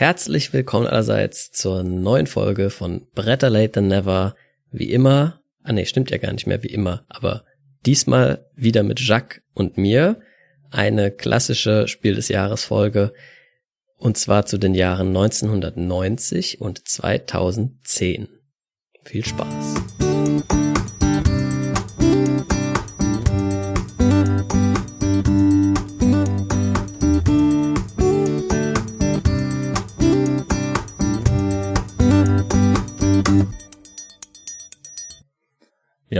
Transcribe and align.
Herzlich 0.00 0.54
willkommen 0.54 0.86
allerseits 0.86 1.52
zur 1.52 1.82
neuen 1.82 2.26
Folge 2.26 2.70
von 2.70 3.06
Better 3.14 3.50
Late 3.50 3.72
Than 3.72 3.88
Never. 3.88 4.34
Wie 4.72 4.90
immer, 4.90 5.42
ah 5.62 5.74
nee, 5.74 5.84
stimmt 5.84 6.10
ja 6.10 6.16
gar 6.16 6.32
nicht 6.32 6.46
mehr 6.46 6.62
wie 6.62 6.68
immer, 6.68 7.04
aber 7.10 7.44
diesmal 7.84 8.46
wieder 8.56 8.82
mit 8.82 8.98
Jacques 8.98 9.42
und 9.52 9.76
mir. 9.76 10.18
Eine 10.70 11.10
klassische 11.10 11.86
Spiel 11.86 12.14
des 12.14 12.28
Jahres 12.28 12.64
Folge. 12.64 13.12
Und 13.98 14.16
zwar 14.16 14.46
zu 14.46 14.56
den 14.56 14.72
Jahren 14.72 15.08
1990 15.08 16.62
und 16.62 16.88
2010. 16.88 18.28
Viel 19.04 19.26
Spaß. 19.26 19.74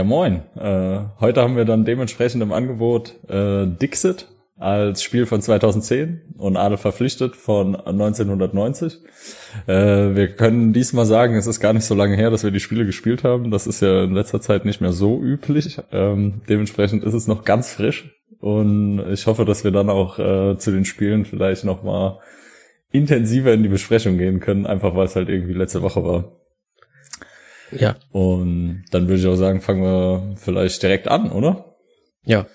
Ja, 0.01 0.05
moin. 0.05 0.41
Äh, 0.55 1.01
heute 1.19 1.43
haben 1.43 1.55
wir 1.55 1.65
dann 1.65 1.85
dementsprechend 1.85 2.41
im 2.41 2.51
Angebot 2.51 3.19
äh, 3.29 3.67
Dixit 3.67 4.29
als 4.57 5.03
Spiel 5.03 5.27
von 5.27 5.43
2010 5.43 6.21
und 6.39 6.57
Adel 6.57 6.79
verpflichtet 6.79 7.35
von 7.35 7.75
1990. 7.75 8.97
Äh, 9.67 10.15
wir 10.15 10.29
können 10.29 10.73
diesmal 10.73 11.05
sagen, 11.05 11.35
es 11.35 11.45
ist 11.45 11.59
gar 11.59 11.73
nicht 11.73 11.85
so 11.85 11.93
lange 11.93 12.15
her, 12.15 12.31
dass 12.31 12.43
wir 12.43 12.49
die 12.49 12.59
Spiele 12.59 12.87
gespielt 12.87 13.23
haben. 13.23 13.51
Das 13.51 13.67
ist 13.67 13.83
ja 13.83 14.05
in 14.05 14.15
letzter 14.15 14.41
Zeit 14.41 14.65
nicht 14.65 14.81
mehr 14.81 14.91
so 14.91 15.21
üblich. 15.21 15.77
Ähm, 15.91 16.41
dementsprechend 16.49 17.03
ist 17.03 17.13
es 17.13 17.27
noch 17.27 17.43
ganz 17.43 17.71
frisch 17.71 18.09
und 18.39 19.05
ich 19.11 19.27
hoffe, 19.27 19.45
dass 19.45 19.63
wir 19.63 19.69
dann 19.69 19.91
auch 19.91 20.17
äh, 20.17 20.57
zu 20.57 20.71
den 20.71 20.85
Spielen 20.85 21.25
vielleicht 21.25 21.63
noch 21.63 21.83
mal 21.83 22.17
intensiver 22.91 23.53
in 23.53 23.61
die 23.61 23.69
Besprechung 23.69 24.17
gehen 24.17 24.39
können, 24.39 24.65
einfach 24.65 24.95
weil 24.95 25.05
es 25.05 25.15
halt 25.15 25.29
irgendwie 25.29 25.53
letzte 25.53 25.83
Woche 25.83 26.03
war. 26.03 26.40
Ja. 27.71 27.95
Und 28.11 28.85
dann 28.91 29.07
würde 29.07 29.21
ich 29.21 29.27
auch 29.27 29.35
sagen, 29.35 29.61
fangen 29.61 29.83
wir 29.83 30.35
vielleicht 30.37 30.81
direkt 30.83 31.07
an, 31.07 31.31
oder? 31.31 31.75
Ja. 32.25 32.47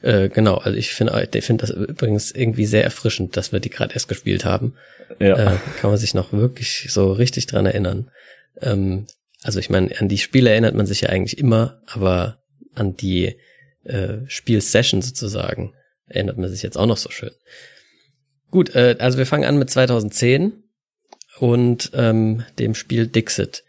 Äh, 0.00 0.28
genau, 0.28 0.56
also 0.56 0.76
ich 0.78 0.92
finde 0.92 1.28
ich 1.32 1.44
finde 1.44 1.66
das 1.66 1.70
übrigens 1.70 2.30
irgendwie 2.30 2.66
sehr 2.66 2.84
erfrischend, 2.84 3.36
dass 3.36 3.52
wir 3.52 3.60
die 3.60 3.70
gerade 3.70 3.94
erst 3.94 4.08
gespielt 4.08 4.44
haben. 4.44 4.74
Ja. 5.18 5.54
Äh, 5.54 5.56
kann 5.80 5.90
man 5.90 5.98
sich 5.98 6.14
noch 6.14 6.32
wirklich 6.32 6.86
so 6.90 7.10
richtig 7.12 7.46
dran 7.46 7.66
erinnern. 7.66 8.10
Ähm, 8.60 9.06
also 9.42 9.58
ich 9.58 9.70
meine, 9.70 9.98
an 9.98 10.08
die 10.08 10.18
Spiele 10.18 10.50
erinnert 10.50 10.74
man 10.74 10.86
sich 10.86 11.02
ja 11.02 11.08
eigentlich 11.08 11.38
immer, 11.38 11.80
aber 11.86 12.38
an 12.74 12.96
die 12.96 13.36
äh, 13.84 14.18
Spielsession 14.26 15.02
sozusagen 15.02 15.74
erinnert 16.06 16.38
man 16.38 16.50
sich 16.50 16.62
jetzt 16.62 16.76
auch 16.76 16.86
noch 16.86 16.96
so 16.96 17.10
schön. 17.10 17.32
Gut, 18.50 18.74
äh, 18.74 18.96
also 18.98 19.18
wir 19.18 19.26
fangen 19.26 19.44
an 19.44 19.58
mit 19.58 19.70
2010 19.70 20.52
und 21.38 21.90
ähm, 21.94 22.44
dem 22.58 22.74
Spiel 22.74 23.06
Dixit. 23.06 23.64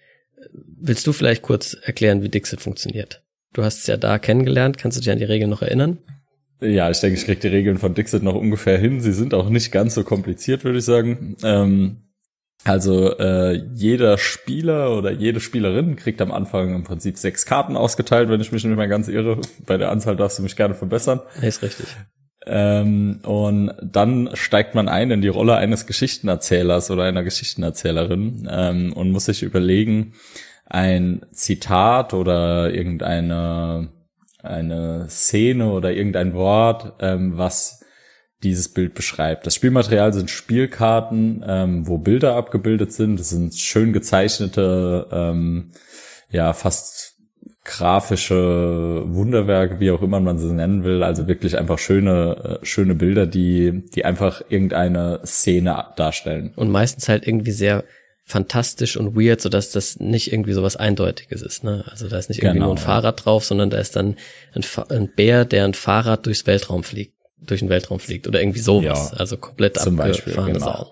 Willst 0.65 1.05
du 1.07 1.13
vielleicht 1.13 1.41
kurz 1.41 1.73
erklären, 1.73 2.23
wie 2.23 2.29
Dixit 2.29 2.61
funktioniert? 2.61 3.23
Du 3.53 3.63
hast 3.63 3.79
es 3.79 3.88
ja 3.88 3.97
da 3.97 4.19
kennengelernt. 4.19 4.77
Kannst 4.77 4.97
du 4.97 5.02
dich 5.02 5.11
an 5.11 5.17
die 5.17 5.25
Regeln 5.25 5.49
noch 5.49 5.61
erinnern? 5.61 5.97
Ja, 6.61 6.89
ich 6.89 6.99
denke, 6.99 7.17
ich 7.17 7.25
kriege 7.25 7.39
die 7.39 7.47
Regeln 7.47 7.77
von 7.77 7.93
Dixit 7.93 8.21
noch 8.21 8.35
ungefähr 8.35 8.77
hin. 8.77 8.99
Sie 8.99 9.13
sind 9.13 9.33
auch 9.33 9.49
nicht 9.49 9.71
ganz 9.71 9.95
so 9.95 10.03
kompliziert, 10.03 10.63
würde 10.63 10.80
ich 10.80 10.85
sagen. 10.85 11.37
Ähm, 11.43 12.09
also 12.65 13.17
äh, 13.17 13.53
jeder 13.73 14.17
Spieler 14.17 14.97
oder 14.97 15.11
jede 15.11 15.39
Spielerin 15.39 15.95
kriegt 15.95 16.21
am 16.21 16.31
Anfang 16.31 16.75
im 16.75 16.83
Prinzip 16.83 17.17
sechs 17.17 17.45
Karten 17.45 17.77
ausgeteilt, 17.77 18.30
wenn 18.30 18.41
ich 18.41 18.52
mich 18.52 18.65
nicht 18.65 18.75
mehr 18.75 18.89
ganz 18.89 19.07
irre. 19.07 19.39
Bei 19.65 19.77
der 19.77 19.91
Anzahl 19.91 20.17
darfst 20.17 20.39
du 20.39 20.43
mich 20.43 20.57
gerne 20.57 20.75
verbessern. 20.75 21.21
Nee, 21.39 21.47
ist 21.47 21.61
richtig. 21.61 21.87
Ähm, 22.45 23.21
und 23.23 23.73
dann 23.81 24.30
steigt 24.33 24.75
man 24.75 24.89
ein 24.89 25.11
in 25.11 25.21
die 25.21 25.27
Rolle 25.30 25.55
eines 25.55 25.85
Geschichtenerzählers 25.85 26.91
oder 26.91 27.03
einer 27.03 27.23
Geschichtenerzählerin 27.23 28.47
ähm, 28.52 28.93
und 28.93 29.11
muss 29.11 29.25
sich 29.25 29.43
überlegen, 29.43 30.13
ein 30.69 31.25
Zitat 31.31 32.13
oder 32.13 32.73
irgendeine 32.73 33.89
eine 34.41 35.07
Szene 35.09 35.71
oder 35.71 35.91
irgendein 35.91 36.33
Wort, 36.33 36.93
ähm, 37.02 37.37
was 37.37 37.83
dieses 38.41 38.69
Bild 38.69 38.93
beschreibt. 38.93 39.45
Das 39.45 39.55
Spielmaterial 39.55 40.13
sind 40.13 40.29
Spielkarten, 40.29 41.43
ähm, 41.45 41.87
wo 41.87 41.97
Bilder 41.97 42.35
abgebildet 42.35 42.93
sind. 42.93 43.19
Das 43.19 43.29
sind 43.29 43.53
schön 43.55 43.91
gezeichnete, 43.91 45.08
ähm, 45.11 45.71
ja, 46.29 46.53
fast 46.53 47.17
grafische 47.65 49.03
Wunderwerke, 49.08 49.79
wie 49.79 49.91
auch 49.91 50.02
immer 50.02 50.21
man 50.21 50.39
sie 50.39 50.53
nennen 50.53 50.85
will. 50.85 51.03
Also 51.03 51.27
wirklich 51.27 51.58
einfach 51.58 51.77
schöne, 51.77 52.59
äh, 52.61 52.65
schöne 52.65 52.95
Bilder, 52.95 53.27
die, 53.27 53.89
die 53.93 54.05
einfach 54.05 54.41
irgendeine 54.47 55.19
Szene 55.25 55.85
darstellen. 55.97 56.53
Und 56.55 56.71
meistens 56.71 57.09
halt 57.09 57.27
irgendwie 57.27 57.52
sehr 57.52 57.83
fantastisch 58.29 58.95
und 58.95 59.15
weird, 59.15 59.41
so 59.41 59.49
dass 59.49 59.71
das 59.71 59.99
nicht 59.99 60.31
irgendwie 60.31 60.53
so 60.53 60.61
was 60.61 60.75
Eindeutiges 60.75 61.41
ist. 61.41 61.63
Ne? 61.63 61.83
Also 61.89 62.07
da 62.07 62.19
ist 62.19 62.29
nicht 62.29 62.43
irgendwie 62.43 62.59
genau, 62.59 62.67
nur 62.67 62.75
ein 62.75 62.77
Fahrrad 62.77 63.25
drauf, 63.25 63.43
sondern 63.43 63.71
da 63.71 63.79
ist 63.79 63.95
dann 63.95 64.17
ein, 64.53 64.63
ein, 64.89 65.11
Bär, 65.11 65.45
der 65.45 65.65
ein 65.65 65.73
Fahrrad 65.73 66.27
durchs 66.27 66.45
Weltraum 66.45 66.83
fliegt, 66.83 67.15
durch 67.39 67.61
den 67.61 67.69
Weltraum 67.69 67.99
fliegt 67.99 68.27
oder 68.27 68.39
irgendwie 68.39 68.59
sowas. 68.59 69.13
Ja, 69.13 69.17
also 69.17 69.35
komplett 69.37 69.79
zum 69.79 69.99
abgefahrene 69.99 70.13
Beispiel, 70.13 70.53
genau. 70.53 70.59
Sachen. 70.59 70.87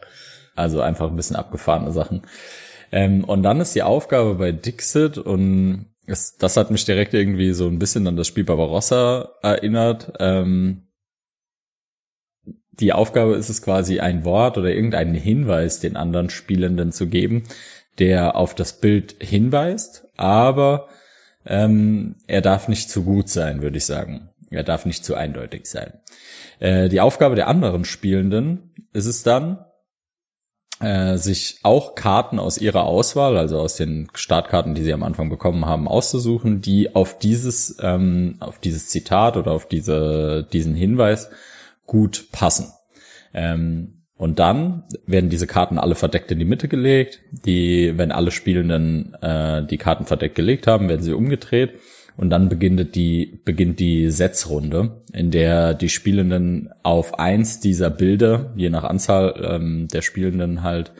Also 0.55 0.81
einfach 0.81 1.11
ein 1.11 1.15
bisschen 1.15 1.35
abgefahrene 1.35 1.91
Sachen. 1.91 2.23
Ähm, 2.91 3.23
und 3.23 3.43
dann 3.43 3.61
ist 3.61 3.75
die 3.75 3.83
Aufgabe 3.83 4.33
bei 4.33 4.51
Dixit 4.51 5.19
und 5.19 5.85
es, 6.07 6.37
das 6.37 6.57
hat 6.57 6.71
mich 6.71 6.85
direkt 6.85 7.13
irgendwie 7.13 7.53
so 7.53 7.67
ein 7.67 7.77
bisschen 7.77 8.07
an 8.07 8.17
das 8.17 8.25
Spiel 8.25 8.45
Barbarossa 8.45 9.29
erinnert. 9.43 10.11
Ähm, 10.19 10.86
die 12.79 12.93
Aufgabe 12.93 13.35
ist 13.35 13.49
es 13.49 13.61
quasi, 13.61 13.99
ein 13.99 14.23
Wort 14.25 14.57
oder 14.57 14.69
irgendeinen 14.69 15.15
Hinweis 15.15 15.79
den 15.79 15.97
anderen 15.97 16.29
Spielenden 16.29 16.91
zu 16.91 17.07
geben, 17.07 17.43
der 17.99 18.35
auf 18.35 18.53
das 18.53 18.79
Bild 18.79 19.15
hinweist, 19.19 20.07
aber 20.15 20.87
ähm, 21.45 22.15
er 22.27 22.41
darf 22.41 22.67
nicht 22.67 22.89
zu 22.89 23.03
gut 23.03 23.29
sein, 23.29 23.61
würde 23.61 23.77
ich 23.77 23.85
sagen. 23.85 24.29
Er 24.49 24.63
darf 24.63 24.85
nicht 24.85 25.03
zu 25.03 25.15
eindeutig 25.15 25.65
sein. 25.65 25.93
Äh, 26.59 26.89
die 26.89 27.01
Aufgabe 27.01 27.35
der 27.35 27.47
anderen 27.47 27.85
Spielenden 27.85 28.73
ist 28.93 29.05
es 29.05 29.23
dann, 29.23 29.65
äh, 30.79 31.17
sich 31.17 31.59
auch 31.63 31.95
Karten 31.95 32.37
aus 32.37 32.59
ihrer 32.59 32.83
Auswahl, 32.83 33.37
also 33.37 33.59
aus 33.59 33.75
den 33.75 34.09
Startkarten, 34.13 34.75
die 34.75 34.83
sie 34.83 34.93
am 34.93 35.03
Anfang 35.03 35.29
bekommen 35.29 35.65
haben, 35.65 35.87
auszusuchen, 35.87 36.61
die 36.61 36.95
auf 36.95 37.17
dieses, 37.17 37.77
ähm, 37.81 38.35
auf 38.39 38.59
dieses 38.59 38.87
Zitat 38.87 39.37
oder 39.37 39.51
auf 39.51 39.67
diese, 39.67 40.47
diesen 40.53 40.75
Hinweis 40.75 41.29
gut 41.87 42.27
passen. 42.31 42.71
Ähm, 43.33 44.03
und 44.15 44.39
dann 44.39 44.83
werden 45.05 45.29
diese 45.29 45.47
Karten 45.47 45.77
alle 45.77 45.95
verdeckt 45.95 46.31
in 46.31 46.39
die 46.39 46.45
Mitte 46.45 46.67
gelegt. 46.67 47.21
Die, 47.31 47.93
wenn 47.97 48.11
alle 48.11 48.31
Spielenden 48.31 49.13
äh, 49.21 49.65
die 49.65 49.77
Karten 49.77 50.05
verdeckt 50.05 50.35
gelegt 50.35 50.67
haben, 50.67 50.89
werden 50.89 51.03
sie 51.03 51.13
umgedreht. 51.13 51.73
Und 52.15 52.31
dann 52.31 52.49
beginnt 52.49 52.95
die, 52.95 53.41
beginnt 53.45 53.79
die 53.79 54.09
Setzrunde, 54.09 55.03
in 55.13 55.29
der 55.29 55.75
die 55.75 55.89
Spielenden 55.89 56.71
auf 56.81 57.19
eins 57.19 57.59
dieser 57.59 57.91
Bilder, 57.91 58.53
je 58.55 58.71
nach 58.71 58.83
Anzahl 58.83 59.39
ähm, 59.47 59.87
der 59.87 60.01
Spielenden 60.01 60.63
halt, 60.63 60.91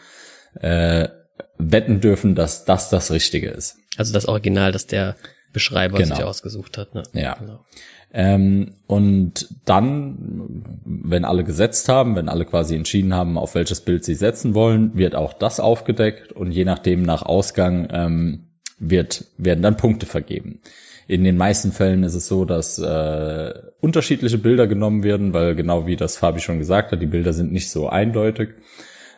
äh, 0.61 1.09
wetten 1.57 2.01
dürfen, 2.01 2.35
dass 2.35 2.65
das 2.65 2.91
das 2.91 3.11
Richtige 3.11 3.49
ist. 3.49 3.77
Also 3.97 4.13
das 4.13 4.27
Original, 4.27 4.71
das 4.71 4.85
der 4.85 5.15
Beschreiber 5.53 5.97
genau. 5.97 6.15
sich 6.15 6.23
ausgesucht 6.23 6.77
hat. 6.77 6.93
Ne? 6.93 7.01
Ja. 7.13 7.33
Genau. 7.33 7.65
Ähm, 8.13 8.71
und 8.87 9.49
dann, 9.65 10.63
wenn 10.85 11.25
alle 11.25 11.43
gesetzt 11.43 11.89
haben, 11.89 12.15
wenn 12.15 12.29
alle 12.29 12.45
quasi 12.45 12.75
entschieden 12.75 13.13
haben, 13.13 13.37
auf 13.37 13.55
welches 13.55 13.81
Bild 13.81 14.05
sie 14.05 14.15
setzen 14.15 14.53
wollen, 14.53 14.97
wird 14.97 15.15
auch 15.15 15.33
das 15.33 15.59
aufgedeckt 15.59 16.31
und 16.31 16.51
je 16.51 16.65
nachdem 16.65 17.03
nach 17.03 17.23
Ausgang 17.23 17.87
ähm, 17.91 18.47
wird, 18.79 19.25
werden 19.37 19.61
dann 19.61 19.77
Punkte 19.77 20.05
vergeben. 20.05 20.59
In 21.07 21.23
den 21.23 21.37
meisten 21.37 21.71
Fällen 21.71 22.03
ist 22.03 22.15
es 22.15 22.27
so, 22.27 22.43
dass 22.43 22.79
äh, 22.79 23.53
unterschiedliche 23.79 24.37
Bilder 24.37 24.67
genommen 24.67 25.03
werden, 25.03 25.33
weil 25.33 25.55
genau 25.55 25.87
wie 25.87 25.95
das 25.95 26.17
Fabi 26.17 26.39
schon 26.41 26.59
gesagt 26.59 26.91
hat, 26.91 27.01
die 27.01 27.07
Bilder 27.07 27.33
sind 27.33 27.51
nicht 27.51 27.71
so 27.71 27.87
eindeutig. 27.87 28.49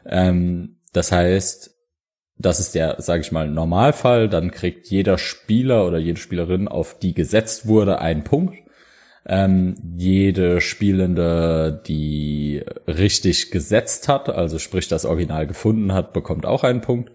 Ähm, 0.06 0.78
das 0.94 1.12
heißt, 1.12 1.76
das 2.38 2.60
ist 2.60 2.76
der, 2.76 2.96
sage 3.00 3.22
ich 3.22 3.32
mal, 3.32 3.50
Normalfall. 3.50 4.30
Dann 4.30 4.52
kriegt 4.52 4.88
jeder 4.88 5.18
Spieler 5.18 5.86
oder 5.86 5.98
jede 5.98 6.20
Spielerin, 6.20 6.68
auf 6.68 6.98
die 6.98 7.14
gesetzt 7.14 7.68
wurde, 7.68 8.00
einen 8.00 8.24
Punkt. 8.24 8.56
Ähm, 9.26 9.76
jede 9.96 10.62
Spielende, 10.62 11.84
die 11.86 12.64
richtig 12.88 13.52
gesetzt 13.52 14.08
hat, 14.08 14.30
also 14.30 14.60
sprich 14.60 14.88
das 14.88 15.06
Original 15.06 15.46
gefunden 15.46 15.94
hat, 15.94 16.14
bekommt 16.14 16.46
auch 16.46 16.64
einen 16.64 16.82
Punkt. 16.82 17.12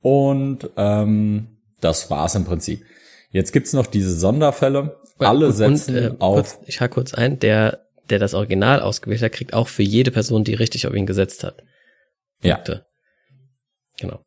Und 0.00 0.70
ähm, 0.76 1.58
das 1.80 2.10
war's 2.10 2.34
im 2.34 2.44
Prinzip. 2.44 2.84
Jetzt 3.30 3.52
gibt's 3.52 3.72
noch 3.72 3.86
diese 3.86 4.16
Sonderfälle. 4.16 4.98
Alle 5.18 5.46
und, 5.46 5.52
setzen 5.52 5.96
und, 5.96 6.02
äh, 6.02 6.14
auf. 6.18 6.58
Kurz, 6.58 6.68
ich 6.68 6.80
halte 6.80 6.94
kurz 6.94 7.14
ein, 7.14 7.38
der, 7.38 7.86
der 8.10 8.18
das 8.18 8.34
Original 8.34 8.80
ausgewählt 8.80 9.22
hat, 9.22 9.32
kriegt 9.32 9.54
auch 9.54 9.68
für 9.68 9.82
jede 9.82 10.10
Person, 10.10 10.44
die 10.44 10.54
richtig 10.54 10.86
auf 10.86 10.94
ihn 10.94 11.06
gesetzt 11.06 11.44
hat. 11.44 11.62
Punkte. 12.40 12.72
Ja. 12.72 12.86
Genau. 14.00 14.24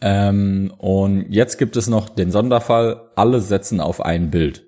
Ähm, 0.00 0.72
und 0.78 1.26
jetzt 1.30 1.58
gibt 1.58 1.76
es 1.76 1.86
noch 1.86 2.08
den 2.08 2.30
Sonderfall, 2.30 3.10
alle 3.16 3.40
setzen 3.40 3.80
auf 3.80 4.00
ein 4.00 4.30
Bild. 4.30 4.66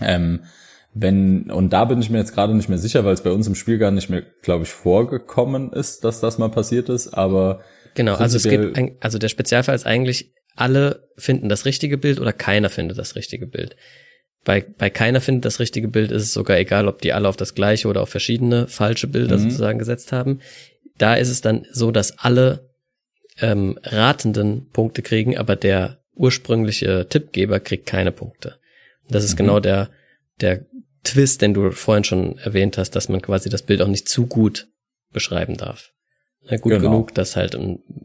Ähm, 0.00 0.44
wenn, 0.92 1.50
und 1.50 1.72
da 1.72 1.84
bin 1.84 2.00
ich 2.00 2.10
mir 2.10 2.18
jetzt 2.18 2.34
gerade 2.34 2.54
nicht 2.54 2.68
mehr 2.68 2.78
sicher, 2.78 3.04
weil 3.04 3.14
es 3.14 3.22
bei 3.22 3.30
uns 3.30 3.46
im 3.46 3.54
Spiel 3.54 3.78
gar 3.78 3.90
nicht 3.90 4.10
mehr, 4.10 4.22
glaube 4.42 4.64
ich, 4.64 4.70
vorgekommen 4.70 5.72
ist, 5.72 6.04
dass 6.04 6.20
das 6.20 6.38
mal 6.38 6.48
passiert 6.48 6.88
ist, 6.88 7.08
aber. 7.08 7.60
Genau, 7.94 8.14
also 8.14 8.36
es 8.36 8.44
gibt, 8.44 8.76
ein, 8.76 8.96
also 9.00 9.18
der 9.18 9.28
Spezialfall 9.28 9.74
ist 9.74 9.86
eigentlich, 9.86 10.32
alle 10.56 11.08
finden 11.16 11.48
das 11.48 11.64
richtige 11.64 11.96
Bild 11.96 12.20
oder 12.20 12.32
keiner 12.32 12.70
findet 12.70 12.98
das 12.98 13.14
richtige 13.14 13.46
Bild. 13.46 13.76
Bei, 14.44 14.64
bei 14.78 14.90
keiner 14.90 15.20
findet 15.20 15.44
das 15.44 15.60
richtige 15.60 15.88
Bild 15.88 16.10
ist 16.10 16.22
es 16.22 16.32
sogar 16.32 16.58
egal, 16.58 16.88
ob 16.88 17.02
die 17.02 17.12
alle 17.12 17.28
auf 17.28 17.36
das 17.36 17.54
gleiche 17.54 17.88
oder 17.88 18.02
auf 18.02 18.08
verschiedene 18.08 18.68
falsche 18.68 19.06
Bilder 19.06 19.36
mhm. 19.36 19.42
sozusagen 19.42 19.78
gesetzt 19.78 20.12
haben. 20.12 20.40
Da 20.98 21.14
ist 21.14 21.28
es 21.28 21.40
dann 21.40 21.66
so, 21.72 21.90
dass 21.90 22.18
alle 22.18 22.70
ähm, 23.40 23.78
Ratenden 23.82 24.68
Punkte 24.70 25.02
kriegen, 25.02 25.36
aber 25.36 25.56
der 25.56 25.98
ursprüngliche 26.14 27.06
Tippgeber 27.08 27.60
kriegt 27.60 27.86
keine 27.86 28.12
Punkte. 28.12 28.56
Das 29.08 29.24
ist 29.24 29.34
mhm. 29.34 29.38
genau 29.38 29.60
der, 29.60 29.90
der 30.40 30.66
Twist, 31.04 31.42
den 31.42 31.54
du 31.54 31.70
vorhin 31.72 32.04
schon 32.04 32.38
erwähnt 32.38 32.78
hast, 32.78 32.90
dass 32.96 33.08
man 33.08 33.22
quasi 33.22 33.48
das 33.48 33.62
Bild 33.62 33.82
auch 33.82 33.88
nicht 33.88 34.08
zu 34.08 34.26
gut 34.26 34.68
beschreiben 35.12 35.56
darf. 35.56 35.92
Na, 36.42 36.56
gut 36.56 36.72
genau. 36.72 36.90
genug, 36.90 37.14
dass 37.14 37.36
halt 37.36 37.58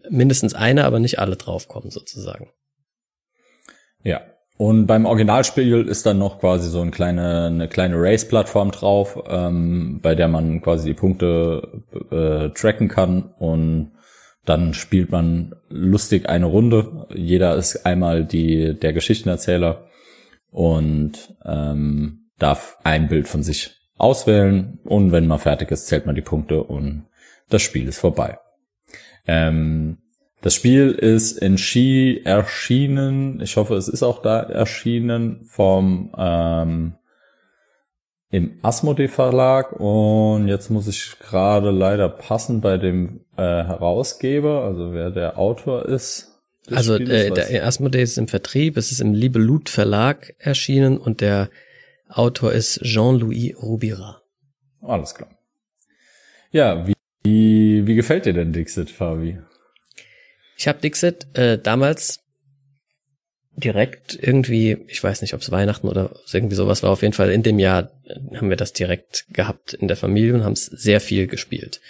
mindestens 0.09 0.53
einer, 0.53 0.86
aber 0.86 1.00
nicht 1.00 1.19
alle 1.19 1.36
draufkommen, 1.36 1.92
sozusagen. 1.92 2.50
Ja. 4.03 4.21
Und 4.57 4.86
beim 4.88 5.06
Originalspiel 5.06 5.86
ist 5.86 6.06
dann 6.06 6.18
noch 6.18 6.39
quasi 6.39 6.69
so 6.69 6.80
eine 6.80 6.92
kleine, 6.92 7.47
eine 7.47 7.68
kleine 7.68 7.95
Race-Plattform 7.97 8.71
drauf, 8.71 9.21
ähm, 9.27 10.00
bei 10.01 10.15
der 10.15 10.30
man 10.30 10.62
quasi 10.62 10.89
die 10.89 10.94
Punkte 10.94 11.83
äh, 12.09 12.50
tracken 12.57 12.88
kann 12.88 13.33
und 13.38 13.92
dann 14.45 14.74
spielt 14.74 15.12
man 15.12 15.56
lustig 15.68 16.30
eine 16.30 16.45
Runde. 16.45 17.07
Jeder 17.13 17.56
ist 17.56 17.86
einmal 17.86 18.24
die, 18.24 18.80
der 18.80 18.94
Geschichtenerzähler 18.94 19.88
und 20.51 21.36
ähm, 21.44 22.25
darf 22.40 22.78
ein 22.84 23.08
Bild 23.08 23.28
von 23.28 23.44
sich 23.44 23.76
auswählen 23.98 24.80
und 24.84 25.12
wenn 25.12 25.28
man 25.28 25.40
fertig 25.40 25.72
ist, 25.72 25.88
zählt 25.88 26.06
man 26.06 26.16
die 26.16 26.22
Punkte 26.22 26.64
und 26.64 27.06
das 27.50 27.62
Spiel 27.62 27.88
ist 27.88 28.00
vorbei. 28.00 28.38
Ähm, 29.28 29.98
das 30.42 30.54
Spiel 30.54 30.92
ist 30.92 31.40
in 31.40 31.58
Ski 31.58 32.22
erschienen, 32.24 33.40
ich 33.42 33.58
hoffe, 33.58 33.76
es 33.76 33.88
ist 33.88 34.04
auch 34.04 34.22
da 34.22 34.42
erschienen 34.42 35.46
vom 35.46 36.14
ähm, 36.18 36.96
im 38.32 38.60
Asmodee 38.62 39.08
Verlag 39.08 39.72
und 39.80 40.48
jetzt 40.48 40.70
muss 40.70 40.88
ich 40.88 41.18
gerade 41.20 41.72
leider 41.72 42.10
passen 42.10 42.60
bei 42.60 42.78
dem 42.78 43.22
äh, 43.38 43.42
Herausgeber, 43.42 44.64
also 44.64 44.94
wer 44.94 45.10
der 45.10 45.40
Autor 45.40 45.86
ist. 45.86 46.34
Also 46.70 46.96
äh, 46.96 47.31
der 47.31 47.66
Asmodee 47.66 48.02
ist 48.02 48.18
im 48.18 48.28
Vertrieb, 48.28 48.76
es 48.78 48.92
ist 48.92 49.00
im 49.00 49.14
Libelut 49.14 49.70
Verlag 49.70 50.36
erschienen 50.40 50.98
und 50.98 51.22
der 51.22 51.50
Autor 52.10 52.54
ist 52.54 52.81
Jean-Louis 52.84 53.56
Rubira. 53.62 54.22
Alles 54.81 55.16
klar. 55.16 55.30
Ja, 56.52 56.88
wie, 56.88 56.94
wie, 57.24 57.88
wie 57.88 57.96
gefällt 57.96 58.25
dir 58.25 58.34
denn 58.34 58.54
Dixit, 58.54 58.90
Fabi? 58.90 59.40
Ich 60.57 60.68
habe 60.68 60.80
Dixit 60.80 61.28
äh, 61.38 61.57
damals 61.57 62.19
direkt 63.57 64.18
irgendwie, 64.22 64.78
ich 64.88 65.04
weiß 65.04 65.22
nicht, 65.22 65.34
ob 65.34 65.42
es 65.42 65.52
Weihnachten 65.52 65.88
oder 65.88 66.13
irgendwie 66.31 66.56
sowas 66.56 66.84
war, 66.84 66.92
auf 66.92 67.02
jeden 67.02 67.13
Fall 67.13 67.31
in 67.31 67.44
dem 67.44 67.60
Jahr 67.60 67.92
äh, 68.06 68.38
haben 68.38 68.50
wir 68.50 68.57
das 68.57 68.74
direkt 68.74 69.25
gehabt 69.30 69.74
in 69.74 69.88
der 69.88 69.98
Familie 69.98 70.34
und 70.34 70.44
haben 70.44 70.54
es 70.54 70.66
sehr 70.66 71.02
viel 71.02 71.28
gespielt. 71.28 71.81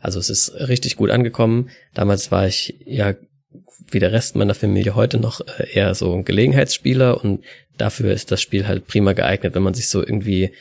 Also 0.00 0.20
es 0.20 0.30
ist 0.30 0.54
richtig 0.54 0.96
gut 0.96 1.10
angekommen. 1.10 1.70
Damals 1.92 2.30
war 2.30 2.46
ich 2.46 2.80
ja 2.86 3.14
wie 3.90 4.00
der 4.00 4.12
Rest 4.12 4.36
meiner 4.36 4.54
Familie 4.54 4.94
heute 4.94 5.18
noch 5.18 5.40
äh, 5.40 5.72
eher 5.72 5.94
so 5.94 6.12
ein 6.12 6.24
Gelegenheitsspieler 6.24 7.22
und 7.22 7.44
dafür 7.76 8.12
ist 8.12 8.30
das 8.30 8.40
Spiel 8.40 8.66
halt 8.66 8.86
prima 8.86 9.12
geeignet, 9.12 9.54
wenn 9.54 9.62
man 9.62 9.74
sich 9.74 9.88
so 9.88 10.00
irgendwie, 10.00 10.52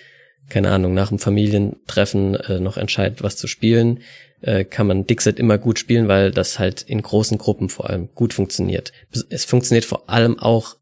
keine 0.49 0.71
Ahnung, 0.71 0.93
nach 0.93 1.09
dem 1.09 1.19
Familientreffen 1.19 2.35
äh, 2.35 2.59
noch 2.59 2.77
entscheidet, 2.77 3.23
was 3.23 3.37
zu 3.37 3.47
spielen, 3.47 4.01
äh, 4.41 4.63
kann 4.63 4.87
man 4.87 5.07
Dixit 5.07 5.39
immer 5.39 5.57
gut 5.57 5.79
spielen, 5.79 6.07
weil 6.07 6.31
das 6.31 6.59
halt 6.59 6.83
in 6.83 7.01
großen 7.01 7.37
Gruppen 7.37 7.69
vor 7.69 7.89
allem 7.89 8.09
gut 8.13 8.33
funktioniert. 8.33 8.93
Es 9.29 9.45
funktioniert 9.45 9.85
vor 9.85 10.09
allem 10.09 10.39
auch 10.39 10.75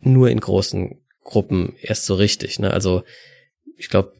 nur 0.00 0.30
in 0.30 0.40
großen 0.40 1.00
Gruppen 1.22 1.74
erst 1.80 2.06
so 2.06 2.14
richtig. 2.14 2.58
Ne? 2.58 2.72
Also 2.72 3.02
ich 3.76 3.88
glaube, 3.88 4.12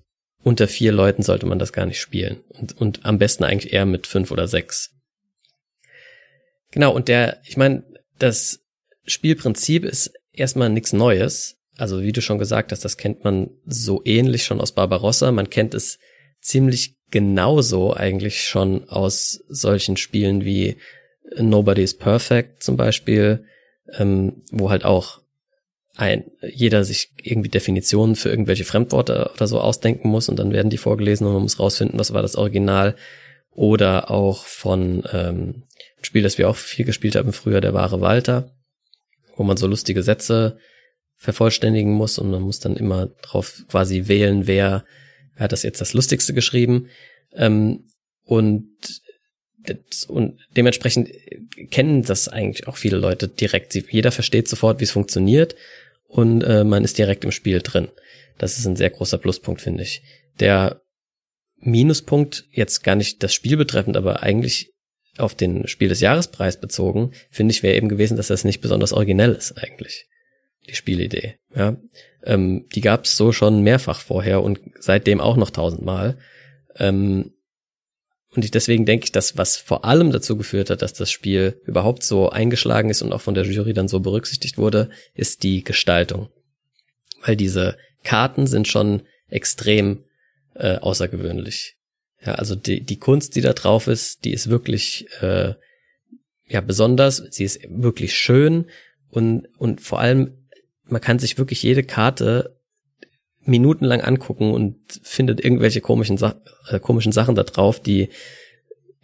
unter 0.42 0.68
vier 0.68 0.92
Leuten 0.92 1.22
sollte 1.22 1.46
man 1.46 1.58
das 1.58 1.72
gar 1.72 1.86
nicht 1.86 2.00
spielen. 2.00 2.40
Und, 2.48 2.78
und 2.78 3.04
am 3.06 3.18
besten 3.18 3.44
eigentlich 3.44 3.72
eher 3.72 3.86
mit 3.86 4.06
fünf 4.06 4.30
oder 4.30 4.46
sechs. 4.46 4.93
Genau, 6.74 6.92
und 6.92 7.06
der, 7.06 7.38
ich 7.44 7.56
meine, 7.56 7.84
das 8.18 8.58
Spielprinzip 9.06 9.84
ist 9.84 10.12
erstmal 10.32 10.70
nichts 10.70 10.92
Neues. 10.92 11.56
Also 11.78 12.02
wie 12.02 12.10
du 12.10 12.20
schon 12.20 12.40
gesagt 12.40 12.72
hast, 12.72 12.84
das 12.84 12.96
kennt 12.96 13.22
man 13.22 13.50
so 13.64 14.02
ähnlich 14.04 14.44
schon 14.44 14.60
aus 14.60 14.72
Barbarossa. 14.72 15.30
Man 15.30 15.50
kennt 15.50 15.72
es 15.72 16.00
ziemlich 16.40 16.96
genauso 17.12 17.94
eigentlich 17.94 18.42
schon 18.42 18.88
aus 18.88 19.44
solchen 19.48 19.96
Spielen 19.96 20.44
wie 20.44 20.76
Nobody's 21.36 21.96
Perfect 21.96 22.64
zum 22.64 22.76
Beispiel, 22.76 23.44
ähm, 23.96 24.42
wo 24.50 24.68
halt 24.70 24.84
auch 24.84 25.20
ein, 25.94 26.24
jeder 26.42 26.82
sich 26.82 27.10
irgendwie 27.22 27.50
Definitionen 27.50 28.16
für 28.16 28.30
irgendwelche 28.30 28.64
Fremdworte 28.64 29.30
oder 29.32 29.46
so 29.46 29.60
ausdenken 29.60 30.08
muss 30.08 30.28
und 30.28 30.40
dann 30.40 30.52
werden 30.52 30.70
die 30.70 30.76
vorgelesen 30.76 31.24
und 31.24 31.34
man 31.34 31.42
muss 31.42 31.60
rausfinden, 31.60 32.00
was 32.00 32.12
war 32.12 32.22
das 32.22 32.34
Original. 32.34 32.96
Oder 33.52 34.10
auch 34.10 34.46
von 34.46 35.04
ähm, 35.12 35.62
Spiel, 36.04 36.22
das 36.22 36.38
wir 36.38 36.48
auch 36.48 36.56
viel 36.56 36.84
gespielt 36.84 37.16
haben 37.16 37.32
früher, 37.32 37.60
der 37.60 37.74
wahre 37.74 38.00
Walter, 38.00 38.54
wo 39.36 39.42
man 39.42 39.56
so 39.56 39.66
lustige 39.66 40.02
Sätze 40.02 40.58
vervollständigen 41.16 41.92
muss 41.92 42.18
und 42.18 42.30
man 42.30 42.42
muss 42.42 42.60
dann 42.60 42.76
immer 42.76 43.06
drauf 43.22 43.64
quasi 43.68 44.08
wählen, 44.08 44.46
wer 44.46 44.84
er 45.36 45.44
hat 45.44 45.52
das 45.52 45.62
jetzt 45.62 45.80
das 45.80 45.94
Lustigste 45.94 46.34
geschrieben. 46.34 46.88
Ähm, 47.32 47.88
und, 48.24 48.68
und 50.08 50.40
dementsprechend 50.56 51.10
kennen 51.70 52.02
das 52.02 52.28
eigentlich 52.28 52.68
auch 52.68 52.76
viele 52.76 52.96
Leute 52.96 53.28
direkt. 53.28 53.74
Jeder 53.74 54.12
versteht 54.12 54.48
sofort, 54.48 54.80
wie 54.80 54.84
es 54.84 54.90
funktioniert 54.90 55.56
und 56.06 56.42
äh, 56.42 56.64
man 56.64 56.84
ist 56.84 56.98
direkt 56.98 57.24
im 57.24 57.32
Spiel 57.32 57.60
drin. 57.60 57.88
Das 58.38 58.58
ist 58.58 58.66
ein 58.66 58.76
sehr 58.76 58.90
großer 58.90 59.18
Pluspunkt, 59.18 59.60
finde 59.60 59.82
ich. 59.82 60.02
Der 60.40 60.80
Minuspunkt, 61.56 62.44
jetzt 62.50 62.84
gar 62.84 62.94
nicht 62.94 63.22
das 63.22 63.32
Spiel 63.32 63.56
betreffend, 63.56 63.96
aber 63.96 64.22
eigentlich 64.22 64.73
auf 65.18 65.34
den 65.34 65.66
Spiel 65.68 65.88
des 65.88 66.00
Jahrespreis 66.00 66.60
bezogen, 66.60 67.12
finde 67.30 67.52
ich, 67.52 67.62
wäre 67.62 67.76
eben 67.76 67.88
gewesen, 67.88 68.16
dass 68.16 68.28
das 68.28 68.44
nicht 68.44 68.60
besonders 68.60 68.92
originell 68.92 69.32
ist 69.32 69.52
eigentlich. 69.52 70.08
Die 70.68 70.74
Spielidee. 70.74 71.36
Ja. 71.54 71.76
Ähm, 72.24 72.66
die 72.74 72.80
gab 72.80 73.04
es 73.04 73.16
so 73.16 73.32
schon 73.32 73.62
mehrfach 73.62 74.00
vorher 74.00 74.42
und 74.42 74.60
seitdem 74.78 75.20
auch 75.20 75.36
noch 75.36 75.50
tausendmal. 75.50 76.18
Ähm, 76.76 77.32
und 78.34 78.44
ich, 78.44 78.50
deswegen 78.50 78.84
denke 78.84 79.04
ich, 79.04 79.12
dass 79.12 79.36
was 79.36 79.56
vor 79.56 79.84
allem 79.84 80.10
dazu 80.10 80.36
geführt 80.36 80.70
hat, 80.70 80.82
dass 80.82 80.92
das 80.92 81.10
Spiel 81.10 81.60
überhaupt 81.66 82.02
so 82.02 82.30
eingeschlagen 82.30 82.90
ist 82.90 83.02
und 83.02 83.12
auch 83.12 83.20
von 83.20 83.34
der 83.34 83.44
Jury 83.44 83.74
dann 83.74 83.88
so 83.88 84.00
berücksichtigt 84.00 84.58
wurde, 84.58 84.90
ist 85.14 85.42
die 85.42 85.62
Gestaltung. 85.62 86.30
Weil 87.24 87.36
diese 87.36 87.76
Karten 88.02 88.46
sind 88.46 88.66
schon 88.66 89.02
extrem 89.28 90.04
äh, 90.54 90.76
außergewöhnlich. 90.76 91.73
Ja, 92.24 92.34
also 92.34 92.54
die, 92.54 92.80
die 92.80 92.98
Kunst, 92.98 93.36
die 93.36 93.40
da 93.40 93.52
drauf 93.52 93.86
ist, 93.86 94.24
die 94.24 94.32
ist 94.32 94.48
wirklich 94.48 95.06
äh, 95.20 95.54
ja 96.46 96.60
besonders. 96.60 97.16
Sie 97.16 97.44
ist 97.44 97.60
wirklich 97.68 98.14
schön 98.14 98.66
und 99.08 99.48
und 99.58 99.80
vor 99.80 100.00
allem 100.00 100.44
man 100.86 101.00
kann 101.00 101.18
sich 101.18 101.38
wirklich 101.38 101.62
jede 101.62 101.82
Karte 101.82 102.56
minutenlang 103.46 104.00
angucken 104.00 104.52
und 104.52 104.76
findet 105.02 105.42
irgendwelche 105.44 105.80
komischen, 105.80 106.16
Sa 106.16 106.40
äh, 106.68 106.80
komischen 106.80 107.12
Sachen 107.12 107.34
da 107.34 107.42
drauf, 107.42 107.80
die 107.80 108.08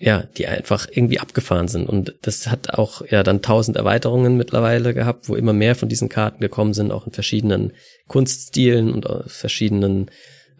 ja, 0.02 0.22
die 0.22 0.46
einfach 0.46 0.88
irgendwie 0.90 1.20
abgefahren 1.20 1.68
sind. 1.68 1.86
Und 1.86 2.14
das 2.22 2.46
hat 2.46 2.72
auch 2.72 3.02
ja 3.10 3.22
dann 3.22 3.42
tausend 3.42 3.76
Erweiterungen 3.76 4.38
mittlerweile 4.38 4.94
gehabt, 4.94 5.28
wo 5.28 5.34
immer 5.36 5.52
mehr 5.52 5.74
von 5.74 5.90
diesen 5.90 6.08
Karten 6.08 6.40
gekommen 6.40 6.72
sind, 6.72 6.90
auch 6.90 7.06
in 7.06 7.12
verschiedenen 7.12 7.74
Kunststilen 8.08 8.92
und 8.94 9.06
verschiedenen 9.26 10.10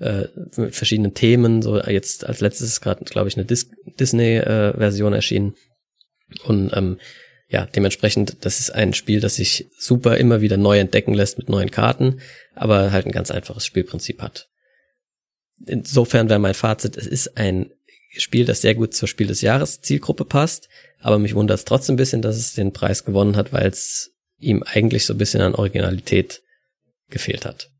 äh, 0.01 0.27
mit 0.57 0.75
verschiedenen 0.75 1.15
Themen. 1.15 1.63
So 1.63 1.81
jetzt 1.81 2.27
als 2.27 2.41
letztes 2.41 2.69
ist 2.69 2.81
gerade, 2.81 3.05
glaube 3.05 3.29
ich, 3.29 3.37
eine 3.37 3.45
Dis 3.45 3.71
Disney-Version 3.99 5.13
äh, 5.13 5.17
erschienen. 5.17 5.55
Und 6.45 6.71
ähm, 6.75 6.99
ja, 7.49 7.67
dementsprechend, 7.67 8.45
das 8.45 8.61
ist 8.61 8.71
ein 8.71 8.95
Spiel, 8.95 9.21
das 9.21 9.37
sich 9.37 9.69
super 9.77 10.17
immer 10.17 10.41
wieder 10.41 10.57
neu 10.57 10.79
entdecken 10.79 11.15
lässt 11.15 11.37
mit 11.39 11.49
neuen 11.49 11.71
Karten, 11.71 12.21
aber 12.55 12.93
halt 12.93 13.07
ein 13.07 13.13
ganz 13.13 13.31
einfaches 13.31 13.67
Spielprinzip 13.67 14.23
hat. 14.23 14.49
Insofern 15.67 16.29
wäre 16.29 16.39
mein 16.39 16.55
Fazit, 16.55 16.97
es 16.97 17.07
ist 17.07 17.37
ein 17.37 17.71
Spiel, 18.17 18.45
das 18.45 18.61
sehr 18.61 18.75
gut 18.75 18.95
zur 18.95 19.09
Spiel 19.09 19.27
des 19.27 19.41
Jahres 19.41 19.81
Zielgruppe 19.81 20.25
passt, 20.25 20.69
aber 21.01 21.19
mich 21.19 21.35
wundert 21.35 21.59
es 21.59 21.65
trotzdem 21.65 21.95
ein 21.95 21.97
bisschen, 21.97 22.23
dass 22.23 22.37
es 22.37 22.55
den 22.55 22.73
Preis 22.73 23.05
gewonnen 23.05 23.37
hat, 23.37 23.53
weil 23.53 23.67
es 23.67 24.13
ihm 24.39 24.63
eigentlich 24.63 25.05
so 25.05 25.15
ein 25.15 25.19
bisschen 25.19 25.43
an 25.43 25.55
Originalität 25.55 26.43
gefehlt 27.09 27.45
hat. 27.45 27.71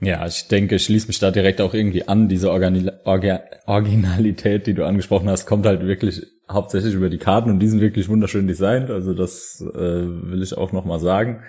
Ja, 0.00 0.26
ich 0.26 0.48
denke, 0.48 0.74
ich 0.74 0.84
schließe 0.84 1.08
mich 1.08 1.18
da 1.18 1.30
direkt 1.30 1.60
auch 1.60 1.72
irgendwie 1.72 2.06
an. 2.06 2.28
Diese 2.28 2.50
Organi 2.50 2.90
Orga 3.04 3.40
Originalität, 3.64 4.66
die 4.66 4.74
du 4.74 4.84
angesprochen 4.84 5.28
hast, 5.28 5.46
kommt 5.46 5.64
halt 5.64 5.86
wirklich 5.86 6.26
hauptsächlich 6.50 6.94
über 6.94 7.08
die 7.08 7.18
Karten 7.18 7.50
und 7.50 7.60
die 7.60 7.68
sind 7.68 7.80
wirklich 7.80 8.08
wunderschön 8.08 8.46
designt. 8.46 8.90
Also 8.90 9.14
das 9.14 9.60
äh, 9.60 9.74
will 9.74 10.42
ich 10.42 10.56
auch 10.56 10.72
noch 10.72 10.84
mal 10.84 11.00
sagen. 11.00 11.42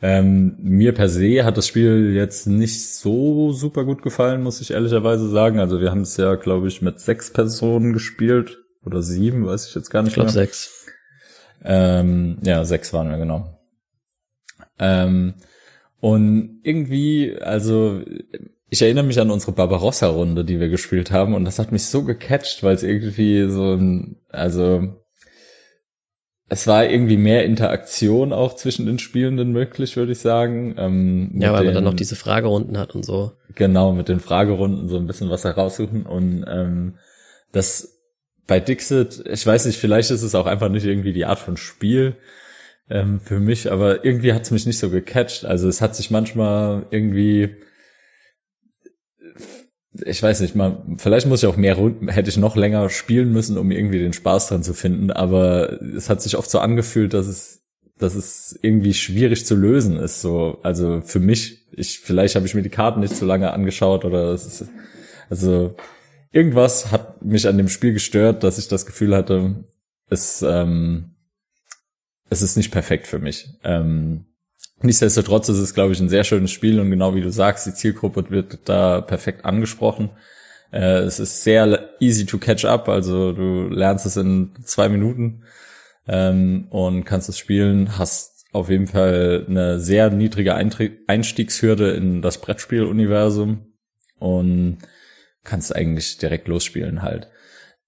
Ähm, 0.00 0.56
mir 0.58 0.94
per 0.94 1.08
se 1.08 1.44
hat 1.44 1.56
das 1.56 1.66
Spiel 1.68 2.12
jetzt 2.14 2.46
nicht 2.46 2.88
so 2.88 3.52
super 3.52 3.84
gut 3.84 4.02
gefallen, 4.02 4.42
muss 4.42 4.60
ich 4.60 4.72
ehrlicherweise 4.72 5.28
sagen. 5.28 5.60
Also 5.60 5.80
wir 5.80 5.90
haben 5.90 6.00
es 6.00 6.16
ja, 6.16 6.34
glaube 6.36 6.68
ich, 6.68 6.82
mit 6.82 7.00
sechs 7.00 7.32
Personen 7.32 7.92
gespielt 7.92 8.58
oder 8.84 9.02
sieben, 9.02 9.46
weiß 9.46 9.68
ich 9.68 9.74
jetzt 9.74 9.90
gar 9.90 10.02
nicht. 10.02 10.10
Ich 10.10 10.14
glaube 10.14 10.30
sechs. 10.30 10.86
Ähm, 11.64 12.38
ja, 12.42 12.64
sechs 12.64 12.92
waren 12.92 13.10
wir 13.10 13.18
genau. 13.18 13.60
Ähm, 14.78 15.34
und 16.02 16.58
irgendwie, 16.64 17.36
also 17.40 18.02
ich 18.68 18.82
erinnere 18.82 19.04
mich 19.04 19.20
an 19.20 19.30
unsere 19.30 19.52
Barbarossa-Runde, 19.52 20.44
die 20.44 20.58
wir 20.58 20.68
gespielt 20.68 21.12
haben, 21.12 21.32
und 21.32 21.44
das 21.44 21.60
hat 21.60 21.70
mich 21.70 21.84
so 21.84 22.02
gecatcht, 22.02 22.64
weil 22.64 22.74
es 22.74 22.82
irgendwie 22.82 23.48
so 23.48 23.74
ein, 23.74 24.16
also 24.28 25.00
es 26.48 26.66
war 26.66 26.84
irgendwie 26.84 27.16
mehr 27.16 27.44
Interaktion 27.44 28.32
auch 28.32 28.56
zwischen 28.56 28.86
den 28.86 28.98
Spielenden 28.98 29.52
möglich, 29.52 29.96
würde 29.96 30.10
ich 30.10 30.18
sagen. 30.18 30.74
Ähm, 30.76 31.36
ja, 31.38 31.52
weil 31.52 31.60
den, 31.60 31.66
man 31.66 31.74
dann 31.76 31.84
noch 31.84 31.94
diese 31.94 32.16
Fragerunden 32.16 32.78
hat 32.78 32.96
und 32.96 33.04
so. 33.04 33.34
Genau, 33.54 33.92
mit 33.92 34.08
den 34.08 34.18
Fragerunden 34.18 34.88
so 34.88 34.96
ein 34.96 35.06
bisschen 35.06 35.30
was 35.30 35.44
heraussuchen 35.44 36.04
und 36.04 36.44
ähm, 36.48 36.94
das 37.52 38.00
bei 38.48 38.58
Dixit, 38.58 39.22
ich 39.30 39.46
weiß 39.46 39.66
nicht, 39.66 39.78
vielleicht 39.78 40.10
ist 40.10 40.24
es 40.24 40.34
auch 40.34 40.46
einfach 40.46 40.68
nicht 40.68 40.84
irgendwie 40.84 41.12
die 41.12 41.26
Art 41.26 41.38
von 41.38 41.56
Spiel 41.56 42.16
ähm, 42.92 43.20
für 43.20 43.40
mich, 43.40 43.72
aber 43.72 44.04
irgendwie 44.04 44.32
hat 44.32 44.42
es 44.42 44.50
mich 44.50 44.66
nicht 44.66 44.78
so 44.78 44.90
gecatcht. 44.90 45.44
Also 45.44 45.68
es 45.68 45.80
hat 45.80 45.96
sich 45.96 46.10
manchmal 46.10 46.86
irgendwie 46.90 47.56
ich 50.04 50.22
weiß 50.22 50.40
nicht, 50.40 50.54
mal, 50.54 50.82
vielleicht 50.96 51.26
muss 51.26 51.42
ich 51.42 51.48
auch 51.48 51.56
mehr 51.56 51.74
Runden, 51.74 52.08
hätte 52.08 52.30
ich 52.30 52.36
noch 52.38 52.56
länger 52.56 52.88
spielen 52.88 53.32
müssen, 53.32 53.58
um 53.58 53.70
irgendwie 53.70 53.98
den 53.98 54.12
Spaß 54.12 54.48
dran 54.48 54.62
zu 54.62 54.72
finden, 54.72 55.10
aber 55.10 55.80
es 55.82 56.08
hat 56.08 56.22
sich 56.22 56.36
oft 56.36 56.50
so 56.50 56.60
angefühlt, 56.60 57.12
dass 57.12 57.26
es, 57.26 57.62
dass 57.98 58.14
es 58.14 58.58
irgendwie 58.62 58.94
schwierig 58.94 59.44
zu 59.44 59.54
lösen 59.54 59.96
ist, 59.96 60.22
so, 60.22 60.58
also 60.62 61.02
für 61.02 61.20
mich, 61.20 61.68
ich, 61.72 62.00
vielleicht 62.00 62.36
habe 62.36 62.46
ich 62.46 62.54
mir 62.54 62.62
die 62.62 62.70
Karten 62.70 63.00
nicht 63.00 63.14
so 63.14 63.26
lange 63.26 63.52
angeschaut 63.52 64.04
oder 64.04 64.32
es 64.32 64.46
ist, 64.46 64.70
also, 65.28 65.76
irgendwas 66.30 66.90
hat 66.90 67.22
mich 67.22 67.46
an 67.46 67.58
dem 67.58 67.68
Spiel 67.68 67.92
gestört, 67.92 68.44
dass 68.44 68.58
ich 68.58 68.68
das 68.68 68.86
Gefühl 68.86 69.14
hatte, 69.14 69.64
es, 70.08 70.42
ähm, 70.42 71.11
es 72.32 72.42
ist 72.42 72.56
nicht 72.56 72.72
perfekt 72.72 73.06
für 73.06 73.18
mich. 73.18 73.48
Ähm, 73.62 74.26
Nichtsdestotrotz 74.82 75.48
ist 75.48 75.58
es, 75.58 75.74
glaube 75.74 75.92
ich, 75.92 76.00
ein 76.00 76.08
sehr 76.08 76.24
schönes 76.24 76.50
Spiel 76.50 76.80
und 76.80 76.90
genau 76.90 77.14
wie 77.14 77.20
du 77.20 77.30
sagst, 77.30 77.66
die 77.66 77.74
Zielgruppe 77.74 78.30
wird 78.30 78.68
da 78.68 79.00
perfekt 79.00 79.44
angesprochen. 79.44 80.10
Äh, 80.72 81.00
es 81.00 81.20
ist 81.20 81.44
sehr 81.44 81.90
easy 82.00 82.26
to 82.26 82.38
catch 82.38 82.64
up, 82.64 82.88
also 82.88 83.32
du 83.32 83.68
lernst 83.68 84.06
es 84.06 84.16
in 84.16 84.52
zwei 84.64 84.88
Minuten 84.88 85.44
ähm, 86.08 86.66
und 86.70 87.04
kannst 87.04 87.28
es 87.28 87.38
spielen, 87.38 87.96
hast 87.96 88.44
auf 88.52 88.68
jeden 88.68 88.88
Fall 88.88 89.46
eine 89.48 89.78
sehr 89.78 90.10
niedrige 90.10 90.54
Einstiegshürde 90.54 91.92
in 91.92 92.20
das 92.20 92.38
Brettspiel-Universum 92.38 93.72
und 94.18 94.78
kannst 95.44 95.74
eigentlich 95.74 96.18
direkt 96.18 96.48
losspielen 96.48 97.02
halt. 97.02 97.28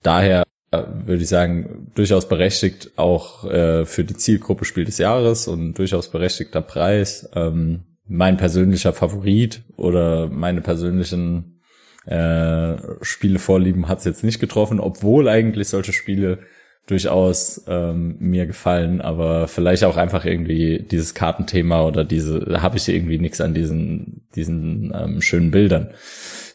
Daher 0.02 0.44
würde 0.82 1.22
ich 1.22 1.28
sagen, 1.28 1.90
durchaus 1.94 2.28
berechtigt 2.28 2.92
auch 2.96 3.44
äh, 3.44 3.84
für 3.84 4.04
die 4.04 4.16
Zielgruppe 4.16 4.64
Spiel 4.64 4.84
des 4.84 4.98
Jahres 4.98 5.48
und 5.48 5.74
durchaus 5.74 6.10
berechtigter 6.10 6.62
Preis. 6.62 7.28
Ähm, 7.34 7.84
mein 8.06 8.36
persönlicher 8.36 8.92
Favorit 8.92 9.62
oder 9.76 10.28
meine 10.28 10.60
persönlichen 10.60 11.60
äh, 12.06 12.76
Spielevorlieben 13.00 13.88
hat 13.88 13.98
es 13.98 14.04
jetzt 14.04 14.24
nicht 14.24 14.40
getroffen, 14.40 14.80
obwohl 14.80 15.28
eigentlich 15.28 15.68
solche 15.68 15.92
Spiele 15.92 16.40
durchaus 16.86 17.64
ähm, 17.66 18.16
mir 18.18 18.46
gefallen, 18.46 19.00
aber 19.00 19.48
vielleicht 19.48 19.84
auch 19.84 19.96
einfach 19.96 20.26
irgendwie 20.26 20.80
dieses 20.80 21.14
Kartenthema 21.14 21.86
oder 21.86 22.04
diese, 22.04 22.60
habe 22.60 22.76
ich 22.76 22.88
irgendwie 22.88 23.18
nichts 23.18 23.40
an 23.40 23.54
diesen, 23.54 24.26
diesen 24.34 24.92
ähm, 24.94 25.22
schönen 25.22 25.50
Bildern, 25.50 25.92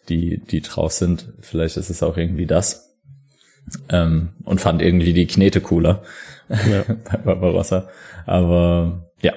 die, 0.07 0.39
die 0.39 0.61
drauf 0.61 0.91
sind. 0.91 1.33
Vielleicht 1.41 1.77
ist 1.77 1.89
es 1.89 2.03
auch 2.03 2.15
irgendwie 2.15 2.45
das 2.45 2.88
ähm, 3.89 4.29
und 4.43 4.61
fand 4.61 4.81
irgendwie 4.81 5.13
die 5.13 5.27
Knete 5.27 5.61
cooler 5.61 6.03
ja. 6.49 6.83
bei 7.03 7.17
Barbarossa. 7.17 7.89
Aber 8.25 9.11
ja, 9.21 9.33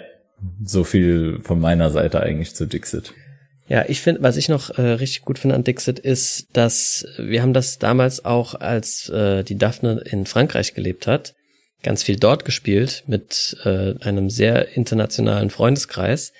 so 0.65 0.85
viel 0.85 1.41
von 1.43 1.61
meiner 1.61 1.91
Seite 1.91 2.21
eigentlich 2.21 2.55
zu 2.55 2.67
Dixit. 2.67 3.13
Ja, 3.69 3.85
ich 3.89 4.01
finde, 4.01 4.23
was 4.23 4.37
ich 4.37 4.49
noch 4.49 4.77
äh, 4.77 4.83
richtig 4.83 5.23
gut 5.23 5.39
finde 5.39 5.55
an 5.57 5.65
Dixit 5.65 5.99
ist, 5.99 6.49
dass 6.53 7.07
wir 7.17 7.43
haben 7.43 7.55
das 7.55 7.79
damals 7.79 8.25
auch, 8.25 8.55
als 8.55 9.09
äh, 9.09 9.45
die 9.45 9.57
Daphne 9.57 10.03
in 10.05 10.27
Frankreich 10.27 10.75
gelebt 10.75 11.07
hat, 11.07 11.35
ganz 11.83 12.03
viel 12.03 12.17
dort 12.17 12.45
gespielt 12.45 13.05
mit 13.07 13.57
äh, 13.65 13.95
einem 14.01 14.31
sehr 14.31 14.77
internationalen 14.77 15.51
Freundeskreis 15.51 16.33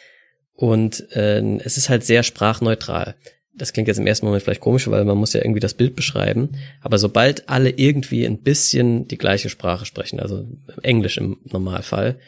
und 0.55 1.11
äh, 1.17 1.41
es 1.59 1.77
ist 1.77 1.89
halt 1.89 2.05
sehr 2.05 2.23
sprachneutral 2.23 3.15
das 3.55 3.73
klingt 3.73 3.89
jetzt 3.89 3.99
im 3.99 4.07
ersten 4.07 4.27
Moment 4.27 4.43
vielleicht 4.43 4.61
komisch, 4.61 4.89
weil 4.89 5.05
man 5.05 5.19
muss 5.19 5.33
ja 5.33 5.43
irgendwie 5.43 5.61
das 5.61 5.75
Bild 5.75 5.95
beschreiben, 5.95 6.51
aber 6.81 6.99
sobald 6.99 7.49
alle 7.49 7.71
irgendwie 7.71 8.25
ein 8.25 8.39
bisschen 8.39 9.07
die 9.09 9.19
gleiche 9.19 9.51
Sprache 9.51 9.85
sprechen, 9.85 10.21
also 10.21 10.47
Englisch 10.83 11.19
im 11.19 11.39
Normalfall, 11.45 12.19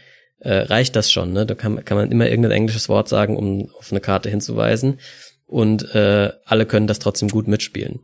äh, 0.41 0.53
reicht 0.53 0.97
das 0.97 1.11
schon. 1.11 1.33
Ne? 1.33 1.47
Da 1.47 1.55
kann, 1.55 1.85
kann 1.85 1.97
man 1.97 2.11
immer 2.11 2.29
irgendein 2.29 2.53
englisches 2.53 2.89
Wort 2.89 3.09
sagen, 3.09 3.37
um 3.37 3.71
auf 3.79 3.91
eine 3.91 4.01
Karte 4.01 4.29
hinzuweisen 4.29 4.99
und 5.47 5.95
äh, 5.95 6.33
alle 6.45 6.67
können 6.67 6.87
das 6.87 6.99
trotzdem 6.99 7.29
gut 7.29 7.49
mitspielen. 7.49 8.01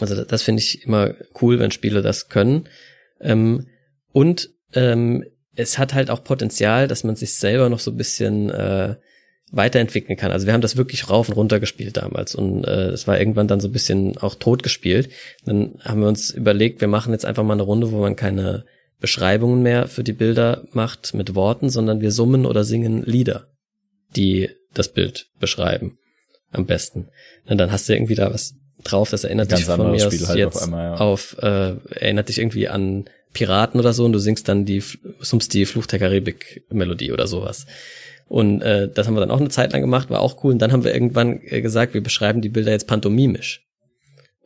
Also 0.00 0.16
das, 0.16 0.26
das 0.26 0.42
finde 0.42 0.60
ich 0.60 0.84
immer 0.84 1.14
cool, 1.40 1.58
wenn 1.58 1.70
Spiele 1.70 2.02
das 2.02 2.28
können. 2.28 2.68
Ähm, 3.20 3.68
und 4.12 4.50
ähm, 4.74 5.24
es 5.54 5.78
hat 5.78 5.94
halt 5.94 6.10
auch 6.10 6.24
Potenzial, 6.24 6.88
dass 6.88 7.04
man 7.04 7.16
sich 7.16 7.34
selber 7.34 7.68
noch 7.68 7.80
so 7.80 7.90
ein 7.90 7.96
bisschen 7.96 8.50
äh, 8.50 8.96
weiterentwickeln 9.52 10.16
kann. 10.16 10.30
Also 10.30 10.46
wir 10.46 10.52
haben 10.52 10.60
das 10.60 10.76
wirklich 10.76 11.08
rauf 11.08 11.28
und 11.28 11.34
runter 11.34 11.58
gespielt 11.58 11.96
damals 11.96 12.34
und 12.34 12.64
äh, 12.64 12.88
es 12.88 13.06
war 13.06 13.18
irgendwann 13.18 13.48
dann 13.48 13.60
so 13.60 13.68
ein 13.68 13.72
bisschen 13.72 14.16
auch 14.18 14.36
tot 14.36 14.62
gespielt. 14.62 15.10
Dann 15.44 15.74
haben 15.82 16.00
wir 16.00 16.08
uns 16.08 16.30
überlegt, 16.30 16.80
wir 16.80 16.88
machen 16.88 17.12
jetzt 17.12 17.26
einfach 17.26 17.42
mal 17.42 17.54
eine 17.54 17.62
Runde, 17.62 17.90
wo 17.90 17.98
man 17.98 18.16
keine 18.16 18.64
Beschreibungen 19.00 19.62
mehr 19.62 19.88
für 19.88 20.04
die 20.04 20.12
Bilder 20.12 20.62
macht 20.72 21.14
mit 21.14 21.34
Worten, 21.34 21.70
sondern 21.70 22.00
wir 22.00 22.12
summen 22.12 22.46
oder 22.46 22.64
singen 22.64 23.02
Lieder, 23.02 23.48
die 24.14 24.50
das 24.74 24.92
Bild 24.92 25.26
beschreiben. 25.40 25.98
Am 26.52 26.66
besten. 26.66 27.08
Und 27.46 27.58
dann 27.58 27.72
hast 27.72 27.88
du 27.88 27.94
irgendwie 27.94 28.16
da 28.16 28.32
was 28.32 28.54
drauf, 28.84 29.10
das 29.10 29.24
erinnert 29.24 29.52
dich 29.52 29.64
von 29.64 29.90
mir 29.90 30.06
aus 30.06 30.28
halt 30.28 30.38
jetzt 30.38 30.56
auf, 30.56 30.62
einmal, 30.62 30.84
ja. 30.84 30.94
auf 30.96 31.36
äh, 31.40 31.74
erinnert 31.94 32.28
dich 32.28 32.38
irgendwie 32.38 32.68
an 32.68 33.04
Piraten 33.32 33.78
oder 33.78 33.92
so 33.92 34.04
und 34.04 34.12
du 34.12 34.18
singst 34.18 34.48
dann 34.48 34.64
die 34.64 34.82
summst 35.20 35.54
die 35.54 35.66
Fluch 35.66 35.86
der 35.86 35.98
Karibik 35.98 36.64
Melodie 36.70 37.12
oder 37.12 37.26
sowas. 37.26 37.66
Und 38.30 38.62
äh, 38.62 38.88
das 38.88 39.08
haben 39.08 39.14
wir 39.14 39.20
dann 39.20 39.32
auch 39.32 39.40
eine 39.40 39.48
Zeit 39.48 39.72
lang 39.72 39.80
gemacht, 39.80 40.08
war 40.08 40.20
auch 40.20 40.44
cool. 40.44 40.52
Und 40.52 40.60
dann 40.60 40.70
haben 40.70 40.84
wir 40.84 40.94
irgendwann 40.94 41.40
äh, 41.42 41.60
gesagt, 41.62 41.94
wir 41.94 42.00
beschreiben 42.00 42.40
die 42.40 42.48
Bilder 42.48 42.70
jetzt 42.70 42.86
pantomimisch. 42.86 43.66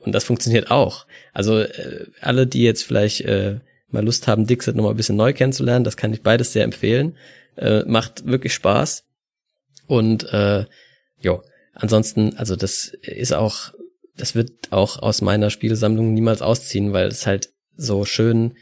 Und 0.01 0.15
das 0.15 0.25
funktioniert 0.25 0.71
auch. 0.71 1.05
Also 1.35 1.61
äh, 1.61 2.07
alle, 2.23 2.47
die 2.47 2.63
jetzt 2.63 2.83
vielleicht 2.83 3.21
äh, 3.21 3.61
mal 3.91 4.03
Lust 4.03 4.27
haben, 4.27 4.47
Dixit 4.47 4.75
nochmal 4.75 4.95
ein 4.95 4.97
bisschen 4.97 5.17
neu 5.17 5.35
kennenzulernen, 5.35 5.85
das 5.85 5.99
kann 5.99 6.15
ich 6.15 6.23
beides 6.23 6.55
sehr 6.55 6.65
empfehlen. 6.65 7.19
Äh, 7.59 7.83
macht 7.85 8.27
wirklich 8.27 8.55
Spaß. 8.55 9.05
Und 9.87 10.33
äh, 10.33 10.65
jo, 11.21 11.43
ansonsten, 11.75 12.39
also 12.39 12.57
das 12.57 12.87
ist 13.03 13.35
auch, 13.35 13.75
das 14.17 14.35
wird 14.35 14.51
auch 14.71 14.99
aus 14.99 15.21
meiner 15.21 15.51
Spielesammlung 15.51 16.15
niemals 16.15 16.41
ausziehen, 16.41 16.95
weil 16.95 17.09
es 17.09 17.27
halt 17.27 17.51
so 17.77 18.07
schön 18.07 18.55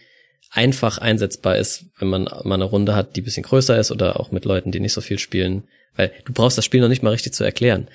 einfach 0.53 0.99
einsetzbar 0.99 1.57
ist, 1.57 1.87
wenn 1.99 2.09
man 2.09 2.25
mal 2.45 2.55
eine 2.55 2.65
Runde 2.65 2.95
hat, 2.95 3.17
die 3.17 3.23
bisschen 3.23 3.43
größer 3.43 3.79
ist 3.79 3.91
oder 3.91 4.21
auch 4.21 4.31
mit 4.33 4.45
Leuten, 4.45 4.71
die 4.71 4.81
nicht 4.81 4.93
so 4.93 5.01
viel 5.01 5.19
spielen. 5.19 5.65
Weil 5.97 6.13
du 6.27 6.33
brauchst 6.33 6.59
das 6.59 6.65
Spiel 6.65 6.81
noch 6.81 6.89
nicht 6.89 7.03
mal 7.03 7.11
richtig 7.11 7.33
zu 7.33 7.43
erklären. 7.43 7.89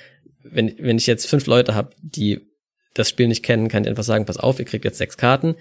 Wenn, 0.43 0.75
wenn 0.79 0.97
ich 0.97 1.05
jetzt 1.05 1.27
fünf 1.27 1.45
Leute 1.45 1.75
habe, 1.75 1.91
die 2.01 2.41
das 2.95 3.09
Spiel 3.09 3.27
nicht 3.27 3.43
kennen, 3.43 3.69
kann 3.69 3.83
ich 3.83 3.89
einfach 3.89 4.03
sagen, 4.03 4.25
pass 4.25 4.37
auf, 4.37 4.57
ihr 4.57 4.65
kriegt 4.65 4.85
jetzt 4.85 4.97
sechs 4.97 5.17
Karten. 5.17 5.55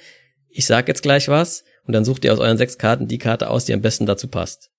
Ich 0.48 0.64
sag 0.64 0.88
jetzt 0.88 1.02
gleich 1.02 1.28
was 1.28 1.64
und 1.84 1.92
dann 1.92 2.04
sucht 2.04 2.24
ihr 2.24 2.32
aus 2.32 2.38
euren 2.38 2.56
sechs 2.56 2.78
Karten 2.78 3.08
die 3.08 3.18
Karte 3.18 3.50
aus, 3.50 3.66
die 3.66 3.74
am 3.74 3.82
besten 3.82 4.06
dazu 4.06 4.28
passt. 4.28 4.70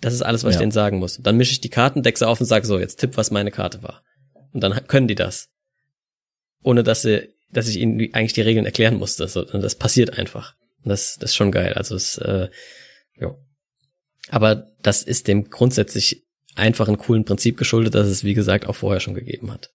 Das 0.00 0.14
ist 0.14 0.22
alles, 0.22 0.44
was 0.44 0.54
ja. 0.54 0.60
ich 0.60 0.62
denen 0.62 0.72
sagen 0.72 0.98
muss. 0.98 1.18
Dann 1.20 1.36
mische 1.36 1.52
ich 1.52 1.60
die 1.60 1.70
Karten, 1.70 2.04
sie 2.04 2.28
auf 2.28 2.40
und 2.40 2.46
sage 2.46 2.66
so, 2.66 2.78
jetzt 2.78 3.00
tipp, 3.00 3.16
was 3.16 3.32
meine 3.32 3.50
Karte 3.50 3.82
war. 3.82 4.04
Und 4.52 4.60
dann 4.60 4.86
können 4.86 5.08
die 5.08 5.14
das. 5.16 5.48
Ohne 6.62 6.84
dass 6.84 7.02
sie, 7.02 7.28
dass 7.50 7.66
ich 7.66 7.78
ihnen 7.78 8.14
eigentlich 8.14 8.34
die 8.34 8.42
Regeln 8.42 8.66
erklären 8.66 8.96
musste. 8.96 9.26
Das 9.26 9.74
passiert 9.74 10.16
einfach. 10.16 10.54
Das, 10.88 11.16
das 11.18 11.30
ist 11.30 11.36
schon 11.36 11.52
geil. 11.52 11.74
Also 11.74 11.94
es, 11.94 12.18
äh, 12.18 12.48
ja. 13.18 13.34
Aber 14.30 14.66
das 14.82 15.02
ist 15.02 15.28
dem 15.28 15.50
grundsätzlich 15.50 16.26
einfachen, 16.54 16.98
coolen 16.98 17.24
Prinzip 17.24 17.56
geschuldet, 17.56 17.94
dass 17.94 18.06
es, 18.06 18.24
wie 18.24 18.34
gesagt, 18.34 18.66
auch 18.66 18.74
vorher 18.74 19.00
schon 19.00 19.14
gegeben 19.14 19.52
hat. 19.52 19.70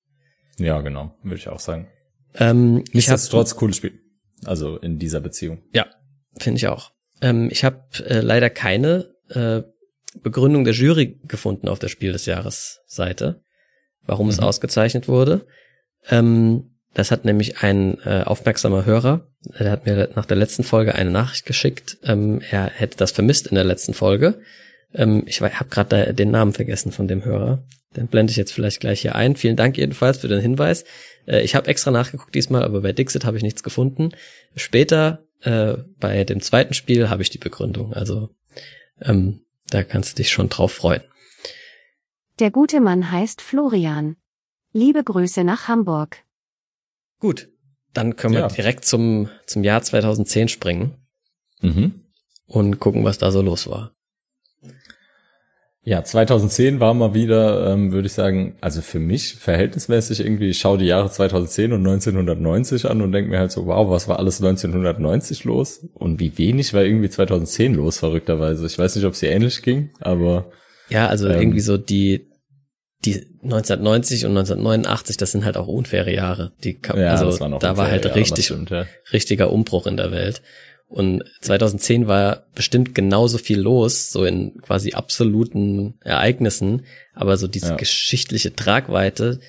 Ja, 0.58 0.82
genau, 0.82 1.15
würde 1.24 1.38
ich 1.38 1.48
auch 1.48 1.60
sagen. 1.60 1.88
Ähm, 2.36 2.84
Nichtsdestotrotz 2.91 3.56
cooles 3.56 3.77
Spiel. 3.77 4.00
Also 4.46 4.77
in 4.77 5.00
dieser 5.00 5.20
Beziehung. 5.20 5.63
Ja, 5.74 5.86
finde 6.38 6.58
ich 6.58 6.68
auch. 6.68 6.91
Ähm, 7.22 7.50
ich 7.51 7.63
habe 7.63 7.84
äh, 8.06 8.22
leider 8.22 8.50
keine 8.50 9.13
äh, 9.30 9.62
Begründung 10.22 10.63
der 10.63 10.74
Jury 10.74 11.20
gefunden 11.27 11.68
auf 11.68 11.80
der 11.80 11.88
Spiel 11.88 12.12
des 12.12 12.25
Jahres 12.25 12.82
Seite, 12.86 13.44
warum 14.03 14.27
mhm. 14.27 14.32
es 14.32 14.39
ausgezeichnet 14.39 15.08
wurde. 15.08 15.46
Ähm, 16.10 16.71
Das 16.94 17.12
hat 17.12 17.24
nämlich 17.24 17.60
ein 17.60 18.00
äh, 18.06 18.24
aufmerksamer 18.24 18.86
Hörer, 18.86 19.28
der 19.60 19.72
hat 19.72 19.86
mir 19.86 20.10
nach 20.16 20.26
der 20.26 20.38
letzten 20.38 20.64
Folge 20.64 20.94
eine 20.94 21.10
Nachricht 21.10 21.46
geschickt. 21.46 21.98
Ähm, 22.04 22.42
er 22.50 22.66
hätte 22.66 22.98
das 22.98 23.12
vermisst 23.12 23.48
in 23.48 23.56
der 23.56 23.64
letzten 23.64 23.94
Folge. 23.94 24.42
Ähm, 24.94 25.24
ich 25.26 25.42
habe 25.42 25.70
gerade 25.70 26.14
den 26.14 26.32
Namen 26.32 26.54
vergessen 26.54 26.92
von 26.92 27.08
dem 27.08 27.24
Hörer. 27.24 27.64
Den 27.96 28.08
blende 28.08 28.32
ich 28.32 28.38
jetzt 28.38 28.54
vielleicht 28.54 28.80
gleich 28.80 29.02
hier 29.02 29.16
ein. 29.16 29.36
Vielen 29.36 29.56
Dank 29.56 29.78
jedenfalls 29.78 30.20
für 30.20 30.28
den 30.28 30.42
Hinweis. 30.42 30.86
Äh, 31.26 31.42
ich 31.42 31.56
habe 31.56 31.68
extra 31.68 31.92
nachgeguckt 31.92 32.36
diesmal, 32.36 32.64
aber 32.64 32.82
bei 32.82 32.94
Dixit 32.94 33.26
habe 33.26 33.38
ich 33.38 33.44
nichts 33.44 33.64
gefunden. 33.64 34.12
Später 34.56 35.24
äh, 35.42 35.76
bei 36.00 36.24
dem 36.24 36.42
zweiten 36.42 36.74
Spiel 36.74 37.10
habe 37.10 37.22
ich 37.22 37.30
die 37.30 37.38
Begründung. 37.38 37.94
Also 37.94 38.30
ähm, 39.02 39.42
da 39.70 39.84
kannst 39.84 40.12
du 40.12 40.16
dich 40.18 40.32
schon 40.32 40.50
drauf 40.50 40.74
freuen. 40.74 41.02
Der 42.40 42.52
gute 42.52 42.80
Mann 42.80 43.12
heißt 43.12 43.42
Florian. 43.42 44.18
Liebe 44.74 45.04
Grüße 45.04 45.44
nach 45.44 45.68
Hamburg. 45.68 46.18
Gut, 47.22 47.50
dann 47.94 48.16
können 48.16 48.34
wir 48.34 48.42
ja. 48.42 48.48
direkt 48.48 48.84
zum, 48.84 49.30
zum 49.46 49.63
Jahr 49.63 49.84
2010 49.84 50.48
springen 50.48 50.96
mhm. 51.62 52.01
und 52.48 52.80
gucken, 52.80 53.06
was 53.06 53.20
da 53.20 53.32
so 53.32 53.44
los 53.44 53.70
war. 53.70 53.94
Ja, 55.84 56.04
2010 56.04 56.80
war 56.80 56.96
mal 56.96 57.13
wieder, 57.13 57.72
ähm, 57.72 57.92
würde 57.92 58.08
ich 58.08 58.13
sagen, 58.13 58.56
also 58.62 58.82
für 58.82 59.00
mich 59.00 59.36
verhältnismäßig 59.36 60.20
irgendwie, 60.20 60.50
ich 60.50 60.60
schaue 60.60 60.80
die 60.80 60.86
Jahre 60.86 61.12
2010 61.12 61.74
und 61.74 61.80
1990 61.80 62.86
an 62.86 63.01
und 63.01 63.12
denke 63.12 63.30
mir 63.30 63.40
halt 63.40 63.51
so, 63.51 63.68
wow, 63.68 63.90
was 63.90 64.08
war 64.08 64.18
alles 64.18 64.42
1990 64.42 65.44
los? 65.44 65.88
Und 65.94 66.20
wie 66.20 66.38
wenig 66.40 66.74
war 66.74 66.84
irgendwie 66.84 67.10
2010 67.10 67.75
los, 67.75 68.00
verrückterweise. 68.00 68.66
Ich 68.66 68.78
weiß 68.78 68.96
nicht, 68.96 69.06
ob 69.06 69.13
es 69.13 69.20
dir 69.20 69.32
ähnlich 69.32 69.62
ging, 69.62 69.92
aber. 70.00 70.51
Ja, 70.90 71.08
also 71.08 71.28
ähm, 71.28 71.40
irgendwie 71.40 71.62
so 71.62 71.78
die, 71.78 72.31
die 73.05 73.15
1990 73.43 74.25
und 74.25 74.38
1989, 74.38 75.17
das 75.17 75.31
sind 75.31 75.46
halt 75.46 75.58
auch 75.58 75.67
unfaire 75.67 76.13
Jahre. 76.13 76.51
Die, 76.63 76.77
ja, 76.96 77.15
also 77.15 77.50
da 77.60 77.77
war 77.77 77.89
halt 77.89 78.05
Jahre, 78.05 78.15
richtig, 78.15 78.46
stimmt, 78.46 78.70
ja. 78.70 78.86
richtiger 79.12 79.51
Umbruch 79.51 79.88
in 79.88 79.98
der 79.98 80.12
Welt. 80.12 80.41
Und 80.88 81.24
2010 81.41 82.08
war 82.08 82.43
bestimmt 82.53 82.93
genauso 82.93 83.38
viel 83.38 83.60
los, 83.60 84.12
so 84.12 84.25
in 84.25 84.62
quasi 84.62 84.91
absoluten 84.91 85.96
Ereignissen, 86.01 86.86
aber 87.13 87.38
so 87.38 87.48
diese 87.48 87.70
ja. 87.70 87.75
geschichtliche 87.75 88.53
Tragweite, 88.53 89.39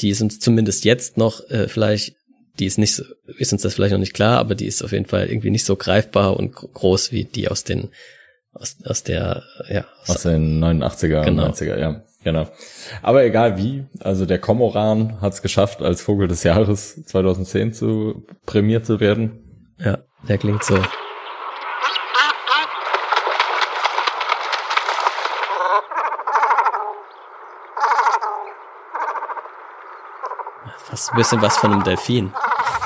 die 0.00 0.10
ist 0.10 0.22
uns 0.22 0.38
zumindest 0.38 0.84
jetzt 0.84 1.16
noch 1.16 1.50
äh, 1.50 1.66
vielleicht, 1.66 2.14
die 2.60 2.66
ist 2.66 2.78
nicht 2.78 2.94
so, 2.94 3.02
ist 3.38 3.52
uns 3.52 3.62
das 3.62 3.74
vielleicht 3.74 3.92
noch 3.92 3.98
nicht 3.98 4.14
klar, 4.14 4.38
aber 4.38 4.54
die 4.54 4.66
ist 4.66 4.84
auf 4.84 4.92
jeden 4.92 5.06
Fall 5.06 5.26
irgendwie 5.26 5.50
nicht 5.50 5.64
so 5.64 5.74
greifbar 5.74 6.36
und 6.36 6.54
groß 6.54 7.10
wie 7.10 7.24
die 7.24 7.48
aus 7.48 7.64
den 7.64 7.88
aus, 8.52 8.76
aus 8.84 9.02
der 9.02 9.42
ja 9.68 9.84
aus, 10.02 10.10
aus 10.10 10.22
den 10.22 10.62
89er 10.62 11.24
genau. 11.24 11.48
90er, 11.48 11.78
ja. 11.78 12.04
Genau. 12.24 12.48
Aber 13.02 13.22
egal 13.22 13.58
wie, 13.58 13.84
also 14.00 14.24
der 14.24 14.38
Komoran 14.38 15.20
hat 15.20 15.34
es 15.34 15.42
geschafft, 15.42 15.82
als 15.82 16.00
Vogel 16.00 16.26
des 16.26 16.42
Jahres 16.42 17.04
2010 17.04 17.74
zu 17.74 18.24
prämiert 18.46 18.86
zu 18.86 18.98
werden. 18.98 19.44
Ja, 19.78 19.98
der 20.26 20.38
klingt 20.38 20.64
so. 20.64 20.78
Fast 30.78 31.12
ein 31.12 31.16
bisschen 31.16 31.42
was 31.42 31.56
von 31.58 31.72
einem 31.72 31.84
Delfin. 31.84 32.32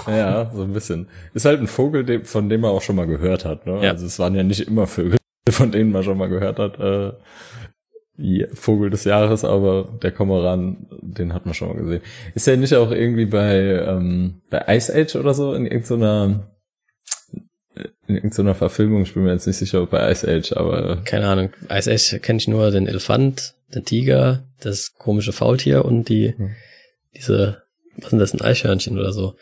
Ja, 0.06 0.50
so 0.52 0.62
ein 0.62 0.72
bisschen. 0.72 1.08
Ist 1.34 1.44
halt 1.44 1.60
ein 1.60 1.66
Vogel, 1.66 2.24
von 2.24 2.48
dem 2.48 2.62
man 2.62 2.70
auch 2.70 2.82
schon 2.82 2.96
mal 2.96 3.06
gehört 3.06 3.44
hat. 3.44 3.66
Ne? 3.66 3.84
Ja. 3.84 3.90
Also 3.90 4.06
es 4.06 4.18
waren 4.18 4.34
ja 4.34 4.42
nicht 4.42 4.66
immer 4.66 4.86
Vögel, 4.86 5.18
von 5.50 5.70
denen 5.70 5.92
man 5.92 6.02
schon 6.02 6.18
mal 6.18 6.28
gehört 6.28 6.58
hat. 6.58 6.80
Äh, 6.80 7.12
Vogel 8.52 8.90
des 8.90 9.04
Jahres, 9.04 9.44
aber 9.44 9.98
der 10.02 10.12
Komoran, 10.12 10.86
den 11.00 11.32
hat 11.32 11.44
man 11.44 11.54
schon 11.54 11.68
mal 11.68 11.76
gesehen. 11.76 12.02
Ist 12.34 12.48
er 12.48 12.56
nicht 12.56 12.74
auch 12.74 12.90
irgendwie 12.90 13.26
bei, 13.26 13.56
ähm, 13.56 14.42
bei 14.50 14.64
Ice 14.76 14.94
Age 14.94 15.16
oder 15.16 15.34
so 15.34 15.54
in 15.54 15.66
irgendeiner 15.66 16.48
in 18.06 18.16
irgendeiner 18.16 18.54
Verfilmung, 18.54 19.02
ich 19.02 19.14
bin 19.14 19.22
mir 19.22 19.32
jetzt 19.32 19.46
nicht 19.46 19.58
sicher 19.58 19.82
ob 19.82 19.90
bei 19.90 20.10
Ice 20.10 20.26
Age, 20.26 20.52
aber. 20.52 21.02
Keine 21.04 21.28
Ahnung. 21.28 21.50
Ice 21.70 21.92
Age 21.92 22.20
kenne 22.22 22.38
ich 22.38 22.48
nur 22.48 22.70
den 22.70 22.86
Elefant, 22.86 23.54
den 23.74 23.84
Tiger, 23.84 24.44
das 24.60 24.94
komische 24.94 25.32
Faultier 25.32 25.84
und 25.84 26.08
die, 26.08 26.34
hm. 26.36 26.54
diese, 27.14 27.62
was 27.96 28.10
sind 28.10 28.18
das, 28.18 28.34
ein 28.34 28.40
Eichhörnchen 28.40 28.98
oder 28.98 29.12
so. 29.12 29.36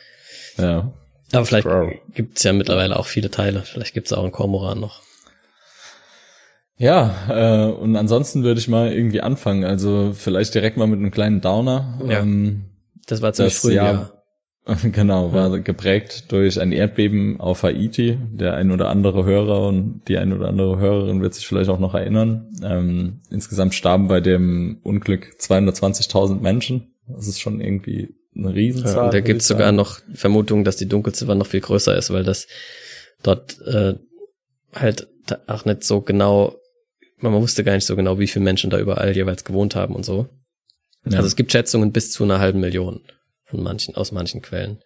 Ja. 0.58 0.92
Aber 1.32 1.44
vielleicht 1.44 1.66
wow. 1.66 1.92
gibt's 2.14 2.42
ja 2.42 2.52
mittlerweile 2.52 2.96
auch 2.96 3.06
viele 3.06 3.30
Teile. 3.30 3.62
Vielleicht 3.62 3.94
gibt's 3.94 4.12
auch 4.12 4.22
einen 4.22 4.32
Kormoran 4.32 4.80
noch. 4.80 5.02
Ja, 6.78 7.14
äh, 7.28 7.72
und 7.72 7.96
ansonsten 7.96 8.42
würde 8.42 8.60
ich 8.60 8.68
mal 8.68 8.92
irgendwie 8.92 9.20
anfangen. 9.20 9.64
Also 9.64 10.12
vielleicht 10.14 10.54
direkt 10.54 10.76
mal 10.76 10.86
mit 10.86 10.98
einem 10.98 11.10
kleinen 11.10 11.40
Downer. 11.40 11.98
Ja. 12.06 12.20
Ähm, 12.20 12.64
das 13.06 13.22
war 13.22 13.32
ziemlich 13.32 13.54
früh, 13.54 13.74
ja. 13.74 14.10
Genau, 14.82 15.32
war 15.32 15.60
geprägt 15.60 16.32
durch 16.32 16.60
ein 16.60 16.72
Erdbeben 16.72 17.38
auf 17.40 17.62
Haiti. 17.62 18.18
Der 18.32 18.54
ein 18.54 18.72
oder 18.72 18.88
andere 18.88 19.24
Hörer 19.24 19.68
und 19.68 20.02
die 20.08 20.18
ein 20.18 20.32
oder 20.32 20.48
andere 20.48 20.78
Hörerin 20.78 21.22
wird 21.22 21.34
sich 21.34 21.46
vielleicht 21.46 21.70
auch 21.70 21.78
noch 21.78 21.94
erinnern. 21.94 22.50
Ähm, 22.64 23.20
insgesamt 23.30 23.74
starben 23.74 24.08
bei 24.08 24.20
dem 24.20 24.80
Unglück 24.82 25.36
220.000 25.38 26.40
Menschen. 26.40 26.94
Das 27.06 27.28
ist 27.28 27.40
schon 27.40 27.60
irgendwie 27.60 28.16
eine 28.34 28.54
Riesenzahl. 28.54 28.96
Ja, 28.96 29.04
und 29.04 29.14
da 29.14 29.20
gibt 29.20 29.42
es 29.42 29.48
sogar 29.48 29.70
noch 29.70 30.00
Vermutungen, 30.12 30.64
dass 30.64 30.76
die 30.76 30.88
Dunkelziffer 30.88 31.36
noch 31.36 31.46
viel 31.46 31.60
größer 31.60 31.96
ist, 31.96 32.12
weil 32.12 32.24
das 32.24 32.48
dort 33.22 33.60
äh, 33.66 33.94
halt 34.74 35.08
auch 35.46 35.64
nicht 35.64 35.84
so 35.84 36.00
genau, 36.00 36.56
man 37.18 37.32
wusste 37.34 37.64
gar 37.64 37.74
nicht 37.74 37.86
so 37.86 37.96
genau, 37.96 38.18
wie 38.18 38.26
viele 38.26 38.44
Menschen 38.44 38.70
da 38.70 38.78
überall 38.78 39.14
jeweils 39.14 39.44
gewohnt 39.44 39.74
haben 39.74 39.94
und 39.94 40.04
so. 40.04 40.28
Ja. 41.04 41.18
Also 41.18 41.28
es 41.28 41.36
gibt 41.36 41.52
Schätzungen 41.52 41.92
bis 41.92 42.10
zu 42.10 42.24
einer 42.24 42.40
halben 42.40 42.60
Million 42.60 43.00
von 43.44 43.62
manchen, 43.62 43.94
aus 43.94 44.12
manchen 44.12 44.42
Quellen. 44.42 44.82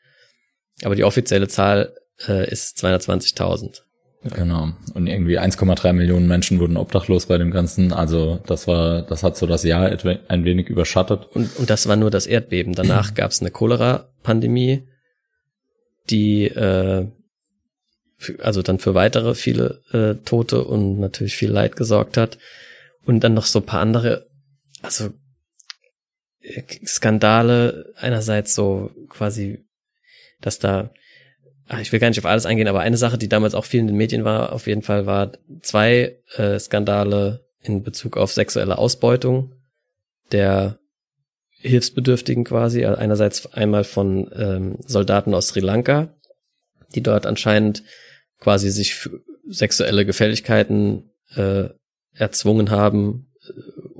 Aber 0.82 0.94
die 0.94 1.04
offizielle 1.04 1.48
Zahl 1.48 1.94
äh, 2.28 2.50
ist 2.50 2.78
220.000. 2.82 3.82
Genau. 4.22 4.72
Und 4.92 5.06
irgendwie 5.06 5.38
1,3 5.38 5.94
Millionen 5.94 6.28
Menschen 6.28 6.60
wurden 6.60 6.76
obdachlos 6.76 7.26
bei 7.26 7.38
dem 7.38 7.50
Ganzen. 7.50 7.92
Also 7.92 8.40
das 8.46 8.66
war, 8.66 9.02
das 9.02 9.22
hat 9.22 9.36
so 9.36 9.46
das 9.46 9.64
Jahr 9.64 9.90
ein 10.28 10.44
wenig 10.44 10.68
überschattet. 10.68 11.26
Und, 11.32 11.56
und 11.56 11.70
das 11.70 11.88
war 11.88 11.96
nur 11.96 12.10
das 12.10 12.26
Erdbeben. 12.26 12.74
Danach 12.74 13.14
gab 13.14 13.30
es 13.30 13.40
eine 13.40 13.50
Cholera-Pandemie, 13.50 14.86
die 16.10 16.44
äh, 16.48 17.06
also 18.40 18.62
dann 18.62 18.78
für 18.78 18.94
weitere 18.94 19.34
viele 19.34 19.82
äh, 19.92 20.14
Tote 20.24 20.64
und 20.64 20.98
natürlich 20.98 21.36
viel 21.36 21.50
Leid 21.50 21.76
gesorgt 21.76 22.16
hat. 22.16 22.38
Und 23.04 23.24
dann 23.24 23.34
noch 23.34 23.46
so 23.46 23.60
paar 23.60 23.80
andere, 23.80 24.26
also 24.82 25.10
Skandale 26.86 27.92
einerseits 27.96 28.54
so 28.54 28.90
quasi, 29.08 29.64
dass 30.40 30.58
da, 30.58 30.90
ach, 31.68 31.80
ich 31.80 31.92
will 31.92 32.00
gar 32.00 32.08
nicht 32.08 32.18
auf 32.18 32.26
alles 32.26 32.46
eingehen, 32.46 32.68
aber 32.68 32.80
eine 32.80 32.96
Sache, 32.96 33.18
die 33.18 33.28
damals 33.28 33.54
auch 33.54 33.64
viel 33.64 33.80
in 33.80 33.86
den 33.86 33.96
Medien 33.96 34.24
war, 34.24 34.52
auf 34.52 34.66
jeden 34.66 34.82
Fall 34.82 35.06
war 35.06 35.32
zwei 35.62 36.18
äh, 36.36 36.58
Skandale 36.58 37.46
in 37.62 37.82
Bezug 37.82 38.16
auf 38.16 38.32
sexuelle 38.32 38.78
Ausbeutung 38.78 39.54
der 40.32 40.78
Hilfsbedürftigen 41.60 42.44
quasi. 42.44 42.84
Einerseits 42.86 43.52
einmal 43.52 43.84
von 43.84 44.30
ähm, 44.34 44.78
Soldaten 44.86 45.34
aus 45.34 45.48
Sri 45.48 45.60
Lanka, 45.60 46.14
die 46.94 47.02
dort 47.02 47.26
anscheinend 47.26 47.82
quasi 48.40 48.70
sich 48.70 49.08
sexuelle 49.48 50.04
Gefälligkeiten 50.04 51.10
äh, 51.36 51.68
erzwungen 52.14 52.70
haben, 52.70 53.30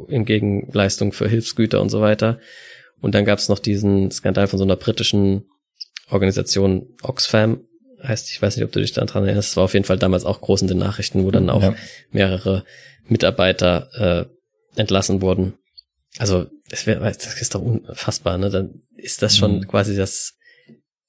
in 0.08 0.24
Gegenleistung 0.24 1.12
für 1.12 1.28
Hilfsgüter 1.28 1.80
und 1.80 1.90
so 1.90 2.00
weiter. 2.00 2.40
Und 3.00 3.14
dann 3.14 3.24
gab 3.24 3.38
es 3.38 3.48
noch 3.48 3.58
diesen 3.58 4.10
Skandal 4.10 4.46
von 4.46 4.58
so 4.58 4.64
einer 4.64 4.76
britischen 4.76 5.44
Organisation 6.10 6.88
Oxfam, 7.02 7.60
heißt, 8.02 8.30
ich 8.30 8.40
weiß 8.40 8.56
nicht, 8.56 8.64
ob 8.64 8.72
du 8.72 8.80
dich 8.80 8.92
daran 8.92 9.24
erinnerst, 9.24 9.50
es 9.50 9.56
war 9.56 9.64
auf 9.64 9.74
jeden 9.74 9.84
Fall 9.84 9.98
damals 9.98 10.24
auch 10.24 10.40
groß 10.40 10.62
in 10.62 10.68
den 10.68 10.78
Nachrichten, 10.78 11.24
wo 11.24 11.30
dann 11.30 11.50
auch 11.50 11.62
ja. 11.62 11.74
mehrere 12.10 12.64
Mitarbeiter 13.06 14.28
äh, 14.76 14.80
entlassen 14.80 15.20
wurden. 15.20 15.54
Also 16.18 16.46
das, 16.68 16.86
wär, 16.86 16.98
das 16.98 17.40
ist 17.40 17.54
doch 17.54 17.60
unfassbar, 17.60 18.38
ne? 18.38 18.50
Dann 18.50 18.82
ist 18.96 19.22
das 19.22 19.36
schon 19.36 19.58
mhm. 19.58 19.68
quasi 19.68 19.96
das 19.96 20.34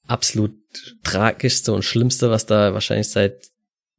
absolut 0.06 0.54
tragischste 1.02 1.72
und 1.72 1.82
schlimmste, 1.82 2.30
was 2.30 2.46
da 2.46 2.74
wahrscheinlich 2.74 3.10
seit 3.10 3.48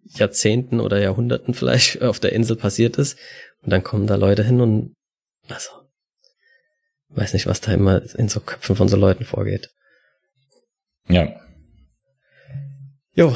Jahrzehnten 0.05 0.79
oder 0.79 1.01
Jahrhunderten 1.01 1.53
vielleicht 1.53 2.01
auf 2.03 2.19
der 2.19 2.33
Insel 2.33 2.55
passiert 2.55 2.97
ist. 2.97 3.17
Und 3.61 3.71
dann 3.71 3.83
kommen 3.83 4.07
da 4.07 4.15
Leute 4.15 4.43
hin 4.43 4.61
und 4.61 4.93
also 5.49 5.69
weiß 7.09 7.33
nicht, 7.33 7.47
was 7.47 7.61
da 7.61 7.71
immer 7.71 8.01
in 8.17 8.27
so 8.27 8.39
Köpfen 8.39 8.75
von 8.75 8.87
so 8.87 8.97
Leuten 8.97 9.23
vorgeht. 9.23 9.69
Ja. 11.07 11.29
Jo. 13.15 13.35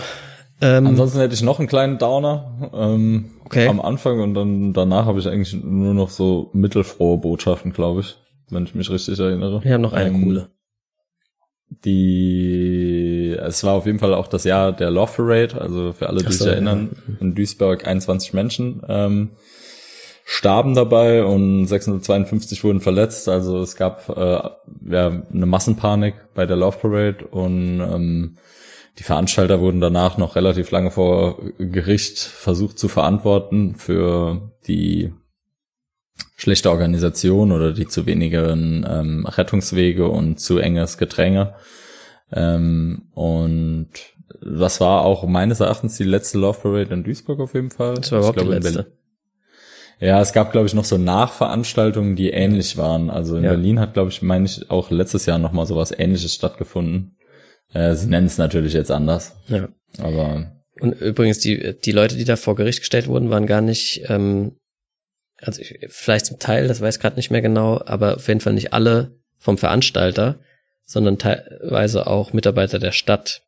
Ähm, 0.60 0.88
Ansonsten 0.88 1.20
hätte 1.20 1.36
ich 1.36 1.44
noch 1.44 1.60
einen 1.60 1.68
kleinen 1.68 2.00
Downer 2.00 2.72
ähm, 2.74 3.40
okay. 3.46 3.68
am 3.68 3.80
Anfang 3.80 4.20
und 4.22 4.34
dann 4.34 4.74
danach 4.74 5.06
habe 5.06 5.20
ich 5.20 5.28
eigentlich 5.28 5.54
nur 5.54 5.94
noch 5.94 6.10
so 6.10 6.50
mittelfrohe 6.54 7.20
Botschaften, 7.20 7.74
glaube 7.74 8.02
ich, 8.02 8.18
wenn 8.50 8.64
ich 8.64 8.74
mich 8.74 8.90
richtig 8.90 9.20
erinnere. 9.20 9.64
Wir 9.64 9.74
haben 9.74 9.82
noch 9.82 9.94
eine 9.94 10.10
ähm, 10.10 10.24
coole. 10.24 10.50
Die, 11.70 13.36
es 13.40 13.64
war 13.64 13.74
auf 13.74 13.86
jeden 13.86 14.00
Fall 14.00 14.14
auch 14.14 14.28
das 14.28 14.46
Jahr 14.46 14.72
der 14.72 14.90
Love 14.90 15.12
Parade, 15.18 15.60
also 15.60 15.94
für 15.94 16.08
alle, 16.08 16.24
die 16.24 16.32
so, 16.32 16.46
sich 16.46 16.54
erinnern, 16.54 16.96
ja. 17.08 17.14
in 17.20 17.36
Duisburg 17.36 17.86
21 17.86 18.34
Menschen 18.34 18.82
ähm, 18.88 19.32
starben 20.24 20.76
dabei 20.76 21.24
und 21.24 21.68
652 21.68 22.64
wurden 22.64 22.82
verletzt. 22.82 23.30
Also 23.30 23.60
es 23.62 23.76
gab 23.76 24.10
äh, 24.10 24.50
ja, 24.90 25.24
eine 25.34 25.46
Massenpanik 25.46 26.16
bei 26.34 26.46
der 26.46 26.58
Laufparade 26.58 27.26
und 27.28 27.80
ähm, 27.80 28.38
die 29.00 29.04
Veranstalter 29.04 29.60
wurden 29.60 29.80
danach 29.80 30.18
noch 30.18 30.36
relativ 30.36 30.72
lange 30.72 30.92
vor 30.92 31.38
Gericht 31.58 32.18
versucht 32.18 32.80
zu 32.80 32.88
verantworten 32.88 33.76
für 33.76 34.52
die 34.68 35.14
schlechte 36.38 36.72
Organisation 36.72 37.52
oder 37.52 37.74
die 37.74 37.88
zu 37.88 38.06
wenigen 38.06 38.86
ähm, 38.88 39.26
Rettungswege 39.26 40.08
und 40.08 40.40
zu 40.40 40.60
enges 40.60 40.98
Gedränge. 40.98 41.56
Ähm, 42.32 43.08
und 43.14 43.90
das 44.42 44.80
war 44.80 45.02
auch 45.02 45.26
meines 45.26 45.60
Erachtens 45.60 45.98
die 45.98 46.04
letzte 46.04 46.38
Love 46.38 46.60
Parade 46.62 46.94
in 46.94 47.04
Duisburg 47.04 47.40
auf 47.40 47.54
jeden 47.54 47.72
Fall. 47.72 47.96
Das 47.96 48.12
war 48.12 48.20
überhaupt 48.20 48.38
glaube, 48.38 48.60
die 48.60 48.64
letzte. 48.64 48.92
Ja, 50.00 50.22
es 50.22 50.32
gab, 50.32 50.52
glaube 50.52 50.68
ich, 50.68 50.76
noch 50.76 50.86
so 50.86 50.98
Nachveranstaltungen, 50.98 52.16
die 52.16 52.30
ähnlich 52.30 52.78
waren. 52.78 53.10
Also 53.10 53.38
in 53.38 53.44
ja. 53.44 53.50
Berlin 53.50 53.80
hat, 53.80 53.96
glaube 53.96 54.12
ich, 54.12 54.22
meine 54.22 54.46
ich, 54.46 54.70
auch 54.70 54.92
letztes 54.92 55.26
Jahr 55.26 55.40
noch 55.40 55.54
mal 55.54 55.66
sowas 55.66 55.92
ähnliches 55.98 56.36
stattgefunden. 56.36 57.16
Äh, 57.74 57.96
sie 57.96 58.08
nennen 58.08 58.28
es 58.28 58.38
natürlich 58.38 58.74
jetzt 58.74 58.92
anders. 58.92 59.36
Ja. 59.48 59.70
Aber. 59.98 60.52
Und 60.80 61.02
übrigens, 61.02 61.40
die, 61.40 61.76
die 61.84 61.92
Leute, 61.92 62.16
die 62.16 62.26
da 62.26 62.36
vor 62.36 62.56
Gericht 62.56 62.82
gestellt 62.82 63.08
wurden, 63.08 63.32
waren 63.32 63.48
gar 63.48 63.62
nicht, 63.62 64.04
ähm, 64.08 64.58
also 65.42 65.62
ich, 65.62 65.80
vielleicht 65.90 66.26
zum 66.26 66.40
Teil, 66.40 66.68
das 66.68 66.82
weiß 66.82 66.96
ich 66.96 67.02
gerade 67.02 67.16
nicht 67.16 67.32
mehr 67.32 67.42
genau, 67.42 67.82
aber 67.86 68.16
auf 68.16 68.28
jeden 68.28 68.40
Fall 68.40 68.54
nicht 68.54 68.74
alle 68.74 69.16
vom 69.38 69.58
Veranstalter, 69.58 70.40
sondern 70.86 71.18
teilweise 71.18 72.08
auch 72.08 72.34
Mitarbeiter 72.34 72.80
der 72.80 72.92
Stadt, 72.92 73.42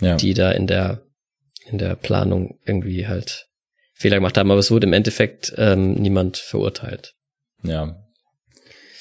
ja. 0.00 0.16
die 0.16 0.34
da 0.34 0.52
in 0.52 0.66
der, 0.66 1.02
in 1.66 1.78
der 1.78 1.96
Planung 1.96 2.58
irgendwie 2.64 3.06
halt 3.06 3.48
Fehler 3.94 4.16
gemacht 4.16 4.36
haben, 4.36 4.50
aber 4.50 4.60
es 4.60 4.70
wurde 4.70 4.86
im 4.86 4.92
Endeffekt 4.92 5.52
ähm, 5.56 5.94
niemand 5.94 6.36
verurteilt. 6.36 7.14
Ja. 7.62 7.96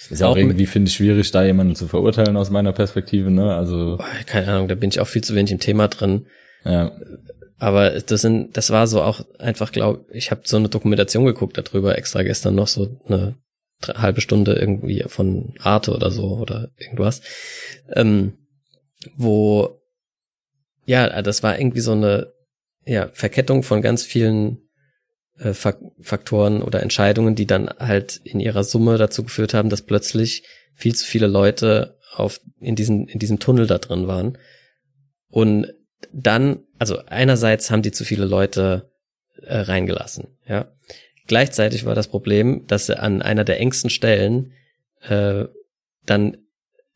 Ist 0.10 0.21
ja 0.21 0.28
auch, 0.28 0.32
auch 0.32 0.38
irgendwie, 0.38 0.65
finde 0.65 0.89
ich, 0.89 0.95
schwierig, 0.95 1.32
da 1.32 1.43
jemanden 1.43 1.76
zu 1.76 1.88
verurteilen 1.88 2.38
aus 2.38 2.49
meiner 2.49 2.73
Perspektive, 2.73 3.32
ne? 3.32 3.56
Also. 3.56 3.99
Keine 4.26 4.52
Ahnung, 4.52 4.67
da 4.67 4.76
bin 4.76 4.89
ich 4.89 4.99
auch 4.99 5.08
viel 5.08 5.23
zu 5.23 5.34
wenig 5.34 5.52
im 5.52 5.60
Thema 5.60 5.88
drin. 5.88 6.28
Ja. 6.65 6.91
Aber 7.59 7.91
das 8.01 8.21
sind, 8.21 8.57
das 8.57 8.71
war 8.71 8.87
so 8.87 9.01
auch 9.01 9.21
einfach, 9.39 9.71
glaube 9.71 10.05
ich, 10.11 10.31
habe 10.31 10.41
so 10.45 10.57
eine 10.57 10.69
Dokumentation 10.69 11.25
geguckt 11.25 11.57
darüber 11.57 11.97
extra 11.97 12.23
gestern 12.23 12.55
noch 12.55 12.67
so 12.67 12.99
eine 13.05 13.35
halbe 13.87 14.21
Stunde 14.21 14.53
irgendwie 14.53 15.03
von 15.07 15.53
Arte 15.59 15.93
oder 15.93 16.09
so 16.09 16.37
oder 16.37 16.69
irgendwas, 16.77 17.21
ähm, 17.93 18.33
wo 19.15 19.79
ja, 20.85 21.21
das 21.21 21.43
war 21.43 21.59
irgendwie 21.59 21.79
so 21.79 21.93
eine 21.93 22.33
ja 22.85 23.09
Verkettung 23.13 23.63
von 23.63 23.81
ganz 23.81 24.03
vielen 24.03 24.69
äh, 25.37 25.53
Faktoren 25.53 26.61
oder 26.61 26.81
Entscheidungen, 26.81 27.35
die 27.35 27.45
dann 27.47 27.69
halt 27.79 28.17
in 28.23 28.39
ihrer 28.39 28.63
Summe 28.63 28.97
dazu 28.97 29.23
geführt 29.23 29.53
haben, 29.53 29.69
dass 29.69 29.81
plötzlich 29.81 30.43
viel 30.75 30.95
zu 30.95 31.05
viele 31.05 31.27
Leute 31.27 31.97
auf 32.13 32.41
in 32.59 32.75
diesem 32.75 33.07
in 33.07 33.19
diesem 33.19 33.39
Tunnel 33.39 33.67
da 33.67 33.77
drin 33.77 34.07
waren. 34.07 34.37
Und 35.29 35.73
dann 36.11 36.59
also 36.84 37.00
einerseits 37.06 37.72
haben 37.72 37.82
die 37.82 37.93
zu 37.93 38.04
viele 38.04 38.26
Leute 38.26 38.91
äh, 39.41 39.60
reingelassen, 39.60 40.38
ja. 40.46 40.69
Gleichzeitig 41.28 41.86
war 41.86 41.96
das 41.96 42.10
Problem, 42.10 42.67
dass 42.67 42.88
sie 42.88 43.00
an 43.00 43.22
einer 43.22 43.46
der 43.46 43.62
engsten 43.62 43.89
Stellen 43.89 44.52
äh, 45.08 45.46
dann 46.06 46.36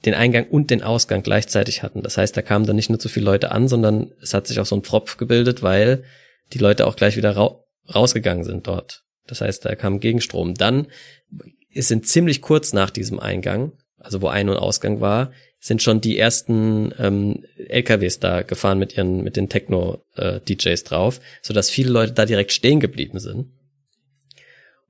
den 0.03 0.13
Eingang 0.13 0.49
und 0.49 0.71
den 0.71 0.83
Ausgang 0.83 1.23
gleichzeitig 1.23 1.83
hatten. 1.83 2.01
Das 2.01 2.17
heißt, 2.17 2.35
da 2.35 2.41
kamen 2.41 2.65
dann 2.65 2.75
nicht 2.75 2.89
nur 2.89 2.99
zu 2.99 3.07
viele 3.07 3.27
Leute 3.27 3.51
an, 3.51 3.69
sondern 3.69 4.11
es 4.21 4.33
hat 4.33 4.45
sich 4.45 4.59
auch 4.59 4.65
so 4.65 4.75
ein 4.75 4.83
Pfropf 4.83 5.15
gebildet, 5.15 5.63
weil 5.63 6.03
die 6.51 6.59
Leute 6.59 6.85
auch 6.85 6.97
gleich 6.97 7.15
wieder 7.15 7.37
ra 7.37 7.55
rausgegangen 7.95 8.43
sind 8.43 8.67
dort. 8.67 9.05
Das 9.25 9.39
heißt, 9.39 9.63
da 9.63 9.73
kam 9.75 10.01
Gegenstrom. 10.01 10.55
Dann 10.55 10.87
ist 11.71 11.87
sind 11.87 12.05
ziemlich 12.05 12.41
kurz 12.41 12.73
nach 12.73 12.89
diesem 12.89 13.21
Eingang, 13.21 13.71
also 13.97 14.21
wo 14.21 14.27
Ein- 14.27 14.49
und 14.49 14.57
Ausgang 14.57 14.99
war, 14.99 15.31
sind 15.61 15.81
schon 15.81 16.01
die 16.01 16.17
ersten 16.17 16.93
ähm, 16.99 17.45
LKWs 17.69 18.19
da 18.19 18.41
gefahren 18.41 18.79
mit 18.79 18.97
ihren 18.97 19.23
mit 19.23 19.35
den 19.35 19.49
Techno-DJs 19.49 20.81
äh, 20.81 20.85
drauf, 20.85 21.19
so 21.41 21.53
dass 21.53 21.69
viele 21.69 21.91
Leute 21.91 22.13
da 22.13 22.25
direkt 22.25 22.51
stehen 22.51 22.79
geblieben 22.79 23.19
sind. 23.19 23.51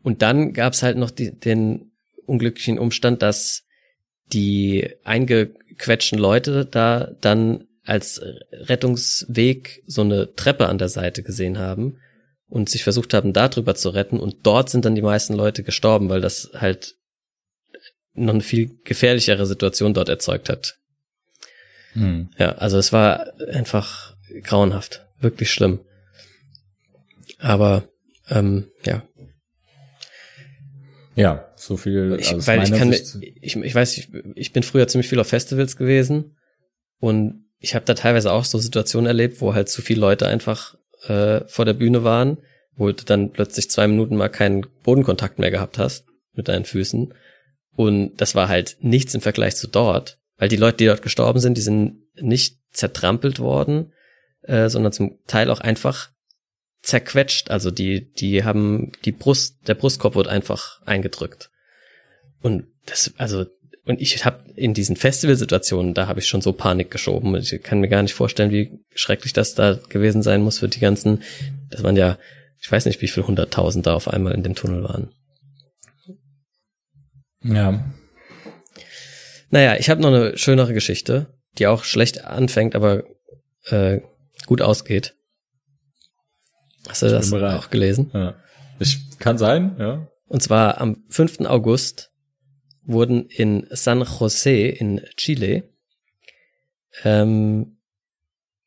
Und 0.03 0.21
dann 0.21 0.53
gab's 0.53 0.83
halt 0.83 0.97
noch 0.97 1.11
die, 1.11 1.37
den 1.37 1.91
unglücklichen 2.25 2.79
Umstand, 2.79 3.21
dass 3.21 3.63
die 4.33 4.89
eingequetschten 5.03 6.19
Leute 6.19 6.65
da 6.65 7.11
dann 7.21 7.65
als 7.83 8.21
Rettungsweg 8.51 9.83
so 9.87 10.01
eine 10.01 10.35
Treppe 10.35 10.67
an 10.67 10.77
der 10.77 10.89
Seite 10.89 11.23
gesehen 11.23 11.57
haben 11.57 11.97
und 12.49 12.69
sich 12.69 12.83
versucht 12.83 13.13
haben, 13.13 13.33
da 13.33 13.47
drüber 13.47 13.75
zu 13.75 13.89
retten. 13.89 14.19
Und 14.19 14.45
dort 14.45 14.69
sind 14.69 14.85
dann 14.85 14.95
die 14.95 15.01
meisten 15.01 15.33
Leute 15.33 15.63
gestorben, 15.63 16.09
weil 16.09 16.21
das 16.21 16.51
halt 16.53 16.95
noch 18.13 18.33
eine 18.33 18.43
viel 18.43 18.77
gefährlichere 18.83 19.45
Situation 19.45 19.93
dort 19.93 20.09
erzeugt 20.09 20.49
hat. 20.49 20.77
Hm. 21.93 22.29
Ja, 22.37 22.53
also 22.53 22.77
es 22.77 22.93
war 22.93 23.33
einfach 23.51 24.15
grauenhaft, 24.43 25.05
wirklich 25.19 25.51
schlimm. 25.51 25.79
Aber 27.39 27.83
ähm, 28.29 28.67
ja. 28.85 29.03
Ja, 31.15 31.51
so 31.55 31.77
viel. 31.77 32.17
Ich, 32.19 32.31
weil 32.45 32.63
ich 32.63 32.71
kann, 32.71 32.93
ich, 32.93 33.55
ich 33.55 33.75
weiß, 33.75 33.97
ich, 33.97 34.09
ich 34.35 34.53
bin 34.53 34.63
früher 34.63 34.87
ziemlich 34.87 35.09
viel 35.09 35.19
auf 35.19 35.27
Festivals 35.27 35.75
gewesen 35.75 36.37
und 36.99 37.45
ich 37.59 37.73
habe 37.73 37.85
da 37.85 37.95
teilweise 37.95 38.31
auch 38.31 38.45
so 38.45 38.59
Situationen 38.59 39.07
erlebt, 39.07 39.41
wo 39.41 39.55
halt 39.55 39.69
zu 39.69 39.81
viele 39.81 40.01
Leute 40.01 40.27
einfach 40.27 40.75
äh, 41.07 41.41
vor 41.47 41.65
der 41.65 41.73
Bühne 41.73 42.03
waren, 42.03 42.37
wo 42.75 42.91
du 42.91 43.03
dann 43.03 43.31
plötzlich 43.31 43.69
zwei 43.71 43.87
Minuten 43.87 44.15
mal 44.15 44.29
keinen 44.29 44.67
Bodenkontakt 44.83 45.39
mehr 45.39 45.49
gehabt 45.49 45.79
hast 45.79 46.05
mit 46.33 46.47
deinen 46.47 46.65
Füßen. 46.65 47.13
Und 47.75 48.17
das 48.17 48.35
war 48.35 48.47
halt 48.47 48.77
nichts 48.81 49.15
im 49.15 49.21
Vergleich 49.21 49.55
zu 49.55 49.67
dort, 49.67 50.19
weil 50.37 50.49
die 50.49 50.55
Leute, 50.55 50.77
die 50.77 50.85
dort 50.85 51.01
gestorben 51.01 51.39
sind, 51.39 51.57
die 51.57 51.61
sind 51.61 52.01
nicht 52.15 52.57
zertrampelt 52.71 53.39
worden, 53.39 53.93
äh, 54.43 54.69
sondern 54.69 54.93
zum 54.93 55.19
Teil 55.27 55.49
auch 55.49 55.59
einfach 55.59 56.09
zerquetscht. 56.81 57.49
Also 57.49 57.71
die, 57.71 58.11
die 58.13 58.43
haben 58.43 58.91
die 59.05 59.11
Brust, 59.11 59.67
der 59.67 59.75
Brustkorb 59.75 60.15
wurde 60.15 60.29
einfach 60.29 60.81
eingedrückt. 60.85 61.49
Und 62.41 62.67
das, 62.85 63.13
also 63.17 63.45
und 63.87 64.01
ich 64.01 64.25
habe 64.25 64.51
in 64.55 64.73
diesen 64.73 64.97
Festivalsituationen, 64.97 65.93
da 65.93 66.07
habe 66.07 66.19
ich 66.19 66.27
schon 66.27 66.41
so 66.41 66.51
Panik 66.51 66.91
geschoben. 66.91 67.33
Ich 67.35 67.63
kann 67.63 67.79
mir 67.79 67.87
gar 67.87 68.01
nicht 68.01 68.13
vorstellen, 68.13 68.51
wie 68.51 68.79
schrecklich 68.93 69.31
das 69.31 69.55
da 69.55 69.79
gewesen 69.87 70.23
sein 70.23 70.41
muss 70.41 70.59
für 70.59 70.67
die 70.67 70.81
ganzen, 70.81 71.23
das 71.69 71.83
waren 71.83 71.95
ja, 71.95 72.17
ich 72.59 72.69
weiß 72.69 72.85
nicht, 72.85 73.01
wie 73.01 73.07
viel 73.07 73.25
hunderttausend 73.25 73.87
da 73.87 73.93
auf 73.93 74.09
einmal 74.09 74.33
in 74.33 74.43
dem 74.43 74.55
Tunnel 74.55 74.83
waren. 74.83 75.13
Ja. 77.43 77.81
Naja, 79.49 79.75
ich 79.77 79.89
habe 79.89 80.01
noch 80.01 80.09
eine 80.09 80.37
schönere 80.37 80.73
Geschichte, 80.73 81.27
die 81.57 81.67
auch 81.67 81.83
schlecht 81.83 82.25
anfängt, 82.25 82.75
aber 82.75 83.03
äh, 83.65 84.01
gut 84.45 84.61
ausgeht. 84.61 85.15
Hast 86.87 87.01
du 87.01 87.09
das 87.09 87.33
auch 87.33 87.69
gelesen? 87.69 88.11
Ja. 88.13 88.35
Ich, 88.79 88.99
kann 89.19 89.37
sein, 89.37 89.75
ja. 89.79 90.07
Und 90.27 90.43
zwar 90.43 90.79
am 90.79 91.03
5. 91.09 91.41
August 91.41 92.11
wurden 92.83 93.25
in 93.25 93.65
San 93.71 94.01
Jose 94.01 94.51
in 94.51 95.01
Chile, 95.15 95.63
ähm, 97.03 97.77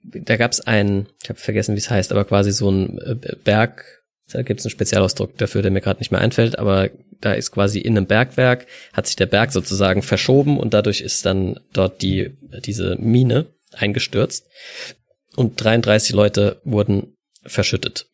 da 0.02 0.36
gab 0.36 0.52
es 0.52 0.60
ein, 0.60 1.08
ich 1.22 1.28
habe 1.28 1.38
vergessen, 1.38 1.74
wie 1.74 1.78
es 1.78 1.90
heißt, 1.90 2.12
aber 2.12 2.24
quasi 2.24 2.52
so 2.52 2.70
ein 2.70 2.98
äh, 2.98 3.36
Berg, 3.44 3.84
da 4.28 4.42
gibt 4.42 4.60
es 4.60 4.66
einen 4.66 4.70
Spezialausdruck 4.70 5.36
dafür, 5.36 5.62
der 5.62 5.70
mir 5.70 5.80
gerade 5.80 6.00
nicht 6.00 6.10
mehr 6.10 6.20
einfällt, 6.20 6.58
aber 6.58 6.90
da 7.20 7.32
ist 7.32 7.50
quasi 7.52 7.78
in 7.78 7.96
einem 7.96 8.06
Bergwerk, 8.06 8.66
hat 8.92 9.06
sich 9.06 9.16
der 9.16 9.26
Berg 9.26 9.52
sozusagen 9.52 10.02
verschoben 10.02 10.58
und 10.58 10.74
dadurch 10.74 11.00
ist 11.00 11.26
dann 11.26 11.60
dort 11.72 12.02
die, 12.02 12.36
diese 12.64 12.96
Mine 12.96 13.46
eingestürzt 13.72 14.46
und 15.36 15.62
33 15.62 16.14
Leute 16.14 16.60
wurden 16.64 17.16
verschüttet. 17.44 18.06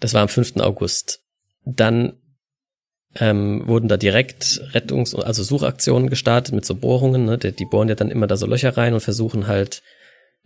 Das 0.00 0.14
war 0.14 0.22
am 0.22 0.28
5. 0.28 0.56
August. 0.56 1.20
Dann 1.64 2.14
ähm, 3.14 3.66
wurden 3.66 3.88
da 3.88 3.96
direkt 3.96 4.62
Rettungs-, 4.72 5.14
also 5.14 5.42
Suchaktionen 5.42 6.10
gestartet 6.10 6.54
mit 6.54 6.64
so 6.64 6.74
Bohrungen. 6.74 7.24
Ne? 7.24 7.38
Die, 7.38 7.52
die 7.52 7.66
bohren 7.66 7.88
ja 7.88 7.94
dann 7.94 8.10
immer 8.10 8.26
da 8.26 8.36
so 8.36 8.46
Löcher 8.46 8.76
rein 8.76 8.94
und 8.94 9.00
versuchen 9.00 9.46
halt 9.46 9.82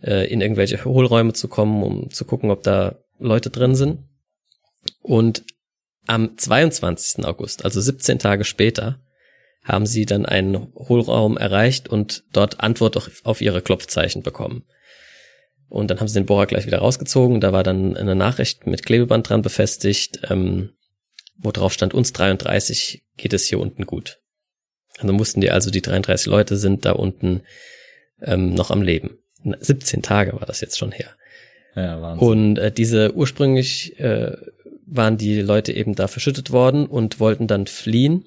äh, 0.01 0.31
in 0.31 0.41
irgendwelche 0.41 0.83
Hohlräume 0.83 1.33
zu 1.33 1.47
kommen, 1.47 1.81
um 1.83 2.11
zu 2.11 2.25
gucken, 2.25 2.51
ob 2.51 2.63
da 2.63 2.95
Leute 3.19 3.49
drin 3.49 3.75
sind. 3.75 4.03
Und 5.01 5.43
am 6.07 6.37
22. 6.37 7.25
August, 7.25 7.65
also 7.65 7.81
17 7.81 8.19
Tage 8.19 8.43
später, 8.43 8.99
haben 9.63 9.85
sie 9.85 10.05
dann 10.05 10.25
einen 10.25 10.73
Hohlraum 10.73 11.37
erreicht 11.37 11.89
und 11.89 12.23
dort 12.31 12.61
Antwort 12.61 12.97
auf 13.23 13.41
ihre 13.41 13.61
Klopfzeichen 13.61 14.23
bekommen. 14.23 14.63
Und 15.69 15.91
dann 15.91 15.99
haben 15.99 16.07
sie 16.07 16.13
den 16.13 16.25
Bohrer 16.25 16.45
gleich 16.45 16.65
wieder 16.65 16.79
rausgezogen. 16.79 17.41
Da 17.41 17.51
war 17.51 17.63
dann 17.63 17.97
eine 17.97 18.15
Nachricht 18.15 18.65
mit 18.65 18.85
Klebeband 18.85 19.29
dran 19.29 19.41
befestigt. 19.41 20.21
Ähm, 20.29 20.69
wo 21.37 21.51
drauf 21.51 21.73
stand, 21.73 21.93
uns 21.93 22.13
33 22.13 23.03
geht 23.15 23.33
es 23.33 23.45
hier 23.45 23.59
unten 23.59 23.85
gut. 23.85 24.19
Also 24.97 25.13
mussten 25.13 25.41
die 25.41 25.51
also, 25.51 25.69
die 25.69 25.81
33 25.81 26.25
Leute 26.27 26.57
sind 26.57 26.85
da 26.85 26.93
unten 26.93 27.43
ähm, 28.21 28.53
noch 28.55 28.71
am 28.71 28.81
Leben. 28.81 29.19
17 29.43 30.01
Tage 30.01 30.33
war 30.33 30.47
das 30.47 30.61
jetzt 30.61 30.77
schon 30.77 30.91
her. 30.91 31.15
Ja, 31.75 32.01
Wahnsinn. 32.01 32.27
Und 32.27 32.57
äh, 32.57 32.71
diese 32.71 33.13
ursprünglich 33.13 33.99
äh, 33.99 34.35
waren 34.87 35.17
die 35.17 35.41
Leute 35.41 35.73
eben 35.73 35.95
da 35.95 36.07
verschüttet 36.07 36.51
worden 36.51 36.87
und 36.87 37.19
wollten 37.19 37.47
dann 37.47 37.67
fliehen, 37.67 38.25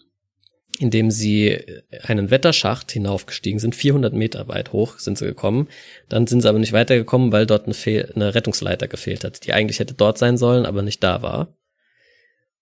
indem 0.79 1.11
sie 1.11 1.59
einen 2.03 2.31
Wetterschacht 2.31 2.93
hinaufgestiegen 2.93 3.59
sind. 3.59 3.75
400 3.75 4.13
Meter 4.13 4.47
weit 4.49 4.73
hoch 4.73 4.99
sind 4.99 5.19
sie 5.19 5.25
gekommen. 5.25 5.69
Dann 6.09 6.27
sind 6.27 6.43
sie 6.43 6.49
aber 6.49 6.59
nicht 6.59 6.73
weitergekommen, 6.73 7.33
weil 7.33 7.47
dort 7.47 7.65
eine, 7.65 7.75
Fehl 7.75 8.13
eine 8.15 8.35
Rettungsleiter 8.35 8.89
gefehlt 8.89 9.25
hat, 9.25 9.45
die 9.45 9.53
eigentlich 9.53 9.81
hätte 9.81 9.95
dort 9.95 10.19
sein 10.19 10.37
sollen, 10.37 10.67
aber 10.67 10.83
nicht 10.83 11.03
da 11.03 11.23
war. 11.23 11.57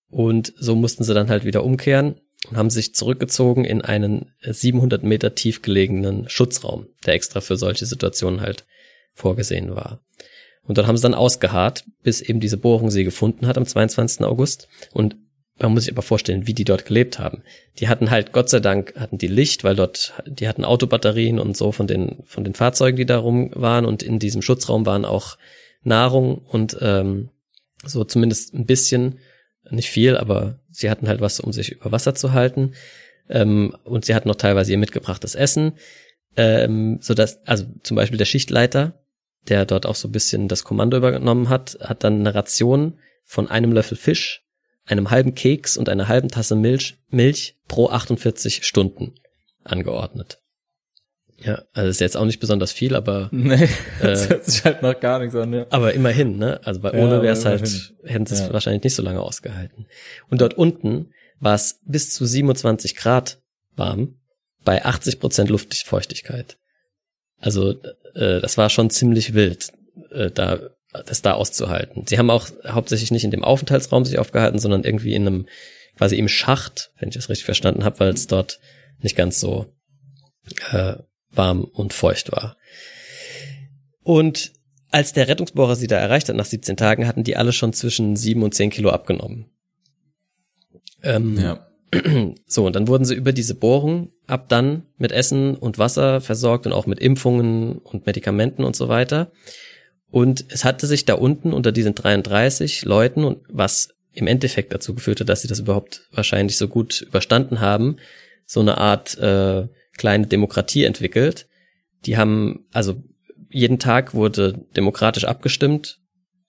Und 0.08 0.54
so 0.56 0.74
mussten 0.74 1.04
sie 1.04 1.12
dann 1.12 1.28
halt 1.28 1.44
wieder 1.44 1.64
umkehren 1.64 2.20
und 2.48 2.56
haben 2.56 2.70
sich 2.70 2.94
zurückgezogen 2.94 3.64
in 3.64 3.82
einen 3.82 4.32
700 4.42 5.02
Meter 5.02 5.34
tief 5.34 5.60
gelegenen 5.60 6.28
Schutzraum, 6.28 6.86
der 7.04 7.14
extra 7.14 7.40
für 7.40 7.56
solche 7.56 7.84
Situationen 7.84 8.40
halt 8.40 8.64
vorgesehen 9.12 9.74
war. 9.74 10.00
Und 10.68 10.78
dort 10.78 10.86
haben 10.86 10.96
sie 10.96 11.02
dann 11.02 11.14
ausgeharrt, 11.14 11.84
bis 12.02 12.20
eben 12.20 12.40
diese 12.40 12.58
Bohrung 12.58 12.90
sie 12.90 13.02
gefunden 13.02 13.46
hat 13.46 13.56
am 13.56 13.66
22. 13.66 14.24
August. 14.24 14.68
Und 14.92 15.16
man 15.58 15.72
muss 15.72 15.84
sich 15.84 15.92
aber 15.92 16.02
vorstellen, 16.02 16.46
wie 16.46 16.54
die 16.54 16.64
dort 16.64 16.84
gelebt 16.84 17.18
haben. 17.18 17.42
Die 17.78 17.88
hatten 17.88 18.10
halt, 18.10 18.32
Gott 18.32 18.48
sei 18.48 18.60
Dank, 18.60 18.94
hatten 18.96 19.18
die 19.18 19.26
Licht, 19.26 19.64
weil 19.64 19.74
dort, 19.74 20.12
die 20.26 20.46
hatten 20.46 20.64
Autobatterien 20.64 21.40
und 21.40 21.56
so 21.56 21.72
von 21.72 21.86
den, 21.86 22.22
von 22.26 22.44
den 22.44 22.54
Fahrzeugen, 22.54 22.96
die 22.96 23.06
da 23.06 23.18
rum 23.18 23.50
waren. 23.54 23.86
Und 23.86 24.02
in 24.02 24.18
diesem 24.18 24.42
Schutzraum 24.42 24.86
waren 24.86 25.04
auch 25.04 25.38
Nahrung 25.82 26.38
und 26.38 26.76
ähm, 26.80 27.30
so 27.84 28.04
zumindest 28.04 28.54
ein 28.54 28.66
bisschen 28.66 29.18
nicht 29.70 29.90
viel, 29.90 30.16
aber 30.16 30.60
sie 30.70 30.90
hatten 30.90 31.08
halt 31.08 31.20
was, 31.20 31.40
um 31.40 31.52
sich 31.52 31.72
über 31.72 31.92
Wasser 31.92 32.14
zu 32.14 32.32
halten. 32.32 32.74
Ähm, 33.28 33.74
und 33.84 34.04
sie 34.04 34.14
hatten 34.14 34.28
noch 34.28 34.36
teilweise 34.36 34.72
ihr 34.72 34.78
mitgebrachtes 34.78 35.34
Essen. 35.34 35.72
Ähm, 36.36 36.98
so 37.00 37.14
dass, 37.14 37.44
also 37.46 37.64
zum 37.82 37.96
Beispiel 37.96 38.18
der 38.18 38.26
Schichtleiter, 38.26 38.94
der 39.48 39.64
dort 39.64 39.86
auch 39.86 39.94
so 39.94 40.08
ein 40.08 40.12
bisschen 40.12 40.48
das 40.48 40.64
Kommando 40.64 40.96
übernommen 40.96 41.48
hat, 41.48 41.78
hat 41.80 42.04
dann 42.04 42.20
eine 42.20 42.34
Ration 42.34 42.98
von 43.24 43.48
einem 43.48 43.72
Löffel 43.72 43.96
Fisch, 43.96 44.44
einem 44.86 45.10
halben 45.10 45.34
Keks 45.34 45.76
und 45.76 45.88
einer 45.88 46.08
halben 46.08 46.28
Tasse 46.28 46.56
Milch, 46.56 46.96
Milch 47.10 47.56
pro 47.66 47.88
48 47.88 48.64
Stunden 48.64 49.14
angeordnet. 49.64 50.40
Ja, 51.40 51.62
also 51.72 51.88
ist 51.88 52.00
jetzt 52.00 52.16
auch 52.16 52.24
nicht 52.24 52.40
besonders 52.40 52.72
viel, 52.72 52.96
aber 52.96 53.28
nee, 53.32 53.68
das 54.00 54.26
äh, 54.26 54.30
hört 54.30 54.44
sich 54.44 54.64
halt 54.64 54.82
noch 54.82 54.98
gar 54.98 55.20
nichts 55.20 55.36
an. 55.36 55.52
Ja. 55.52 55.66
Aber 55.70 55.94
immerhin, 55.94 56.36
ne? 56.36 56.60
Also 56.64 56.80
bei 56.80 56.90
ohne 56.92 57.16
ja, 57.16 57.22
wäre 57.22 57.32
es 57.34 57.44
halt, 57.44 57.94
hätten 58.04 58.26
sie 58.26 58.34
es 58.34 58.40
ja. 58.40 58.52
wahrscheinlich 58.52 58.82
nicht 58.82 58.94
so 58.94 59.02
lange 59.02 59.20
ausgehalten. 59.20 59.86
Und 60.30 60.40
dort 60.40 60.54
unten 60.54 61.12
war 61.38 61.54
es 61.54 61.80
bis 61.84 62.12
zu 62.12 62.26
27 62.26 62.96
Grad 62.96 63.40
warm 63.76 64.16
bei 64.64 64.84
80 64.84 65.20
Prozent 65.20 65.50
Luftfeuchtigkeit. 65.50 66.58
Also 67.40 67.76
äh, 68.18 68.40
das 68.40 68.58
war 68.58 68.68
schon 68.68 68.90
ziemlich 68.90 69.34
wild, 69.34 69.72
äh, 70.10 70.30
da 70.30 70.58
das 71.06 71.22
da 71.22 71.32
auszuhalten. 71.32 72.06
Sie 72.06 72.18
haben 72.18 72.30
auch 72.30 72.48
hauptsächlich 72.66 73.10
nicht 73.10 73.24
in 73.24 73.30
dem 73.30 73.44
Aufenthaltsraum 73.44 74.04
sich 74.04 74.18
aufgehalten, 74.18 74.58
sondern 74.58 74.84
irgendwie 74.84 75.14
in 75.14 75.26
einem 75.26 75.46
quasi 75.96 76.16
im 76.16 76.28
Schacht, 76.28 76.92
wenn 76.98 77.10
ich 77.10 77.14
das 77.14 77.28
richtig 77.28 77.44
verstanden 77.44 77.84
habe, 77.84 78.00
weil 78.00 78.10
es 78.10 78.26
dort 78.26 78.58
nicht 79.00 79.16
ganz 79.16 79.38
so 79.38 79.66
äh, 80.70 80.94
warm 81.30 81.64
und 81.64 81.92
feucht 81.92 82.32
war. 82.32 82.56
Und 84.02 84.52
als 84.90 85.12
der 85.12 85.28
Rettungsbohrer 85.28 85.76
sie 85.76 85.86
da 85.86 85.98
erreicht 85.98 86.28
hat 86.28 86.36
nach 86.36 86.46
17 86.46 86.76
Tagen, 86.76 87.06
hatten 87.06 87.24
die 87.24 87.36
alle 87.36 87.52
schon 87.52 87.74
zwischen 87.74 88.16
7 88.16 88.42
und 88.42 88.54
10 88.54 88.70
Kilo 88.70 88.90
abgenommen. 88.90 89.50
Ähm, 91.02 91.38
ja. 91.38 91.67
So, 92.46 92.66
und 92.66 92.76
dann 92.76 92.88
wurden 92.88 93.04
sie 93.04 93.14
über 93.14 93.32
diese 93.32 93.54
Bohrung 93.54 94.12
ab 94.26 94.48
dann 94.48 94.84
mit 94.96 95.12
Essen 95.12 95.54
und 95.54 95.78
Wasser 95.78 96.20
versorgt 96.20 96.66
und 96.66 96.72
auch 96.72 96.86
mit 96.86 96.98
Impfungen 97.00 97.78
und 97.78 98.06
Medikamenten 98.06 98.64
und 98.64 98.76
so 98.76 98.88
weiter. 98.88 99.30
Und 100.10 100.44
es 100.48 100.64
hatte 100.64 100.86
sich 100.86 101.04
da 101.04 101.14
unten 101.14 101.52
unter 101.52 101.72
diesen 101.72 101.94
33 101.94 102.84
Leuten 102.84 103.24
und 103.24 103.38
was 103.48 103.90
im 104.12 104.26
Endeffekt 104.26 104.72
dazu 104.72 104.94
geführt 104.94 105.20
hat, 105.20 105.28
dass 105.28 105.42
sie 105.42 105.48
das 105.48 105.60
überhaupt 105.60 106.08
wahrscheinlich 106.12 106.56
so 106.56 106.68
gut 106.68 107.02
überstanden 107.02 107.60
haben, 107.60 107.96
so 108.46 108.60
eine 108.60 108.78
Art 108.78 109.16
äh, 109.18 109.68
kleine 109.96 110.26
Demokratie 110.26 110.84
entwickelt. 110.84 111.46
Die 112.06 112.16
haben, 112.16 112.66
also 112.72 113.02
jeden 113.50 113.78
Tag 113.78 114.14
wurde 114.14 114.64
demokratisch 114.76 115.24
abgestimmt 115.24 116.00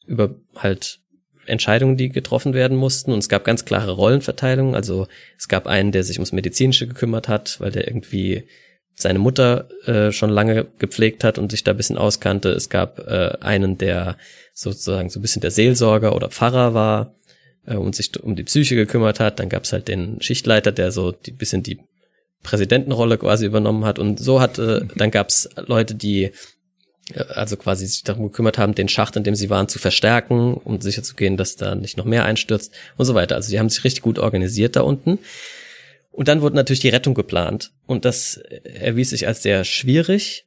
über 0.05 0.35
halt 0.55 0.99
Entscheidungen, 1.49 1.97
die 1.97 2.09
getroffen 2.09 2.53
werden 2.53 2.77
mussten. 2.77 3.11
Und 3.11 3.19
es 3.19 3.29
gab 3.29 3.43
ganz 3.43 3.65
klare 3.65 3.91
Rollenverteilungen. 3.91 4.75
Also 4.75 5.07
es 5.37 5.47
gab 5.47 5.67
einen, 5.67 5.91
der 5.91 6.03
sich 6.03 6.17
ums 6.17 6.31
Medizinische 6.31 6.87
gekümmert 6.87 7.27
hat, 7.27 7.59
weil 7.59 7.71
der 7.71 7.87
irgendwie 7.87 8.43
seine 8.95 9.19
Mutter 9.19 9.69
äh, 9.85 10.11
schon 10.11 10.29
lange 10.29 10.67
gepflegt 10.77 11.23
hat 11.23 11.37
und 11.37 11.51
sich 11.51 11.63
da 11.63 11.71
ein 11.71 11.77
bisschen 11.77 11.97
auskannte. 11.97 12.49
Es 12.49 12.69
gab 12.69 12.99
äh, 12.99 13.37
einen, 13.39 13.77
der 13.77 14.17
sozusagen 14.53 15.09
so 15.09 15.19
ein 15.19 15.21
bisschen 15.21 15.41
der 15.41 15.51
Seelsorger 15.51 16.15
oder 16.15 16.29
Pfarrer 16.29 16.73
war 16.73 17.15
äh, 17.65 17.75
und 17.75 17.95
sich 17.95 18.21
um 18.21 18.35
die 18.35 18.43
Psyche 18.43 18.75
gekümmert 18.75 19.21
hat. 19.21 19.39
Dann 19.39 19.47
gab 19.47 19.63
es 19.63 19.71
halt 19.71 19.87
den 19.87 20.21
Schichtleiter, 20.21 20.73
der 20.73 20.91
so 20.91 21.11
die 21.13 21.31
bisschen 21.31 21.63
die 21.63 21.79
Präsidentenrolle 22.43 23.17
quasi 23.17 23.45
übernommen 23.45 23.85
hat. 23.85 23.99
Und 23.99 24.19
so 24.19 24.41
hat, 24.41 24.59
äh, 24.59 24.81
dann 24.95 25.11
gab 25.11 25.29
es 25.29 25.49
Leute, 25.65 25.95
die 25.95 26.31
also 27.15 27.57
quasi 27.57 27.87
sich 27.87 28.03
darum 28.03 28.25
gekümmert 28.25 28.57
haben, 28.57 28.75
den 28.75 28.89
Schacht, 28.89 29.15
in 29.15 29.23
dem 29.23 29.35
sie 29.35 29.49
waren, 29.49 29.67
zu 29.67 29.79
verstärken, 29.79 30.53
um 30.53 30.79
sicherzugehen, 30.79 31.37
dass 31.37 31.55
da 31.55 31.75
nicht 31.75 31.97
noch 31.97 32.05
mehr 32.05 32.25
einstürzt 32.25 32.73
und 32.97 33.05
so 33.05 33.15
weiter. 33.15 33.35
Also 33.35 33.49
die 33.49 33.59
haben 33.59 33.69
sich 33.69 33.83
richtig 33.83 34.03
gut 34.03 34.19
organisiert 34.19 34.75
da 34.75 34.81
unten. 34.81 35.19
Und 36.11 36.27
dann 36.27 36.41
wurde 36.41 36.55
natürlich 36.55 36.81
die 36.81 36.89
Rettung 36.89 37.13
geplant. 37.13 37.71
Und 37.85 38.05
das 38.05 38.37
erwies 38.37 39.11
sich 39.11 39.27
als 39.27 39.41
sehr 39.41 39.63
schwierig, 39.63 40.45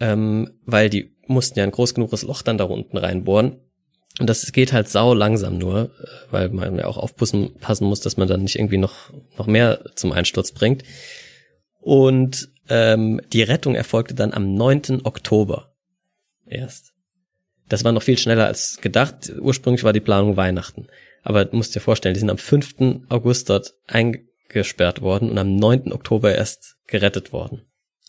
ähm, 0.00 0.50
weil 0.64 0.90
die 0.90 1.14
mussten 1.26 1.58
ja 1.58 1.64
ein 1.64 1.70
groß 1.70 1.94
genuges 1.94 2.22
Loch 2.22 2.42
dann 2.42 2.58
da 2.58 2.64
unten 2.64 2.96
reinbohren. 2.96 3.58
Und 4.18 4.28
das 4.28 4.50
geht 4.52 4.72
halt 4.72 4.88
sau 4.88 5.14
langsam 5.14 5.58
nur, 5.58 5.90
äh, 6.02 6.06
weil 6.30 6.48
man 6.48 6.76
ja 6.76 6.86
auch 6.86 6.96
aufpassen 6.96 7.54
passen 7.60 7.86
muss, 7.86 8.00
dass 8.00 8.16
man 8.16 8.28
dann 8.28 8.42
nicht 8.42 8.56
irgendwie 8.56 8.78
noch, 8.78 9.12
noch 9.36 9.46
mehr 9.46 9.84
zum 9.94 10.12
Einsturz 10.12 10.52
bringt. 10.52 10.82
Und 11.80 12.48
ähm, 12.68 13.20
die 13.32 13.42
Rettung 13.42 13.74
erfolgte 13.74 14.14
dann 14.14 14.34
am 14.34 14.54
9. 14.54 15.02
Oktober 15.04 15.67
erst. 16.50 16.92
Das 17.68 17.84
war 17.84 17.92
noch 17.92 18.02
viel 18.02 18.18
schneller 18.18 18.46
als 18.46 18.78
gedacht. 18.80 19.32
Ursprünglich 19.40 19.84
war 19.84 19.92
die 19.92 20.00
Planung 20.00 20.36
Weihnachten. 20.36 20.86
Aber 21.22 21.44
du 21.44 21.56
musst 21.56 21.74
dir 21.74 21.80
vorstellen, 21.80 22.14
die 22.14 22.20
sind 22.20 22.30
am 22.30 22.38
5. 22.38 23.02
August 23.08 23.50
dort 23.50 23.74
eingesperrt 23.86 25.02
worden 25.02 25.30
und 25.30 25.38
am 25.38 25.56
9. 25.56 25.92
Oktober 25.92 26.34
erst 26.34 26.76
gerettet 26.86 27.32
worden. 27.32 27.62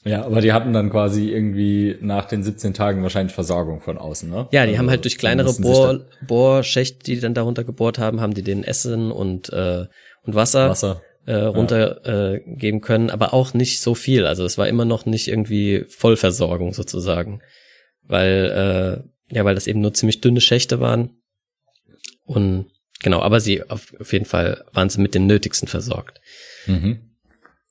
Ja, 0.05 0.23
aber 0.23 0.39
die 0.39 0.53
hatten 0.53 0.71
dann 0.71 0.89
quasi 0.89 1.29
irgendwie 1.29 1.97
nach 1.99 2.25
den 2.25 2.41
17 2.41 2.73
Tagen 2.73 3.03
wahrscheinlich 3.03 3.33
Versorgung 3.33 3.81
von 3.81 3.97
außen, 3.97 4.29
ne? 4.29 4.47
Ja, 4.51 4.63
die 4.63 4.69
also, 4.69 4.77
haben 4.79 4.89
halt 4.89 5.03
durch 5.03 5.17
kleinere 5.17 5.53
Bohr, 5.53 6.05
Bohrschächte, 6.25 7.03
die 7.03 7.19
dann 7.19 7.33
darunter 7.33 7.65
gebohrt 7.65 7.99
haben, 7.99 8.21
haben 8.21 8.33
die 8.33 8.41
den 8.41 8.63
Essen 8.63 9.11
und, 9.11 9.51
äh, 9.51 9.87
und 10.23 10.35
Wasser, 10.35 10.69
Wasser. 10.69 11.01
Äh, 11.25 11.35
runtergeben 11.35 12.55
ja. 12.59 12.77
äh, 12.77 12.79
können, 12.79 13.09
aber 13.09 13.33
auch 13.33 13.53
nicht 13.53 13.81
so 13.81 13.93
viel. 13.93 14.25
Also 14.25 14.45
es 14.45 14.57
war 14.57 14.69
immer 14.69 14.85
noch 14.85 15.05
nicht 15.05 15.27
irgendwie 15.27 15.83
Vollversorgung 15.89 16.73
sozusagen. 16.73 17.41
Weil, 18.09 19.03
äh, 19.31 19.35
ja, 19.35 19.45
weil 19.45 19.55
das 19.55 19.67
eben 19.67 19.79
nur 19.79 19.93
ziemlich 19.93 20.19
dünne 20.19 20.41
Schächte 20.41 20.81
waren. 20.81 21.21
Und 22.25 22.65
genau, 23.01 23.21
aber 23.21 23.39
sie 23.39 23.63
auf, 23.69 23.93
auf 23.99 24.11
jeden 24.11 24.25
Fall 24.25 24.65
waren 24.73 24.89
sie 24.89 24.99
mit 24.99 25.15
dem 25.15 25.27
Nötigsten 25.27 25.67
versorgt. 25.67 26.19
Mhm. 26.65 27.15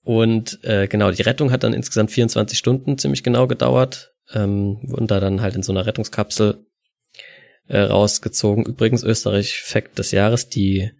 Und 0.02 0.64
äh, 0.64 0.86
genau, 0.86 1.10
die 1.10 1.22
Rettung 1.22 1.52
hat 1.52 1.64
dann 1.64 1.74
insgesamt 1.74 2.12
24 2.12 2.56
Stunden 2.56 2.96
ziemlich 2.96 3.22
genau 3.22 3.46
gedauert. 3.46 4.14
Ähm, 4.32 4.78
wurden 4.82 5.06
da 5.06 5.20
dann 5.20 5.42
halt 5.42 5.54
in 5.54 5.62
so 5.62 5.72
einer 5.72 5.84
Rettungskapsel 5.84 6.64
äh, 7.66 7.80
rausgezogen. 7.80 8.64
Übrigens 8.64 9.02
Österreich 9.02 9.60
Fact 9.60 9.98
des 9.98 10.12
Jahres, 10.12 10.48
die 10.48 10.92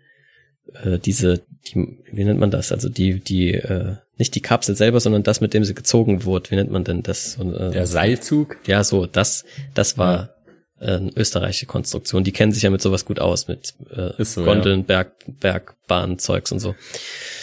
äh, 0.83 0.99
diese, 0.99 1.43
die, 1.67 1.99
wie 2.13 2.25
nennt 2.25 2.41
man 2.41 2.51
das? 2.51 2.73
Also 2.73 2.89
die, 2.89 3.21
die, 3.21 3.55
äh, 3.55 3.97
nicht 4.17 4.35
die 4.35 4.43
Kapsel 4.43 4.77
selber, 4.77 5.01
sondern 5.01 5.23
das, 5.23 5.41
mit 5.41 5.55
dem 5.55 5.65
sie 5.65 5.75
gezogen 5.75 6.25
wurde. 6.25 6.51
Wie 6.51 6.57
nennt 6.57 6.71
man 6.71 6.85
denn 6.85 7.03
das? 7.03 7.39
Äh, 7.39 7.71
Der 7.71 7.87
Seilzug? 7.87 8.57
Ja, 8.67 8.83
so, 8.85 9.07
das, 9.07 9.45
das 9.75 9.97
war 9.99 10.35
äh, 10.81 10.93
eine 10.93 11.13
österreichische 11.17 11.67
Konstruktion. 11.67 12.25
Die 12.25 12.33
kennen 12.33 12.53
sich 12.53 12.63
ja 12.63 12.71
mit 12.71 12.83
sowas 12.83 13.05
gut 13.05 13.21
aus, 13.21 13.49
mit 13.49 13.75
äh, 13.91 14.23
so, 14.25 14.45
Gondeln, 14.45 14.81
ja. 14.81 14.87
Berg, 14.87 15.13
Bergbahn, 15.41 16.19
Zeugs 16.19 16.53
und 16.53 16.61
so 16.61 16.75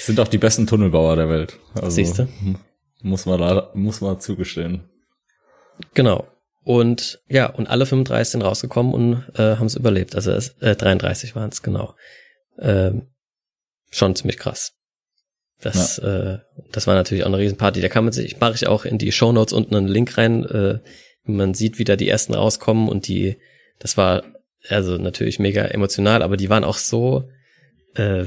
sind 0.05 0.19
auch 0.19 0.27
die 0.27 0.37
besten 0.37 0.67
Tunnelbauer 0.67 1.15
der 1.15 1.29
Welt. 1.29 1.59
Also, 1.73 1.89
Siehste? 1.89 2.27
Muss 3.01 3.25
man 3.25 3.39
da, 3.39 3.71
muss 3.73 4.01
man 4.01 4.19
zugestehen. 4.19 4.83
Genau. 5.93 6.27
Und 6.63 7.19
ja, 7.27 7.47
und 7.47 7.69
alle 7.69 7.85
35 7.85 8.31
sind 8.31 8.41
rausgekommen 8.41 8.93
und 8.93 9.23
äh, 9.35 9.57
haben 9.57 9.67
es 9.67 9.75
überlebt. 9.75 10.15
Also 10.15 10.31
äh, 10.31 10.75
33 10.75 11.35
waren 11.35 11.49
es 11.49 11.61
genau. 11.61 11.93
Ähm, 12.59 13.07
schon 13.95 14.15
ziemlich 14.15 14.37
krass. 14.37 14.73
Das, 15.61 15.97
ja. 15.97 16.33
äh, 16.33 16.39
das 16.71 16.85
war 16.87 16.95
natürlich 16.95 17.23
auch 17.23 17.29
eine 17.29 17.37
Riesenparty. 17.37 17.81
Da 17.81 17.89
kann 17.89 18.03
man 18.03 18.13
sich, 18.13 18.39
mache 18.39 18.55
ich 18.55 18.67
auch 18.67 18.85
in 18.85 18.97
die 18.97 19.11
Show 19.11 19.31
Notes 19.31 19.53
unten 19.53 19.75
einen 19.75 19.87
Link 19.87 20.17
rein. 20.17 20.43
Äh, 20.45 20.79
man 21.23 21.53
sieht, 21.53 21.79
wie 21.79 21.85
da 21.85 21.95
die 21.95 22.09
ersten 22.09 22.33
rauskommen 22.33 22.89
und 22.89 23.07
die, 23.07 23.37
das 23.79 23.97
war 23.97 24.23
also 24.67 24.97
natürlich 24.97 25.39
mega 25.39 25.63
emotional, 25.65 26.21
aber 26.21 26.37
die 26.37 26.49
waren 26.49 26.63
auch 26.63 26.77
so 26.77 27.29
äh, 27.95 28.25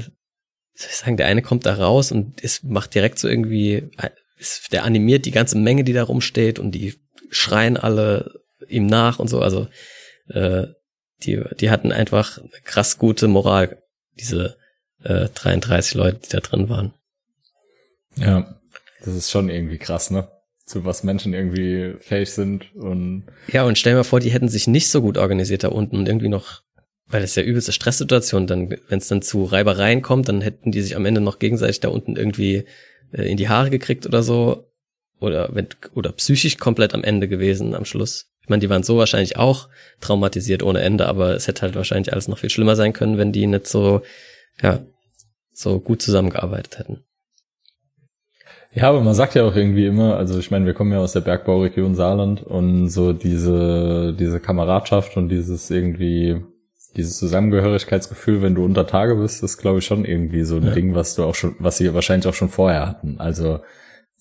soll 0.79 0.89
ich 0.91 0.97
sagen, 0.97 1.17
der 1.17 1.27
eine 1.27 1.41
kommt 1.41 1.65
da 1.65 1.73
raus 1.73 2.11
und 2.11 2.41
es 2.43 2.63
macht 2.63 2.95
direkt 2.95 3.19
so 3.19 3.27
irgendwie, 3.27 3.89
der 4.71 4.85
animiert 4.85 5.25
die 5.25 5.31
ganze 5.31 5.57
Menge, 5.57 5.83
die 5.83 5.93
da 5.93 6.03
rumsteht 6.03 6.57
und 6.57 6.71
die 6.71 6.95
schreien 7.29 7.75
alle 7.75 8.39
ihm 8.67 8.85
nach 8.85 9.19
und 9.19 9.27
so. 9.27 9.41
Also 9.41 9.67
äh, 10.29 10.67
die, 11.23 11.43
die 11.59 11.69
hatten 11.69 11.91
einfach 11.91 12.39
krass 12.63 12.97
gute 12.97 13.27
Moral, 13.27 13.83
diese 14.17 14.55
äh, 15.03 15.29
33 15.29 15.93
Leute, 15.95 16.19
die 16.25 16.29
da 16.29 16.39
drin 16.39 16.69
waren. 16.69 16.93
Ja, 18.15 18.55
das 19.03 19.15
ist 19.15 19.31
schon 19.31 19.49
irgendwie 19.49 19.77
krass, 19.77 20.11
ne? 20.11 20.27
Zu 20.65 20.85
was 20.85 21.03
Menschen 21.03 21.33
irgendwie 21.33 21.95
fähig 21.99 22.31
sind 22.31 22.75
und. 22.75 23.23
Ja, 23.47 23.63
und 23.63 23.77
stell 23.77 23.95
mir 23.95 24.03
vor, 24.03 24.19
die 24.19 24.31
hätten 24.31 24.49
sich 24.49 24.67
nicht 24.67 24.89
so 24.89 25.01
gut 25.01 25.17
organisiert 25.17 25.63
da 25.63 25.69
unten 25.69 25.97
und 25.97 26.07
irgendwie 26.07 26.29
noch, 26.29 26.61
weil 27.07 27.21
das 27.21 27.31
ist 27.31 27.37
ja 27.37 27.43
übelste 27.43 27.71
Stresssituation, 27.71 28.45
dann, 28.45 28.69
wenn 28.69 28.99
es 28.99 29.07
dann 29.07 29.21
zu 29.21 29.45
Reibereien 29.45 30.01
kommt, 30.01 30.29
dann 30.29 30.41
hätten 30.41 30.71
die 30.71 30.81
sich 30.81 30.95
am 30.95 31.05
Ende 31.05 31.21
noch 31.21 31.39
gegenseitig 31.39 31.79
da 31.79 31.89
unten 31.89 32.15
irgendwie 32.17 32.65
äh, 33.11 33.23
in 33.23 33.37
die 33.37 33.49
Haare 33.49 33.69
gekriegt 33.69 34.05
oder 34.05 34.21
so. 34.21 34.65
Oder 35.19 35.49
wenn, 35.53 35.67
oder 35.95 36.13
psychisch 36.13 36.57
komplett 36.57 36.93
am 36.93 37.03
Ende 37.03 37.27
gewesen 37.27 37.75
am 37.75 37.83
Schluss. 37.83 38.31
Ich 38.41 38.47
meine, 38.47 38.61
die 38.61 38.69
waren 38.69 38.83
so 38.83 38.97
wahrscheinlich 38.97 39.35
auch 39.35 39.67
traumatisiert 39.99 40.63
ohne 40.63 40.79
Ende, 40.79 41.07
aber 41.07 41.35
es 41.35 41.47
hätte 41.47 41.63
halt 41.63 41.75
wahrscheinlich 41.75 42.13
alles 42.13 42.29
noch 42.29 42.37
viel 42.37 42.49
schlimmer 42.49 42.77
sein 42.77 42.93
können, 42.93 43.17
wenn 43.17 43.33
die 43.33 43.45
nicht 43.45 43.67
so, 43.67 44.01
ja, 44.61 44.79
so 45.51 45.79
gut 45.79 46.01
zusammengearbeitet 46.01 46.79
hätten. 46.79 47.03
Ja, 48.71 48.89
aber 48.89 49.01
man 49.01 49.15
sagt 49.15 49.33
ja 49.33 49.43
auch 49.43 49.55
irgendwie 49.55 49.87
immer, 49.87 50.17
also 50.17 50.37
ich 50.37 50.51
meine, 50.51 50.65
wir 50.65 50.73
kommen 50.73 50.91
ja 50.91 50.99
aus 50.99 51.13
der 51.13 51.21
Bergbauregion 51.21 51.95
Saarland 51.95 52.43
und 52.43 52.89
so 52.89 53.13
diese, 53.13 54.15
diese 54.17 54.39
Kameradschaft 54.39 55.17
und 55.17 55.29
dieses 55.29 55.71
irgendwie, 55.71 56.43
dieses 56.95 57.17
Zusammengehörigkeitsgefühl, 57.17 58.43
wenn 58.43 58.53
du 58.53 58.63
unter 58.63 58.85
Tage 58.85 59.15
bist, 59.15 59.41
ist 59.43 59.57
glaube 59.57 59.79
ich 59.79 59.85
schon 59.85 60.05
irgendwie 60.05 60.43
so 60.43 60.57
ein 60.57 60.67
ja. 60.67 60.71
Ding, 60.71 60.93
was 60.93 61.15
du 61.15 61.23
auch 61.23 61.35
schon, 61.35 61.55
was 61.57 61.77
sie 61.77 61.91
wahrscheinlich 61.93 62.27
auch 62.27 62.35
schon 62.35 62.49
vorher 62.49 62.87
hatten. 62.87 63.19
Also, 63.19 63.59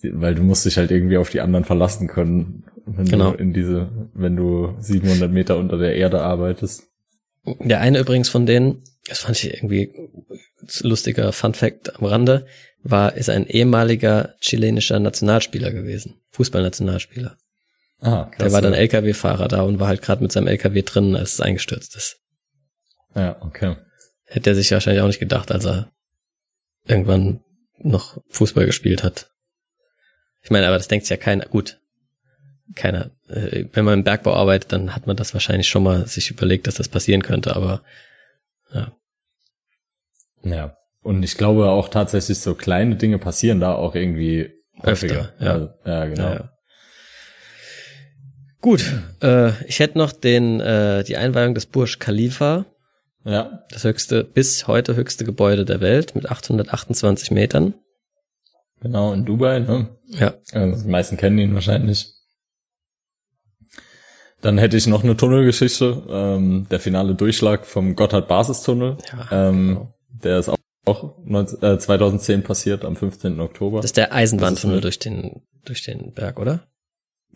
weil 0.03 0.35
du 0.35 0.43
musst 0.43 0.65
dich 0.65 0.79
halt 0.79 0.91
irgendwie 0.91 1.19
auf 1.19 1.29
die 1.29 1.43
anderen 1.43 1.65
verlassen 1.65 2.09
können 2.09 2.65
wenn 2.97 3.07
genau. 3.07 3.33
du 3.33 3.39
in 3.39 3.53
diese, 3.53 3.89
wenn 4.15 4.37
du 4.37 4.75
700 4.79 5.31
Meter 5.31 5.59
unter 5.59 5.79
der 5.79 5.97
Erde 5.97 6.23
arbeitest. 6.23 6.88
Der 7.61 7.81
eine 7.81 7.99
übrigens 7.99 8.29
von 8.29 8.47
denen, 8.47 8.83
das 9.07 9.21
fand 9.21 9.37
ich 9.37 9.53
irgendwie 9.53 9.93
lustiger 10.81 11.33
Fun 11.33 11.55
Fact 11.55 11.97
am 11.97 12.05
Rande, 12.05 12.47
war, 12.83 13.15
ist 13.15 13.31
ein 13.31 13.47
ehemaliger 13.47 14.35
chilenischer 14.41 14.99
Nationalspieler 15.01 15.71
gewesen. 15.73 16.21
Fußballnationalspieler. 16.31 17.37
Ah, 18.01 18.27
klasse. 18.27 18.39
Der 18.39 18.53
war 18.53 18.63
dann 18.63 18.75
LKW-Fahrer 18.75 19.49
da 19.49 19.63
und 19.63 19.81
war 19.81 19.89
halt 19.89 20.03
gerade 20.03 20.23
mit 20.23 20.31
seinem 20.31 20.47
LKW 20.47 20.83
drin, 20.83 21.17
als 21.17 21.35
es 21.35 21.41
eingestürzt 21.41 21.97
ist. 21.97 22.19
Ja, 23.15 23.37
okay. 23.43 23.77
Hätte 24.25 24.51
er 24.51 24.57
sich 24.57 24.71
wahrscheinlich 24.71 25.03
auch 25.03 25.09
nicht 25.09 25.19
gedacht, 25.19 25.51
als 25.51 25.65
er 25.65 25.91
irgendwann 26.87 27.41
noch 27.79 28.21
Fußball 28.29 28.67
gespielt 28.67 29.03
hat. 29.03 29.31
Ich 30.43 30.51
meine, 30.51 30.67
aber 30.67 30.77
das 30.77 30.89
denkt 30.89 31.07
sich 31.07 31.11
ja 31.11 31.17
keiner. 31.17 31.47
Gut, 31.47 31.81
keiner, 32.75 33.11
äh, 33.29 33.67
wenn 33.73 33.85
man 33.85 33.95
im 33.95 34.05
Bergbau 34.05 34.35
arbeitet, 34.35 34.73
dann 34.73 34.95
hat 34.95 35.07
man 35.07 35.17
das 35.17 35.35
wahrscheinlich 35.35 35.69
schon 35.69 35.83
mal 35.83 36.07
sich 36.07 36.31
überlegt, 36.31 36.67
dass 36.67 36.77
das 36.77 36.89
passieren 36.89 37.23
könnte, 37.23 37.57
aber 37.57 37.83
ja. 38.73 38.93
Ja. 40.43 40.77
Und 41.03 41.23
ich 41.23 41.37
glaube 41.37 41.71
auch 41.71 41.89
tatsächlich 41.89 42.39
so 42.41 42.55
kleine 42.55 42.97
Dinge 42.97 43.19
passieren 43.19 43.61
da 43.61 43.75
auch 43.75 43.95
irgendwie 43.95 44.51
häufiger. 44.85 45.33
Ja, 45.39 45.53
also, 45.53 45.69
ja 45.85 46.05
genau. 46.07 46.23
Ja, 46.23 46.35
ja. 46.35 46.53
Gut, 48.61 48.85
äh, 49.23 49.53
ich 49.67 49.79
hätte 49.79 49.99
noch 49.99 50.13
den 50.13 50.61
äh, 50.61 51.05
die 51.05 51.17
Einweihung 51.17 51.55
des 51.55 51.67
Burj 51.67 51.99
Khalifa. 51.99 52.67
Ja. 53.25 53.65
Das 53.71 53.85
höchste, 53.85 54.25
bis 54.25 54.67
heute 54.67 54.97
höchste 54.97 55.25
Gebäude 55.25 55.65
der 55.65 55.81
Welt 55.81 56.15
mit 56.15 56.31
828 56.31 57.31
Metern. 57.31 57.75
Genau, 58.81 59.13
in 59.13 59.25
Dubai, 59.25 59.61
ne? 59.61 59.89
Ja. 60.09 60.35
Also 60.53 60.85
die 60.85 60.91
meisten 60.91 61.17
kennen 61.17 61.39
ihn 61.39 61.55
wahrscheinlich. 61.55 62.13
Dann 64.41 64.59
hätte 64.59 64.77
ich 64.77 64.87
noch 64.87 65.03
eine 65.03 65.17
Tunnelgeschichte, 65.17 66.03
ähm, 66.09 66.67
der 66.71 66.79
finale 66.79 67.15
Durchschlag 67.15 67.67
vom 67.67 67.97
Gotthard-Basistunnel. 67.97 68.99
Ja, 69.13 69.49
ähm, 69.49 69.69
genau. 69.69 69.95
Der 70.23 70.39
ist 70.39 70.49
auch, 70.49 70.57
auch 70.85 71.15
19, 71.25 71.63
äh, 71.63 71.79
2010 71.79 72.43
passiert, 72.45 72.85
am 72.85 72.95
15. 72.95 73.41
Oktober. 73.41 73.79
Das 73.79 73.87
ist 73.87 73.97
der 73.97 74.15
Eisenbahntunnel 74.15 74.81
durch 74.81 74.99
den, 74.99 75.43
durch 75.65 75.83
den 75.83 76.13
Berg, 76.13 76.39
oder? 76.39 76.61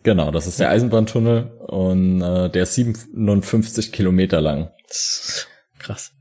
Genau, 0.03 0.31
das 0.31 0.47
ist 0.47 0.59
der 0.59 0.69
Eisenbahntunnel 0.69 1.51
und 1.67 2.21
äh, 2.21 2.49
der 2.49 2.63
ist 2.63 2.75
57 2.75 3.91
Kilometer 3.91 4.41
lang. 4.41 4.71
Krass. 5.79 6.11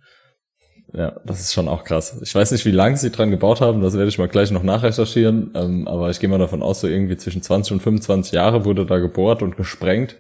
Ja, 0.92 1.21
das 1.25 1.40
ist 1.40 1.53
schon 1.53 1.68
auch 1.68 1.85
krass. 1.85 2.18
Ich 2.23 2.35
weiß 2.35 2.51
nicht, 2.53 2.64
wie 2.64 2.71
lange 2.71 2.97
sie 2.97 3.11
dran 3.11 3.31
gebaut 3.31 3.61
haben, 3.61 3.81
das 3.81 3.95
werde 3.95 4.09
ich 4.09 4.18
mal 4.18 4.29
gleich 4.29 4.51
noch 4.51 4.62
nachrecherchieren, 4.62 5.53
ähm, 5.55 5.88
aber 5.88 6.11
ich 6.11 6.21
gehe 6.21 6.29
mal 6.29 6.38
davon 6.38 6.62
aus, 6.62 6.81
so 6.81 6.87
irgendwie 6.87 7.16
zwischen 7.16 7.42
20 7.42 7.73
und 7.73 7.81
25 7.81 8.33
Jahre 8.33 8.64
wurde 8.64 8.85
da 8.85 8.99
gebohrt 8.99 9.42
und 9.42 9.57
gesprengt 9.57 10.16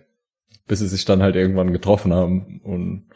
bis 0.66 0.80
sie 0.80 0.88
sich 0.88 1.04
dann 1.04 1.22
halt 1.22 1.36
irgendwann 1.36 1.72
getroffen 1.72 2.12
haben. 2.12 2.60
Und 2.62 3.06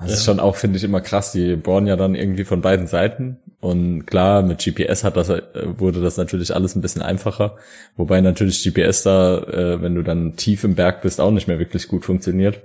das 0.00 0.08
ja. 0.08 0.14
ist 0.14 0.24
schon 0.24 0.40
auch, 0.40 0.56
finde 0.56 0.76
ich, 0.76 0.84
immer 0.84 1.00
krass. 1.00 1.32
Die 1.32 1.56
bohren 1.56 1.86
ja 1.86 1.96
dann 1.96 2.14
irgendwie 2.14 2.44
von 2.44 2.60
beiden 2.60 2.86
Seiten. 2.86 3.38
Und 3.60 4.06
klar, 4.06 4.42
mit 4.42 4.62
GPS 4.62 5.04
hat 5.04 5.16
das, 5.16 5.30
äh, 5.30 5.42
wurde 5.78 6.00
das 6.00 6.16
natürlich 6.16 6.54
alles 6.54 6.76
ein 6.76 6.80
bisschen 6.80 7.02
einfacher. 7.02 7.56
Wobei 7.96 8.20
natürlich 8.20 8.62
GPS 8.62 9.02
da, 9.02 9.38
äh, 9.38 9.82
wenn 9.82 9.94
du 9.94 10.02
dann 10.02 10.36
tief 10.36 10.64
im 10.64 10.74
Berg 10.74 11.02
bist, 11.02 11.20
auch 11.20 11.30
nicht 11.30 11.48
mehr 11.48 11.58
wirklich 11.58 11.88
gut 11.88 12.04
funktioniert. 12.04 12.60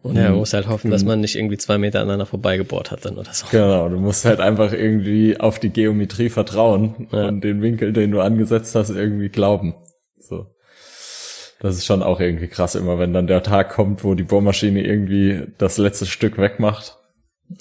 Und 0.00 0.16
ja, 0.16 0.28
man 0.28 0.38
muss 0.38 0.54
halt 0.54 0.68
hoffen, 0.68 0.92
dass 0.92 1.04
man 1.04 1.20
nicht 1.20 1.34
irgendwie 1.34 1.58
zwei 1.58 1.76
Meter 1.76 2.00
aneinander 2.00 2.26
vorbeigebohrt 2.26 2.92
hat 2.92 3.04
dann 3.04 3.18
oder 3.18 3.32
so. 3.32 3.46
Genau, 3.50 3.88
du 3.88 3.96
musst 3.96 4.24
halt 4.24 4.38
einfach 4.38 4.72
irgendwie 4.72 5.38
auf 5.40 5.58
die 5.58 5.70
Geometrie 5.70 6.28
vertrauen 6.28 7.08
ja. 7.10 7.26
und 7.26 7.42
den 7.42 7.60
Winkel, 7.62 7.92
den 7.92 8.12
du 8.12 8.20
angesetzt 8.20 8.76
hast, 8.76 8.90
irgendwie 8.90 9.28
glauben. 9.28 9.74
Das 11.60 11.76
ist 11.76 11.86
schon 11.86 12.02
auch 12.02 12.20
irgendwie 12.20 12.46
krass, 12.46 12.74
immer 12.74 12.98
wenn 12.98 13.12
dann 13.12 13.26
der 13.26 13.42
Tag 13.42 13.70
kommt, 13.70 14.04
wo 14.04 14.14
die 14.14 14.22
Bohrmaschine 14.22 14.84
irgendwie 14.84 15.46
das 15.58 15.76
letzte 15.78 16.06
Stück 16.06 16.38
wegmacht 16.38 16.96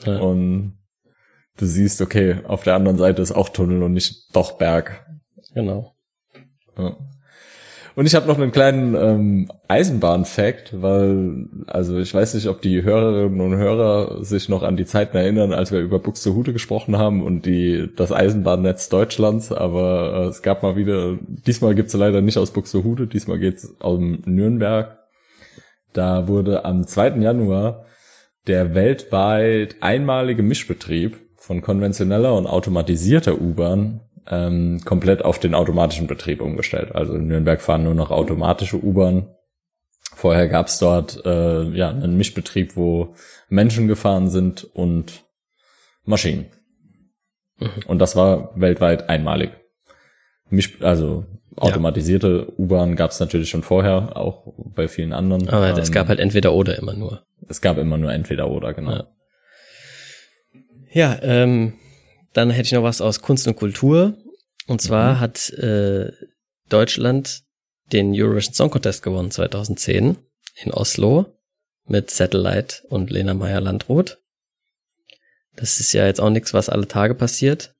ja. 0.06 0.20
und 0.20 0.78
du 1.58 1.66
siehst, 1.66 2.02
okay, 2.02 2.42
auf 2.44 2.64
der 2.64 2.76
anderen 2.76 2.98
Seite 2.98 3.22
ist 3.22 3.32
auch 3.32 3.50
Tunnel 3.50 3.82
und 3.82 3.94
nicht 3.94 4.36
doch 4.36 4.58
Berg. 4.58 5.06
Genau. 5.54 5.96
Ja. 6.78 6.96
Und 7.98 8.06
ich 8.06 8.14
habe 8.14 8.28
noch 8.28 8.38
einen 8.38 8.52
kleinen 8.52 8.94
ähm, 8.94 9.52
Eisenbahn-Fact, 9.68 10.84
weil, 10.84 11.48
also 11.66 11.98
ich 11.98 12.14
weiß 12.14 12.36
nicht, 12.36 12.46
ob 12.46 12.62
die 12.62 12.84
Hörerinnen 12.84 13.42
und 13.42 13.56
Hörer 13.56 14.24
sich 14.24 14.50
noch 14.50 14.62
an 14.62 14.78
die 14.78 14.86
Zeiten 14.86 15.18
erinnern, 15.18 15.52
als 15.52 15.72
wir 15.72 15.80
über 15.80 15.98
Buxtehude 15.98 16.54
gesprochen 16.54 17.00
haben 17.00 17.24
und 17.24 17.48
die 17.48 17.90
das 17.96 18.12
Eisenbahnnetz 18.12 18.90
Deutschlands, 18.90 19.52
aber 19.52 20.14
äh, 20.14 20.28
es 20.28 20.44
gab 20.44 20.62
mal 20.62 20.76
wieder, 20.76 21.18
diesmal 21.22 21.74
gibt's 21.74 21.96
leider 21.96 22.22
nicht 22.22 22.38
aus 22.38 22.52
Buxtehude, 22.52 23.08
diesmal 23.08 23.40
geht's 23.40 23.74
aus 23.80 24.00
Nürnberg. 24.00 25.00
Da 25.92 26.28
wurde 26.28 26.66
am 26.66 26.86
2. 26.86 27.16
Januar 27.18 27.86
der 28.46 28.76
weltweit 28.76 29.78
einmalige 29.82 30.44
Mischbetrieb 30.44 31.18
von 31.36 31.64
konventioneller 31.64 32.36
und 32.36 32.46
automatisierter 32.46 33.42
U-Bahn 33.42 34.02
ähm, 34.30 34.82
komplett 34.86 35.24
auf 35.24 35.40
den 35.40 35.56
automatischen 35.56 36.08
Betrieb 36.08 36.42
umgestellt. 36.42 36.96
Also 36.96 37.16
in 37.16 37.28
Nürnberg 37.28 37.62
fahren 37.62 37.84
nur 37.84 37.96
noch 37.96 38.12
automatische 38.12 38.84
U-Bahn. 38.84 39.34
Vorher 40.16 40.48
gab 40.48 40.68
es 40.68 40.80
dort 40.80 41.26
äh, 41.26 41.63
ja 41.70 41.90
einen 41.90 42.18
Mischbetrieb, 42.18 42.76
wo 42.76 43.16
Menschen 43.50 43.88
gefahren 43.88 44.30
sind 44.30 44.63
und 44.63 45.26
Maschinen. 46.04 46.48
Mhm. 47.60 47.70
Und 47.88 48.00
das 48.00 48.16
war 48.16 48.52
weltweit 48.60 49.10
einmalig. 49.10 49.52
Misch, 50.50 50.82
also 50.82 51.26
automatisierte 51.56 52.48
ja. 52.48 52.54
U-Bahn 52.58 52.96
gab 52.96 53.12
es 53.12 53.20
natürlich 53.20 53.50
schon 53.50 53.63
vorher, 53.63 54.16
auch 54.16 54.54
bei 54.58 54.88
vielen 54.88 55.13
anderen. 55.13 55.50
Aber 55.50 55.70
ähm, 55.70 55.78
es 55.78 55.92
gab 55.92 56.08
halt 56.08 56.20
entweder 56.20 56.54
oder 56.54 56.78
immer 56.78 56.94
nur. 56.94 57.24
Es 57.48 57.62
gab 57.62 57.78
immer 57.78 57.98
nur 57.98 58.12
entweder 58.12 58.50
oder, 58.50 58.74
genau. 58.74 58.92
Ja, 58.92 59.08
ja 60.92 61.20
ähm, 61.22 61.74
dann 62.38 62.52
hätte 62.52 62.67
ich 62.67 62.71
noch 62.73 62.84
was 62.84 63.02
aus 63.02 63.21
Kunst 63.23 63.47
und 63.47 63.56
Kultur. 63.56 64.15
Und 64.67 64.80
zwar 64.80 65.15
mhm. 65.15 65.19
hat 65.21 65.50
äh, 65.54 66.12
Deutschland 66.69 67.43
den 67.91 68.13
Eurovision 68.13 68.54
Song 68.54 68.69
Contest 68.69 69.02
gewonnen 69.02 69.32
2010 69.32 70.17
in 70.56 70.71
Oslo 70.71 71.36
mit 71.86 72.12
Satellite 72.12 72.86
und 72.89 73.10
Lena 73.10 73.34
Meyer-Landrut. 73.34 74.19
Das 75.56 75.80
ist 75.80 75.93
ja 75.93 76.06
jetzt 76.06 76.21
auch 76.21 76.30
nichts, 76.30 76.54
was 76.54 76.69
alle 76.69 76.88
Tage 76.88 77.15
passiert. 77.15 77.76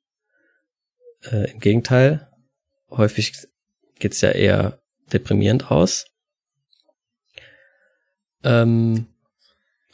Äh, 1.24 1.52
Im 1.52 1.60
Gegenteil, 1.60 2.28
häufig 2.90 3.34
geht's 4.00 4.22
ja 4.22 4.32
eher 4.32 4.82
deprimierend 5.14 5.70
aus. 5.70 6.08
Ähm, 8.44 9.06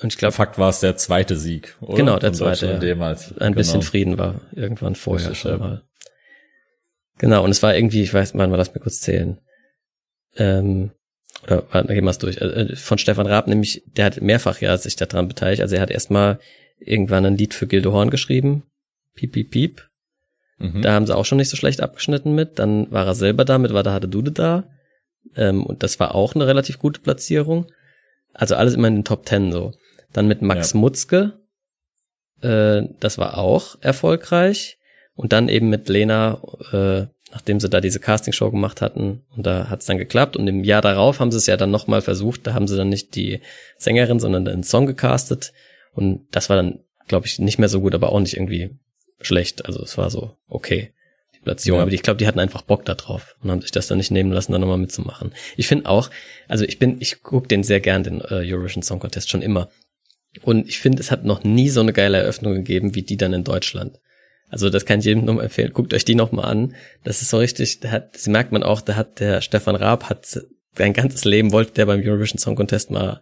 und 0.04 0.14
ich 0.14 0.18
glaube, 0.18 0.34
Fakt 0.34 0.58
war 0.58 0.70
es 0.70 0.82
der 0.82 0.98
zweite 0.98 1.38
Sieg, 1.38 1.76
oder? 1.82 1.96
Genau, 1.96 2.20
der 2.20 2.34
zweite. 2.34 2.66
Ja. 2.68 2.74
Ein 2.74 2.80
genau. 2.80 3.52
bisschen 3.54 3.82
Frieden 3.82 4.18
war 4.18 4.42
irgendwann 4.52 4.96
vorher 4.96 5.32
Richtig, 5.32 5.52
schon 5.52 5.60
mal. 5.60 5.84
Genau, 7.18 7.44
und 7.44 7.52
es 7.52 7.64
war 7.64 7.76
irgendwie, 7.76 8.02
ich 8.02 8.14
weiß, 8.14 8.34
mal, 8.34 8.50
lass 8.50 8.74
mir 8.74 8.82
kurz 8.82 9.00
zählen. 9.00 9.40
Ähm, 10.36 10.92
oder 11.44 11.64
warte, 11.72 11.94
gehen 11.94 12.04
wir 12.04 12.12
es 12.12 12.18
durch. 12.18 12.38
Äh, 12.38 12.46
äh, 12.46 12.76
von 12.76 12.98
Stefan 12.98 13.28
Raab, 13.28 13.48
nämlich, 13.48 13.84
der 13.86 14.06
hat 14.06 14.22
mehrfach 14.22 14.62
ja 14.62 14.76
sich 14.78 14.96
daran 14.96 15.28
beteiligt. 15.28 15.62
Also 15.62 15.76
er 15.76 15.82
hat 15.82 15.92
erstmal 15.92 16.40
irgendwann 16.80 17.26
ein 17.26 17.38
Lied 17.38 17.54
für 17.54 17.68
Gildo 17.68 17.94
Horn 17.94 18.10
geschrieben. 18.10 18.64
Piep, 19.16 19.32
piep, 19.32 19.52
piep. 19.52 19.90
Mhm. 20.58 20.82
Da 20.82 20.94
haben 20.94 21.06
sie 21.06 21.16
auch 21.16 21.26
schon 21.26 21.38
nicht 21.38 21.50
so 21.50 21.58
schlecht 21.58 21.82
abgeschnitten 21.82 22.36
mit. 22.36 22.60
Dann 22.60 22.92
war 22.92 23.06
er 23.06 23.16
selber 23.16 23.46
da, 23.46 23.58
mit 23.58 23.74
Wada 23.74 23.94
hatte 23.94 24.08
Dude 24.08 24.32
da. 24.32 24.66
Ähm, 25.36 25.66
und 25.66 25.84
das 25.84 26.00
war 26.00 26.16
auch 26.16 26.36
eine 26.36 26.48
relativ 26.48 26.80
gute 26.80 27.00
Platzierung. 27.00 27.68
Also 28.34 28.56
alles 28.56 28.74
immer 28.74 28.88
in 28.88 28.96
den 28.96 29.06
Top 29.06 29.26
Ten 29.26 29.52
so. 29.52 29.74
Dann 30.14 30.28
mit 30.28 30.42
Max 30.42 30.74
ja. 30.74 30.80
Mutzke, 30.80 31.34
äh, 32.42 32.84
das 33.00 33.18
war 33.18 33.38
auch 33.38 33.78
erfolgreich. 33.82 34.78
Und 35.16 35.32
dann 35.32 35.48
eben 35.48 35.70
mit 35.70 35.90
Lena, 35.90 36.42
äh, 36.72 37.06
nachdem 37.34 37.60
sie 37.60 37.70
da 37.70 37.82
diese 37.82 38.00
Castingshow 38.00 38.52
gemacht 38.52 38.82
hatten 38.82 39.24
und 39.36 39.46
da 39.46 39.70
hat 39.70 39.82
es 39.82 39.88
dann 39.88 39.98
geklappt 39.98 40.38
und 40.38 40.48
im 40.48 40.64
Jahr 40.64 40.82
darauf 40.82 41.20
haben 41.20 41.32
sie 41.32 41.38
es 41.38 41.48
ja 41.48 41.58
dann 41.58 41.72
nochmal 41.72 42.02
versucht, 42.02 42.46
da 42.46 42.54
haben 42.54 42.68
sie 42.68 42.78
dann 42.78 42.90
nicht 42.90 43.16
die 43.16 43.42
Sängerin, 43.78 44.20
sondern 44.20 44.46
den 44.46 44.64
Song 44.64 44.86
gecastet 44.86 45.52
und 45.94 46.28
das 46.32 46.50
war 46.50 46.58
dann, 46.58 46.80
glaube 47.08 47.26
ich, 47.26 47.40
nicht 47.40 47.58
mehr 47.58 47.70
so 47.70 47.82
gut, 47.82 47.96
aber 47.96 48.12
auch 48.12 48.20
nicht 48.20 48.36
irgendwie 48.36 48.78
schlecht, 49.20 49.66
also 49.66 49.82
es 49.82 49.98
war 49.98 50.12
so 50.12 50.38
okay, 50.48 50.94
die 51.36 51.40
Platzierung, 51.40 51.80
ja. 51.80 51.84
aber 51.84 51.92
ich 51.92 52.04
glaube, 52.04 52.18
die 52.18 52.28
hatten 52.28 52.40
einfach 52.40 52.62
Bock 52.62 52.86
da 52.86 52.94
drauf 52.94 53.36
und 53.42 53.50
haben 53.50 53.62
sich 53.62 53.72
das 53.72 53.88
dann 53.88 53.98
nicht 53.98 54.12
nehmen 54.12 54.32
lassen, 54.32 54.52
da 54.52 54.60
nochmal 54.60 54.78
mitzumachen. 54.78 55.34
Ich 55.58 55.68
finde 55.68 55.90
auch, 55.90 56.12
also 56.48 56.66
ich 56.66 56.78
bin, 56.78 56.98
ich 57.00 57.24
gucke 57.24 57.48
den 57.48 57.64
sehr 57.64 57.80
gern, 57.80 58.04
den 58.04 58.22
äh, 58.22 58.44
Eurovision 58.52 58.84
Song 58.84 59.00
Contest, 59.00 59.30
schon 59.30 59.42
immer 59.42 59.70
und 60.42 60.68
ich 60.68 60.80
finde, 60.80 61.02
es 61.02 61.12
hat 61.12 61.26
noch 61.26 61.44
nie 61.44 61.70
so 61.70 61.82
eine 61.82 61.94
geile 61.94 62.18
Eröffnung 62.18 62.54
gegeben 62.54 62.96
wie 62.96 63.04
die 63.04 63.18
dann 63.18 63.34
in 63.34 63.44
Deutschland. 63.44 64.00
Also 64.50 64.70
das 64.70 64.86
kann 64.86 65.00
ich 65.00 65.06
jedem 65.06 65.26
nur 65.26 65.42
empfehlen. 65.44 65.74
Guckt 65.74 65.94
euch 65.94 66.06
die 66.06 66.16
noch 66.16 66.32
mal 66.32 66.44
an. 66.44 66.76
Das 67.04 67.22
ist 67.22 67.30
so 67.30 67.38
richtig, 67.38 67.80
da 67.80 67.92
hat, 67.92 68.16
das 68.16 68.28
merkt 68.28 68.52
man 68.52 68.64
auch, 68.64 68.82
da 68.82 68.96
hat 68.96 69.20
der 69.20 69.42
Stefan 69.42 69.76
Raab 69.76 70.10
hat 70.10 70.26
sein 70.76 70.94
ganzes 70.94 71.26
Leben 71.26 71.52
wollte 71.52 71.74
der 71.74 71.86
beim 71.86 72.02
Eurovision 72.02 72.40
Song 72.40 72.56
Contest 72.56 72.92
mal 72.92 73.22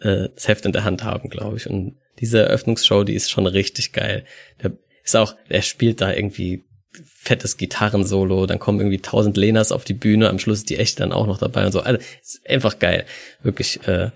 äh, 0.00 0.28
das 0.34 0.48
Heft 0.48 0.66
in 0.66 0.72
der 0.72 0.84
Hand 0.84 1.04
haben, 1.04 1.30
glaube 1.30 1.56
ich. 1.56 1.68
Und 1.68 1.96
diese 2.18 2.40
Eröffnungsshow, 2.40 3.04
die 3.04 3.14
ist 3.14 3.30
schon 3.30 3.46
richtig 3.46 3.92
geil. 3.92 4.24
Der 4.62 4.72
ist 5.04 5.16
auch, 5.16 5.34
er 5.48 5.62
spielt 5.62 6.00
da 6.00 6.12
irgendwie 6.12 6.64
fettes 7.04 7.56
Gitarrensolo, 7.56 8.46
dann 8.46 8.58
kommen 8.58 8.80
irgendwie 8.80 8.98
tausend 8.98 9.36
Lenas 9.36 9.72
auf 9.72 9.84
die 9.84 9.94
Bühne, 9.94 10.28
am 10.28 10.38
Schluss 10.38 10.58
ist 10.58 10.70
die 10.70 10.76
echt 10.76 11.00
dann 11.00 11.12
auch 11.12 11.26
noch 11.26 11.38
dabei 11.38 11.64
und 11.64 11.72
so. 11.72 11.80
Also 11.80 12.00
ist 12.20 12.40
einfach 12.48 12.78
geil. 12.78 13.04
Wirklich, 13.42 13.86
äh, 13.86 14.10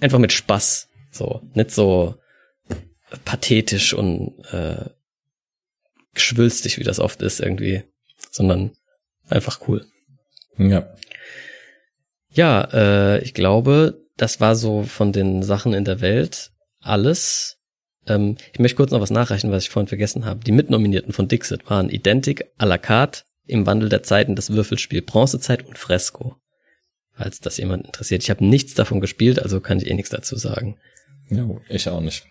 einfach 0.00 0.18
mit 0.18 0.32
Spaß. 0.32 0.88
So, 1.12 1.42
nicht 1.54 1.70
so 1.70 2.16
pathetisch 3.24 3.92
und 3.94 4.42
äh, 4.50 4.86
geschwülstig, 6.14 6.78
wie 6.78 6.84
das 6.84 6.98
oft 6.98 7.22
ist 7.22 7.40
irgendwie, 7.40 7.84
sondern 8.30 8.72
einfach 9.28 9.60
cool. 9.68 9.86
Ja. 10.58 10.94
Ja, 12.30 12.68
äh, 12.72 13.22
ich 13.22 13.34
glaube, 13.34 13.98
das 14.16 14.40
war 14.40 14.56
so 14.56 14.84
von 14.84 15.12
den 15.12 15.42
Sachen 15.42 15.74
in 15.74 15.84
der 15.84 16.00
Welt 16.00 16.50
alles. 16.80 17.58
Ähm, 18.06 18.36
ich 18.52 18.58
möchte 18.58 18.76
kurz 18.76 18.90
noch 18.90 19.00
was 19.00 19.10
nachreichen, 19.10 19.50
was 19.50 19.64
ich 19.64 19.70
vorhin 19.70 19.88
vergessen 19.88 20.24
habe. 20.24 20.40
Die 20.44 20.52
Mitnominierten 20.52 21.12
von 21.12 21.28
Dixit 21.28 21.68
waren 21.68 21.90
Identic, 21.90 22.46
à 22.58 22.64
la 22.66 22.78
carte, 22.78 23.24
im 23.46 23.66
Wandel 23.66 23.88
der 23.88 24.02
Zeiten 24.02 24.34
das 24.34 24.50
Würfelspiel 24.50 25.02
Bronzezeit 25.02 25.66
und 25.66 25.76
Fresco. 25.76 26.36
Falls 27.14 27.40
das 27.40 27.58
jemand 27.58 27.84
interessiert. 27.84 28.22
Ich 28.22 28.30
habe 28.30 28.44
nichts 28.44 28.72
davon 28.74 29.00
gespielt, 29.00 29.42
also 29.42 29.60
kann 29.60 29.78
ich 29.78 29.86
eh 29.86 29.94
nichts 29.94 30.10
dazu 30.10 30.36
sagen. 30.36 30.78
Ja, 31.30 31.48
ich 31.68 31.88
auch 31.88 32.00
nicht. 32.00 32.26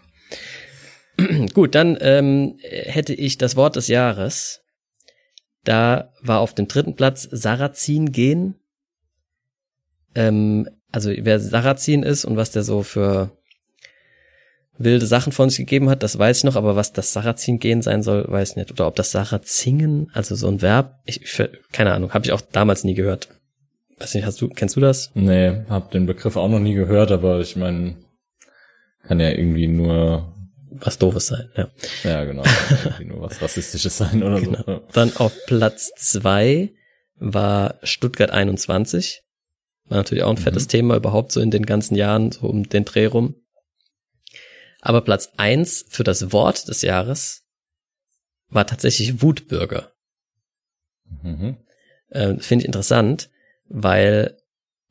Gut, 1.54 1.76
dann 1.76 1.98
ähm, 2.02 2.58
hätte 2.62 3.14
ich 3.14 3.38
das 3.38 3.56
Wort 3.56 3.76
des 3.76 3.88
Jahres. 3.88 4.62
Da 5.64 6.12
war 6.22 6.40
auf 6.40 6.56
dem 6.56 6.68
dritten 6.68 6.96
Platz 6.96 7.28
Sarrazin 7.32 8.12
gehen. 8.12 8.56
Ähm, 10.16 10.68
also 10.92 11.12
wer 11.16 11.40
Sarrazin 11.40 12.04
ist 12.04 12.26
und 12.26 12.36
was 12.38 12.52
der 12.52 12.64
so 12.64 12.84
für 12.84 13.32
wilde 14.78 15.06
Sachen 15.06 15.32
von 15.32 15.50
sich 15.50 15.60
gegeben 15.60 15.90
hat, 15.90 16.02
das 16.02 16.18
weiß 16.18 16.40
ich 16.40 16.44
noch, 16.44 16.56
aber 16.56 16.76
was 16.76 16.94
das 16.94 17.14
Sarrazin 17.14 17.60
gehen 17.60 17.82
sein 17.82 18.02
soll, 18.04 18.26
weiß 18.28 18.52
ich 18.52 18.56
nicht. 18.56 18.72
Oder 18.72 18.88
ob 18.88 18.96
das 18.96 19.12
Sarrazingen, 19.12 20.10
also 20.14 20.36
so 20.36 20.48
ein 20.48 20.62
Verb, 20.62 21.00
ich, 21.06 21.22
ich 21.22 21.50
keine 21.72 21.94
Ahnung, 21.94 22.14
habe 22.14 22.26
ich 22.26 22.32
auch 22.32 22.42
damals 22.42 22.84
nie 22.84 22.96
gehört. 22.96 23.30
Weiß 24.00 24.16
nicht, 24.16 24.26
hast 24.26 24.42
du, 24.42 24.50
kennst 24.50 24.76
du 24.76 24.80
das? 24.80 25.12
Nee, 25.14 25.62
hab 25.70 25.92
den 25.92 26.08
Begriff 26.08 26.36
auch 26.36 26.50
noch 26.50 26.60
nie 26.60 26.74
gehört, 26.74 27.12
aber 27.12 27.40
ich 27.40 27.56
meine, 27.56 27.96
kann 29.04 29.20
ja 29.20 29.30
irgendwie 29.30 29.68
nur 29.68 30.32
was 30.72 30.98
Doofes 30.98 31.28
sein, 31.28 31.50
ja. 31.56 31.70
Ja, 32.04 32.24
genau. 32.24 32.44
nur 33.06 33.22
was 33.22 33.42
Rassistisches 33.42 33.98
sein 33.98 34.24
oder 34.24 34.40
genau. 34.40 34.64
so. 34.66 34.82
Dann 34.94 35.16
auf 35.18 35.34
Platz 35.46 35.92
zwei 35.98 36.74
war 37.16 37.76
Stuttgart 37.84 38.32
21. 38.32 39.22
War 39.86 39.98
natürlich 39.98 40.24
auch 40.24 40.32
ein 40.32 40.38
fettes 40.38 40.66
mhm. 40.66 40.70
Thema 40.70 40.96
überhaupt 40.96 41.32
so 41.32 41.40
in 41.40 41.52
den 41.52 41.66
ganzen 41.66 41.96
Jahren, 41.96 42.32
so 42.32 42.48
um 42.48 42.68
den 42.68 42.86
Dreh 42.86 43.06
rum. 43.06 43.36
Aber 44.80 45.02
Platz 45.02 45.30
eins 45.38 45.86
für 45.90 46.04
das 46.04 46.32
Wort 46.32 46.68
des 46.68 46.82
Jahres 46.82 47.44
war 48.50 48.66
tatsächlich 48.66 49.22
Wutbürger. 49.22 49.92
Mhm. 51.22 51.58
Äh, 52.10 52.36
Finde 52.40 52.64
ich 52.64 52.68
interessant, 52.68 53.30
weil 53.68 54.38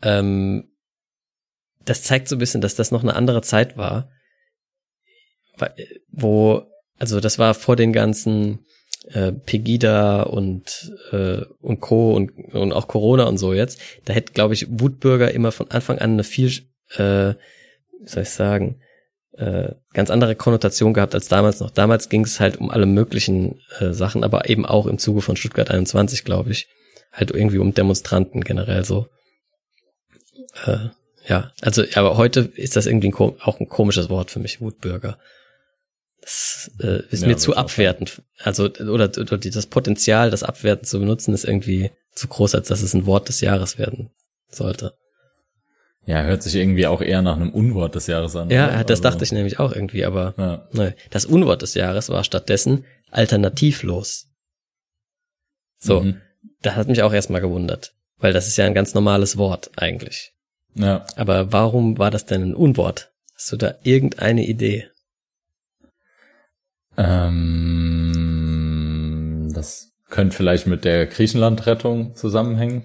ähm, 0.02 0.69
das 1.84 2.02
zeigt 2.02 2.28
so 2.28 2.36
ein 2.36 2.40
bisschen, 2.40 2.60
dass 2.60 2.74
das 2.74 2.90
noch 2.90 3.02
eine 3.02 3.16
andere 3.16 3.42
Zeit 3.42 3.76
war 3.76 4.10
wo, 6.10 6.62
also 6.98 7.20
das 7.20 7.38
war 7.38 7.54
vor 7.54 7.76
den 7.76 7.92
ganzen 7.92 8.60
äh, 9.08 9.32
Pegida 9.32 10.22
und 10.22 10.92
äh, 11.12 11.42
und 11.60 11.80
Co. 11.80 12.14
und 12.14 12.30
und 12.52 12.72
auch 12.72 12.88
Corona 12.88 13.24
und 13.24 13.38
so 13.38 13.52
jetzt. 13.52 13.80
Da 14.04 14.12
hätte, 14.12 14.32
glaube 14.32 14.54
ich, 14.54 14.66
Wutbürger 14.68 15.32
immer 15.32 15.52
von 15.52 15.70
Anfang 15.70 15.98
an 15.98 16.12
eine 16.12 16.24
viel, 16.24 16.50
äh, 16.96 17.34
wie 18.00 18.08
soll 18.08 18.24
ich 18.24 18.30
sagen, 18.30 18.80
äh, 19.32 19.72
ganz 19.94 20.10
andere 20.10 20.36
Konnotation 20.36 20.92
gehabt 20.92 21.14
als 21.14 21.28
damals 21.28 21.60
noch. 21.60 21.70
Damals 21.70 22.08
ging 22.08 22.24
es 22.24 22.40
halt 22.40 22.58
um 22.58 22.70
alle 22.70 22.86
möglichen 22.86 23.60
äh, 23.78 23.92
Sachen, 23.92 24.24
aber 24.24 24.48
eben 24.50 24.66
auch 24.66 24.86
im 24.86 24.98
Zuge 24.98 25.22
von 25.22 25.36
Stuttgart 25.36 25.70
21, 25.70 26.24
glaube 26.24 26.50
ich. 26.50 26.68
Halt 27.12 27.30
irgendwie 27.32 27.58
um 27.58 27.74
Demonstranten 27.74 28.42
generell 28.42 28.84
so. 28.84 29.08
Äh, 30.64 30.90
ja, 31.28 31.52
also, 31.60 31.84
aber 31.94 32.16
heute 32.16 32.50
ist 32.54 32.76
das 32.76 32.86
irgendwie 32.86 33.08
ein, 33.08 33.14
auch 33.14 33.60
ein 33.60 33.68
komisches 33.68 34.08
Wort 34.08 34.30
für 34.30 34.38
mich, 34.38 34.60
Wutbürger. 34.60 35.18
Das 36.20 36.70
äh, 36.80 37.02
ist 37.10 37.22
ja, 37.22 37.28
mir 37.28 37.36
zu 37.36 37.56
abwertend. 37.56 38.22
Also, 38.38 38.64
oder, 38.64 39.10
oder 39.18 39.38
das 39.38 39.66
Potenzial, 39.66 40.30
das 40.30 40.42
abwertend 40.42 40.86
zu 40.86 40.98
benutzen, 40.98 41.34
ist 41.34 41.44
irgendwie 41.44 41.90
zu 42.14 42.28
groß, 42.28 42.54
als 42.54 42.68
dass 42.68 42.82
es 42.82 42.94
ein 42.94 43.06
Wort 43.06 43.28
des 43.28 43.40
Jahres 43.40 43.78
werden 43.78 44.10
sollte. 44.48 44.94
Ja, 46.06 46.22
hört 46.22 46.42
sich 46.42 46.54
irgendwie 46.56 46.86
auch 46.86 47.02
eher 47.02 47.22
nach 47.22 47.36
einem 47.36 47.50
Unwort 47.50 47.94
des 47.94 48.06
Jahres 48.06 48.34
an. 48.34 48.50
Ja, 48.50 48.68
oder? 48.68 48.84
das 48.84 48.98
also, 48.98 49.02
dachte 49.02 49.24
ich 49.24 49.32
nämlich 49.32 49.58
auch 49.58 49.72
irgendwie, 49.72 50.04
aber 50.04 50.34
ja. 50.36 50.68
ne, 50.72 50.96
das 51.10 51.26
Unwort 51.26 51.62
des 51.62 51.74
Jahres 51.74 52.08
war 52.08 52.24
stattdessen 52.24 52.84
alternativlos. 53.10 54.26
So, 55.78 56.00
mhm. 56.00 56.20
das 56.62 56.74
hat 56.76 56.88
mich 56.88 57.02
auch 57.02 57.12
erstmal 57.12 57.40
gewundert, 57.40 57.94
weil 58.18 58.32
das 58.32 58.48
ist 58.48 58.56
ja 58.56 58.64
ein 58.64 58.74
ganz 58.74 58.94
normales 58.94 59.36
Wort 59.36 59.70
eigentlich. 59.76 60.32
Ja. 60.74 61.04
Aber 61.16 61.52
warum 61.52 61.98
war 61.98 62.10
das 62.10 62.26
denn 62.26 62.42
ein 62.42 62.54
Unwort? 62.54 63.12
Hast 63.34 63.52
du 63.52 63.56
da 63.56 63.74
irgendeine 63.82 64.46
Idee? 64.46 64.88
Ähm, 66.96 68.20
das 69.54 69.92
könnte 70.08 70.36
vielleicht 70.36 70.66
mit 70.66 70.84
der 70.84 71.06
Griechenland-Rettung 71.06 72.14
zusammenhängen. 72.14 72.84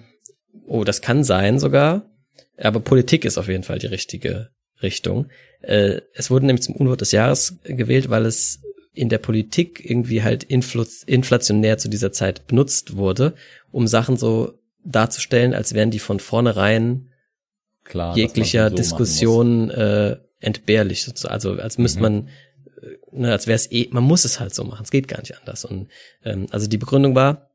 Oh, 0.64 0.84
das 0.84 1.02
kann 1.02 1.24
sein 1.24 1.58
sogar. 1.58 2.10
Aber 2.56 2.80
Politik 2.80 3.24
ist 3.24 3.38
auf 3.38 3.48
jeden 3.48 3.64
Fall 3.64 3.78
die 3.78 3.86
richtige 3.86 4.50
Richtung. 4.82 5.28
Äh, 5.60 6.00
es 6.14 6.30
wurde 6.30 6.46
nämlich 6.46 6.62
zum 6.62 6.76
Unwort 6.76 7.00
des 7.00 7.12
Jahres 7.12 7.58
gewählt, 7.64 8.10
weil 8.10 8.24
es 8.26 8.60
in 8.92 9.08
der 9.10 9.18
Politik 9.18 9.82
irgendwie 9.84 10.22
halt 10.22 10.42
inflationär 10.44 11.76
zu 11.76 11.88
dieser 11.88 12.12
Zeit 12.12 12.46
benutzt 12.46 12.96
wurde, 12.96 13.34
um 13.70 13.86
Sachen 13.86 14.16
so 14.16 14.58
darzustellen, 14.84 15.52
als 15.52 15.74
wären 15.74 15.90
die 15.90 15.98
von 15.98 16.18
vornherein 16.18 17.10
Klar, 17.88 18.16
jeglicher 18.16 18.70
so 18.70 18.76
Diskussion 18.76 19.70
äh, 19.70 20.16
entbehrlich, 20.40 21.04
sozusagen. 21.04 21.32
also 21.32 21.52
als 21.52 21.78
müsste 21.78 21.98
mhm. 21.98 22.02
man 22.02 22.28
ne, 23.12 23.32
als 23.32 23.46
wäre 23.46 23.56
es 23.56 23.70
eh, 23.70 23.88
man 23.90 24.04
muss 24.04 24.24
es 24.24 24.40
halt 24.40 24.54
so 24.54 24.64
machen, 24.64 24.84
es 24.84 24.90
geht 24.90 25.08
gar 25.08 25.20
nicht 25.20 25.38
anders. 25.38 25.64
Und 25.64 25.88
ähm, 26.24 26.46
also 26.50 26.66
die 26.66 26.78
Begründung 26.78 27.14
war, 27.14 27.50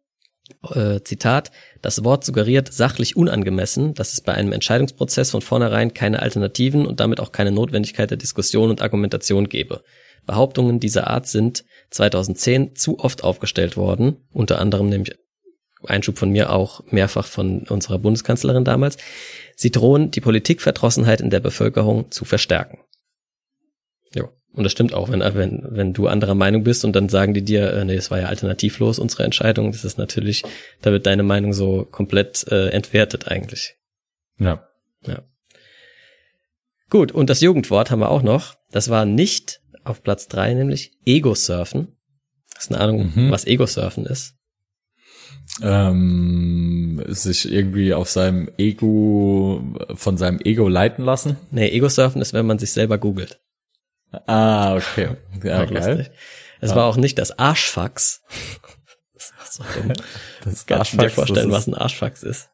äh, 0.73 1.01
Zitat, 1.03 1.51
das 1.81 2.03
Wort 2.03 2.25
suggeriert 2.25 2.73
sachlich 2.73 3.15
unangemessen, 3.15 3.93
dass 3.93 4.13
es 4.13 4.21
bei 4.21 4.33
einem 4.33 4.51
Entscheidungsprozess 4.51 5.31
von 5.31 5.41
vornherein 5.41 5.93
keine 5.93 6.21
Alternativen 6.21 6.85
und 6.85 6.99
damit 6.99 7.19
auch 7.19 7.31
keine 7.31 7.51
Notwendigkeit 7.51 8.09
der 8.09 8.17
Diskussion 8.17 8.69
und 8.69 8.81
Argumentation 8.81 9.47
gebe. 9.47 9.83
Behauptungen 10.25 10.79
dieser 10.79 11.07
Art 11.07 11.27
sind 11.27 11.63
2010 11.89 12.75
zu 12.75 12.99
oft 12.99 13.23
aufgestellt 13.23 13.75
worden, 13.75 14.17
unter 14.31 14.59
anderem 14.59 14.89
nämlich 14.89 15.15
Einschub 15.83 16.19
von 16.19 16.29
mir 16.29 16.51
auch 16.51 16.83
mehrfach 16.91 17.25
von 17.25 17.63
unserer 17.67 17.97
Bundeskanzlerin 17.97 18.63
damals. 18.63 18.97
Sie 19.61 19.69
drohen, 19.69 20.09
die 20.09 20.21
Politikverdrossenheit 20.21 21.21
in 21.21 21.29
der 21.29 21.39
Bevölkerung 21.39 22.09
zu 22.09 22.25
verstärken. 22.25 22.79
Und 24.53 24.63
das 24.65 24.73
stimmt 24.73 24.93
auch, 24.93 25.09
wenn, 25.09 25.21
wenn, 25.21 25.63
wenn 25.69 25.93
du 25.93 26.07
anderer 26.07 26.35
Meinung 26.35 26.63
bist 26.63 26.83
und 26.83 26.93
dann 26.93 27.07
sagen 27.07 27.33
die 27.33 27.43
dir, 27.43 27.71
äh, 27.71 27.85
nee, 27.85 27.95
es 27.95 28.11
war 28.11 28.19
ja 28.19 28.25
alternativlos, 28.25 28.99
unsere 28.99 29.23
Entscheidung, 29.23 29.71
das 29.71 29.85
ist 29.85 29.97
natürlich, 29.97 30.43
da 30.81 30.91
wird 30.91 31.05
deine 31.05 31.23
Meinung 31.23 31.53
so 31.53 31.85
komplett 31.85 32.45
äh, 32.51 32.69
entwertet 32.69 33.27
eigentlich. 33.27 33.75
Ja. 34.39 34.67
Ja. 35.05 35.21
Gut, 36.89 37.11
und 37.11 37.29
das 37.29 37.39
Jugendwort 37.41 37.91
haben 37.91 37.99
wir 37.99 38.09
auch 38.09 38.23
noch. 38.23 38.55
Das 38.71 38.89
war 38.89 39.05
nicht 39.05 39.61
auf 39.85 40.03
Platz 40.03 40.27
drei, 40.27 40.53
nämlich 40.55 40.91
Ego-Surfen. 41.05 41.95
Hast 42.55 42.71
du 42.71 42.75
eine 42.75 42.83
Ahnung, 42.83 43.11
mhm. 43.15 43.31
was 43.31 43.45
Ego-Surfen 43.45 44.05
ist? 44.05 44.35
Ähm, 45.61 47.03
sich 47.07 47.51
irgendwie 47.51 47.93
auf 47.93 48.09
seinem 48.09 48.49
Ego, 48.57 49.61
von 49.95 50.17
seinem 50.17 50.39
Ego 50.43 50.67
leiten 50.67 51.03
lassen? 51.03 51.37
Nee, 51.51 51.69
Ego-Surfen 51.69 52.21
ist, 52.21 52.33
wenn 52.33 52.45
man 52.45 52.57
sich 52.57 52.71
selber 52.71 52.97
googelt. 52.97 53.39
Ah, 54.27 54.75
okay. 54.75 55.09
Ja, 55.43 55.65
geil. 55.65 56.11
Es 56.59 56.71
ah. 56.71 56.75
war 56.75 56.85
auch 56.85 56.97
nicht 56.97 57.17
das 57.17 57.37
Arschfax. 57.37 58.21
Das 59.13 59.33
war 59.37 59.45
so 59.75 59.79
dumm. 59.79 59.93
Das 60.43 60.65
Kannst 60.65 60.93
du 60.93 60.97
dir 60.97 61.09
vorstellen, 61.09 61.51
was 61.51 61.67
ein 61.67 61.75
Arschfax 61.75 62.23
ist? 62.23 62.49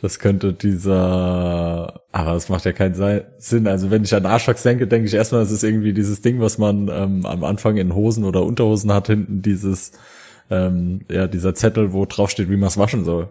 Das 0.00 0.18
könnte 0.18 0.52
dieser, 0.52 2.02
aber 2.10 2.32
das 2.34 2.48
macht 2.48 2.64
ja 2.64 2.72
keinen 2.72 2.94
Sinn. 3.38 3.68
Also 3.68 3.90
wenn 3.90 4.02
ich 4.02 4.14
an 4.14 4.26
Arschfax 4.26 4.64
denke, 4.64 4.86
denke 4.88 5.06
ich 5.06 5.14
erstmal, 5.14 5.42
das 5.42 5.52
ist 5.52 5.62
irgendwie 5.62 5.94
dieses 5.94 6.20
Ding, 6.20 6.40
was 6.40 6.58
man 6.58 6.88
ähm, 6.88 7.24
am 7.24 7.44
Anfang 7.44 7.76
in 7.76 7.94
Hosen 7.94 8.24
oder 8.24 8.42
Unterhosen 8.42 8.92
hat, 8.92 9.06
hinten 9.06 9.40
dieses, 9.40 9.92
ähm, 10.50 11.04
ja, 11.10 11.26
dieser 11.26 11.54
Zettel, 11.54 11.92
wo 11.92 12.04
drauf 12.06 12.30
steht, 12.30 12.50
wie 12.50 12.56
man 12.56 12.68
es 12.68 12.78
waschen 12.78 13.04
soll. 13.04 13.28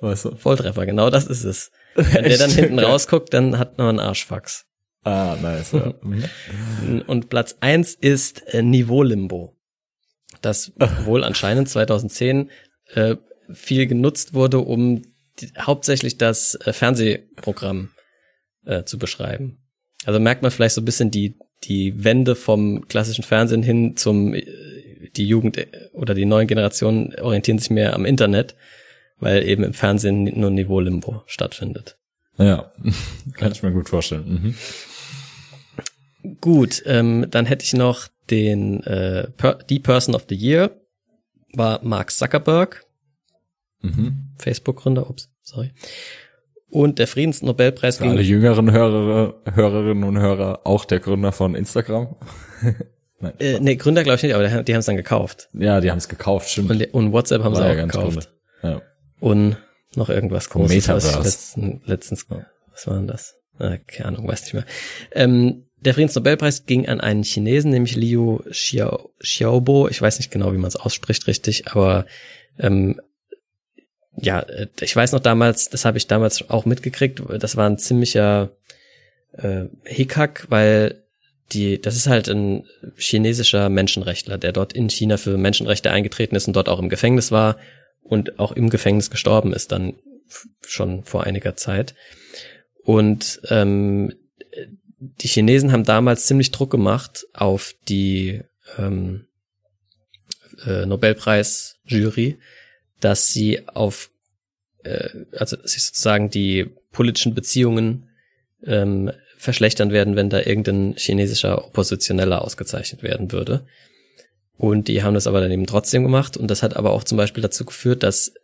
Weißt 0.00 0.24
du? 0.24 0.36
Volltreffer, 0.36 0.86
genau 0.86 1.10
das 1.10 1.26
ist 1.26 1.44
es. 1.44 1.70
Wenn 1.94 2.24
der 2.24 2.38
dann 2.38 2.50
hinten 2.50 2.78
rausguckt, 2.78 3.32
dann 3.32 3.58
hat 3.58 3.78
man 3.78 3.88
einen 3.88 4.00
Arschfax. 4.00 4.66
Ah, 5.04 5.36
nice. 5.40 5.72
Ja. 5.72 5.94
Mhm. 6.02 7.02
Und 7.06 7.28
Platz 7.28 7.56
eins 7.60 7.94
ist 7.94 8.42
äh, 8.54 8.62
Niveau 8.62 9.02
Limbo. 9.02 9.56
Das 10.40 10.72
wohl 11.04 11.24
anscheinend 11.24 11.68
2010 11.68 12.50
äh, 12.94 13.16
viel 13.52 13.86
genutzt 13.86 14.34
wurde, 14.34 14.58
um 14.58 15.02
die, 15.40 15.52
hauptsächlich 15.58 16.18
das 16.18 16.54
äh, 16.54 16.72
Fernsehprogramm 16.72 17.90
äh, 18.64 18.84
zu 18.84 18.98
beschreiben. 18.98 19.58
Also 20.04 20.20
merkt 20.20 20.42
man 20.42 20.50
vielleicht 20.50 20.74
so 20.74 20.80
ein 20.80 20.84
bisschen 20.84 21.10
die, 21.10 21.36
die 21.64 22.04
Wende 22.04 22.34
vom 22.34 22.86
klassischen 22.88 23.24
Fernsehen 23.24 23.62
hin 23.62 23.96
zum, 23.96 24.34
äh, 24.34 24.44
die 25.16 25.26
Jugend 25.26 25.56
äh, 25.58 25.66
oder 25.92 26.14
die 26.14 26.24
neuen 26.24 26.46
Generationen 26.46 27.14
orientieren 27.20 27.58
sich 27.58 27.70
mehr 27.70 27.94
am 27.94 28.04
Internet, 28.04 28.54
weil 29.18 29.46
eben 29.46 29.64
im 29.64 29.74
Fernsehen 29.74 30.24
nur 30.38 30.50
Niveau 30.50 30.80
Limbo 30.80 31.22
stattfindet. 31.26 31.96
Ja, 32.38 32.72
kann 33.34 33.52
ich 33.52 33.62
mir 33.62 33.72
gut 33.72 33.88
vorstellen. 33.88 34.54
Mhm. 36.22 36.36
Gut, 36.40 36.82
ähm, 36.86 37.26
dann 37.30 37.46
hätte 37.46 37.64
ich 37.64 37.74
noch 37.74 38.08
den 38.30 38.82
äh, 38.84 39.28
per, 39.36 39.54
die 39.54 39.80
Person 39.80 40.14
of 40.14 40.26
the 40.28 40.36
Year 40.36 40.70
war 41.54 41.80
Mark 41.84 42.10
Zuckerberg, 42.12 42.84
mhm. 43.82 44.30
Facebook-Gründer, 44.38 45.10
ups, 45.10 45.30
sorry. 45.42 45.72
Und 46.70 46.98
der 46.98 47.06
Friedensnobelpreis 47.06 47.98
Für 47.98 48.04
alle 48.04 48.22
jüngeren 48.22 48.72
Hörer, 48.72 49.34
Hörerinnen 49.52 50.04
und 50.04 50.18
Hörer 50.18 50.60
auch 50.64 50.86
der 50.86 51.00
Gründer 51.00 51.32
von 51.32 51.54
Instagram. 51.54 52.16
Nein. 53.22 53.34
Äh, 53.38 53.60
nee, 53.60 53.76
Gründer 53.76 54.02
glaube 54.02 54.16
ich 54.16 54.22
nicht, 54.24 54.34
aber 54.34 54.62
die 54.62 54.74
haben 54.74 54.80
es 54.80 54.86
dann 54.86 54.96
gekauft. 54.96 55.48
Ja, 55.54 55.80
die 55.80 55.90
haben 55.90 55.98
es 55.98 56.08
gekauft, 56.08 56.50
stimmt. 56.50 56.70
Und, 56.70 56.82
und 56.92 57.12
WhatsApp 57.12 57.44
haben 57.44 57.54
sie 57.54 57.64
auch 57.64 57.76
gekauft. 57.76 58.30
Ja. 58.62 58.82
Und 59.20 59.56
noch 59.94 60.08
irgendwas 60.08 60.50
großes. 60.50 60.74
Metaverse. 60.74 61.18
Letztens, 61.22 61.80
letztens, 61.86 62.26
was 62.28 62.86
war 62.86 62.96
denn 62.96 63.06
das? 63.06 63.36
Äh, 63.60 63.78
keine 63.86 64.08
Ahnung, 64.08 64.26
weiß 64.26 64.42
nicht 64.42 64.54
mehr. 64.54 64.64
Ähm, 65.12 65.66
der 65.76 65.94
Friedensnobelpreis 65.94 66.66
ging 66.66 66.88
an 66.88 67.00
einen 67.00 67.22
Chinesen, 67.22 67.70
nämlich 67.70 67.94
Liu 67.94 68.40
Xiao, 68.50 69.10
Xiaobo. 69.20 69.88
Ich 69.88 70.02
weiß 70.02 70.18
nicht 70.18 70.32
genau, 70.32 70.52
wie 70.52 70.58
man 70.58 70.68
es 70.68 70.76
ausspricht 70.76 71.28
richtig, 71.28 71.68
aber 71.68 72.06
ähm, 72.58 73.00
ja, 74.16 74.40
äh, 74.40 74.66
ich 74.80 74.96
weiß 74.96 75.12
noch 75.12 75.20
damals, 75.20 75.70
das 75.70 75.84
habe 75.84 75.98
ich 75.98 76.08
damals 76.08 76.50
auch 76.50 76.64
mitgekriegt, 76.64 77.22
das 77.38 77.56
war 77.56 77.68
ein 77.68 77.78
ziemlicher 77.78 78.50
äh, 79.32 79.66
Hickhack, 79.84 80.46
weil 80.48 81.01
die, 81.54 81.80
das 81.80 81.96
ist 81.96 82.06
halt 82.06 82.28
ein 82.28 82.64
chinesischer 82.96 83.68
Menschenrechtler, 83.68 84.38
der 84.38 84.52
dort 84.52 84.72
in 84.72 84.88
China 84.88 85.16
für 85.16 85.36
Menschenrechte 85.36 85.90
eingetreten 85.90 86.36
ist 86.36 86.46
und 86.46 86.56
dort 86.56 86.68
auch 86.68 86.78
im 86.78 86.88
Gefängnis 86.88 87.30
war 87.30 87.58
und 88.02 88.38
auch 88.38 88.52
im 88.52 88.70
Gefängnis 88.70 89.10
gestorben 89.10 89.52
ist 89.52 89.72
dann 89.72 89.94
schon 90.66 91.04
vor 91.04 91.24
einiger 91.24 91.56
Zeit. 91.56 91.94
Und 92.82 93.40
ähm, 93.48 94.14
die 94.98 95.28
Chinesen 95.28 95.72
haben 95.72 95.84
damals 95.84 96.26
ziemlich 96.26 96.50
Druck 96.50 96.70
gemacht 96.70 97.26
auf 97.32 97.74
die 97.88 98.42
ähm, 98.78 99.26
äh, 100.64 100.86
Nobelpreis-Jury, 100.86 102.38
dass 103.00 103.32
sie 103.32 103.66
auf, 103.68 104.10
äh, 104.84 105.08
also 105.36 105.56
sich 105.64 105.84
sozusagen 105.84 106.30
die 106.30 106.70
politischen 106.92 107.34
Beziehungen 107.34 108.08
ähm, 108.64 109.10
verschlechtern 109.42 109.90
werden, 109.90 110.14
wenn 110.14 110.30
da 110.30 110.38
irgendein 110.38 110.94
chinesischer 110.96 111.66
Oppositioneller 111.66 112.42
ausgezeichnet 112.42 113.02
werden 113.02 113.32
würde. 113.32 113.66
Und 114.56 114.86
die 114.86 115.02
haben 115.02 115.14
das 115.14 115.26
aber 115.26 115.40
dann 115.40 115.50
eben 115.50 115.66
trotzdem 115.66 116.04
gemacht. 116.04 116.36
Und 116.36 116.48
das 116.48 116.62
hat 116.62 116.76
aber 116.76 116.92
auch 116.92 117.02
zum 117.02 117.18
Beispiel 117.18 117.42
dazu 117.42 117.64
geführt, 117.64 118.04
dass 118.04 118.34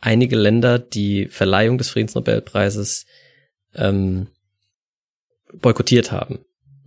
einige 0.00 0.36
Länder 0.36 0.78
die 0.78 1.26
Verleihung 1.26 1.76
des 1.76 1.90
Friedensnobelpreises 1.90 3.04
ähm, 3.74 4.28
boykottiert 5.52 6.10
haben. 6.10 6.38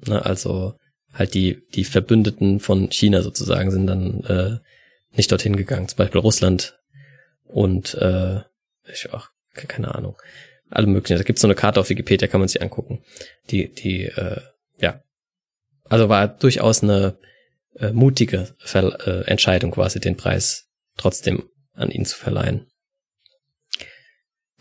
Ne, 0.08 0.26
also 0.26 0.74
halt 1.14 1.36
die, 1.36 1.62
die 1.76 1.84
Verbündeten 1.84 2.60
von 2.60 2.89
China 2.89 3.22
sozusagen 3.22 3.70
sind 3.70 3.86
dann 3.86 4.24
äh, 4.24 4.58
nicht 5.16 5.32
dorthin 5.32 5.56
gegangen. 5.56 5.88
Zum 5.88 5.97
Beispiel 5.97 6.22
Russland 6.22 6.80
und 7.43 7.93
äh, 7.93 8.39
ich 8.91 9.14
auch, 9.14 9.30
keine 9.54 9.93
Ahnung. 9.93 10.16
Alle 10.74 10.88
möglichen. 10.88 11.17
Da 11.17 11.24
gibt 11.24 11.38
so 11.38 11.47
eine 11.47 11.55
Karte 11.55 11.80
auf 11.80 11.89
Wikipedia, 11.89 12.28
kann 12.28 12.39
man 12.39 12.47
sich 12.47 12.61
angucken. 12.61 13.03
Die, 13.51 13.71
die, 13.71 14.05
äh, 14.05 14.41
ja. 14.80 15.03
Also 15.86 16.09
war 16.09 16.28
durchaus 16.28 16.82
eine 16.82 17.17
äh, 17.76 17.91
mutige 17.91 18.55
Ver 18.57 19.07
äh, 19.07 19.28
Entscheidung, 19.28 19.71
quasi 19.71 19.99
den 19.99 20.17
Preis 20.17 20.65
trotzdem 20.97 21.49
an 21.74 21.91
ihn 21.91 22.05
zu 22.05 22.17
verleihen. 22.17 22.67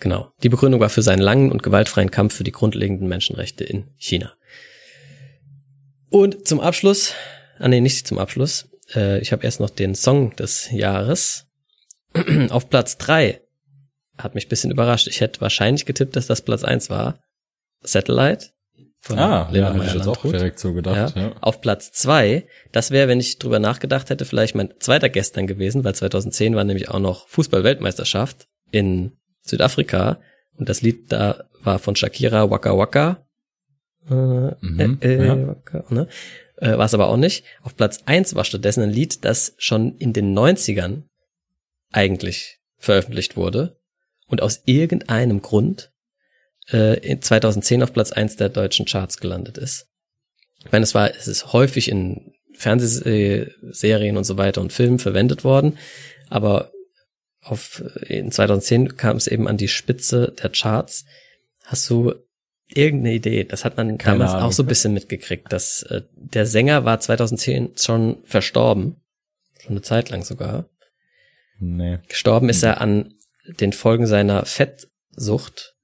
Genau. 0.00 0.32
Die 0.42 0.48
Begründung 0.48 0.80
war 0.80 0.90
für 0.90 1.02
seinen 1.02 1.22
langen 1.22 1.50
und 1.52 1.62
gewaltfreien 1.62 2.10
Kampf 2.10 2.34
für 2.34 2.44
die 2.44 2.52
grundlegenden 2.52 3.08
Menschenrechte 3.08 3.64
in 3.64 3.94
China. 3.96 4.34
Und 6.10 6.46
zum 6.46 6.60
Abschluss, 6.60 7.14
ah 7.58 7.68
nee, 7.68 7.80
nicht 7.80 8.06
zum 8.06 8.18
Abschluss, 8.18 8.68
äh, 8.94 9.20
ich 9.20 9.32
habe 9.32 9.44
erst 9.44 9.60
noch 9.60 9.70
den 9.70 9.94
Song 9.94 10.36
des 10.36 10.70
Jahres. 10.70 11.46
Auf 12.50 12.68
Platz 12.68 12.98
drei 12.98 13.41
hat 14.22 14.34
mich 14.34 14.48
bisschen 14.48 14.70
überrascht. 14.70 15.08
Ich 15.08 15.20
hätte 15.20 15.40
wahrscheinlich 15.40 15.86
getippt, 15.86 16.16
dass 16.16 16.26
das 16.26 16.42
Platz 16.42 16.64
eins 16.64 16.90
war. 16.90 17.18
Satellite. 17.82 18.50
Von 19.04 19.18
ah, 19.18 19.48
Lena 19.50 19.76
ja, 19.76 19.84
ich 19.84 19.94
jetzt 19.94 20.06
auch 20.06 20.22
direkt 20.22 20.60
so 20.60 20.74
gedacht. 20.74 21.16
Ja. 21.16 21.22
Ja. 21.22 21.32
Auf 21.40 21.60
Platz 21.60 21.90
zwei, 21.90 22.46
das 22.70 22.92
wäre, 22.92 23.08
wenn 23.08 23.18
ich 23.18 23.40
drüber 23.40 23.58
nachgedacht 23.58 24.10
hätte, 24.10 24.24
vielleicht 24.24 24.54
mein 24.54 24.74
zweiter 24.78 25.08
gestern 25.08 25.48
gewesen, 25.48 25.82
weil 25.82 25.92
2010 25.92 26.54
war 26.54 26.62
nämlich 26.62 26.88
auch 26.88 27.00
noch 27.00 27.26
Fußball-Weltmeisterschaft 27.26 28.46
in 28.70 29.16
Südafrika 29.42 30.20
und 30.56 30.68
das 30.68 30.82
Lied 30.82 31.10
da 31.10 31.48
war 31.64 31.80
von 31.80 31.96
Shakira 31.96 32.48
Waka 32.48 32.78
Waka. 32.78 33.26
Äh, 34.08 34.14
mhm, 34.14 34.98
äh, 35.00 35.14
äh, 35.14 35.26
ja. 35.26 35.48
Waka, 35.48 35.84
ne? 35.90 36.06
äh, 36.58 36.78
war 36.78 36.84
es 36.84 36.94
aber 36.94 37.08
auch 37.08 37.16
nicht. 37.16 37.44
Auf 37.62 37.74
Platz 37.74 38.02
eins 38.06 38.36
war 38.36 38.44
stattdessen 38.44 38.84
ein 38.84 38.90
Lied, 38.90 39.24
das 39.24 39.54
schon 39.58 39.96
in 39.96 40.12
den 40.12 40.32
90ern 40.38 41.02
eigentlich 41.90 42.60
veröffentlicht 42.78 43.36
wurde 43.36 43.81
und 44.32 44.40
aus 44.40 44.62
irgendeinem 44.64 45.42
Grund 45.42 45.92
äh, 46.72 46.98
in 47.00 47.20
2010 47.20 47.82
auf 47.82 47.92
Platz 47.92 48.12
eins 48.12 48.36
der 48.36 48.48
deutschen 48.48 48.86
Charts 48.86 49.18
gelandet 49.18 49.58
ist. 49.58 49.88
Ich 50.64 50.72
meine, 50.72 50.84
es 50.84 50.94
war, 50.94 51.14
es 51.14 51.28
ist 51.28 51.52
häufig 51.52 51.90
in 51.90 52.32
Fernsehserien 52.54 54.16
und 54.16 54.24
so 54.24 54.38
weiter 54.38 54.62
und 54.62 54.72
Filmen 54.72 54.98
verwendet 54.98 55.44
worden, 55.44 55.78
aber 56.30 56.72
auf, 57.42 57.82
in 58.06 58.32
2010 58.32 58.96
kam 58.96 59.18
es 59.18 59.26
eben 59.26 59.48
an 59.48 59.58
die 59.58 59.68
Spitze 59.68 60.32
der 60.42 60.48
Charts. 60.48 61.04
Hast 61.64 61.90
du 61.90 62.14
irgendeine 62.68 63.14
Idee? 63.14 63.44
Das 63.44 63.66
hat 63.66 63.76
man 63.76 63.98
Keine 63.98 64.18
damals 64.18 64.32
Ahnung. 64.32 64.46
auch 64.48 64.52
so 64.52 64.62
ein 64.62 64.68
bisschen 64.68 64.94
mitgekriegt, 64.94 65.52
dass 65.52 65.82
äh, 65.82 66.02
der 66.14 66.46
Sänger 66.46 66.86
war 66.86 67.00
2010 67.00 67.72
schon 67.76 68.22
verstorben. 68.24 68.96
Schon 69.60 69.72
eine 69.72 69.82
Zeit 69.82 70.08
lang 70.08 70.22
sogar. 70.22 70.70
Nee. 71.58 71.98
Gestorben 72.08 72.48
ist 72.48 72.62
er 72.62 72.80
an 72.80 73.14
den 73.46 73.72
Folgen 73.72 74.06
seiner 74.06 74.44
Fettsucht. 74.44 75.74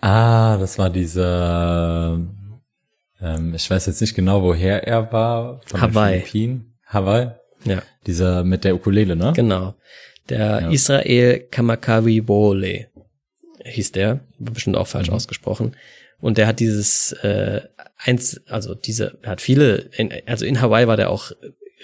Ah, 0.00 0.56
das 0.58 0.78
war 0.78 0.90
dieser, 0.90 2.20
ähm, 3.20 3.54
ich 3.54 3.70
weiß 3.70 3.86
jetzt 3.86 4.00
nicht 4.00 4.14
genau, 4.14 4.42
woher 4.42 4.86
er 4.86 5.12
war. 5.12 5.60
Von 5.66 5.80
Hawaii. 5.80 6.60
Hawaii? 6.84 7.30
Ja. 7.64 7.82
Dieser 8.06 8.44
mit 8.44 8.64
der 8.64 8.74
Ukulele, 8.74 9.16
ne? 9.16 9.32
Genau. 9.34 9.74
Der 10.28 10.60
ja. 10.60 10.70
Israel 10.70 11.40
Kamakawi 11.50 12.20
Bole 12.20 12.88
hieß 13.64 13.92
der, 13.92 14.20
bestimmt 14.38 14.76
auch 14.76 14.86
falsch 14.86 15.08
mhm. 15.08 15.14
ausgesprochen. 15.14 15.76
Und 16.20 16.38
der 16.38 16.46
hat 16.46 16.60
dieses 16.60 17.12
äh, 17.12 17.62
eins, 17.98 18.40
also 18.48 18.74
diese, 18.74 19.18
er 19.22 19.32
hat 19.32 19.40
viele, 19.40 19.90
in, 19.96 20.12
also 20.26 20.44
in 20.44 20.60
Hawaii 20.60 20.86
war 20.86 20.96
der 20.96 21.10
auch 21.10 21.32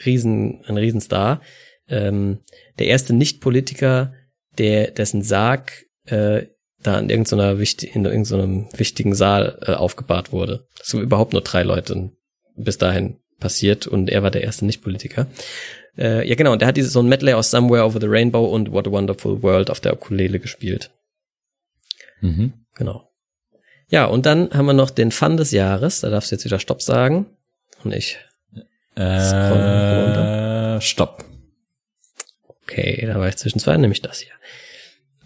riesen, 0.04 0.64
ein 0.66 0.76
Riesenstar. 0.76 1.40
Ähm, 1.88 2.38
der 2.78 2.86
erste 2.86 3.12
Nicht-Politiker, 3.12 4.12
der 4.58 4.90
dessen 4.90 5.22
Sarg 5.22 5.86
äh, 6.06 6.46
da 6.82 6.98
in 6.98 7.10
irgendeiner 7.10 7.58
wichtig, 7.58 7.94
in 7.94 8.04
irgendeinem 8.04 8.68
wichtigen 8.74 9.14
Saal 9.14 9.58
äh, 9.62 9.72
aufgebahrt 9.72 10.32
wurde. 10.32 10.66
Das 10.78 10.88
sind 10.88 11.00
überhaupt 11.00 11.32
nur 11.32 11.42
drei 11.42 11.62
Leute 11.62 12.10
bis 12.56 12.78
dahin 12.78 13.18
passiert 13.38 13.86
und 13.86 14.10
er 14.10 14.22
war 14.22 14.30
der 14.30 14.42
erste 14.42 14.64
Nicht-Politiker. 14.64 15.26
Äh, 15.96 16.26
ja, 16.28 16.34
genau, 16.34 16.52
und 16.52 16.60
der 16.60 16.68
hat 16.68 16.76
dieses, 16.76 16.92
so 16.92 17.00
ein 17.00 17.08
Medley 17.08 17.34
aus 17.34 17.50
Somewhere 17.50 17.84
Over 17.84 18.00
the 18.00 18.06
Rainbow 18.08 18.44
und 18.44 18.72
What 18.72 18.88
a 18.88 18.90
Wonderful 18.90 19.42
World 19.42 19.70
auf 19.70 19.80
der 19.80 19.92
Ukulele 19.94 20.38
gespielt. 20.40 20.90
Mhm. 22.20 22.54
Genau. 22.74 23.08
Ja, 23.88 24.06
und 24.06 24.24
dann 24.24 24.50
haben 24.52 24.66
wir 24.66 24.72
noch 24.72 24.90
den 24.90 25.10
Fun 25.10 25.36
des 25.36 25.50
Jahres. 25.50 26.00
Da 26.00 26.08
darfst 26.08 26.30
du 26.30 26.36
jetzt 26.36 26.46
wieder 26.46 26.58
Stopp 26.58 26.80
sagen. 26.80 27.26
Und 27.84 27.92
ich 27.92 28.18
äh, 28.94 30.80
Stopp. 30.80 31.24
Okay, 32.72 33.04
da 33.06 33.18
war 33.18 33.28
ich 33.28 33.36
zwischen 33.36 33.58
zwei, 33.58 33.76
nämlich 33.76 34.00
das 34.00 34.20
hier. 34.20 34.32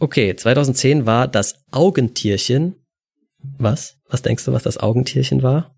Okay, 0.00 0.34
2010 0.34 1.06
war 1.06 1.28
das 1.28 1.54
Augentierchen. 1.70 2.74
Was? 3.58 3.98
Was 4.08 4.22
denkst 4.22 4.44
du, 4.44 4.52
was 4.52 4.64
das 4.64 4.78
Augentierchen 4.78 5.44
war? 5.44 5.76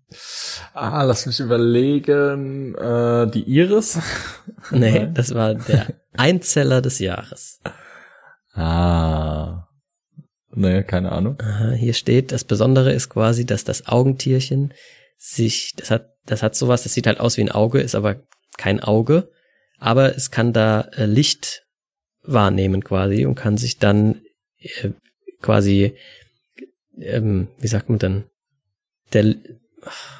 Ah, 0.73 1.03
lass 1.03 1.27
mich 1.27 1.39
überlegen. 1.39 2.73
Äh, 2.75 3.29
die 3.29 3.43
Iris? 3.43 3.99
nee, 4.71 5.07
das 5.13 5.35
war 5.35 5.53
der 5.53 5.93
Einzeller 6.17 6.81
des 6.81 6.97
Jahres. 6.97 7.59
Ah. 8.53 9.67
Nee, 10.51 10.83
keine 10.83 11.11
Ahnung. 11.11 11.37
Aha, 11.39 11.71
hier 11.71 11.93
steht, 11.93 12.31
das 12.31 12.43
Besondere 12.43 12.91
ist 12.91 13.09
quasi, 13.09 13.45
dass 13.45 13.63
das 13.63 13.85
Augentierchen 13.87 14.73
sich, 15.17 15.73
das 15.75 15.91
hat, 15.91 16.09
das 16.25 16.41
hat 16.41 16.55
sowas, 16.55 16.81
das 16.81 16.95
sieht 16.95 17.05
halt 17.05 17.19
aus 17.19 17.37
wie 17.37 17.41
ein 17.41 17.51
Auge, 17.51 17.79
ist 17.79 17.93
aber 17.93 18.15
kein 18.57 18.79
Auge, 18.79 19.29
aber 19.79 20.15
es 20.15 20.31
kann 20.31 20.53
da 20.53 20.81
äh, 20.81 21.05
Licht 21.05 21.65
wahrnehmen 22.21 22.83
quasi 22.83 23.25
und 23.25 23.35
kann 23.35 23.57
sich 23.57 23.77
dann 23.77 24.21
äh, 24.59 24.91
quasi, 25.41 25.95
ähm, 26.97 27.47
wie 27.59 27.67
sagt 27.67 27.89
man 27.89 27.99
denn, 27.99 28.23
der, 29.13 29.35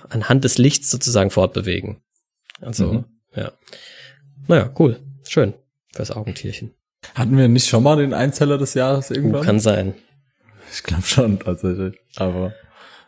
anhand 0.10 0.44
des 0.44 0.58
Lichts 0.58 0.90
sozusagen 0.90 1.30
fortbewegen. 1.30 2.02
Also, 2.62 2.94
mhm. 2.94 3.06
ja. 3.36 3.52
Naja, 4.48 4.74
cool. 4.80 5.00
Schön. 5.28 5.54
Fürs 5.94 6.12
Augentierchen. 6.12 6.72
Hatten 7.16 7.38
wir 7.38 7.48
nicht 7.48 7.68
schon 7.68 7.84
mal 7.84 7.98
den 7.98 8.14
Einzeller 8.14 8.58
des 8.58 8.74
Jahres 8.74 9.12
irgendwann? 9.12 9.42
Uh, 9.42 9.46
kann 9.46 9.60
sein. 9.60 9.94
Ich 10.72 10.84
glaube 10.84 11.04
schon, 11.04 11.40
tatsächlich. 11.40 12.00
Aber 12.16 12.54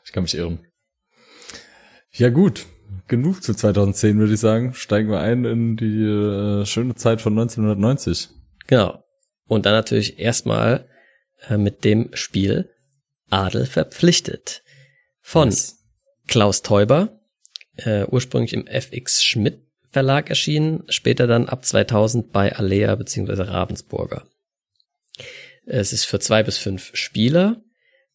ich 0.06 0.12
kann 0.12 0.24
mich 0.24 0.36
irren. 0.36 0.60
Ja 2.12 2.30
gut, 2.30 2.66
genug 3.12 3.44
zu 3.44 3.54
2010 3.54 4.18
würde 4.18 4.34
ich 4.34 4.40
sagen. 4.40 4.74
Steigen 4.74 5.12
wir 5.12 5.20
ein 5.20 5.46
in 5.46 5.78
die 5.78 6.02
äh, 6.02 6.66
schöne 6.66 6.96
Zeit 6.96 7.22
von 7.22 7.34
1990. 7.38 8.30
Genau. 8.66 9.04
Und 9.46 9.68
dann 9.68 9.74
natürlich 9.74 10.18
erstmal 10.18 10.88
äh, 11.48 11.58
mit 11.58 11.84
dem 11.84 12.10
Spiel 12.14 12.72
Adel 13.30 13.68
verpflichtet. 13.68 14.64
Von 15.20 15.50
yes. 15.50 15.84
Klaus 16.28 16.64
Teuber, 16.64 17.20
äh, 17.76 18.06
ursprünglich 18.06 18.54
im 18.54 18.66
FX 18.66 19.24
Schmidt 19.24 19.60
Verlag 19.92 20.30
erschienen, 20.30 20.86
später 20.88 21.28
dann 21.28 21.50
ab 21.50 21.66
2000 21.66 22.32
bei 22.32 22.56
Alea 22.56 22.96
bzw. 22.96 23.44
Ravensburger. 23.44 24.26
Es 25.66 25.92
ist 25.92 26.06
für 26.06 26.20
zwei 26.20 26.44
bis 26.44 26.58
fünf 26.58 26.92
Spieler. 26.94 27.62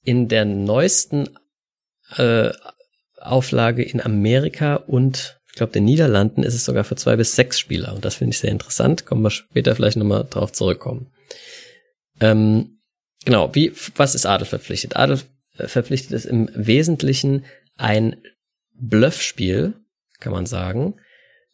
In 0.02 0.28
der 0.28 0.46
neuesten 0.46 1.28
äh, 2.16 2.50
Auflage 3.30 3.82
in 3.82 4.00
Amerika 4.00 4.76
und 4.76 5.38
ich 5.46 5.54
glaube 5.54 5.72
den 5.72 5.84
Niederlanden 5.84 6.42
ist 6.42 6.54
es 6.54 6.64
sogar 6.64 6.84
für 6.84 6.96
zwei 6.96 7.16
bis 7.16 7.34
sechs 7.34 7.58
Spieler 7.58 7.94
und 7.94 8.04
das 8.04 8.16
finde 8.16 8.32
ich 8.32 8.38
sehr 8.38 8.50
interessant. 8.50 9.06
Kommen 9.06 9.22
wir 9.22 9.30
später 9.30 9.74
vielleicht 9.74 9.96
nochmal 9.96 10.26
drauf 10.28 10.52
zurückkommen. 10.52 11.10
Ähm, 12.20 12.78
genau, 13.24 13.54
wie 13.54 13.72
was 13.96 14.14
ist 14.14 14.26
Adel 14.26 14.46
verpflichtet? 14.46 14.96
Adel 14.96 15.20
verpflichtet 15.54 16.12
ist 16.12 16.26
im 16.26 16.50
Wesentlichen 16.54 17.44
ein 17.76 18.16
Bluffspiel, 18.74 19.74
kann 20.20 20.32
man 20.32 20.46
sagen. 20.46 20.96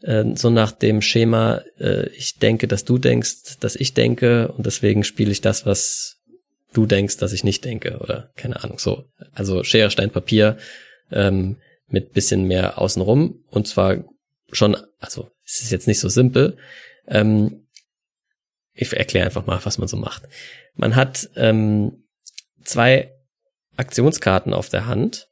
Äh, 0.03 0.35
so 0.35 0.51
nach 0.51 0.73
dem 0.73 1.03
Schema, 1.03 1.63
äh, 1.79 2.09
ich 2.11 2.39
denke, 2.39 2.69
dass 2.69 2.85
du 2.85 2.99
denkst, 2.99 3.59
dass 3.61 3.77
ich 3.77 3.95
denke 3.95 4.49
und 4.49 4.67
deswegen 4.67 5.05
spiele 5.05 5.31
ich 5.31 5.41
das, 5.41 5.67
was 5.67 6.17
du 6.73 6.87
denkst, 6.87 7.19
dass 7.19 7.33
ich 7.33 7.45
nicht 7.45 7.65
denke 7.65 7.99
oder 7.99 8.31
keine 8.37 8.63
Ahnung 8.65 8.79
so. 8.79 9.05
Also 9.33 9.63
Schere, 9.63 9.91
Stein, 9.91 10.11
Papier 10.11 10.57
ähm, 11.13 11.57
mit 11.89 12.13
bisschen 12.13 12.47
mehr 12.47 12.79
außenrum 12.79 13.45
und 13.51 13.69
zwar 13.69 14.05
schon, 14.51 14.77
also 14.99 15.31
es 15.45 15.63
ist 15.63 15.71
jetzt 15.71 15.87
nicht 15.87 16.01
so 16.01 16.09
simpel. 16.09 16.57
Ähm, 17.07 17.67
ich 18.75 18.93
erkläre 18.93 19.27
einfach 19.27 19.47
mal, 19.47 19.61
was 19.65 19.79
man 19.79 19.89
so 19.89 19.97
macht. 19.97 20.23
Man 20.75 20.97
hat 20.97 21.29
ähm, 21.37 22.05
zwei 22.65 23.13
Aktionskarten 23.77 24.55
auf 24.55 24.69
der 24.69 24.87
Hand, 24.87 25.29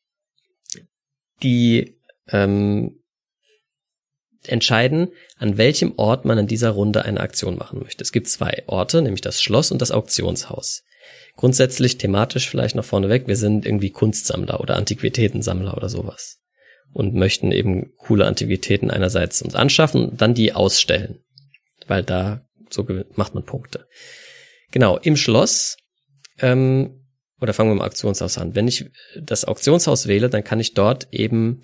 die 1.43 1.99
ähm, 2.29 3.01
entscheiden, 4.45 5.09
an 5.37 5.59
welchem 5.59 5.95
Ort 5.97 6.25
man 6.25 6.39
in 6.39 6.47
dieser 6.47 6.71
Runde 6.71 7.05
eine 7.05 7.21
Aktion 7.21 7.57
machen 7.57 7.81
möchte. 7.83 8.03
Es 8.03 8.13
gibt 8.13 8.29
zwei 8.29 8.63
Orte, 8.67 9.03
nämlich 9.03 9.21
das 9.21 9.43
Schloss 9.43 9.71
und 9.71 9.83
das 9.83 9.91
Auktionshaus. 9.91 10.85
Grundsätzlich 11.41 11.97
thematisch 11.97 12.51
vielleicht 12.51 12.75
noch 12.77 12.85
vorneweg, 12.85 13.27
wir 13.27 13.35
sind 13.35 13.65
irgendwie 13.65 13.89
Kunstsammler 13.89 14.61
oder 14.61 14.77
Antiquitätensammler 14.77 15.75
oder 15.75 15.89
sowas 15.89 16.39
und 16.93 17.15
möchten 17.15 17.51
eben 17.51 17.95
coole 17.97 18.27
Antiquitäten 18.27 18.91
einerseits 18.91 19.41
uns 19.41 19.55
anschaffen 19.55 20.19
dann 20.19 20.35
die 20.35 20.53
ausstellen, 20.53 21.25
weil 21.87 22.03
da 22.03 22.43
so 22.69 22.87
macht 23.15 23.35
man 23.35 23.47
Punkte. 23.47 23.87
Genau, 24.71 24.99
im 24.99 25.17
Schloss 25.17 25.79
ähm, 26.41 27.07
oder 27.41 27.55
fangen 27.55 27.71
wir 27.71 27.77
im 27.77 27.81
Auktionshaus 27.81 28.37
an. 28.37 28.55
Wenn 28.55 28.69
ich 28.69 28.91
das 29.19 29.47
Auktionshaus 29.47 30.09
wähle, 30.09 30.29
dann 30.29 30.45
kann 30.45 30.61
ich 30.61 30.75
dort 30.75 31.09
eben 31.11 31.63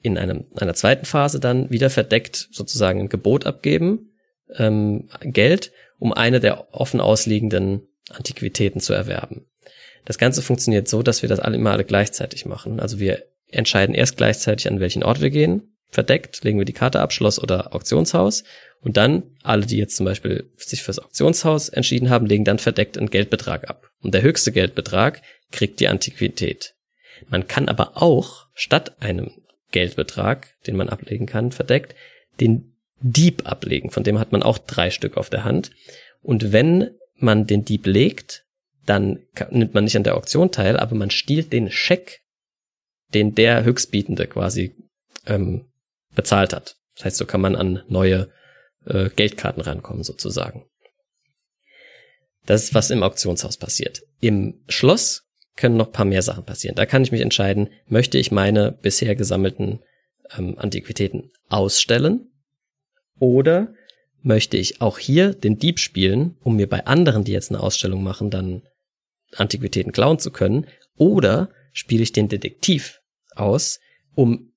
in 0.00 0.16
einem, 0.16 0.46
einer 0.56 0.72
zweiten 0.72 1.04
Phase 1.04 1.38
dann 1.38 1.68
wieder 1.68 1.90
verdeckt 1.90 2.48
sozusagen 2.50 3.00
ein 3.00 3.08
Gebot 3.10 3.44
abgeben, 3.44 4.14
ähm, 4.56 5.10
Geld, 5.20 5.70
um 5.98 6.14
eine 6.14 6.40
der 6.40 6.72
offen 6.72 7.02
ausliegenden 7.02 7.82
Antiquitäten 8.10 8.80
zu 8.80 8.92
erwerben. 8.92 9.46
Das 10.04 10.18
Ganze 10.18 10.42
funktioniert 10.42 10.88
so, 10.88 11.02
dass 11.02 11.22
wir 11.22 11.28
das 11.28 11.40
alle 11.40 11.56
immer 11.56 11.72
alle 11.72 11.84
gleichzeitig 11.84 12.46
machen. 12.46 12.80
Also 12.80 12.98
wir 12.98 13.24
entscheiden 13.48 13.94
erst 13.94 14.16
gleichzeitig, 14.16 14.68
an 14.68 14.80
welchen 14.80 15.02
Ort 15.02 15.20
wir 15.20 15.30
gehen. 15.30 15.74
Verdeckt 15.90 16.44
legen 16.44 16.58
wir 16.58 16.64
die 16.64 16.72
Karte 16.72 17.00
ab, 17.00 17.12
Schloss 17.12 17.42
oder 17.42 17.74
Auktionshaus. 17.74 18.44
Und 18.80 18.96
dann 18.96 19.22
alle, 19.42 19.66
die 19.66 19.78
jetzt 19.78 19.96
zum 19.96 20.06
Beispiel 20.06 20.50
sich 20.56 20.82
fürs 20.82 20.98
Auktionshaus 20.98 21.68
entschieden 21.68 22.10
haben, 22.10 22.26
legen 22.26 22.44
dann 22.44 22.58
verdeckt 22.58 22.96
einen 22.96 23.10
Geldbetrag 23.10 23.68
ab. 23.68 23.90
Und 24.02 24.14
der 24.14 24.22
höchste 24.22 24.52
Geldbetrag 24.52 25.22
kriegt 25.50 25.80
die 25.80 25.88
Antiquität. 25.88 26.74
Man 27.28 27.48
kann 27.48 27.68
aber 27.68 28.00
auch 28.00 28.46
statt 28.54 29.00
einem 29.00 29.30
Geldbetrag, 29.72 30.54
den 30.66 30.76
man 30.76 30.88
ablegen 30.88 31.26
kann, 31.26 31.52
verdeckt, 31.52 31.94
den 32.40 32.76
Dieb 33.00 33.42
ablegen. 33.46 33.90
Von 33.90 34.04
dem 34.04 34.18
hat 34.18 34.32
man 34.32 34.42
auch 34.42 34.58
drei 34.58 34.90
Stück 34.90 35.16
auf 35.16 35.30
der 35.30 35.44
Hand. 35.44 35.70
Und 36.22 36.52
wenn 36.52 36.90
man 37.22 37.46
den 37.46 37.64
Dieb 37.64 37.86
legt, 37.86 38.44
dann 38.86 39.20
nimmt 39.50 39.74
man 39.74 39.84
nicht 39.84 39.96
an 39.96 40.04
der 40.04 40.16
Auktion 40.16 40.50
teil, 40.50 40.76
aber 40.78 40.94
man 40.94 41.10
stiehlt 41.10 41.52
den 41.52 41.70
Scheck, 41.70 42.22
den 43.14 43.34
der 43.34 43.64
Höchstbietende 43.64 44.26
quasi 44.26 44.74
ähm, 45.26 45.66
bezahlt 46.14 46.52
hat. 46.52 46.76
Das 46.94 47.04
heißt, 47.04 47.16
so 47.16 47.26
kann 47.26 47.40
man 47.40 47.54
an 47.54 47.82
neue 47.88 48.30
äh, 48.86 49.10
Geldkarten 49.10 49.62
rankommen 49.62 50.02
sozusagen. 50.02 50.64
Das 52.46 52.64
ist, 52.64 52.74
was 52.74 52.90
im 52.90 53.02
Auktionshaus 53.02 53.58
passiert. 53.58 54.02
Im 54.20 54.64
Schloss 54.68 55.24
können 55.54 55.76
noch 55.76 55.92
paar 55.92 56.06
mehr 56.06 56.22
Sachen 56.22 56.44
passieren. 56.44 56.76
Da 56.76 56.86
kann 56.86 57.02
ich 57.02 57.12
mich 57.12 57.20
entscheiden, 57.20 57.68
möchte 57.88 58.16
ich 58.16 58.32
meine 58.32 58.72
bisher 58.72 59.14
gesammelten 59.14 59.80
ähm, 60.36 60.58
Antiquitäten 60.58 61.30
ausstellen 61.48 62.30
oder 63.18 63.74
möchte 64.22 64.56
ich 64.56 64.80
auch 64.80 64.98
hier 64.98 65.34
den 65.34 65.58
Dieb 65.58 65.78
spielen, 65.78 66.36
um 66.42 66.56
mir 66.56 66.68
bei 66.68 66.86
anderen, 66.86 67.24
die 67.24 67.32
jetzt 67.32 67.50
eine 67.50 67.60
Ausstellung 67.60 68.02
machen, 68.02 68.30
dann 68.30 68.62
Antiquitäten 69.36 69.92
klauen 69.92 70.18
zu 70.18 70.30
können, 70.30 70.66
oder 70.96 71.48
spiele 71.72 72.02
ich 72.02 72.12
den 72.12 72.28
Detektiv 72.28 73.00
aus, 73.34 73.80
um 74.14 74.52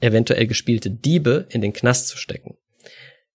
eventuell 0.00 0.46
gespielte 0.46 0.90
Diebe 0.90 1.46
in 1.50 1.60
den 1.60 1.72
Knast 1.72 2.08
zu 2.08 2.16
stecken. 2.16 2.56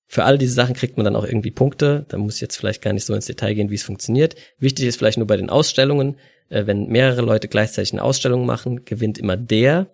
Für 0.07 0.23
all 0.23 0.37
diese 0.37 0.53
Sachen 0.53 0.75
kriegt 0.75 0.97
man 0.97 1.03
dann 1.03 1.15
auch 1.15 1.25
irgendwie 1.25 1.51
Punkte. 1.51 2.05
Da 2.09 2.17
muss 2.17 2.35
ich 2.35 2.41
jetzt 2.41 2.57
vielleicht 2.57 2.81
gar 2.81 2.93
nicht 2.93 3.05
so 3.05 3.13
ins 3.13 3.25
Detail 3.25 3.53
gehen, 3.53 3.69
wie 3.69 3.75
es 3.75 3.83
funktioniert. 3.83 4.35
Wichtig 4.59 4.85
ist 4.85 4.97
vielleicht 4.97 5.17
nur 5.17 5.27
bei 5.27 5.37
den 5.37 5.49
Ausstellungen, 5.49 6.17
äh, 6.49 6.65
wenn 6.65 6.87
mehrere 6.87 7.21
Leute 7.21 7.47
gleichzeitig 7.47 7.93
eine 7.93 8.03
Ausstellung 8.03 8.45
machen, 8.45 8.85
gewinnt 8.85 9.17
immer 9.17 9.37
der, 9.37 9.87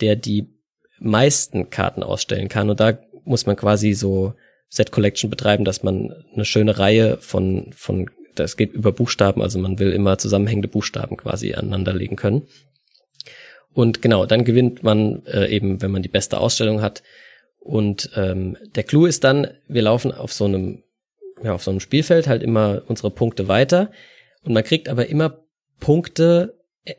der 0.00 0.16
die 0.16 0.48
meisten 0.98 1.70
Karten 1.70 2.02
ausstellen 2.02 2.48
kann. 2.48 2.70
Und 2.70 2.80
da 2.80 2.98
muss 3.24 3.46
man 3.46 3.56
quasi 3.56 3.92
so 3.92 4.34
Set 4.68 4.92
Collection 4.92 5.30
betreiben, 5.30 5.64
dass 5.64 5.82
man 5.82 6.12
eine 6.34 6.44
schöne 6.44 6.78
Reihe 6.78 7.18
von, 7.18 7.72
von, 7.74 8.10
das 8.34 8.56
geht 8.56 8.72
über 8.72 8.92
Buchstaben, 8.92 9.42
also 9.42 9.58
man 9.58 9.78
will 9.78 9.92
immer 9.92 10.18
zusammenhängende 10.18 10.68
Buchstaben 10.68 11.16
quasi 11.16 11.54
aneinanderlegen 11.54 12.16
können. 12.16 12.48
Und 13.72 14.00
genau, 14.00 14.24
dann 14.24 14.44
gewinnt 14.44 14.82
man 14.82 15.24
äh, 15.26 15.48
eben, 15.48 15.82
wenn 15.82 15.90
man 15.90 16.02
die 16.02 16.08
beste 16.08 16.40
Ausstellung 16.40 16.80
hat. 16.80 17.02
Und 17.58 18.10
ähm, 18.16 18.56
der 18.74 18.84
Clou 18.84 19.04
ist 19.04 19.22
dann, 19.22 19.48
wir 19.68 19.82
laufen 19.82 20.12
auf 20.12 20.32
so 20.32 20.46
einem, 20.46 20.82
ja, 21.42 21.52
auf 21.52 21.62
so 21.62 21.70
einem 21.70 21.80
Spielfeld 21.80 22.26
halt 22.26 22.42
immer 22.42 22.82
unsere 22.86 23.10
Punkte 23.10 23.48
weiter. 23.48 23.90
Und 24.42 24.54
man 24.54 24.64
kriegt 24.64 24.88
aber 24.88 25.08
immer 25.08 25.44
Punkte, 25.78 26.58
äh, 26.84 26.94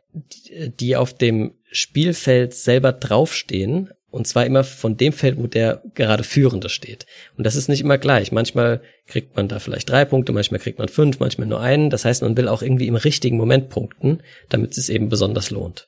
die 0.70 0.95
auf 0.95 1.15
dem 1.15 1.55
Spielfeld 1.72 2.53
selber 2.53 2.93
draufstehen 2.93 3.89
Und 4.18 4.26
zwar 4.26 4.47
immer 4.47 4.63
von 4.63 4.97
dem 4.97 5.13
Feld, 5.13 5.38
wo 5.38 5.45
der 5.45 5.84
gerade 5.93 6.24
Führende 6.24 6.70
steht. 6.70 7.05
Und 7.38 7.43
das 7.43 7.55
ist 7.55 7.70
nicht 7.70 7.82
immer 7.82 7.99
gleich. 7.99 8.32
Manchmal 8.32 8.82
kriegt 9.05 9.36
man 9.36 9.47
da 9.47 9.59
vielleicht 9.59 9.91
drei 9.91 10.05
Punkte, 10.05 10.32
manchmal 10.32 10.59
kriegt 10.59 10.80
man 10.80 10.89
fünf, 10.89 11.20
manchmal 11.20 11.47
nur 11.47 11.61
einen. 11.61 11.91
Das 11.91 12.03
heißt, 12.03 12.24
man 12.24 12.36
will 12.36 12.47
auch 12.47 12.63
irgendwie 12.63 12.88
im 12.88 12.95
richtigen 12.95 13.38
Moment 13.38 13.70
punkten, 13.70 14.24
damit 14.49 14.76
es 14.76 14.89
eben 14.89 15.09
besonders 15.09 15.51
lohnt. 15.51 15.88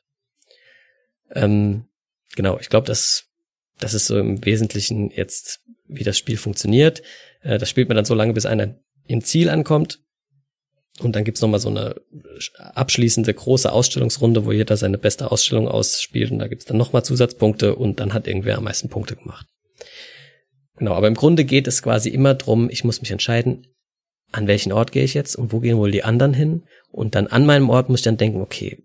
Ähm, 1.33 1.85
genau, 2.35 2.59
ich 2.59 2.69
glaube, 2.69 2.85
das, 2.85 3.25
das 3.79 3.95
ist 3.95 4.05
so 4.05 4.19
im 4.19 4.45
Wesentlichen 4.45 5.09
jetzt, 5.09 5.61
wie 5.87 6.03
das 6.03 6.19
Spiel 6.19 6.37
funktioniert. 6.37 7.01
Äh, 7.41 7.57
das 7.57 7.67
spielt 7.67 7.89
man 7.89 7.95
dann 7.95 8.05
so 8.05 8.13
lange, 8.13 8.33
bis 8.33 8.45
einer 8.45 8.75
im 9.07 9.23
Ziel 9.23 9.49
ankommt. 9.49 10.03
Und 10.99 11.15
dann 11.15 11.23
gibt's 11.23 11.41
noch 11.41 11.49
mal 11.49 11.59
so 11.59 11.69
eine 11.69 11.95
abschließende 12.57 13.33
große 13.33 13.71
Ausstellungsrunde, 13.71 14.45
wo 14.45 14.51
jeder 14.51 14.77
seine 14.77 14.97
beste 14.97 15.31
Ausstellung 15.31 15.67
ausspielt. 15.67 16.31
Und 16.31 16.39
da 16.39 16.47
gibt's 16.47 16.65
dann 16.65 16.77
noch 16.77 16.93
mal 16.93 17.03
Zusatzpunkte 17.03 17.75
und 17.75 17.99
dann 17.99 18.13
hat 18.13 18.27
irgendwer 18.27 18.57
am 18.57 18.65
meisten 18.65 18.89
Punkte 18.89 19.15
gemacht. 19.15 19.47
Genau, 20.77 20.93
aber 20.93 21.07
im 21.07 21.15
Grunde 21.15 21.43
geht 21.43 21.67
es 21.67 21.81
quasi 21.81 22.09
immer 22.09 22.35
drum, 22.35 22.69
ich 22.69 22.83
muss 22.83 23.01
mich 23.01 23.11
entscheiden, 23.11 23.67
an 24.31 24.47
welchen 24.47 24.71
Ort 24.71 24.91
gehe 24.91 25.03
ich 25.03 25.13
jetzt 25.13 25.35
und 25.35 25.51
wo 25.51 25.59
gehen 25.59 25.77
wohl 25.77 25.91
die 25.91 26.03
anderen 26.03 26.33
hin. 26.33 26.63
Und 26.91 27.15
dann 27.15 27.27
an 27.27 27.45
meinem 27.45 27.69
Ort 27.69 27.89
muss 27.89 27.99
ich 27.99 28.05
dann 28.05 28.17
denken, 28.17 28.41
okay, 28.41 28.83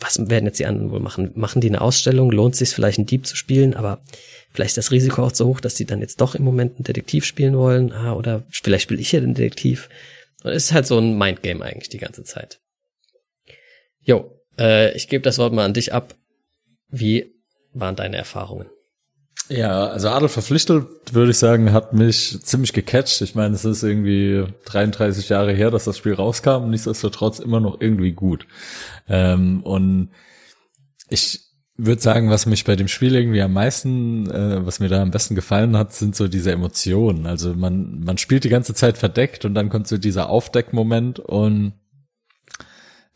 was 0.00 0.28
werden 0.28 0.46
jetzt 0.46 0.58
die 0.58 0.66
anderen 0.66 0.90
wohl 0.90 1.00
machen? 1.00 1.30
Machen 1.34 1.60
die 1.60 1.68
eine 1.68 1.80
Ausstellung? 1.80 2.30
Lohnt 2.30 2.54
es 2.54 2.58
sich 2.58 2.70
vielleicht 2.70 2.98
einen 2.98 3.06
Dieb 3.06 3.26
zu 3.26 3.36
spielen? 3.36 3.74
Aber 3.74 4.02
vielleicht 4.50 4.70
ist 4.70 4.78
das 4.78 4.90
Risiko 4.90 5.22
auch 5.22 5.34
so 5.34 5.46
hoch, 5.46 5.60
dass 5.60 5.74
die 5.74 5.86
dann 5.86 6.00
jetzt 6.00 6.20
doch 6.20 6.34
im 6.34 6.44
Moment 6.44 6.76
einen 6.76 6.84
Detektiv 6.84 7.24
spielen 7.24 7.56
wollen. 7.56 7.92
Ah, 7.92 8.12
oder 8.12 8.44
vielleicht 8.50 8.84
spiele 8.84 9.00
ich 9.00 9.12
ja 9.12 9.20
den 9.20 9.34
Detektiv. 9.34 9.88
Und 10.46 10.52
es 10.52 10.66
ist 10.66 10.72
halt 10.72 10.86
so 10.86 10.96
ein 10.96 11.18
Mindgame 11.18 11.64
eigentlich 11.64 11.88
die 11.88 11.98
ganze 11.98 12.22
Zeit. 12.22 12.60
Jo, 14.00 14.30
äh, 14.56 14.96
ich 14.96 15.08
gebe 15.08 15.22
das 15.22 15.38
Wort 15.38 15.52
mal 15.52 15.64
an 15.64 15.74
dich 15.74 15.92
ab. 15.92 16.14
Wie 16.88 17.34
waren 17.72 17.96
deine 17.96 18.16
Erfahrungen? 18.16 18.68
Ja, 19.48 19.88
also 19.88 20.08
Adel 20.08 20.28
verpflichtet, 20.28 20.86
würde 21.10 21.32
ich 21.32 21.38
sagen, 21.38 21.72
hat 21.72 21.94
mich 21.94 22.38
ziemlich 22.44 22.72
gecatcht. 22.72 23.22
Ich 23.22 23.34
meine, 23.34 23.56
es 23.56 23.64
ist 23.64 23.82
irgendwie 23.82 24.44
33 24.66 25.28
Jahre 25.28 25.52
her, 25.52 25.72
dass 25.72 25.82
das 25.82 25.98
Spiel 25.98 26.14
rauskam 26.14 26.62
und 26.62 26.70
nichtsdestotrotz 26.70 27.40
immer 27.40 27.58
noch 27.58 27.80
irgendwie 27.80 28.12
gut. 28.12 28.46
Ähm, 29.08 29.64
und 29.64 30.10
ich 31.08 31.40
würde 31.78 32.00
sagen, 32.00 32.30
was 32.30 32.46
mich 32.46 32.64
bei 32.64 32.76
dem 32.76 32.88
Spiel 32.88 33.14
irgendwie 33.14 33.42
am 33.42 33.52
meisten, 33.52 34.30
äh, 34.30 34.64
was 34.64 34.80
mir 34.80 34.88
da 34.88 35.02
am 35.02 35.10
besten 35.10 35.34
gefallen 35.34 35.76
hat, 35.76 35.92
sind 35.92 36.16
so 36.16 36.28
diese 36.28 36.52
Emotionen. 36.52 37.26
Also 37.26 37.54
man, 37.54 38.00
man 38.00 38.18
spielt 38.18 38.44
die 38.44 38.48
ganze 38.48 38.74
Zeit 38.74 38.96
verdeckt 38.98 39.44
und 39.44 39.54
dann 39.54 39.68
kommt 39.68 39.86
so 39.86 39.98
dieser 39.98 40.28
Aufdeckmoment 40.30 41.18
und 41.18 41.74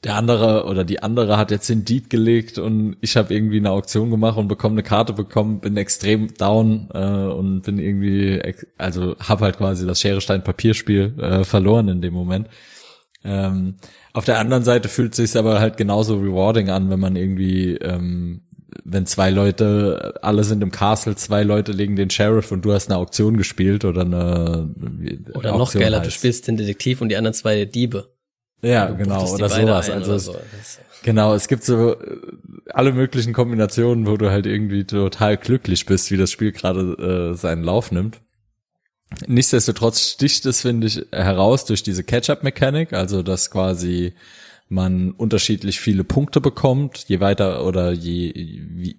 der 0.05 0.15
andere 0.15 0.65
oder 0.65 0.85
die 0.85 1.03
andere 1.03 1.37
hat 1.37 1.51
jetzt 1.51 1.69
den 1.69 1.85
Dieb 1.85 2.09
gelegt 2.09 2.59
und 2.59 2.97
ich 3.03 3.17
habe 3.17 3.35
irgendwie 3.35 3.59
eine 3.59 3.71
Auktion 3.71 4.11
gemacht 4.11 4.39
und 4.39 4.49
bekomme 4.49 4.75
eine 4.75 4.83
Karte 4.83 5.13
bekommen, 5.13 5.61
bin 5.61 5.77
extrem 5.77 6.33
down 6.35 6.89
äh, 6.95 6.99
und 6.99 7.63
bin 7.63 7.79
irgendwie, 7.79 8.41
also 8.79 9.17
habe 9.19 9.45
halt 9.45 9.59
quasi 9.59 9.87
das 9.87 10.01
Schere 10.01 10.23
Stein 10.23 10.43
Papierspiel 10.43 11.15
äh, 11.21 11.45
verloren 11.45 11.89
in 11.89 12.01
dem 12.01 12.15
Moment. 12.15 12.49
Ähm, 13.23 13.75
auf 14.15 14.25
der 14.25 14.39
anderen 14.39 14.65
Seite 14.65 14.89
fühlt 14.89 15.13
es 15.13 15.17
sich 15.19 15.39
aber 15.39 15.61
halt 15.61 15.77
genauso 15.77 16.17
rewarding 16.17 16.71
an, 16.71 16.89
wenn 16.89 17.01
man 17.01 17.17
irgendwie, 17.17 17.75
ähm, 17.77 18.43
wenn 18.85 19.07
zwei 19.07 19.31
Leute, 19.31 20.15
alle 20.23 20.45
sind 20.45 20.63
im 20.63 20.71
Castle, 20.71 21.17
zwei 21.17 21.43
Leute 21.43 21.73
legen 21.73 21.97
den 21.97 22.11
Sheriff 22.11 22.53
und 22.53 22.65
du 22.65 22.73
hast 22.73 22.89
eine 22.89 22.99
Auktion 22.99 23.37
gespielt 23.37 23.85
oder 23.85 24.03
eine 24.03 24.75
oder 25.35 25.55
Auktion 25.55 25.59
noch 25.59 25.73
geiler, 25.73 25.99
heißt. 25.99 26.07
du 26.07 26.11
spielst 26.11 26.49
den 26.49 26.57
Detektiv 26.57 27.01
und 27.01 27.09
die 27.09 27.17
anderen 27.17 27.35
zwei 27.35 27.65
Diebe. 27.65 28.13
Ja, 28.63 28.87
genau, 28.91 29.33
oder 29.33 29.49
sowas. 29.49 29.89
Also, 29.89 30.19
so. 30.19 30.37
genau, 31.03 31.35
es 31.35 31.49
gibt 31.49 31.65
so 31.65 31.95
äh, 31.95 31.97
alle 32.69 32.93
möglichen 32.93 33.33
Kombinationen, 33.33 34.07
wo 34.07 34.17
du 34.17 34.31
halt 34.31 34.47
irgendwie 34.47 34.85
total 34.85 35.37
glücklich 35.37 35.87
bist, 35.87 36.11
wie 36.11 36.17
das 36.17 36.31
Spiel 36.31 36.53
gerade 36.53 37.33
äh, 37.33 37.37
seinen 37.37 37.65
Lauf 37.65 37.91
nimmt. 37.91 38.21
Nichtsdestotrotz 39.27 40.01
sticht 40.13 40.47
es, 40.47 40.61
finde 40.61 40.87
ich, 40.87 41.05
heraus 41.11 41.65
durch 41.65 41.83
diese 41.83 42.05
Catch-up-Mechanik, 42.05 42.93
also 42.93 43.23
dass 43.23 43.51
quasi 43.51 44.15
man 44.71 45.11
unterschiedlich 45.11 45.81
viele 45.81 46.05
Punkte 46.05 46.41
bekommt, 46.41 47.05
je 47.09 47.21
weiter 47.21 47.67
oder 47.67 47.91
je, 47.91 48.33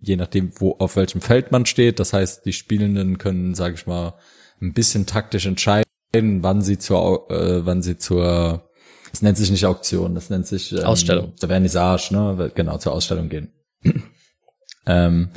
je 0.02 0.16
nachdem, 0.18 0.52
wo 0.60 0.76
auf 0.80 0.98
welchem 0.98 1.22
Feld 1.22 1.52
man 1.52 1.66
steht. 1.66 2.00
Das 2.00 2.12
heißt, 2.14 2.46
die 2.46 2.54
Spielenden 2.54 3.18
können, 3.18 3.56
sage 3.56 3.76
ich 3.76 3.88
mal, 3.88 4.16
ein 4.62 4.74
bisschen 4.74 5.06
taktisch 5.06 5.46
entscheiden, 5.46 5.86
wann 6.14 6.62
sie 6.62 6.78
zur, 6.78 7.32
äh, 7.32 7.66
wann 7.66 7.82
sie 7.82 7.98
zur 7.98 8.68
das 9.12 9.22
nennt 9.22 9.38
sich 9.38 9.52
nicht 9.52 9.66
Auktion, 9.66 10.16
das 10.16 10.30
nennt 10.30 10.48
sich 10.48 10.72
ähm, 10.72 10.84
Ausstellung. 10.84 11.34
Der 11.42 11.50
Vernissage, 11.50 12.10
ne? 12.12 12.52
Genau, 12.56 12.78
zur 12.78 12.94
Ausstellung 12.94 13.30
gehen. 13.30 13.52
ähm, 14.86 15.30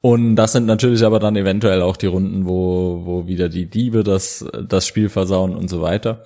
und 0.00 0.36
das 0.36 0.52
sind 0.52 0.66
natürlich 0.66 1.04
aber 1.04 1.18
dann 1.18 1.34
eventuell 1.34 1.82
auch 1.82 1.96
die 1.96 2.06
Runden, 2.06 2.46
wo, 2.46 3.02
wo 3.04 3.26
wieder 3.26 3.48
die 3.48 3.66
Diebe 3.66 4.04
das, 4.04 4.44
das 4.68 4.86
Spiel 4.86 5.08
versauen 5.08 5.56
und 5.56 5.68
so 5.68 5.80
weiter. 5.80 6.24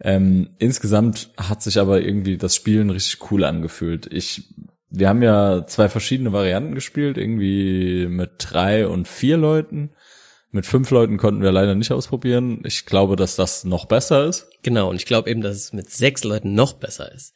Ähm, 0.00 0.50
insgesamt 0.58 1.30
hat 1.36 1.62
sich 1.62 1.78
aber 1.78 2.00
irgendwie 2.02 2.36
das 2.36 2.54
Spielen 2.54 2.90
richtig 2.90 3.30
cool 3.30 3.44
angefühlt. 3.44 4.12
Ich, 4.12 4.44
wir 4.90 5.08
haben 5.08 5.22
ja 5.22 5.66
zwei 5.66 5.88
verschiedene 5.88 6.32
Varianten 6.32 6.74
gespielt, 6.74 7.16
irgendwie 7.16 8.06
mit 8.08 8.32
drei 8.38 8.86
und 8.86 9.08
vier 9.08 9.36
Leuten. 9.36 9.90
Mit 10.52 10.66
fünf 10.66 10.90
Leuten 10.90 11.16
konnten 11.16 11.42
wir 11.42 11.52
leider 11.52 11.74
nicht 11.74 11.92
ausprobieren. 11.92 12.62
Ich 12.64 12.86
glaube, 12.86 13.16
dass 13.16 13.36
das 13.36 13.64
noch 13.64 13.86
besser 13.86 14.24
ist. 14.26 14.48
Genau, 14.62 14.88
und 14.90 14.96
ich 14.96 15.06
glaube 15.06 15.30
eben, 15.30 15.40
dass 15.40 15.56
es 15.56 15.72
mit 15.72 15.90
sechs 15.90 16.24
Leuten 16.24 16.54
noch 16.54 16.74
besser 16.74 17.12
ist. 17.12 17.34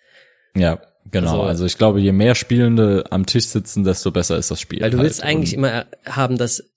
Ja, 0.55 0.81
genau. 1.11 1.33
Also, 1.33 1.43
also 1.43 1.67
ich 1.67 1.77
glaube, 1.77 2.01
je 2.01 2.13
mehr 2.13 2.35
Spielende 2.35 3.05
am 3.11 3.27
Tisch 3.27 3.47
sitzen, 3.47 3.85
desto 3.85 4.11
besser 4.11 4.37
ist 4.37 4.51
das 4.51 4.61
Spiel. 4.61 4.81
Weil 4.81 4.91
du 4.91 4.99
halt. 4.99 5.07
willst 5.07 5.23
eigentlich 5.23 5.55
immer 5.55 5.87
haben, 6.07 6.39
dass 6.39 6.71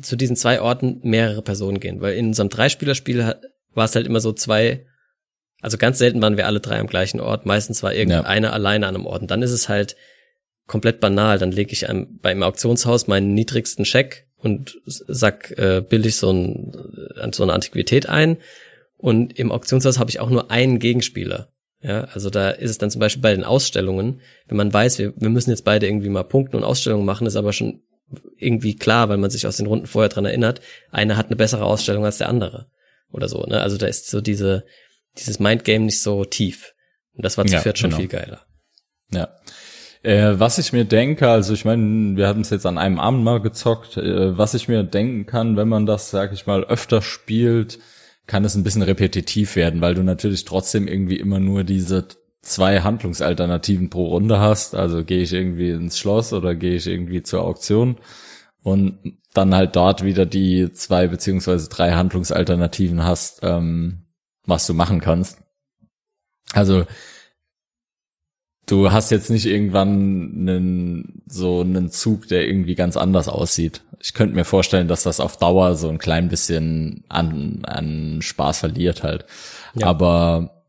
zu 0.00 0.16
diesen 0.16 0.36
zwei 0.36 0.60
Orten 0.60 1.00
mehrere 1.02 1.42
Personen 1.42 1.80
gehen. 1.80 2.00
Weil 2.00 2.14
in 2.14 2.28
unserem 2.28 2.48
Dreispielerspiel 2.48 3.34
war 3.74 3.84
es 3.84 3.94
halt 3.94 4.06
immer 4.06 4.20
so 4.20 4.32
zwei, 4.32 4.86
also 5.62 5.78
ganz 5.78 5.98
selten 5.98 6.20
waren 6.20 6.36
wir 6.36 6.46
alle 6.46 6.60
drei 6.60 6.78
am 6.78 6.88
gleichen 6.88 7.20
Ort. 7.20 7.46
Meistens 7.46 7.82
war 7.82 7.94
irgendeiner 7.94 8.48
ja. 8.48 8.52
alleine 8.52 8.88
an 8.88 8.96
einem 8.96 9.06
Ort. 9.06 9.22
Und 9.22 9.30
dann 9.30 9.42
ist 9.42 9.52
es 9.52 9.68
halt 9.68 9.96
komplett 10.66 11.00
banal. 11.00 11.38
Dann 11.38 11.52
lege 11.52 11.72
ich 11.72 11.88
einem, 11.88 12.18
beim 12.20 12.42
Auktionshaus 12.42 13.06
meinen 13.06 13.32
niedrigsten 13.32 13.84
Scheck 13.84 14.26
und 14.36 14.76
sag 14.84 15.52
äh, 15.56 15.80
billig 15.80 16.16
so, 16.16 16.32
ein, 16.32 16.72
äh, 17.16 17.28
so 17.32 17.44
eine 17.44 17.52
Antiquität 17.52 18.08
ein. 18.08 18.38
Und 18.98 19.38
im 19.38 19.52
Auktionshaus 19.52 20.00
habe 20.00 20.10
ich 20.10 20.18
auch 20.18 20.30
nur 20.30 20.50
einen 20.50 20.80
Gegenspieler. 20.80 21.48
Ja, 21.80 22.04
also 22.12 22.28
da 22.28 22.50
ist 22.50 22.70
es 22.70 22.78
dann 22.78 22.90
zum 22.90 23.00
Beispiel 23.00 23.22
bei 23.22 23.34
den 23.34 23.44
Ausstellungen, 23.44 24.20
wenn 24.46 24.56
man 24.56 24.72
weiß, 24.72 24.98
wir, 24.98 25.14
wir 25.16 25.30
müssen 25.30 25.50
jetzt 25.50 25.64
beide 25.64 25.86
irgendwie 25.86 26.08
mal 26.08 26.22
punkten 26.22 26.56
und 26.56 26.64
Ausstellungen 26.64 27.06
machen, 27.06 27.26
ist 27.26 27.34
aber 27.36 27.52
schon 27.52 27.82
irgendwie 28.36 28.76
klar, 28.76 29.08
weil 29.08 29.16
man 29.16 29.30
sich 29.30 29.46
aus 29.46 29.56
den 29.56 29.66
Runden 29.66 29.86
vorher 29.86 30.08
dran 30.08 30.24
erinnert, 30.24 30.60
einer 30.90 31.16
hat 31.16 31.26
eine 31.26 31.36
bessere 31.36 31.64
Ausstellung 31.64 32.04
als 32.04 32.18
der 32.18 32.28
andere. 32.28 32.66
Oder 33.10 33.28
so, 33.28 33.44
ne? 33.44 33.60
Also 33.60 33.78
da 33.78 33.86
ist 33.86 34.10
so 34.10 34.20
diese, 34.20 34.64
dieses 35.18 35.38
Mindgame 35.38 35.86
nicht 35.86 36.00
so 36.00 36.24
tief. 36.24 36.74
Und 37.14 37.24
das 37.24 37.38
war 37.38 37.46
zu 37.46 37.54
ja, 37.54 37.60
viert 37.60 37.78
schon 37.78 37.90
genau. 37.90 38.00
viel 38.00 38.08
geiler. 38.08 38.42
Ja. 39.12 39.28
Äh, 40.02 40.40
was 40.40 40.58
ich 40.58 40.72
mir 40.72 40.84
denke, 40.84 41.28
also 41.28 41.52
ich 41.54 41.64
meine, 41.64 42.16
wir 42.16 42.26
hatten 42.26 42.40
es 42.40 42.50
jetzt 42.50 42.66
an 42.66 42.78
einem 42.78 42.98
Abend 42.98 43.22
mal 43.22 43.40
gezockt, 43.40 43.96
äh, 43.96 44.36
was 44.36 44.54
ich 44.54 44.66
mir 44.68 44.82
denken 44.82 45.26
kann, 45.26 45.56
wenn 45.56 45.68
man 45.68 45.86
das, 45.86 46.10
sag 46.10 46.32
ich 46.32 46.46
mal, 46.46 46.64
öfter 46.64 47.02
spielt, 47.02 47.78
kann 48.26 48.44
es 48.44 48.54
ein 48.54 48.64
bisschen 48.64 48.82
repetitiv 48.82 49.56
werden, 49.56 49.80
weil 49.80 49.94
du 49.94 50.02
natürlich 50.02 50.44
trotzdem 50.44 50.88
irgendwie 50.88 51.16
immer 51.16 51.38
nur 51.38 51.64
diese 51.64 52.08
zwei 52.40 52.80
Handlungsalternativen 52.80 53.90
pro 53.90 54.06
Runde 54.06 54.40
hast. 54.40 54.74
Also 54.74 55.04
gehe 55.04 55.22
ich 55.22 55.32
irgendwie 55.32 55.70
ins 55.70 55.98
Schloss 55.98 56.32
oder 56.32 56.54
gehe 56.54 56.74
ich 56.74 56.86
irgendwie 56.86 57.22
zur 57.22 57.42
Auktion 57.42 57.98
und 58.62 59.18
dann 59.34 59.54
halt 59.54 59.76
dort 59.76 60.04
wieder 60.04 60.26
die 60.26 60.72
zwei 60.72 61.06
beziehungsweise 61.06 61.68
drei 61.68 61.92
Handlungsalternativen 61.92 63.04
hast, 63.04 63.40
ähm, 63.42 64.01
was 64.46 64.66
du 64.66 64.74
machen 64.74 65.00
kannst. 65.00 65.38
Also 66.52 66.84
du 68.66 68.92
hast 68.92 69.10
jetzt 69.10 69.30
nicht 69.30 69.46
irgendwann 69.46 69.88
einen, 69.88 71.22
so 71.26 71.60
einen 71.60 71.90
Zug, 71.90 72.28
der 72.28 72.46
irgendwie 72.46 72.74
ganz 72.74 72.96
anders 72.96 73.28
aussieht. 73.28 73.82
Ich 74.00 74.14
könnte 74.14 74.34
mir 74.34 74.44
vorstellen, 74.44 74.88
dass 74.88 75.02
das 75.02 75.20
auf 75.20 75.36
Dauer 75.36 75.74
so 75.74 75.88
ein 75.88 75.98
klein 75.98 76.28
bisschen 76.28 77.04
an, 77.08 77.62
an 77.64 78.20
Spaß 78.22 78.60
verliert 78.60 79.02
halt. 79.02 79.26
Ja. 79.74 79.86
Aber 79.86 80.64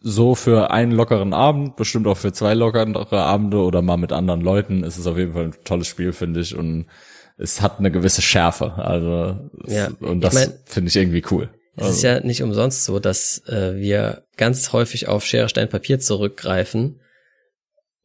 so 0.00 0.34
für 0.34 0.70
einen 0.70 0.92
lockeren 0.92 1.32
Abend, 1.32 1.76
bestimmt 1.76 2.06
auch 2.06 2.16
für 2.16 2.32
zwei 2.32 2.54
lockere 2.54 3.22
Abende 3.22 3.58
oder 3.58 3.82
mal 3.82 3.96
mit 3.96 4.12
anderen 4.12 4.40
Leuten, 4.40 4.82
ist 4.82 4.98
es 4.98 5.06
auf 5.06 5.16
jeden 5.16 5.32
Fall 5.32 5.44
ein 5.44 5.54
tolles 5.64 5.86
Spiel, 5.86 6.12
finde 6.12 6.40
ich. 6.40 6.56
Und 6.56 6.86
es 7.38 7.62
hat 7.62 7.78
eine 7.78 7.90
gewisse 7.90 8.22
Schärfe. 8.22 8.74
Also, 8.74 9.50
ja. 9.66 9.90
und 10.00 10.20
das 10.22 10.52
finde 10.64 10.88
ich 10.88 10.96
irgendwie 10.96 11.24
cool. 11.30 11.50
Es 11.76 11.84
also. 11.84 11.96
ist 11.96 12.02
ja 12.02 12.20
nicht 12.20 12.42
umsonst 12.42 12.84
so, 12.84 12.98
dass 12.98 13.46
äh, 13.48 13.76
wir 13.76 14.24
ganz 14.36 14.72
häufig 14.72 15.08
auf 15.08 15.24
Schere, 15.24 15.48
Stein, 15.48 15.68
Papier 15.68 16.00
zurückgreifen 16.00 17.00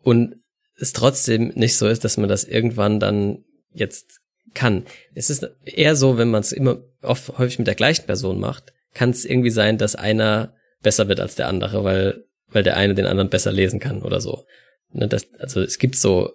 und 0.01 0.35
es 0.79 0.93
trotzdem 0.93 1.49
nicht 1.55 1.75
so 1.75 1.87
ist, 1.87 2.03
dass 2.05 2.17
man 2.17 2.29
das 2.29 2.43
irgendwann 2.43 2.99
dann 2.99 3.43
jetzt 3.71 4.21
kann. 4.53 4.85
Es 5.13 5.29
ist 5.29 5.49
eher 5.65 5.95
so, 5.95 6.17
wenn 6.17 6.29
man 6.29 6.41
es 6.41 6.51
immer 6.51 6.81
oft 7.01 7.37
häufig 7.37 7.59
mit 7.59 7.67
der 7.67 7.75
gleichen 7.75 8.05
Person 8.05 8.39
macht, 8.39 8.73
kann 8.93 9.09
es 9.09 9.25
irgendwie 9.25 9.49
sein, 9.49 9.77
dass 9.77 9.95
einer 9.95 10.55
besser 10.81 11.07
wird 11.09 11.19
als 11.19 11.35
der 11.35 11.47
andere, 11.47 11.83
weil 11.83 12.23
weil 12.49 12.63
der 12.63 12.77
eine 12.77 12.95
den 12.95 13.05
anderen 13.05 13.29
besser 13.29 13.51
lesen 13.51 13.81
kann 13.81 14.01
oder 14.01 14.21
so. 14.21 14.45
Ne, 14.91 15.09
das, 15.09 15.27
also 15.37 15.61
es 15.61 15.79
gibt 15.79 15.97
so 15.97 16.31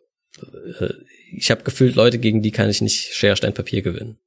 äh, 0.81 0.93
ich 1.35 1.51
habe 1.51 1.63
gefühlt 1.63 1.95
Leute, 1.95 2.19
gegen 2.19 2.43
die 2.43 2.51
kann 2.51 2.69
ich 2.69 2.83
nicht 2.83 3.15
Schere, 3.15 3.37
Stein, 3.37 3.55
Papier 3.55 3.83
gewinnen. 3.83 4.19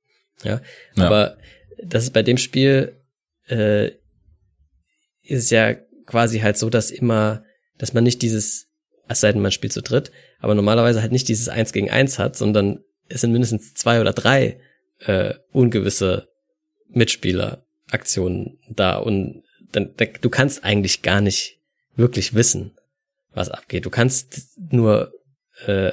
Ja, 0.44 0.62
ja. 0.96 1.06
aber 1.06 1.38
das 1.84 2.04
ist 2.04 2.14
bei 2.14 2.24
dem 2.24 2.38
Spiel 2.38 3.02
äh, 3.48 3.92
ist 5.24 5.52
ja 5.52 5.74
quasi 6.06 6.40
halt 6.40 6.58
so, 6.58 6.70
dass 6.70 6.92
immer, 6.92 7.44
dass 7.78 7.94
man 7.94 8.04
nicht 8.04 8.22
dieses, 8.22 8.68
es 9.08 9.22
sei 9.22 9.32
denn, 9.32 9.42
man 9.42 9.52
spielt 9.52 9.74
zu 9.74 9.82
dritt, 9.82 10.12
aber 10.40 10.56
normalerweise 10.56 11.02
halt 11.02 11.12
nicht 11.12 11.28
dieses 11.28 11.50
Eins 11.50 11.74
gegen 11.74 11.90
Eins 11.90 12.20
hat, 12.20 12.36
sondern 12.36 12.84
es 13.08 13.22
sind 13.22 13.32
mindestens 13.32 13.74
zwei 13.74 14.02
oder 14.02 14.14
drei 14.14 14.60
äh, 15.00 15.34
ungewisse 15.52 16.30
Mitspieleraktionen 16.90 18.60
da 18.70 18.98
und 18.98 19.44
dann, 19.72 19.94
du 20.22 20.30
kannst 20.30 20.64
eigentlich 20.64 21.02
gar 21.02 21.22
nicht 21.22 21.60
wirklich 21.96 22.34
wissen, 22.34 22.78
was 23.34 23.50
abgeht. 23.50 23.86
Du 23.86 23.90
kannst 23.90 24.58
nur 24.72 25.14
äh, 25.66 25.92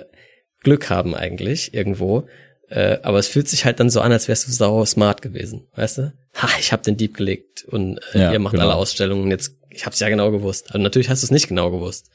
Glück 0.61 0.91
haben 0.91 1.15
eigentlich 1.15 1.75
irgendwo, 1.75 2.29
äh, 2.73 2.99
aber 3.03 3.19
es 3.19 3.29
fühlt 3.29 3.49
sich 3.49 3.65
halt 3.65 3.81
dann 3.81 3.91
so 3.91 4.01
an, 4.01 4.13
als 4.13 4.29
wärst 4.29 4.49
du 4.49 4.53
sau 4.53 4.85
smart 4.85 5.23
gewesen, 5.23 5.67
weißt 5.75 5.99
du? 5.99 6.13
Ha, 6.35 6.49
ich 6.59 6.73
habe 6.73 6.83
den 6.83 6.97
Dieb 6.97 7.17
gelegt 7.17 7.65
und 7.65 7.99
äh, 8.15 8.21
ja, 8.21 8.33
ihr 8.33 8.39
macht 8.39 8.53
genau. 8.53 8.65
alle 8.65 8.75
Ausstellungen. 8.75 9.31
Jetzt, 9.31 9.59
ich 9.71 9.85
habe 9.85 9.95
es 9.95 10.01
ja 10.01 10.09
genau 10.09 10.31
gewusst. 10.31 10.69
Also 10.69 10.79
natürlich 10.79 11.11
hast 11.11 11.23
du 11.23 11.27
es 11.27 11.31
nicht 11.31 11.49
genau 11.49 11.71
gewusst. 11.71 12.11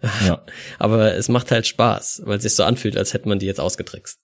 Ja. 0.24 0.44
aber 0.78 1.14
es 1.14 1.28
macht 1.28 1.50
halt 1.50 1.66
Spaß, 1.66 2.22
weil 2.24 2.36
es 2.36 2.44
sich 2.44 2.54
so 2.54 2.62
anfühlt, 2.62 2.96
als 2.96 3.14
hätte 3.14 3.28
man 3.28 3.40
die 3.40 3.46
jetzt 3.46 3.58
ausgetrickst. 3.58 4.20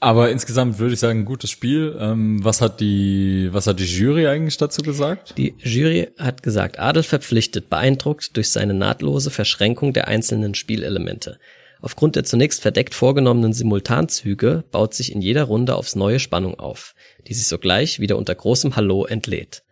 Aber 0.00 0.30
insgesamt 0.30 0.78
würde 0.78 0.94
ich 0.94 1.00
sagen, 1.00 1.24
gutes 1.24 1.50
Spiel. 1.50 1.96
Ähm, 1.98 2.44
was 2.44 2.60
hat 2.60 2.80
die, 2.80 3.48
was 3.52 3.66
hat 3.66 3.80
die 3.80 3.84
Jury 3.84 4.26
eigentlich 4.26 4.56
dazu 4.56 4.82
gesagt? 4.82 5.34
Die 5.38 5.54
Jury 5.58 6.08
hat 6.18 6.42
gesagt, 6.42 6.78
Adel 6.78 7.02
verpflichtet, 7.02 7.70
beeindruckt 7.70 8.36
durch 8.36 8.50
seine 8.50 8.74
nahtlose 8.74 9.30
Verschränkung 9.30 9.92
der 9.92 10.08
einzelnen 10.08 10.54
Spielelemente. 10.54 11.38
Aufgrund 11.80 12.16
der 12.16 12.24
zunächst 12.24 12.62
verdeckt 12.62 12.94
vorgenommenen 12.94 13.52
Simultanzüge 13.52 14.64
baut 14.70 14.94
sich 14.94 15.12
in 15.12 15.20
jeder 15.20 15.44
Runde 15.44 15.76
aufs 15.76 15.94
neue 15.94 16.18
Spannung 16.18 16.58
auf, 16.58 16.94
die 17.26 17.34
sich 17.34 17.46
sogleich 17.46 18.00
wieder 18.00 18.16
unter 18.16 18.34
großem 18.34 18.76
Hallo 18.76 19.04
entlädt. 19.04 19.62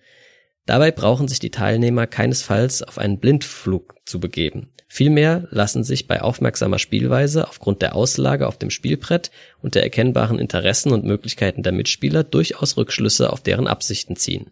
Dabei 0.67 0.91
brauchen 0.91 1.29
sich 1.29 1.41
die 1.41 1.51
Teilnehmer 1.51 2.07
keinesfalls 2.07 2.83
auf 2.83 2.99
einen 2.99 3.19
Blindflug 3.19 3.95
zu 4.05 4.21
begeben. 4.21 4.71
Vielmehr 4.89 5.49
lassen 5.51 5.83
sich 5.83 6.07
bei 6.07 6.23
aufmerksamer 6.23 6.79
Spielweise 6.79 7.49
aufgrund 7.49 7.83
der 7.83 7.97
Auslage 7.97 8.47
auf 8.47 8.59
dem 8.59 8.71
Spielbrett 8.71 9.31
und 9.61 9.75
der 9.75 9.83
erkennbaren 9.83 10.39
Interessen 10.39 10.93
und 10.93 11.05
Möglichkeiten 11.05 11.63
der 11.63 11.73
Mitspieler 11.73 12.23
durchaus 12.23 12.77
Rückschlüsse 12.77 13.33
auf 13.33 13.43
deren 13.43 13.67
Absichten 13.67 14.17
ziehen. 14.17 14.51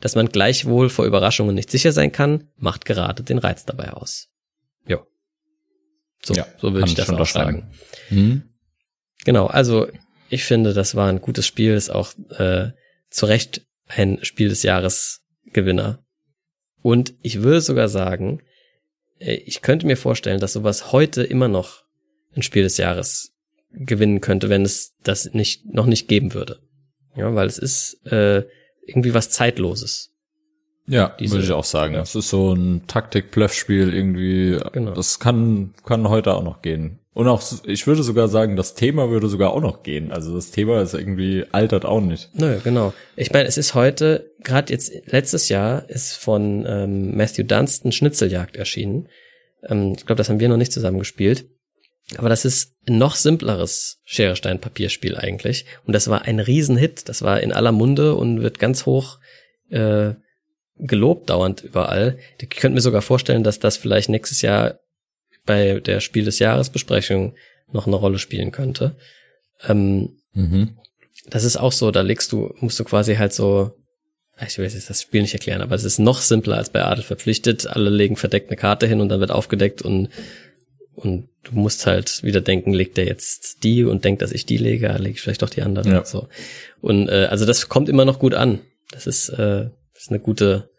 Dass 0.00 0.14
man 0.14 0.28
gleichwohl 0.28 0.88
vor 0.88 1.06
Überraschungen 1.06 1.54
nicht 1.54 1.70
sicher 1.70 1.92
sein 1.92 2.12
kann, 2.12 2.48
macht 2.56 2.84
gerade 2.84 3.22
den 3.22 3.38
Reiz 3.38 3.64
dabei 3.64 3.92
aus. 3.92 4.28
So, 6.26 6.34
ja, 6.34 6.46
so 6.58 6.74
würde 6.74 6.88
ich 6.88 6.94
das 6.94 7.08
auch 7.08 7.24
sagen. 7.24 7.70
Hm? 8.08 8.42
Genau, 9.24 9.46
also 9.46 9.86
ich 10.28 10.44
finde, 10.44 10.74
das 10.74 10.96
war 10.96 11.08
ein 11.08 11.20
gutes 11.20 11.46
Spiel, 11.46 11.74
ist 11.74 11.90
auch 11.90 12.12
äh, 12.30 12.70
zu 13.10 13.26
Recht 13.26 13.64
ein 13.86 14.18
Spiel 14.24 14.48
des 14.48 14.64
Jahres 14.64 15.22
Gewinner. 15.52 16.04
Und 16.82 17.14
ich 17.22 17.42
würde 17.42 17.60
sogar 17.60 17.88
sagen, 17.88 18.42
äh, 19.20 19.34
ich 19.34 19.62
könnte 19.62 19.86
mir 19.86 19.96
vorstellen, 19.96 20.40
dass 20.40 20.52
sowas 20.52 20.90
heute 20.90 21.22
immer 21.22 21.46
noch 21.46 21.84
ein 22.34 22.42
Spiel 22.42 22.64
des 22.64 22.76
Jahres 22.76 23.32
gewinnen 23.70 24.20
könnte, 24.20 24.48
wenn 24.48 24.62
es 24.62 24.94
das 25.04 25.32
nicht 25.32 25.64
noch 25.66 25.86
nicht 25.86 26.08
geben 26.08 26.34
würde. 26.34 26.60
Ja, 27.14 27.34
weil 27.36 27.46
es 27.46 27.58
ist 27.58 28.04
äh, 28.06 28.44
irgendwie 28.84 29.14
was 29.14 29.30
zeitloses. 29.30 30.12
Ja, 30.86 31.14
Diese, 31.18 31.34
würde 31.34 31.44
ich 31.44 31.52
auch 31.52 31.64
sagen. 31.64 31.94
Ja. 31.94 32.02
Es 32.02 32.14
ist 32.14 32.28
so 32.28 32.52
ein 32.52 32.86
Taktik-Bluff-Spiel 32.86 33.92
irgendwie. 33.92 34.58
Genau. 34.72 34.92
Das 34.92 35.18
kann 35.18 35.74
kann 35.84 36.08
heute 36.08 36.34
auch 36.34 36.44
noch 36.44 36.62
gehen. 36.62 37.00
Und 37.12 37.28
auch, 37.28 37.42
ich 37.64 37.86
würde 37.86 38.02
sogar 38.02 38.28
sagen, 38.28 38.56
das 38.56 38.74
Thema 38.74 39.08
würde 39.08 39.28
sogar 39.28 39.52
auch 39.52 39.62
noch 39.62 39.82
gehen. 39.82 40.12
Also 40.12 40.34
das 40.34 40.50
Thema 40.50 40.82
ist 40.82 40.92
irgendwie 40.92 41.46
altert 41.50 41.86
auch 41.86 42.02
nicht. 42.02 42.28
Nö, 42.34 42.58
genau. 42.62 42.92
Ich 43.16 43.32
meine, 43.32 43.48
es 43.48 43.56
ist 43.56 43.74
heute, 43.74 44.30
gerade 44.44 44.70
jetzt 44.70 44.92
letztes 45.06 45.48
Jahr 45.48 45.88
ist 45.88 46.12
von 46.12 46.66
ähm, 46.68 47.16
Matthew 47.16 47.44
Dunstan 47.44 47.90
Schnitzeljagd 47.90 48.56
erschienen. 48.56 49.08
Ähm, 49.66 49.94
ich 49.96 50.04
glaube, 50.04 50.18
das 50.18 50.28
haben 50.28 50.40
wir 50.40 50.48
noch 50.50 50.58
nicht 50.58 50.72
zusammen 50.72 50.98
gespielt. 50.98 51.46
Aber 52.18 52.28
das 52.28 52.44
ist 52.44 52.74
ein 52.86 52.98
noch 52.98 53.14
simpleres 53.14 53.98
Schere, 54.04 54.36
Stein, 54.36 54.60
Papierspiel 54.60 55.16
eigentlich. 55.16 55.64
Und 55.86 55.94
das 55.94 56.08
war 56.08 56.22
ein 56.22 56.38
Riesenhit. 56.38 57.08
Das 57.08 57.22
war 57.22 57.40
in 57.40 57.52
aller 57.52 57.72
Munde 57.72 58.14
und 58.14 58.42
wird 58.42 58.58
ganz 58.58 58.84
hoch 58.84 59.18
äh, 59.70 60.12
gelobt 60.78 61.30
dauernd 61.30 61.62
überall. 61.62 62.18
Ich 62.40 62.50
könnte 62.50 62.74
mir 62.74 62.80
sogar 62.80 63.02
vorstellen, 63.02 63.44
dass 63.44 63.58
das 63.58 63.76
vielleicht 63.76 64.08
nächstes 64.08 64.42
Jahr 64.42 64.78
bei 65.44 65.80
der 65.80 66.00
Spiel 66.00 66.24
des 66.24 66.38
Jahres 66.38 66.70
Besprechung 66.70 67.34
noch 67.72 67.86
eine 67.86 67.96
Rolle 67.96 68.18
spielen 68.18 68.52
könnte. 68.52 68.96
Ähm, 69.66 70.18
mhm. 70.32 70.76
Das 71.28 71.44
ist 71.44 71.56
auch 71.56 71.72
so, 71.72 71.90
da 71.90 72.02
legst 72.02 72.32
du, 72.32 72.54
musst 72.60 72.78
du 72.78 72.84
quasi 72.84 73.16
halt 73.16 73.32
so, 73.32 73.72
ich 74.46 74.58
will 74.58 74.64
jetzt 74.64 74.90
das 74.90 75.02
Spiel 75.02 75.22
nicht 75.22 75.34
erklären, 75.34 75.62
aber 75.62 75.74
es 75.74 75.84
ist 75.84 75.98
noch 75.98 76.20
simpler 76.20 76.56
als 76.56 76.70
bei 76.70 76.84
Adel 76.84 77.04
verpflichtet. 77.04 77.66
Alle 77.66 77.90
legen 77.90 78.16
verdeckt 78.16 78.50
eine 78.50 78.56
Karte 78.56 78.86
hin 78.86 79.00
und 79.00 79.08
dann 79.08 79.20
wird 79.20 79.30
aufgedeckt 79.30 79.82
und 79.82 80.10
und 80.96 81.28
du 81.42 81.52
musst 81.52 81.86
halt 81.86 82.22
wieder 82.22 82.40
denken, 82.40 82.72
legt 82.72 82.96
der 82.96 83.04
jetzt 83.04 83.62
die 83.62 83.84
und 83.84 84.04
denkt, 84.04 84.22
dass 84.22 84.32
ich 84.32 84.46
die 84.46 84.56
lege, 84.56 84.88
lege 84.98 85.10
ich 85.10 85.20
vielleicht 85.20 85.42
doch 85.42 85.50
die 85.50 85.60
andere. 85.60 85.88
Ja. 85.88 86.04
So. 86.06 86.28
Und 86.80 87.08
äh, 87.08 87.26
also 87.30 87.44
das 87.44 87.68
kommt 87.68 87.90
immer 87.90 88.06
noch 88.06 88.18
gut 88.18 88.32
an. 88.32 88.60
Das 88.92 89.06
ist, 89.06 89.28
äh, 89.28 89.68
ist 90.06 90.12
eine 90.12 90.20
gute, 90.20 90.70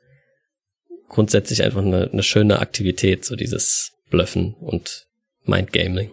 grundsätzlich 1.09 1.63
einfach 1.63 1.81
eine, 1.81 2.09
eine 2.09 2.23
schöne 2.23 2.59
Aktivität, 2.59 3.25
so 3.25 3.35
dieses 3.35 3.91
Blöffen 4.09 4.53
und 4.53 5.07
Mindgaming. 5.43 6.11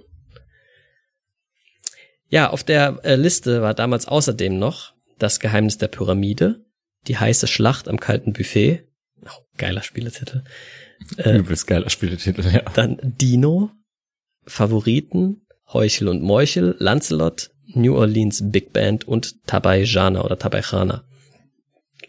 Ja, 2.28 2.50
auf 2.50 2.64
der 2.64 2.98
äh, 3.04 3.14
Liste 3.14 3.62
war 3.62 3.74
damals 3.74 4.08
außerdem 4.08 4.58
noch 4.58 4.94
das 5.18 5.38
Geheimnis 5.38 5.78
der 5.78 5.86
Pyramide, 5.88 6.64
die 7.06 7.16
heiße 7.16 7.46
Schlacht 7.46 7.86
am 7.88 8.00
kalten 8.00 8.32
Buffet. 8.32 8.82
Oh, 9.24 9.44
geiler 9.56 9.82
Spieletitel. 9.82 10.42
Äh, 11.16 11.38
Übelst 11.38 11.68
geiler 11.68 11.90
Spieletitel, 11.90 12.44
ja. 12.52 12.62
Dann 12.74 12.98
Dino, 13.02 13.70
Favoriten, 14.44 15.46
Heuchel 15.72 16.08
und 16.08 16.22
Meuchel, 16.22 16.74
Lancelot, 16.80 17.50
New 17.66 17.96
Orleans 17.96 18.50
Big 18.50 18.72
Band 18.72 19.06
und 19.06 19.46
Tabaijana 19.46 20.24
oder 20.24 20.36
Tabaijana. 20.36 21.04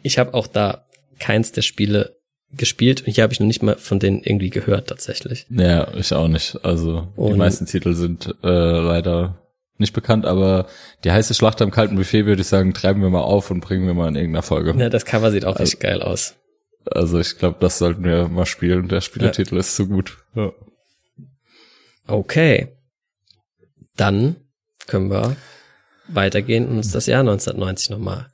Ich 0.01 0.17
habe 0.17 0.33
auch 0.33 0.47
da 0.47 0.84
keins 1.20 1.51
der 1.51 1.61
Spiele 1.61 2.18
gespielt 2.51 3.01
und 3.05 3.13
hier 3.13 3.24
habe 3.24 3.34
ich 3.34 3.39
noch 3.39 3.47
nicht 3.47 3.63
mal 3.63 3.78
von 3.78 3.99
denen 3.99 4.22
irgendwie 4.22 4.49
gehört 4.49 4.88
tatsächlich. 4.88 5.45
Ja, 5.49 5.93
ich 5.95 6.13
auch 6.13 6.28
nicht. 6.28 6.63
Also 6.63 7.07
und 7.16 7.34
die 7.34 7.38
meisten 7.38 7.66
Titel 7.66 7.93
sind 7.93 8.34
äh, 8.43 8.47
leider 8.47 9.41
nicht 9.78 9.93
bekannt, 9.93 10.26
aber 10.26 10.68
die 11.03 11.11
heiße 11.11 11.34
Schlacht 11.34 11.61
am 11.61 11.72
kalten 11.72 11.95
Buffet 11.95 12.26
würde 12.26 12.41
ich 12.41 12.47
sagen, 12.47 12.74
treiben 12.74 13.01
wir 13.01 13.09
mal 13.09 13.22
auf 13.22 13.51
und 13.51 13.59
bringen 13.59 13.86
wir 13.88 13.93
mal 13.93 14.07
in 14.07 14.16
irgendeiner 14.16 14.43
Folge. 14.43 14.74
Ja, 14.78 14.89
das 14.89 15.05
Cover 15.05 15.32
sieht 15.32 15.45
auch 15.45 15.57
also, 15.57 15.63
echt 15.63 15.80
geil 15.82 16.01
aus. 16.01 16.36
Also 16.86 17.20
ich 17.20 17.38
glaube, 17.38 17.57
das 17.59 17.78
sollten 17.78 18.03
wir 18.03 18.30
mal 18.30 18.45
spielen. 18.45 18.88
Der 18.88 19.01
Spielertitel 19.01 19.55
ja. 19.55 19.59
ist 19.59 19.76
zu 19.76 19.88
gut. 19.88 20.18
Ja. 20.36 20.51
Okay. 22.07 22.70
Dann 23.97 24.36
können 24.88 25.09
wir 25.09 25.36
weitergehen 26.07 26.68
und 26.68 26.78
uns 26.78 26.91
das 26.91 27.07
Jahr 27.07 27.22
1990 27.22 27.89
nochmal 27.89 28.28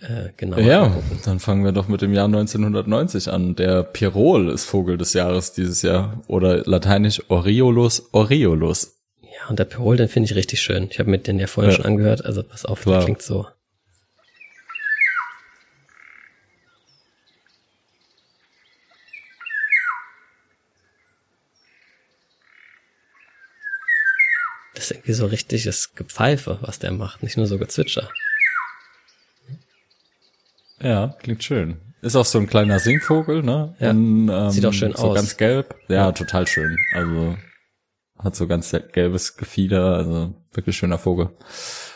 äh, 0.00 0.30
genau. 0.36 0.58
Ja, 0.58 0.94
dann 1.24 1.40
fangen 1.40 1.64
wir 1.64 1.72
doch 1.72 1.88
mit 1.88 2.02
dem 2.02 2.12
Jahr 2.12 2.26
1990 2.26 3.28
an. 3.28 3.56
Der 3.56 3.82
Pirol 3.82 4.50
ist 4.50 4.66
Vogel 4.66 4.98
des 4.98 5.14
Jahres 5.14 5.52
dieses 5.52 5.80
Jahr 5.82 6.22
oder 6.26 6.64
lateinisch 6.64 7.22
Oriolus 7.28 8.08
Oriolus. 8.12 8.98
Ja, 9.22 9.48
und 9.48 9.58
der 9.58 9.64
Pirol, 9.64 9.96
den 9.96 10.08
finde 10.08 10.28
ich 10.30 10.36
richtig 10.36 10.60
schön. 10.60 10.88
Ich 10.90 10.98
habe 10.98 11.10
mir 11.10 11.18
den 11.18 11.38
ja 11.38 11.46
vorhin 11.46 11.70
ja. 11.70 11.76
schon 11.76 11.86
angehört, 11.86 12.24
also 12.24 12.42
pass 12.42 12.66
auf, 12.66 12.82
Klar. 12.82 12.96
der 12.96 13.04
klingt 13.04 13.22
so. 13.22 13.46
Das 24.74 24.84
ist 24.84 24.90
irgendwie 24.90 25.12
so 25.14 25.24
richtiges 25.24 25.94
Gepfeife, 25.94 26.58
was 26.60 26.78
der 26.78 26.92
macht, 26.92 27.22
nicht 27.22 27.38
nur 27.38 27.46
so 27.46 27.56
Gezwitscher. 27.56 28.10
Ja, 30.82 31.16
klingt 31.20 31.42
schön. 31.42 31.80
Ist 32.02 32.16
auch 32.16 32.24
so 32.24 32.38
ein 32.38 32.46
kleiner 32.46 32.78
Singvogel, 32.78 33.42
ne? 33.42 33.74
Ja. 33.78 33.90
Und, 33.90 34.28
ähm, 34.28 34.50
Sieht 34.50 34.66
auch 34.66 34.72
schön 34.72 34.92
so 34.94 35.08
aus. 35.08 35.14
ganz 35.14 35.36
gelb. 35.36 35.74
Ja, 35.88 35.96
ja, 35.96 36.12
total 36.12 36.46
schön. 36.46 36.76
Also 36.94 37.36
hat 38.18 38.36
so 38.36 38.46
ganz 38.46 38.74
gelbes 38.92 39.36
Gefieder, 39.36 39.96
also 39.96 40.34
wirklich 40.52 40.76
schöner 40.76 40.98
Vogel. 40.98 41.30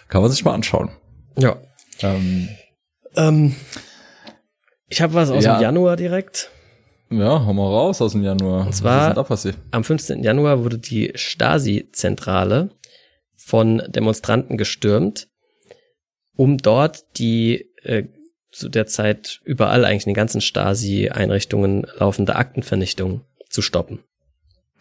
Kann 0.09 0.23
man 0.23 0.31
sich 0.31 0.45
mal 0.45 0.55
anschauen. 0.55 0.91
Ja. 1.37 1.57
Ähm, 2.01 2.49
ähm, 3.17 3.55
ich 4.89 5.01
habe 5.01 5.15
was 5.15 5.31
aus 5.31 5.45
ja. 5.45 5.57
dem 5.57 5.63
Januar 5.63 5.97
direkt. 5.97 6.51
Ja, 7.11 7.45
hau 7.45 7.53
mal 7.53 7.67
raus 7.67 8.01
aus 8.01 8.13
dem 8.13 8.23
Januar. 8.23 8.67
Und 8.67 8.75
zwar 8.75 9.17
am 9.71 9.85
15. 9.85 10.23
Januar 10.23 10.63
wurde 10.63 10.79
die 10.79 11.13
Stasi-Zentrale 11.15 12.71
von 13.37 13.83
Demonstranten 13.89 14.57
gestürmt, 14.57 15.29
um 16.37 16.59
dort 16.59 17.19
die 17.19 17.69
äh, 17.83 18.05
zu 18.61 18.69
der 18.69 18.87
Zeit 18.87 19.41
überall 19.45 19.85
eigentlich 19.85 20.07
in 20.07 20.11
den 20.11 20.17
ganzen 20.17 20.41
Stasi-Einrichtungen 20.41 21.87
laufende 21.99 22.37
Aktenvernichtung 22.37 23.23
zu 23.49 23.63
stoppen. 23.63 24.01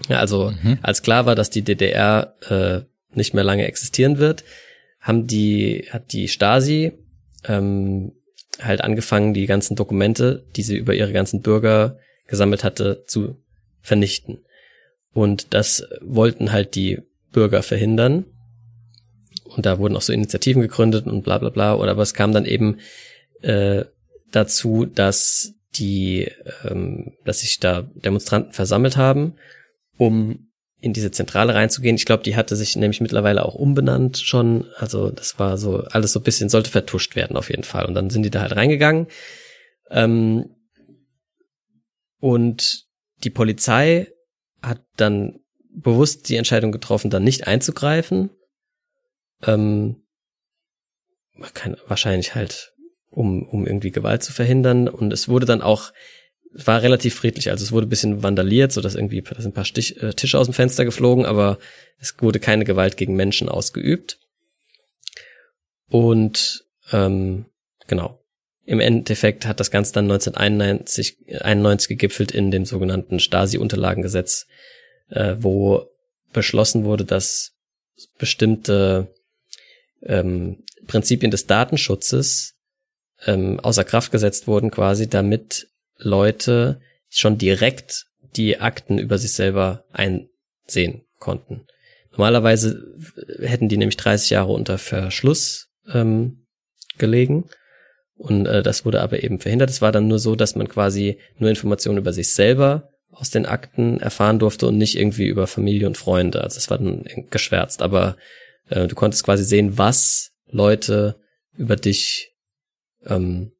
Also 0.09 0.51
mhm. 0.61 0.79
als 0.81 1.01
klar 1.01 1.25
war, 1.25 1.35
dass 1.35 1.49
die 1.49 1.61
DDR 1.61 2.35
äh, 2.49 2.81
nicht 3.15 3.33
mehr 3.33 3.43
lange 3.43 3.65
existieren 3.65 4.17
wird, 4.17 4.43
haben 4.99 5.27
die, 5.27 5.87
hat 5.89 6.11
die 6.11 6.27
Stasi 6.27 6.91
ähm, 7.47 8.11
halt 8.61 8.81
angefangen, 8.81 9.33
die 9.33 9.45
ganzen 9.45 9.75
Dokumente, 9.75 10.45
die 10.55 10.61
sie 10.61 10.75
über 10.75 10.93
ihre 10.93 11.13
ganzen 11.13 11.41
Bürger 11.41 11.97
gesammelt 12.27 12.63
hatte, 12.63 13.05
zu 13.07 13.37
vernichten. 13.81 14.39
Und 15.13 15.53
das 15.53 15.87
wollten 16.01 16.51
halt 16.51 16.75
die 16.75 16.99
Bürger 17.31 17.63
verhindern. 17.63 18.25
Und 19.55 19.65
da 19.65 19.79
wurden 19.79 19.95
auch 19.95 20.01
so 20.01 20.13
Initiativen 20.13 20.61
gegründet 20.61 21.07
und 21.07 21.23
bla 21.23 21.37
bla 21.37 21.49
bla. 21.49 21.75
Oder 21.75 21.91
aber 21.91 22.03
es 22.03 22.13
kam 22.13 22.33
dann 22.33 22.45
eben 22.45 22.77
äh, 23.41 23.85
dazu, 24.31 24.85
dass 24.85 25.53
die, 25.75 26.31
ähm, 26.63 27.13
dass 27.25 27.41
sich 27.41 27.59
da 27.59 27.83
Demonstranten 27.93 28.53
versammelt 28.53 28.97
haben, 28.97 29.35
um 29.97 30.49
in 30.81 30.93
diese 30.93 31.11
Zentrale 31.11 31.55
reinzugehen. 31.55 31.95
Ich 31.95 32.05
glaube, 32.05 32.23
die 32.23 32.35
hatte 32.35 32.55
sich 32.55 32.75
nämlich 32.75 33.01
mittlerweile 33.01 33.43
auch 33.43 33.55
umbenannt 33.55 34.17
schon. 34.17 34.65
Also 34.77 35.11
das 35.11 35.37
war 35.37 35.57
so 35.57 35.83
alles 35.83 36.13
so 36.13 36.19
ein 36.19 36.23
bisschen, 36.23 36.49
sollte 36.49 36.71
vertuscht 36.71 37.15
werden 37.15 37.35
auf 37.35 37.49
jeden 37.49 37.63
Fall. 37.63 37.85
Und 37.85 37.95
dann 37.95 38.09
sind 38.09 38.23
die 38.23 38.29
da 38.29 38.41
halt 38.41 38.55
reingegangen. 38.55 39.07
Ähm, 39.89 40.55
und 42.19 42.85
die 43.23 43.29
Polizei 43.29 44.07
hat 44.61 44.81
dann 44.95 45.39
bewusst 45.69 46.29
die 46.29 46.37
Entscheidung 46.37 46.71
getroffen, 46.71 47.09
dann 47.09 47.23
nicht 47.23 47.47
einzugreifen. 47.47 48.29
Ähm, 49.43 50.03
wahrscheinlich 51.87 52.35
halt, 52.35 52.73
um, 53.11 53.43
um 53.43 53.65
irgendwie 53.65 53.91
Gewalt 53.91 54.23
zu 54.23 54.33
verhindern. 54.33 54.87
Und 54.87 55.13
es 55.13 55.27
wurde 55.27 55.45
dann 55.45 55.61
auch 55.61 55.91
war 56.51 56.81
relativ 56.81 57.15
friedlich. 57.15 57.51
Also 57.51 57.63
es 57.63 57.71
wurde 57.71 57.87
ein 57.87 57.89
bisschen 57.89 58.23
vandaliert, 58.23 58.71
so 58.71 58.81
dass 58.81 58.95
irgendwie 58.95 59.21
da 59.21 59.35
sind 59.35 59.51
ein 59.51 59.53
paar 59.53 59.65
Stich, 59.65 60.01
äh, 60.01 60.13
Tische 60.13 60.39
aus 60.39 60.47
dem 60.47 60.53
Fenster 60.53 60.85
geflogen, 60.85 61.25
aber 61.25 61.59
es 61.99 62.15
wurde 62.19 62.39
keine 62.39 62.65
Gewalt 62.65 62.97
gegen 62.97 63.15
Menschen 63.15 63.49
ausgeübt. 63.49 64.17
Und 65.89 66.65
ähm, 66.91 67.45
genau. 67.87 68.19
Im 68.65 68.79
Endeffekt 68.79 69.47
hat 69.47 69.59
das 69.59 69.71
Ganze 69.71 69.93
dann 69.93 70.05
1991 70.05 71.41
91 71.41 71.87
gegipfelt 71.87 72.31
in 72.31 72.51
dem 72.51 72.65
sogenannten 72.65 73.19
Stasi-Unterlagengesetz, 73.19 74.45
äh, 75.09 75.35
wo 75.39 75.87
beschlossen 76.33 76.83
wurde, 76.83 77.05
dass 77.05 77.53
bestimmte 78.19 79.07
ähm, 80.03 80.63
Prinzipien 80.85 81.31
des 81.31 81.47
Datenschutzes 81.47 82.58
ähm, 83.25 83.59
außer 83.59 83.83
Kraft 83.83 84.11
gesetzt 84.11 84.47
wurden, 84.47 84.71
quasi 84.71 85.09
damit 85.09 85.67
Leute 85.97 86.79
schon 87.09 87.37
direkt 87.37 88.05
die 88.35 88.59
Akten 88.59 88.97
über 88.97 89.17
sich 89.17 89.33
selber 89.33 89.85
einsehen 89.91 91.03
konnten. 91.17 91.65
Normalerweise 92.11 92.83
hätten 93.39 93.69
die 93.69 93.77
nämlich 93.77 93.97
30 93.97 94.31
Jahre 94.31 94.51
unter 94.51 94.77
Verschluss 94.77 95.69
ähm, 95.91 96.45
gelegen. 96.97 97.45
Und 98.15 98.45
äh, 98.45 98.61
das 98.61 98.85
wurde 98.85 99.01
aber 99.01 99.23
eben 99.23 99.39
verhindert. 99.39 99.69
Es 99.69 99.81
war 99.81 99.91
dann 99.91 100.07
nur 100.07 100.19
so, 100.19 100.35
dass 100.35 100.55
man 100.55 100.67
quasi 100.67 101.19
nur 101.37 101.49
Informationen 101.49 101.99
über 101.99 102.13
sich 102.13 102.31
selber 102.31 102.89
aus 103.11 103.29
den 103.29 103.45
Akten 103.45 103.99
erfahren 103.99 104.39
durfte 104.39 104.67
und 104.67 104.77
nicht 104.77 104.97
irgendwie 104.97 105.27
über 105.27 105.47
Familie 105.47 105.87
und 105.87 105.97
Freunde. 105.97 106.41
Also 106.41 106.57
es 106.57 106.69
war 106.69 106.77
dann 106.77 107.05
geschwärzt. 107.29 107.81
Aber 107.81 108.17
äh, 108.69 108.87
du 108.87 108.95
konntest 108.95 109.23
quasi 109.23 109.43
sehen, 109.43 109.77
was 109.77 110.31
Leute 110.51 111.15
über 111.57 111.75
dich 111.75 112.28
ähm, 113.09 113.51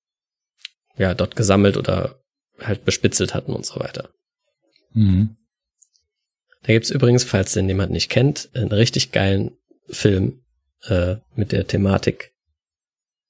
ja 0.98 1.14
dort 1.14 1.36
gesammelt 1.36 1.78
oder 1.78 2.20
halt 2.60 2.86
bespitzelt 2.86 3.34
hatten 3.34 3.54
und 3.54 3.66
so 3.66 3.80
weiter. 3.80 4.10
Mhm. 4.94 5.38
Da 6.64 6.74
gibt's 6.74 6.90
übrigens, 6.90 7.24
falls 7.24 7.54
den 7.54 7.68
jemand 7.68 7.92
nicht 7.92 8.10
kennt, 8.10 8.50
einen 8.54 8.72
richtig 8.72 9.12
geilen 9.12 9.58
Film 9.88 10.44
äh, 10.84 11.16
mit 11.36 11.52
der 11.52 11.68
Thematik 11.68 12.34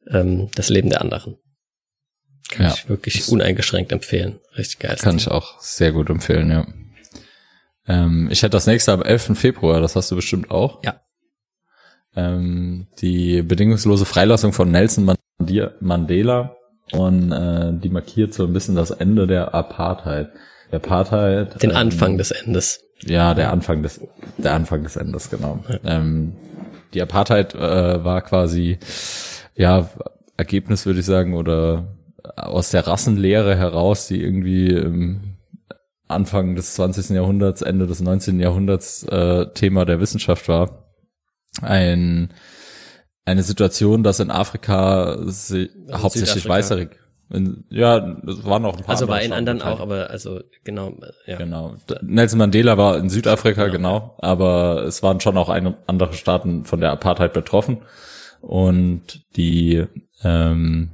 ähm, 0.08 0.50
Das 0.56 0.70
Leben 0.70 0.90
der 0.90 1.02
anderen. 1.02 1.38
Kann 2.50 2.66
ja, 2.66 2.74
ich 2.74 2.90
wirklich 2.90 3.30
uneingeschränkt 3.30 3.92
empfehlen. 3.92 4.40
Richtig 4.58 4.80
geil. 4.80 4.98
Kann 5.00 5.18
Ding. 5.18 5.20
ich 5.20 5.28
auch 5.28 5.62
sehr 5.62 5.92
gut 5.92 6.10
empfehlen, 6.10 6.50
ja. 6.50 6.68
Ähm, 7.88 8.28
ich 8.32 8.42
hätte 8.42 8.52
das 8.52 8.66
nächste 8.66 8.92
am 8.92 9.04
11. 9.04 9.38
Februar, 9.38 9.82
das 9.82 9.96
hast 9.96 10.10
du 10.10 10.16
bestimmt 10.16 10.50
auch. 10.50 10.84
Ja. 10.84 11.02
Ähm, 12.16 12.88
die 13.02 13.44
bedingungslose 13.44 14.06
Freilassung 14.06 14.52
von 14.52 14.72
Nelson 14.72 15.06
Mandela 15.80 16.56
und 16.92 17.32
äh, 17.32 17.72
die 17.74 17.90
markiert 17.90 18.34
so 18.34 18.46
ein 18.46 18.54
bisschen 18.54 18.76
das 18.76 18.92
Ende 18.92 19.28
der 19.28 19.54
Apartheid. 19.54 20.30
Der 20.72 20.80
Apartheid. 20.80 21.62
Den 21.62 21.72
ähm, 21.72 21.78
Anfang 21.78 22.18
des 22.18 22.32
Endes. 22.32 22.82
Ja, 23.06 23.34
der 23.34 23.52
Anfang 23.52 23.82
des, 23.82 24.02
der 24.38 24.54
Anfang 24.54 24.84
des 24.84 24.96
Endes, 24.96 25.30
genau. 25.30 25.64
Ja. 25.70 25.80
Ähm, 25.86 26.34
die 26.94 27.02
Apartheid 27.02 27.56
äh, 27.56 28.04
war 28.04 28.22
quasi, 28.22 28.78
ja, 29.56 29.90
Ergebnis 30.38 30.86
würde 30.86 31.00
ich 31.00 31.06
sagen, 31.06 31.36
oder 31.36 31.96
aus 32.36 32.72
der 32.72 32.88
Rassenlehre 32.88 33.56
heraus, 33.56 34.08
die 34.08 34.22
irgendwie 34.22 34.70
im 34.70 35.38
Anfang 36.08 36.56
des 36.56 36.74
20. 36.74 37.12
Jahrhunderts, 37.12 37.62
Ende 37.62 37.86
des 37.86 38.02
19. 38.02 38.40
Jahrhunderts 38.40 39.04
äh, 39.04 39.46
Thema 39.54 39.86
der 39.86 40.00
Wissenschaft 40.00 40.48
war. 40.48 40.92
Ein 41.62 42.34
eine 43.30 43.44
Situation, 43.44 44.04
dass 44.04 44.20
in 44.20 44.32
Afrika 44.32 45.18
sie, 45.28 45.70
hauptsächlich 45.92 46.48
weiße 46.48 46.90
ja, 47.70 48.00
das 48.00 48.44
waren 48.44 48.66
auch 48.66 48.76
ein 48.76 48.84
paar. 48.84 48.90
Also 48.90 49.06
bei 49.06 49.24
in 49.24 49.34
anderen 49.34 49.62
auch, 49.62 49.80
aber 49.80 50.10
also 50.10 50.42
genau, 50.64 50.94
ja. 51.28 51.38
Genau. 51.38 51.76
Nelson 52.02 52.40
Mandela 52.40 52.76
war 52.78 52.98
in 52.98 53.10
Südafrika, 53.10 53.68
genau. 53.68 54.00
genau, 54.00 54.16
aber 54.18 54.84
es 54.86 55.04
waren 55.04 55.20
schon 55.20 55.38
auch 55.38 55.50
andere 55.50 56.14
Staaten 56.14 56.66
von 56.66 56.80
der 56.80 56.92
Apartheid 56.92 57.34
betroffen. 57.34 57.84
Und 58.42 59.22
die 59.36 59.86
ähm, 60.24 60.90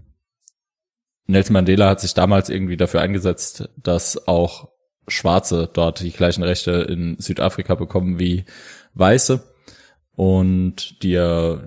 Nelson 1.28 1.54
Mandela 1.54 1.88
hat 1.88 2.02
sich 2.02 2.14
damals 2.14 2.50
irgendwie 2.50 2.76
dafür 2.76 3.00
eingesetzt, 3.00 3.70
dass 3.82 4.28
auch 4.28 4.68
Schwarze 5.08 5.70
dort 5.72 6.02
die 6.02 6.12
gleichen 6.12 6.44
Rechte 6.44 6.72
in 6.72 7.16
Südafrika 7.18 7.76
bekommen 7.76 8.20
wie 8.20 8.44
Weiße. 8.94 9.42
Und 10.16 11.04
die, 11.04 11.16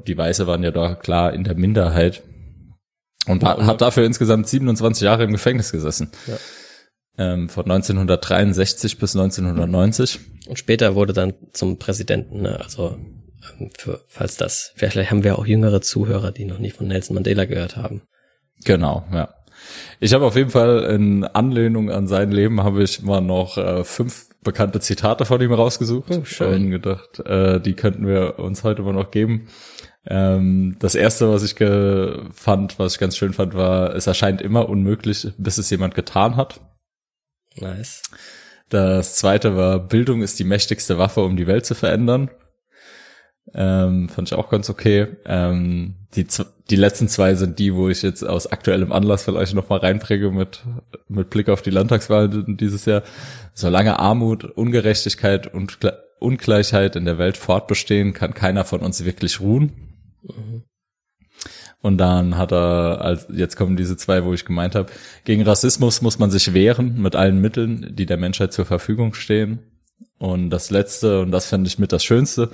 die 0.07 0.19
Weiße 0.19 0.47
waren 0.47 0.63
ja 0.63 0.71
da 0.71 0.95
klar 0.95 1.33
in 1.33 1.45
der 1.45 1.55
Minderheit. 1.55 2.23
Und 3.27 3.43
ja, 3.43 3.67
hat 3.67 3.81
dafür 3.81 4.05
insgesamt 4.05 4.49
27 4.49 5.03
Jahre 5.03 5.25
im 5.25 5.33
Gefängnis 5.33 5.71
gesessen. 5.71 6.11
Ja. 6.27 6.37
Ähm, 7.19 7.49
von 7.49 7.65
1963 7.65 8.99
bis 8.99 9.15
1990. 9.15 10.21
Und 10.49 10.59
später 10.59 10.95
wurde 10.95 11.13
dann 11.13 11.35
zum 11.53 11.79
Präsidenten, 11.79 12.43
ne? 12.43 12.59
also 12.61 12.97
ähm, 13.59 13.71
für, 13.77 14.03
falls 14.07 14.37
das, 14.37 14.73
vielleicht 14.77 15.11
haben 15.11 15.25
wir 15.25 15.39
auch 15.39 15.47
jüngere 15.47 15.83
Zuhörer, 15.83 16.33
die 16.33 16.45
noch 16.45 16.59
nie 16.59 16.71
von 16.71 16.87
Nelson 16.87 17.15
Mandela 17.15 17.45
gehört 17.45 17.77
haben. 17.77 18.03
Genau, 18.65 19.05
ja. 19.13 19.35
Ich 20.01 20.15
habe 20.15 20.25
auf 20.25 20.37
jeden 20.37 20.51
Fall 20.51 20.85
in 20.85 21.25
Anlehnung 21.25 21.91
an 21.91 22.07
sein 22.07 22.31
Leben 22.31 22.63
habe 22.63 22.83
ich 22.83 23.03
mal 23.03 23.21
noch 23.21 23.59
äh, 23.59 23.85
fünf 23.85 24.29
bekannte 24.43 24.81
Zitate 24.81 25.25
von 25.25 25.41
ihm 25.41 25.53
rausgesucht 25.53 26.11
oh, 26.11 26.25
schön. 26.25 26.65
und 26.65 26.71
gedacht, 26.71 27.21
äh, 27.21 27.61
die 27.61 27.75
könnten 27.75 28.07
wir 28.07 28.39
uns 28.39 28.65
heute 28.65 28.83
mal 28.83 28.95
noch 28.95 29.11
geben. 29.11 29.49
Ähm, 30.07 30.77
das 30.79 30.95
erste, 30.95 31.31
was 31.31 31.43
ich 31.43 31.55
fand, 32.33 32.79
was 32.79 32.95
ich 32.95 32.99
ganz 32.99 33.17
schön 33.17 33.33
fand, 33.33 33.55
war, 33.55 33.95
es 33.95 34.07
erscheint 34.07 34.41
immer 34.41 34.69
unmöglich, 34.69 35.29
bis 35.37 35.59
es 35.59 35.71
jemand 35.71 35.95
getan 35.95 36.37
hat. 36.37 36.61
Nice. 37.57 38.03
Das 38.69 39.17
zweite 39.17 39.57
war, 39.57 39.79
Bildung 39.81 40.23
ist 40.23 40.39
die 40.39 40.45
mächtigste 40.45 40.99
Waffe, 40.99 41.23
um 41.23 41.37
die 41.37 41.47
Welt 41.47 41.67
zu 41.67 41.75
verändern. 41.75 42.31
Ähm, 43.55 44.09
fand 44.09 44.29
ich 44.29 44.35
auch 44.35 44.51
ganz 44.51 44.69
okay. 44.69 45.09
Ähm, 45.25 45.95
die, 46.15 46.27
die 46.71 46.77
letzten 46.77 47.09
zwei 47.09 47.35
sind 47.35 47.59
die, 47.59 47.75
wo 47.75 47.89
ich 47.89 48.03
jetzt 48.03 48.23
aus 48.23 48.47
aktuellem 48.47 48.93
Anlass 48.93 49.25
vielleicht 49.25 49.55
noch 49.55 49.69
mal 49.69 49.79
reinpräge 49.79 50.31
mit, 50.31 50.65
mit 51.09 51.31
Blick 51.31 51.49
auf 51.49 51.63
die 51.63 51.71
Landtagswahl 51.71 52.29
dieses 52.29 52.85
Jahr. 52.85 53.03
Solange 53.55 53.99
Armut, 53.99 54.45
Ungerechtigkeit 54.45 55.53
und 55.53 55.79
Ungleichheit 56.19 56.97
in 56.97 57.05
der 57.05 57.19
Welt 57.19 57.37
fortbestehen, 57.37 58.13
kann 58.13 58.35
keiner 58.35 58.65
von 58.65 58.81
uns 58.81 59.05
wirklich 59.05 59.41
ruhen. 59.41 59.73
Mhm. 60.23 60.63
Und 61.81 61.99
dann 61.99 62.37
hat 62.37 62.53
er, 62.53 63.01
als 63.01 63.29
jetzt 63.33 63.57
kommen 63.57 63.77
diese 63.77 63.97
zwei, 63.97 64.25
wo 64.25 64.35
ich 64.35 64.45
gemeint 64.45 64.75
habe, 64.75 64.91
gegen 65.25 65.43
Rassismus 65.43 66.03
muss 66.03 66.19
man 66.19 66.31
sich 66.31 66.53
wehren 66.53 67.01
mit 67.01 67.15
allen 67.15 67.41
Mitteln, 67.41 67.95
die 67.95 68.07
der 68.07 68.17
Menschheit 68.17 68.53
zur 68.53 68.65
Verfügung 68.65 69.15
stehen. 69.15 69.61
Und 70.19 70.51
das 70.51 70.71
letzte, 70.71 71.21
und 71.21 71.31
das 71.31 71.47
fände 71.47 71.69
ich 71.69 71.79
mit 71.79 71.93
das 71.93 72.03
Schönste, 72.03 72.51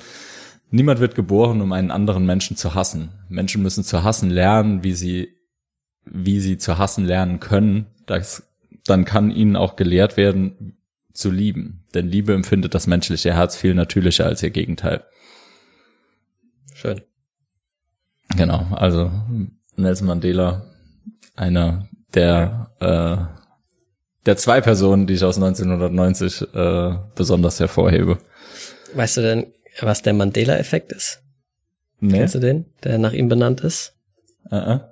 Niemand 0.75 0.99
wird 0.99 1.15
geboren, 1.15 1.61
um 1.61 1.71
einen 1.73 1.93
anderen 1.93 2.27
Menschen 2.27 2.57
zu 2.57 2.75
hassen. 2.75 3.11
Menschen 3.29 3.63
müssen 3.63 3.85
zu 3.85 4.03
hassen 4.03 4.29
lernen, 4.29 4.83
wie 4.83 4.95
sie, 4.95 5.29
wie 6.05 6.41
sie 6.41 6.59
zu 6.59 6.79
hassen 6.79 7.05
lernen 7.05 7.39
können. 7.39 7.87
Das, 8.07 8.43
dann 8.85 9.05
kann 9.05 9.31
ihnen 9.31 9.55
auch 9.55 9.77
gelehrt 9.77 10.17
werden, 10.17 10.77
zu 11.13 11.31
lieben. 11.31 11.85
Denn 11.95 12.09
Liebe 12.09 12.35
empfindet 12.35 12.75
das 12.75 12.89
menschliche 12.89 13.35
Herz 13.35 13.57
viel 13.57 13.73
natürlicher 13.75 14.27
als 14.27 14.43
ihr 14.43 14.51
Gegenteil. 14.51 15.05
Schön. 16.75 17.03
Genau, 18.37 18.67
also 18.73 19.13
Nelson 19.77 20.09
Mandela, 20.09 20.67
einer 21.37 21.89
der 22.15 22.73
äh, 22.81 24.27
der 24.27 24.37
zwei 24.37 24.61
Personen, 24.61 25.07
die 25.07 25.15
ich 25.15 25.23
aus 25.23 25.37
1990 25.37 26.53
äh, 26.53 26.97
besonders 27.15 27.61
hervorhebe. 27.61 28.19
Weißt 28.95 29.19
du 29.19 29.21
denn, 29.21 29.55
was 29.81 30.03
der 30.03 30.13
Mandela-Effekt 30.13 30.93
ist? 30.93 31.23
Nee. 32.01 32.19
Kennst 32.19 32.35
du 32.35 32.39
den, 32.39 32.67
der 32.83 32.99
nach 32.99 33.13
ihm 33.13 33.29
benannt 33.29 33.61
ist? 33.63 33.95
Uh 34.51 34.57
-uh. 34.57 34.91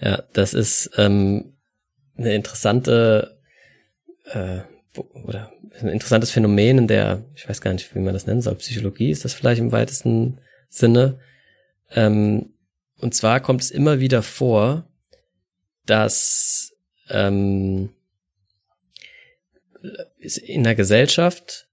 Ja, 0.00 0.22
das 0.32 0.54
ist 0.54 0.90
ähm, 0.96 1.52
eine 2.16 2.34
interessante 2.34 3.38
äh, 4.24 4.60
oder 5.24 5.52
ein 5.80 5.88
interessantes 5.88 6.30
Phänomen 6.30 6.78
in 6.78 6.88
der, 6.88 7.22
ich 7.34 7.48
weiß 7.48 7.60
gar 7.60 7.72
nicht, 7.72 7.94
wie 7.94 8.00
man 8.00 8.14
das 8.14 8.26
nennen 8.26 8.42
soll, 8.42 8.56
Psychologie 8.56 9.10
ist 9.10 9.24
das 9.24 9.34
vielleicht 9.34 9.60
im 9.60 9.72
weitesten 9.72 10.38
Sinne. 10.68 11.18
Ähm, 11.90 12.54
und 12.98 13.14
zwar 13.14 13.40
kommt 13.40 13.62
es 13.62 13.70
immer 13.70 14.00
wieder 14.00 14.22
vor, 14.22 14.84
dass 15.86 16.72
ähm, 17.08 17.90
in 20.20 20.64
der 20.64 20.74
Gesellschaft 20.74 21.68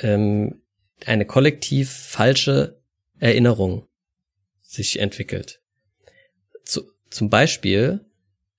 ähm, 0.00 0.60
eine 1.06 1.24
kollektiv 1.24 1.90
falsche 1.90 2.80
Erinnerung 3.18 3.86
sich 4.62 4.98
entwickelt. 5.00 5.60
Zu, 6.64 6.82
zum 7.10 7.30
Beispiel 7.30 8.04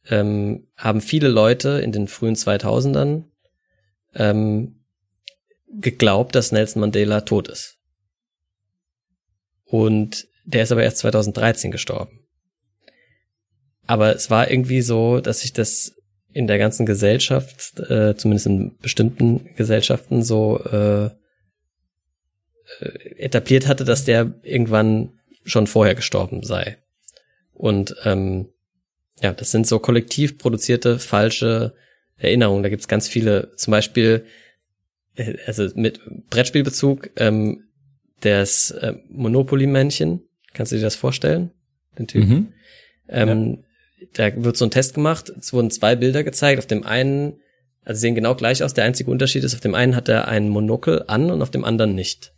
ähm, 0.10 0.68
haben 0.76 1.02
viele 1.02 1.28
Leute 1.28 1.82
in 1.82 1.92
den 1.92 2.08
frühen 2.08 2.36
2000ern 2.36 3.26
ähm, 4.16 4.80
geglaubt, 5.68 6.36
dass 6.36 6.52
Nelson 6.52 6.82
Mandela 6.82 7.22
tot 7.22 7.48
ist. 7.48 7.78
Und 9.66 10.28
der 10.46 10.64
ist 10.64 10.72
aber 10.72 10.84
erst 10.84 10.98
2013 10.98 11.70
gestorben. 11.70 12.20
Aber 13.86 14.16
es 14.16 14.30
war 14.30 14.50
irgendwie 14.50 14.82
so, 14.82 15.20
dass 15.20 15.42
sich 15.42 15.54
das 15.54 15.96
in 16.32 16.48
der 16.48 16.58
ganzen 16.58 16.86
Gesellschaft, 16.86 17.80
äh, 17.80 18.16
zumindest 18.16 18.48
in 18.48 18.78
bestimmten 18.78 19.56
Gesellschaften, 19.56 20.24
so 20.24 20.60
äh, 20.64 21.10
etabliert 23.18 23.68
hatte, 23.68 23.84
dass 23.84 24.06
der 24.06 24.34
irgendwann 24.44 25.14
schon 25.44 25.68
vorher 25.68 25.96
gestorben 25.96 26.44
sei. 26.44 26.78
Und 27.54 27.96
ähm, 28.06 28.50
ja, 29.22 29.34
das 29.34 29.52
sind 29.52 29.68
so 29.68 29.80
kollektiv 29.80 30.38
produzierte 30.38 31.00
falsche 31.00 31.74
Erinnerungen. 32.18 32.64
Da 32.64 32.70
gibt's 32.70 32.88
ganz 32.88 33.08
viele, 33.08 33.56
zum 33.56 33.72
Beispiel, 33.72 34.26
äh, 35.16 35.36
also 35.46 35.68
mit 35.76 36.00
Brettspielbezug, 36.30 37.10
ähm, 37.18 37.66
das 38.22 38.72
äh, 38.72 38.94
Monopoly-Männchen. 39.10 40.22
Kannst 40.54 40.72
du 40.72 40.78
dir 40.78 40.82
das 40.84 40.96
vorstellen? 40.96 41.52
Den 41.98 42.08
Typ? 42.08 42.28
Mhm. 42.28 42.54
Ähm, 43.08 43.64
Da 44.14 44.32
wird 44.44 44.56
so 44.56 44.66
ein 44.66 44.72
Test 44.72 44.94
gemacht. 44.94 45.30
Es 45.30 45.52
wurden 45.52 45.72
zwei 45.72 45.96
Bilder 45.96 46.24
gezeigt. 46.24 46.60
Auf 46.60 46.68
dem 46.68 46.86
einen, 46.86 47.40
also 47.84 48.00
sehen 48.00 48.16
genau 48.16 48.36
gleich 48.36 48.64
aus. 48.64 48.74
Der 48.74 48.86
einzige 48.86 49.12
Unterschied 49.12 49.44
ist, 49.44 49.54
auf 49.54 49.60
dem 49.60 49.76
einen 49.76 49.96
hat 49.96 50.08
er 50.08 50.28
einen 50.28 50.50
Monokel 50.50 51.04
an 51.08 51.30
und 51.30 51.42
auf 51.42 51.52
dem 51.52 51.66
anderen 51.66 51.96
nicht. 51.96 52.34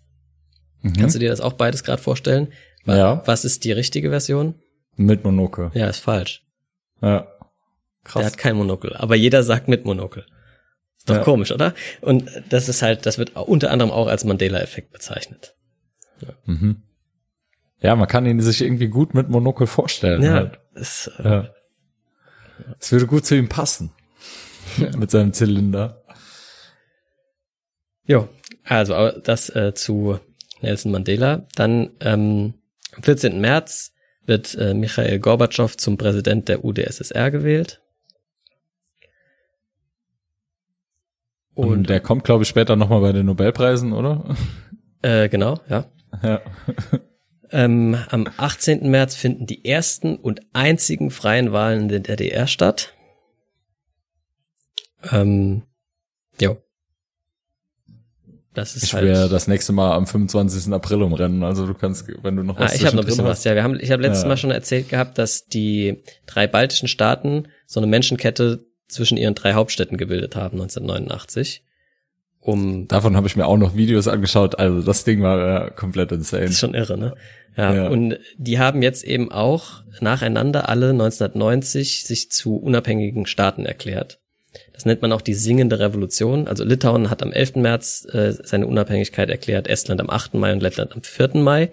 Mhm. 0.82 0.94
Kannst 0.94 1.16
du 1.16 1.20
dir 1.20 1.30
das 1.30 1.42
auch 1.42 1.54
beides 1.54 1.84
gerade 1.84 2.02
vorstellen? 2.02 2.52
Wa- 2.86 2.96
Ja. 2.98 3.24
Was 3.26 3.46
ist 3.46 3.64
die 3.64 3.72
richtige 3.72 4.10
Version? 4.10 4.56
Mit 4.96 5.24
Monokel. 5.24 5.72
Ja, 5.74 5.88
ist 5.88 6.00
falsch. 6.00 6.44
Ja. 7.02 7.28
Der 8.16 8.26
hat 8.26 8.38
kein 8.38 8.56
Monokel. 8.56 8.96
Aber 8.96 9.16
jeder 9.16 9.44
sagt 9.44 9.68
mit 9.68 9.86
Monokel. 9.86 10.26
Ist 10.98 11.10
doch 11.10 11.16
Ja. 11.18 11.24
komisch, 11.24 11.52
oder? 11.52 11.74
Und 12.02 12.30
das 12.50 12.68
ist 12.70 12.82
halt, 12.82 13.06
das 13.06 13.18
wird 13.18 13.36
unter 13.36 13.72
anderem 13.72 13.92
auch 13.92 14.08
als 14.08 14.24
Mandela-Effekt 14.24 14.92
bezeichnet. 14.92 15.56
Mhm. 16.46 16.84
Ja, 17.80 17.96
man 17.96 18.08
kann 18.08 18.26
ihn 18.28 18.40
sich 18.42 18.62
irgendwie 18.62 18.88
gut 18.90 19.14
mit 19.16 19.30
Monokel 19.30 19.66
vorstellen. 19.68 20.22
Ja, 20.22 20.34
Halt. 20.34 20.60
ist, 20.76 21.12
äh, 21.20 21.24
ja. 21.30 21.50
Es 22.80 22.92
würde 22.92 23.08
gut 23.08 23.26
zu 23.26 23.36
ihm 23.36 23.50
passen. 23.50 23.92
mit 24.98 25.10
seinem 25.10 25.34
Zylinder. 25.34 26.04
Jo, 28.06 28.28
also 28.64 28.94
aber 28.96 29.14
das 29.14 29.50
äh, 29.50 29.74
zu 29.74 30.20
Nelson 30.62 30.92
Mandela. 30.92 31.48
Dann 31.56 31.92
ähm, 32.00 32.56
am 32.96 33.04
14. 33.04 33.40
März 33.40 33.94
wird 34.26 34.56
äh, 34.56 34.74
Michael 34.74 35.20
Gorbatschow 35.20 35.76
zum 35.76 35.98
Präsident 35.98 36.48
der 36.48 36.64
UdSSR 36.64 37.32
gewählt. 37.32 37.82
Und 41.54 41.68
Und 41.68 41.90
der 41.90 42.00
kommt, 42.00 42.24
glaube 42.24 42.44
ich, 42.44 42.50
später 42.50 42.76
nochmal 42.76 43.02
bei 43.02 43.12
den 43.12 43.26
Nobelpreisen, 43.26 43.94
oder? 43.94 44.36
äh, 45.02 45.30
genau, 45.30 45.60
ja. 45.70 45.86
ja. 46.24 46.42
Ähm, 47.54 47.98
am 48.10 48.28
18. 48.38 48.90
März 48.90 49.16
finden 49.16 49.46
die 49.46 49.66
ersten 49.66 50.16
und 50.16 50.40
einzigen 50.54 51.12
freien 51.12 51.52
Wahlen 51.52 51.82
in 51.82 51.88
der 51.90 52.00
DDR 52.00 52.48
statt. 52.48 52.94
Ähm, 55.12 55.64
jo. 56.40 56.58
Das 58.54 58.76
ist 58.76 58.84
Ich 58.84 58.94
halt. 58.94 59.06
werde 59.06 59.30
das 59.30 59.48
nächste 59.48 59.72
Mal 59.72 59.94
am 59.94 60.06
25. 60.06 60.74
April 60.74 61.02
umrennen. 61.04 61.42
Also 61.44 61.66
du 61.66 61.74
kannst, 61.74 62.06
wenn 62.22 62.36
du 62.36 62.44
noch 62.44 62.58
Ah, 62.58 62.64
was 62.66 62.76
ich 62.76 62.86
habe 62.86 62.96
noch 62.98 63.04
ein 63.04 63.06
bisschen 63.06 63.24
was. 63.24 63.38
hast. 63.40 63.44
Ja, 63.46 63.56
wir 63.56 63.64
haben, 63.64 63.80
ich 63.80 63.92
habe 63.92 64.02
letztes 64.02 64.24
Ja. 64.24 64.28
Mal 64.28 64.38
schon 64.38 64.52
erzählt 64.52 64.90
gehabt, 64.90 65.18
dass 65.18 65.46
die 65.46 66.04
drei 66.26 66.48
baltischen 66.48 66.90
Staaten 66.90 67.48
so 67.66 67.80
eine 67.80 67.88
Menschenkette 67.88 68.66
zwischen 68.90 69.18
ihren 69.18 69.36
drei 69.36 69.54
Hauptstädten 69.54 69.98
gebildet 69.98 70.36
haben 70.36 70.58
1989. 70.60 71.64
Um 72.42 72.88
Davon 72.88 73.16
habe 73.16 73.28
ich 73.28 73.36
mir 73.36 73.46
auch 73.46 73.58
noch 73.58 73.76
Videos 73.76 74.08
angeschaut. 74.08 74.58
Also 74.60 74.82
das 74.82 75.04
Ding 75.04 75.22
war 75.22 75.38
ja 75.40 75.70
komplett 75.70 76.12
insane. 76.12 76.44
Das 76.44 76.52
ist 76.52 76.60
schon 76.60 76.74
irre, 76.74 76.98
ne? 76.98 77.14
Ja, 77.56 77.74
Ja. 77.74 77.88
und 77.90 78.18
die 78.38 78.60
haben 78.60 78.82
jetzt 78.82 79.04
eben 79.04 79.32
auch 79.32 79.84
nacheinander 80.00 80.68
alle 80.68 80.90
1990 80.90 82.04
sich 82.04 82.32
zu 82.32 82.56
unabhängigen 82.58 83.26
Staaten 83.28 83.66
erklärt. 83.66 84.20
Das 84.74 84.86
nennt 84.86 85.02
man 85.02 85.12
auch 85.12 85.22
die 85.22 85.34
singende 85.34 85.80
Revolution. 85.80 86.48
Also 86.48 86.64
Litauen 86.64 87.10
hat 87.10 87.22
am 87.22 87.32
11. 87.32 87.56
März 87.58 88.08
äh, 88.12 88.34
seine 88.44 88.68
Unabhängigkeit 88.68 89.30
erklärt, 89.30 89.68
Estland 89.68 90.02
am 90.02 90.10
8. 90.10 90.34
Mai 90.36 90.54
und 90.54 90.62
Lettland 90.62 90.94
am 90.94 91.04
4. 91.04 91.32
Mai. 91.36 91.72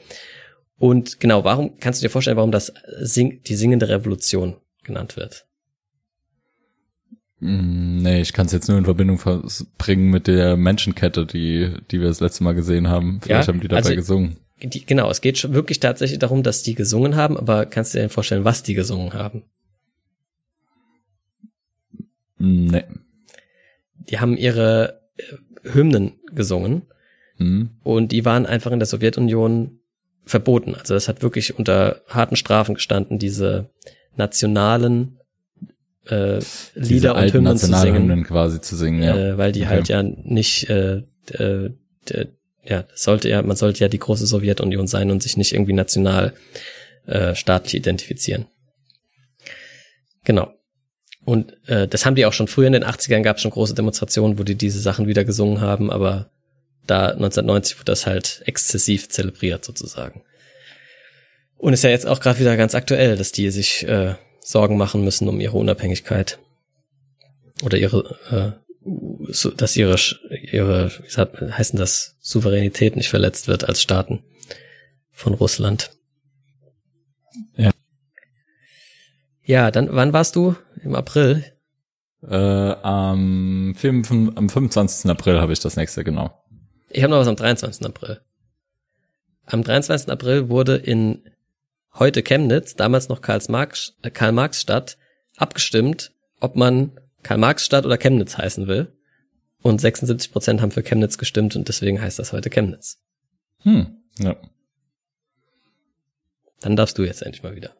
Und 0.78 1.18
genau, 1.20 1.44
warum 1.44 1.78
kannst 1.78 2.00
du 2.00 2.06
dir 2.06 2.10
vorstellen, 2.10 2.36
warum 2.36 2.52
das 2.52 2.72
sing 3.00 3.42
die 3.44 3.56
singende 3.56 3.88
Revolution 3.88 4.56
genannt 4.84 5.16
wird? 5.16 5.46
Mm, 7.40 7.98
Nee, 7.98 8.20
ich 8.20 8.32
kann 8.32 8.46
es 8.46 8.52
jetzt 8.52 8.68
nur 8.68 8.78
in 8.78 8.84
Verbindung 8.84 9.20
bringen 9.76 10.10
mit 10.10 10.26
der 10.28 10.56
Menschenkette, 10.56 11.26
die, 11.26 11.72
die 11.90 12.00
wir 12.00 12.08
das 12.08 12.20
letzte 12.20 12.44
Mal 12.44 12.54
gesehen 12.54 12.88
haben. 12.88 13.20
Vielleicht 13.22 13.48
Ja, 13.48 13.52
haben 13.52 13.60
die 13.60 13.68
dabei 13.68 13.78
also- 13.80 13.94
gesungen. 13.94 14.36
Die, 14.60 14.84
genau, 14.84 15.08
es 15.08 15.20
geht 15.20 15.38
schon 15.38 15.54
wirklich 15.54 15.78
tatsächlich 15.78 16.18
darum, 16.18 16.42
dass 16.42 16.62
die 16.64 16.74
gesungen 16.74 17.14
haben, 17.14 17.36
aber 17.36 17.64
kannst 17.66 17.94
du 17.94 17.98
dir 17.98 18.02
denn 18.02 18.10
vorstellen, 18.10 18.44
was 18.44 18.64
die 18.64 18.74
gesungen 18.74 19.12
haben? 19.12 19.44
Nee. 22.38 22.84
Die 23.96 24.20
haben 24.20 24.36
ihre 24.36 25.00
äh, 25.16 25.22
Hymnen 25.72 26.12
gesungen 26.32 26.82
Hm. 27.36 27.70
und 27.84 28.10
die 28.10 28.24
waren 28.24 28.46
einfach 28.46 28.72
in 28.72 28.80
der 28.80 28.86
Sowjetunion 28.86 29.78
verboten. 30.24 30.74
Also 30.74 30.94
das 30.94 31.06
hat 31.08 31.22
wirklich 31.22 31.56
unter 31.56 32.02
harten 32.08 32.34
Strafen 32.36 32.74
gestanden, 32.74 33.18
diese 33.20 33.70
nationalen 34.16 35.18
äh, 36.06 36.40
Lieder 36.74 37.14
und 37.14 37.32
Hymnen 37.32 37.56
zu 37.56 37.66
singen, 37.66 37.70
Nationalhymnen 37.70 38.24
quasi 38.24 38.60
zu 38.60 38.76
singen, 38.76 39.02
ja. 39.02 39.16
äh, 39.16 39.38
weil 39.38 39.52
die 39.52 39.60
Okay. 39.60 39.68
halt 39.68 39.88
ja 39.88 40.02
nicht, 40.02 40.68
äh, 40.68 41.02
äh, 41.32 41.70
ja, 42.64 42.84
sollte 42.94 43.28
ja, 43.28 43.40
man 43.42 43.56
sollte 43.56 43.80
ja 43.80 43.88
die 43.88 43.98
große 43.98 44.26
Sowjetunion 44.26 44.86
sein 44.86 45.10
und 45.10 45.22
sich 45.22 45.36
nicht 45.36 45.52
irgendwie 45.54 45.72
national 45.74 46.34
äh, 47.06 47.34
staatlich 47.34 47.74
identifizieren. 47.74 48.46
Genau. 50.24 50.52
Und 51.28 51.58
äh, 51.68 51.86
das 51.86 52.06
haben 52.06 52.14
die 52.14 52.24
auch 52.24 52.32
schon 52.32 52.48
früher 52.48 52.68
in 52.68 52.72
den 52.72 52.86
80ern 52.86 53.20
gab 53.20 53.36
es 53.36 53.42
schon 53.42 53.50
große 53.50 53.74
Demonstrationen, 53.74 54.38
wo 54.38 54.44
die 54.44 54.54
diese 54.54 54.80
Sachen 54.80 55.06
wieder 55.06 55.26
gesungen 55.26 55.60
haben, 55.60 55.90
aber 55.90 56.30
da 56.86 57.08
1990 57.08 57.76
wurde 57.76 57.84
das 57.84 58.06
halt 58.06 58.40
exzessiv 58.46 59.10
zelebriert 59.10 59.62
sozusagen. 59.62 60.22
Und 61.58 61.74
ist 61.74 61.84
ja 61.84 61.90
jetzt 61.90 62.06
auch 62.06 62.20
gerade 62.20 62.38
wieder 62.38 62.56
ganz 62.56 62.74
aktuell, 62.74 63.18
dass 63.18 63.30
die 63.30 63.50
sich 63.50 63.86
äh, 63.86 64.14
Sorgen 64.40 64.78
machen 64.78 65.04
müssen 65.04 65.28
um 65.28 65.38
ihre 65.38 65.58
Unabhängigkeit 65.58 66.38
oder 67.62 67.76
ihre, 67.76 68.56
äh, 68.86 68.88
so, 69.30 69.50
dass 69.50 69.76
ihre 69.76 69.96
ihre 70.30 70.90
wie 71.04 71.10
sagt, 71.10 71.42
heißen 71.42 71.78
das 71.78 72.16
Souveränität 72.20 72.96
nicht 72.96 73.10
verletzt 73.10 73.48
wird 73.48 73.64
als 73.68 73.82
Staaten 73.82 74.22
von 75.12 75.34
Russland. 75.34 75.90
Ja. 77.58 77.70
Ja, 79.48 79.70
dann 79.70 79.88
wann 79.92 80.12
warst 80.12 80.36
du 80.36 80.56
im 80.84 80.94
April? 80.94 81.42
Äh, 82.22 82.36
am, 82.36 83.72
5, 83.74 84.10
am 84.36 84.48
25. 84.50 85.10
April 85.10 85.40
habe 85.40 85.54
ich 85.54 85.60
das 85.60 85.74
nächste, 85.74 86.04
genau. 86.04 86.44
Ich 86.90 87.02
habe 87.02 87.12
noch 87.12 87.20
was 87.20 87.28
am 87.28 87.36
23. 87.36 87.86
April. 87.86 88.20
Am 89.46 89.62
23. 89.62 90.10
April 90.10 90.50
wurde 90.50 90.76
in 90.76 91.22
heute 91.94 92.22
Chemnitz, 92.22 92.76
damals 92.76 93.08
noch 93.08 93.22
Karls 93.22 93.48
Marx, 93.48 93.94
äh, 94.02 94.10
Karl 94.10 94.36
abgestimmt, 95.38 96.12
ob 96.40 96.54
man 96.54 97.00
Karl 97.22 97.38
Marx 97.38 97.64
Stadt 97.64 97.86
oder 97.86 97.96
Chemnitz 97.96 98.36
heißen 98.36 98.66
will. 98.66 98.92
Und 99.62 99.80
76 99.80 100.30
Prozent 100.30 100.60
haben 100.60 100.72
für 100.72 100.82
Chemnitz 100.82 101.16
gestimmt 101.16 101.56
und 101.56 101.68
deswegen 101.68 102.02
heißt 102.02 102.18
das 102.18 102.34
heute 102.34 102.50
Chemnitz. 102.50 102.98
Hm. 103.62 103.96
Ja. 104.18 104.36
Dann 106.60 106.76
darfst 106.76 106.98
du 106.98 107.04
jetzt 107.04 107.22
endlich 107.22 107.42
mal 107.42 107.56
wieder. 107.56 107.74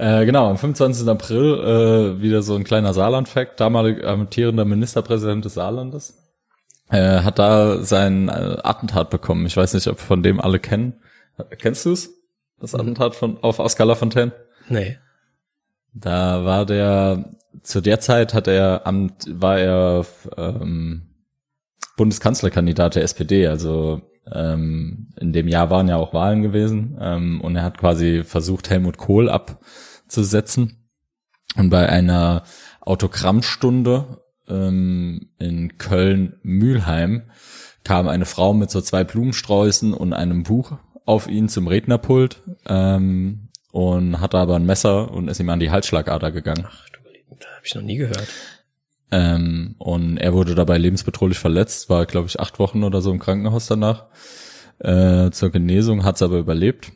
Äh, 0.00 0.24
genau, 0.24 0.48
am 0.48 0.56
25. 0.56 1.06
April 1.08 2.16
äh, 2.16 2.22
wieder 2.22 2.40
so 2.40 2.54
ein 2.54 2.64
kleiner 2.64 2.94
Saarland-Fact. 2.94 3.60
Damalig 3.60 4.02
amtierender 4.02 4.64
Ministerpräsident 4.64 5.44
des 5.44 5.52
Saarlandes 5.54 6.16
äh, 6.88 7.20
hat 7.20 7.38
da 7.38 7.82
sein 7.82 8.30
äh, 8.30 8.56
Attentat 8.62 9.10
bekommen. 9.10 9.44
Ich 9.44 9.58
weiß 9.58 9.74
nicht, 9.74 9.88
ob 9.88 10.00
von 10.00 10.22
dem 10.22 10.40
alle 10.40 10.58
kennen. 10.58 10.94
Kennst 11.58 11.84
du 11.84 11.92
es? 11.92 12.14
Das 12.58 12.72
mhm. 12.72 12.80
Attentat 12.80 13.14
von 13.14 13.42
auf 13.42 13.58
Oscar 13.58 13.84
Lafontaine? 13.84 14.32
Nee. 14.70 14.96
Da 15.92 16.46
war 16.46 16.64
der 16.64 17.34
zu 17.62 17.82
der 17.82 18.00
Zeit 18.00 18.32
hat 18.32 18.48
er 18.48 18.86
am 18.86 19.12
war 19.28 19.58
er 19.58 20.06
ähm, 20.38 21.10
Bundeskanzlerkandidat 21.98 22.94
der 22.94 23.02
SPD, 23.02 23.48
also 23.48 24.00
ähm, 24.32 25.08
in 25.20 25.34
dem 25.34 25.46
Jahr 25.46 25.68
waren 25.68 25.88
ja 25.88 25.96
auch 25.96 26.14
Wahlen 26.14 26.40
gewesen 26.40 26.96
ähm, 26.98 27.42
und 27.42 27.54
er 27.56 27.64
hat 27.64 27.76
quasi 27.76 28.22
versucht 28.24 28.70
Helmut 28.70 28.96
Kohl 28.96 29.28
abzusetzen 30.10 30.90
und 31.54 31.70
bei 31.70 31.88
einer 31.88 32.42
Autogrammstunde 32.80 34.22
ähm, 34.48 35.30
in 35.38 35.78
Köln-Mühlheim 35.78 37.30
kam 37.84 38.08
eine 38.08 38.26
Frau 38.26 38.52
mit 38.52 38.72
so 38.72 38.80
zwei 38.80 39.04
Blumensträußen 39.04 39.94
und 39.94 40.12
einem 40.12 40.42
Buch 40.42 40.72
auf 41.06 41.28
ihn 41.28 41.48
zum 41.48 41.68
Rednerpult 41.68 42.42
ähm, 42.66 43.50
und 43.70 44.20
hatte 44.20 44.38
aber 44.38 44.56
ein 44.56 44.66
Messer 44.66 45.12
und 45.12 45.28
ist 45.28 45.38
ihm 45.38 45.48
an 45.48 45.60
die 45.60 45.70
Halsschlagader 45.70 46.32
gegangen. 46.32 46.66
Ach 46.66 46.88
du 46.88 46.98
da 47.38 47.46
habe 47.46 47.64
ich 47.64 47.74
noch 47.74 47.82
nie 47.82 47.96
gehört. 47.96 48.28
Ähm, 49.12 49.76
und 49.78 50.18
er 50.18 50.32
wurde 50.32 50.56
dabei 50.56 50.76
lebensbedrohlich 50.76 51.38
verletzt, 51.38 51.88
war 51.88 52.04
glaube 52.06 52.26
ich 52.26 52.40
acht 52.40 52.58
Wochen 52.58 52.82
oder 52.82 53.00
so 53.00 53.12
im 53.12 53.20
Krankenhaus 53.20 53.66
danach 53.66 54.06
äh, 54.80 55.30
zur 55.30 55.50
Genesung, 55.50 56.04
hat 56.04 56.16
es 56.16 56.22
aber 56.22 56.38
überlebt. 56.38 56.92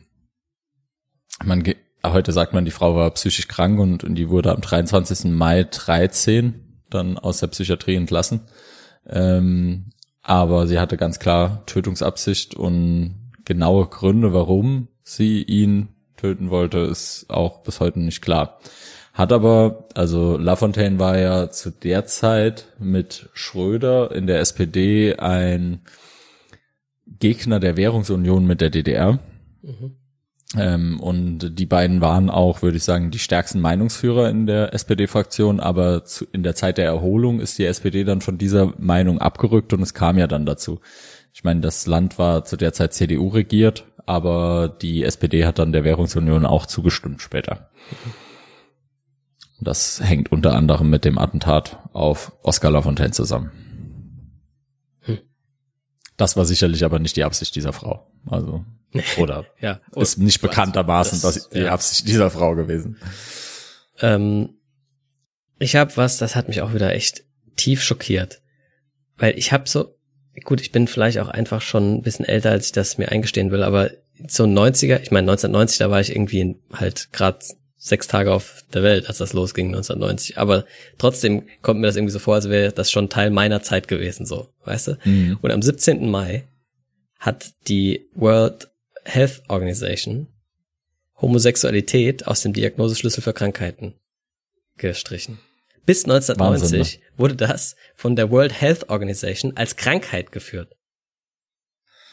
Man 1.43 1.63
heute 2.13 2.31
sagt 2.31 2.53
man, 2.53 2.65
die 2.65 2.71
Frau 2.71 2.95
war 2.95 3.11
psychisch 3.11 3.47
krank 3.47 3.79
und, 3.79 4.03
und 4.03 4.15
die 4.15 4.29
wurde 4.29 4.53
am 4.53 4.61
23. 4.61 5.31
Mai 5.31 5.63
13 5.63 6.53
dann 6.89 7.17
aus 7.17 7.39
der 7.39 7.47
Psychiatrie 7.47 7.95
entlassen. 7.95 8.41
Ähm, 9.07 9.91
aber 10.21 10.67
sie 10.67 10.79
hatte 10.79 10.97
ganz 10.97 11.19
klar 11.19 11.65
Tötungsabsicht 11.65 12.55
und 12.55 13.31
genaue 13.45 13.87
Gründe, 13.87 14.33
warum 14.33 14.87
sie 15.03 15.43
ihn 15.43 15.89
töten 16.17 16.49
wollte, 16.49 16.79
ist 16.79 17.29
auch 17.29 17.61
bis 17.61 17.79
heute 17.79 17.99
nicht 17.99 18.21
klar. 18.21 18.59
Hat 19.13 19.31
aber, 19.31 19.87
also 19.93 20.37
Lafontaine 20.37 20.99
war 20.99 21.17
ja 21.17 21.49
zu 21.49 21.71
der 21.71 22.05
Zeit 22.05 22.65
mit 22.79 23.29
Schröder 23.33 24.13
in 24.13 24.27
der 24.27 24.39
SPD 24.39 25.15
ein 25.15 25.81
Gegner 27.07 27.59
der 27.59 27.77
Währungsunion 27.77 28.45
mit 28.45 28.61
der 28.61 28.71
DDR. 28.71 29.19
Mhm. 29.61 29.95
Ähm, 30.57 30.99
und 30.99 31.59
die 31.59 31.65
beiden 31.65 32.01
waren 32.01 32.29
auch, 32.29 32.61
würde 32.61 32.77
ich 32.77 32.83
sagen, 32.83 33.11
die 33.11 33.19
stärksten 33.19 33.59
Meinungsführer 33.59 34.29
in 34.29 34.45
der 34.45 34.73
SPD-Fraktion, 34.73 35.59
aber 35.59 36.05
zu, 36.05 36.25
in 36.31 36.43
der 36.43 36.55
Zeit 36.55 36.77
der 36.77 36.85
Erholung 36.85 37.39
ist 37.39 37.57
die 37.57 37.65
SPD 37.65 38.03
dann 38.03 38.21
von 38.21 38.37
dieser 38.37 38.73
Meinung 38.77 39.19
abgerückt 39.19 39.73
und 39.73 39.81
es 39.81 39.93
kam 39.93 40.17
ja 40.17 40.27
dann 40.27 40.45
dazu. 40.45 40.79
Ich 41.33 41.43
meine, 41.43 41.61
das 41.61 41.85
Land 41.87 42.17
war 42.17 42.45
zu 42.45 42.57
der 42.57 42.73
Zeit 42.73 42.93
CDU 42.93 43.27
regiert, 43.27 43.85
aber 44.05 44.69
die 44.81 45.03
SPD 45.03 45.45
hat 45.45 45.59
dann 45.59 45.73
der 45.73 45.83
Währungsunion 45.83 46.45
auch 46.45 46.65
zugestimmt 46.65 47.21
später. 47.21 47.69
Das 49.59 50.01
hängt 50.03 50.31
unter 50.31 50.53
anderem 50.53 50.89
mit 50.89 51.05
dem 51.05 51.17
Attentat 51.17 51.79
auf 51.93 52.33
Oscar 52.43 52.71
Lafontaine 52.71 53.11
zusammen. 53.11 53.51
Das 56.17 56.37
war 56.37 56.45
sicherlich 56.45 56.83
aber 56.85 56.99
nicht 56.99 57.15
die 57.15 57.23
Absicht 57.23 57.55
dieser 57.55 57.73
Frau. 57.73 58.07
Also 58.29 58.63
oder 59.17 59.45
ja, 59.59 59.81
ist 59.95 60.17
nicht 60.17 60.41
bekanntermaßen 60.41 61.21
das, 61.21 61.35
das 61.35 61.49
die 61.49 61.59
ja. 61.59 61.71
Absicht 61.71 62.07
dieser 62.07 62.29
Frau 62.29 62.55
gewesen. 62.55 62.97
Ähm, 63.99 64.55
ich 65.59 65.75
habe 65.75 65.95
was, 65.95 66.17
das 66.17 66.35
hat 66.35 66.47
mich 66.47 66.61
auch 66.61 66.73
wieder 66.73 66.93
echt 66.93 67.23
tief 67.55 67.83
schockiert. 67.83 68.41
Weil 69.17 69.37
ich 69.37 69.51
habe 69.51 69.67
so, 69.67 69.95
gut, 70.43 70.61
ich 70.61 70.71
bin 70.71 70.87
vielleicht 70.87 71.19
auch 71.19 71.29
einfach 71.29 71.61
schon 71.61 71.95
ein 71.95 72.01
bisschen 72.01 72.25
älter, 72.25 72.51
als 72.51 72.67
ich 72.67 72.71
das 72.73 72.97
mir 72.97 73.09
eingestehen 73.11 73.51
will, 73.51 73.63
aber 73.63 73.91
so 74.27 74.43
90er, 74.43 75.01
ich 75.01 75.11
meine 75.11 75.31
1990, 75.31 75.77
da 75.77 75.89
war 75.89 76.01
ich 76.01 76.11
irgendwie 76.11 76.57
halt 76.73 77.11
gerade 77.11 77.39
sechs 77.85 78.07
Tage 78.07 78.33
auf 78.33 78.63
der 78.73 78.81
Welt, 78.81 79.07
als 79.07 79.19
das 79.19 79.33
losging 79.33 79.67
1990. 79.67 80.39
Aber 80.39 80.65
trotzdem 80.97 81.43
kommt 81.61 81.79
mir 81.79 81.85
das 81.85 81.95
irgendwie 81.95 82.13
so 82.13 82.17
vor, 82.17 82.33
als 82.33 82.49
wäre 82.49 82.71
das 82.71 82.89
schon 82.89 83.09
Teil 83.09 83.29
meiner 83.29 83.61
Zeit 83.61 83.87
gewesen, 83.87 84.25
so, 84.25 84.49
weißt 84.63 84.87
du? 84.87 84.97
Mhm. 85.03 85.37
Und 85.39 85.51
am 85.51 85.61
17. 85.61 86.09
Mai 86.09 86.47
hat 87.19 87.53
die 87.67 88.09
World 88.15 88.69
Health 89.03 89.43
Organization 89.49 90.27
Homosexualität 91.21 92.25
aus 92.25 92.41
dem 92.41 92.53
Diagnoseschlüssel 92.53 93.21
für 93.21 93.33
Krankheiten 93.33 93.93
gestrichen. 94.77 95.37
Bis 95.85 96.05
1990 96.05 96.79
Wahnsinn, 96.79 96.99
ne? 96.99 97.07
wurde 97.17 97.35
das 97.35 97.75
von 97.93 98.15
der 98.15 98.31
World 98.31 98.59
Health 98.59 98.89
Organization 98.89 99.55
als 99.55 99.75
Krankheit 99.75 100.31
geführt. 100.31 100.75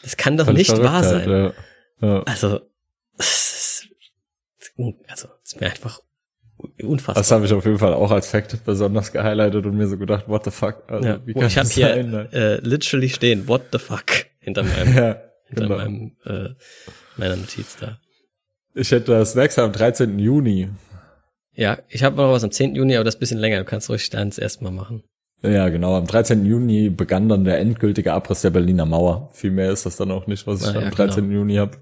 Das 0.03 0.17
kann 0.17 0.37
doch 0.37 0.45
Völlig 0.45 0.69
nicht 0.69 0.83
wahr 0.83 1.03
sein. 1.03 1.27
Ja. 1.27 1.53
Ja. 2.01 2.23
Also, 2.23 2.61
also, 5.07 5.27
ist 5.43 5.59
mir 5.59 5.67
einfach 5.67 5.99
unfassbar. 6.81 7.15
Das 7.15 7.31
habe 7.31 7.45
ich 7.45 7.53
auf 7.53 7.65
jeden 7.65 7.79
Fall 7.79 7.93
auch 7.93 8.11
als 8.11 8.27
Fact 8.27 8.63
besonders 8.65 9.11
gehighlightet 9.11 9.65
und 9.65 9.75
mir 9.75 9.87
so 9.87 9.97
gedacht, 9.97 10.27
what 10.27 10.45
the 10.45 10.51
fuck? 10.51 10.83
Also, 10.87 11.07
ja. 11.07 11.19
wie 11.25 11.33
kann 11.33 11.47
ich 11.47 11.57
habe 11.57 11.69
hier 11.69 12.29
äh, 12.33 12.55
literally 12.61 13.09
stehen, 13.09 13.47
what 13.47 13.63
the 13.71 13.79
fuck 13.79 14.05
hinter 14.39 14.63
meinem 14.63 14.95
ja 14.95 15.17
hinter 15.47 15.63
genau. 15.63 15.77
meinem, 15.77 16.11
äh, 16.25 16.49
meiner 17.17 17.35
Notiz 17.35 17.77
da. 17.79 17.99
Ich 18.75 18.91
hätte 18.91 19.11
das 19.11 19.35
nächste 19.35 19.63
am 19.63 19.71
13. 19.71 20.17
Juni. 20.19 20.69
Ja, 21.53 21.77
ich 21.89 22.03
habe 22.03 22.15
noch 22.15 22.31
was 22.31 22.43
am 22.43 22.51
10. 22.51 22.75
Juni, 22.75 22.95
aber 22.95 23.03
das 23.03 23.15
ist 23.15 23.19
bisschen 23.19 23.37
länger. 23.37 23.59
Du 23.59 23.65
kannst 23.65 23.89
ruhig 23.89 24.09
deins 24.09 24.39
erstmal 24.39 24.71
machen. 24.71 25.03
Ja, 25.43 25.69
genau. 25.69 25.95
Am 25.95 26.07
13. 26.07 26.45
Juni 26.45 26.89
begann 26.89 27.29
dann 27.29 27.43
der 27.43 27.59
endgültige 27.59 28.13
Abriss 28.13 28.41
der 28.41 28.49
Berliner 28.49 28.85
Mauer. 28.85 29.29
Viel 29.33 29.51
mehr 29.51 29.71
ist 29.71 29.85
das 29.85 29.97
dann 29.97 30.09
auch 30.09 30.25
nicht, 30.25 30.47
was 30.47 30.61
ich 30.61 30.67
ah, 30.67 30.79
ja, 30.79 30.87
am 30.87 30.91
13. 30.91 31.25
Genau. 31.25 31.39
Juni 31.39 31.55
habe. 31.55 31.77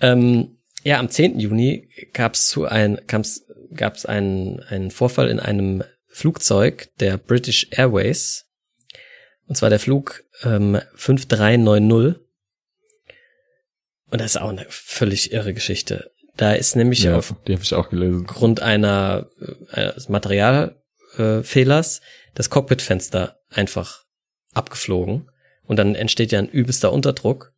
Ähm, 0.00 0.56
ja, 0.82 0.98
am 0.98 1.08
10. 1.08 1.38
Juni 1.38 1.88
gab 2.12 2.34
es 2.34 2.46
zu 2.46 2.64
ein, 2.64 3.00
gab's, 3.06 3.42
gab's 3.74 4.06
einen, 4.06 4.60
einen 4.60 4.90
Vorfall 4.90 5.28
in 5.28 5.40
einem 5.40 5.84
Flugzeug 6.08 6.90
der 7.00 7.16
British 7.18 7.68
Airways. 7.70 8.46
Und 9.46 9.56
zwar 9.56 9.70
der 9.70 9.80
Flug 9.80 10.24
ähm, 10.44 10.80
5390 10.94 12.22
und 14.12 14.20
das 14.20 14.34
ist 14.34 14.40
auch 14.42 14.50
eine 14.50 14.66
völlig 14.68 15.32
irre 15.32 15.54
Geschichte. 15.54 16.12
Da 16.36 16.52
ist 16.52 16.76
nämlich 16.76 17.02
ja, 17.02 17.16
auf 17.16 17.34
die 17.46 17.54
ich 17.54 17.72
auch 17.74 17.88
gelesen. 17.88 18.26
Grund 18.26 18.60
einer 18.60 19.26
äh, 19.72 19.88
eines 19.88 20.10
Materialfehlers 20.10 21.98
äh, 21.98 22.02
das 22.34 22.50
Cockpitfenster 22.50 23.38
einfach 23.48 24.04
abgeflogen 24.52 25.30
und 25.64 25.78
dann 25.78 25.94
entsteht 25.94 26.30
ja 26.30 26.40
ein 26.40 26.48
übelster 26.48 26.92
Unterdruck 26.92 27.54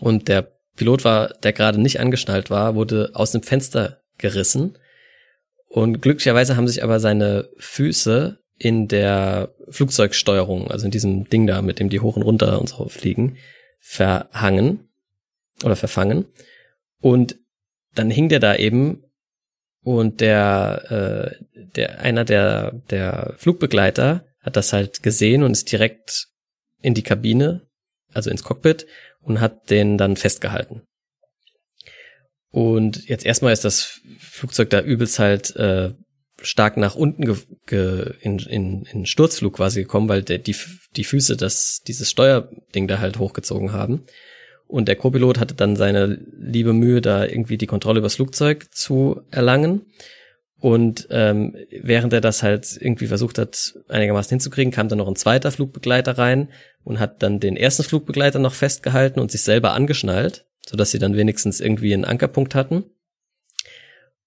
und 0.00 0.26
der 0.26 0.56
Pilot 0.80 1.04
war, 1.04 1.28
der 1.42 1.52
gerade 1.52 1.78
nicht 1.78 2.00
angeschnallt 2.00 2.48
war, 2.48 2.74
wurde 2.74 3.10
aus 3.12 3.32
dem 3.32 3.42
Fenster 3.42 4.00
gerissen 4.16 4.78
und 5.68 6.00
glücklicherweise 6.00 6.56
haben 6.56 6.66
sich 6.66 6.82
aber 6.82 7.00
seine 7.00 7.50
Füße 7.58 8.38
in 8.56 8.88
der 8.88 9.54
Flugzeugsteuerung, 9.68 10.70
also 10.70 10.86
in 10.86 10.90
diesem 10.90 11.28
Ding 11.28 11.46
da, 11.46 11.60
mit 11.60 11.80
dem 11.80 11.90
die 11.90 12.00
hoch 12.00 12.16
und 12.16 12.22
runter 12.22 12.58
und 12.58 12.70
so 12.70 12.88
fliegen, 12.88 13.36
verhangen 13.78 14.88
oder 15.62 15.76
verfangen. 15.76 16.24
Und 16.98 17.36
dann 17.94 18.10
hing 18.10 18.30
der 18.30 18.40
da 18.40 18.56
eben 18.56 19.04
und 19.82 20.22
der, 20.22 21.36
äh, 21.36 21.60
der 21.76 22.00
einer 22.00 22.24
der, 22.24 22.72
der 22.88 23.34
Flugbegleiter 23.36 24.24
hat 24.40 24.56
das 24.56 24.72
halt 24.72 25.02
gesehen 25.02 25.42
und 25.42 25.52
ist 25.52 25.70
direkt 25.70 26.28
in 26.80 26.94
die 26.94 27.02
Kabine, 27.02 27.68
also 28.14 28.30
ins 28.30 28.42
Cockpit 28.42 28.86
und 29.20 29.40
hat 29.40 29.70
den 29.70 29.98
dann 29.98 30.16
festgehalten. 30.16 30.82
Und 32.50 33.08
jetzt 33.08 33.24
erstmal 33.24 33.52
ist 33.52 33.64
das 33.64 34.00
Flugzeug 34.18 34.70
da 34.70 34.80
übelst 34.80 35.18
halt 35.18 35.54
äh, 35.56 35.92
stark 36.42 36.76
nach 36.76 36.96
unten 36.96 37.24
ge, 37.24 37.36
ge, 37.66 38.14
in, 38.20 38.38
in, 38.38 38.82
in 38.84 39.06
Sturzflug 39.06 39.54
quasi 39.56 39.82
gekommen, 39.82 40.08
weil 40.08 40.22
der, 40.22 40.38
die, 40.38 40.56
die 40.96 41.04
Füße 41.04 41.36
das, 41.36 41.80
dieses 41.86 42.10
Steuerding 42.10 42.88
da 42.88 42.98
halt 42.98 43.18
hochgezogen 43.18 43.72
haben. 43.72 44.04
Und 44.66 44.86
der 44.88 44.96
Co-Pilot 44.96 45.38
hatte 45.38 45.54
dann 45.54 45.76
seine 45.76 46.18
liebe 46.38 46.72
Mühe, 46.72 47.00
da 47.00 47.24
irgendwie 47.24 47.58
die 47.58 47.66
Kontrolle 47.66 47.98
übers 47.98 48.16
Flugzeug 48.16 48.66
zu 48.72 49.20
erlangen. 49.30 49.86
Und 50.60 51.08
ähm, 51.10 51.56
während 51.70 52.12
er 52.12 52.20
das 52.20 52.42
halt 52.42 52.76
irgendwie 52.78 53.06
versucht 53.06 53.38
hat, 53.38 53.74
einigermaßen 53.88 54.28
hinzukriegen, 54.28 54.72
kam 54.72 54.88
dann 54.88 54.98
noch 54.98 55.08
ein 55.08 55.16
zweiter 55.16 55.50
Flugbegleiter 55.50 56.18
rein 56.18 56.50
und 56.84 57.00
hat 57.00 57.22
dann 57.22 57.40
den 57.40 57.56
ersten 57.56 57.82
Flugbegleiter 57.82 58.38
noch 58.38 58.52
festgehalten 58.52 59.20
und 59.20 59.30
sich 59.30 59.42
selber 59.42 59.72
angeschnallt, 59.72 60.46
sodass 60.68 60.90
sie 60.90 60.98
dann 60.98 61.16
wenigstens 61.16 61.60
irgendwie 61.60 61.94
einen 61.94 62.04
Ankerpunkt 62.04 62.54
hatten. 62.54 62.84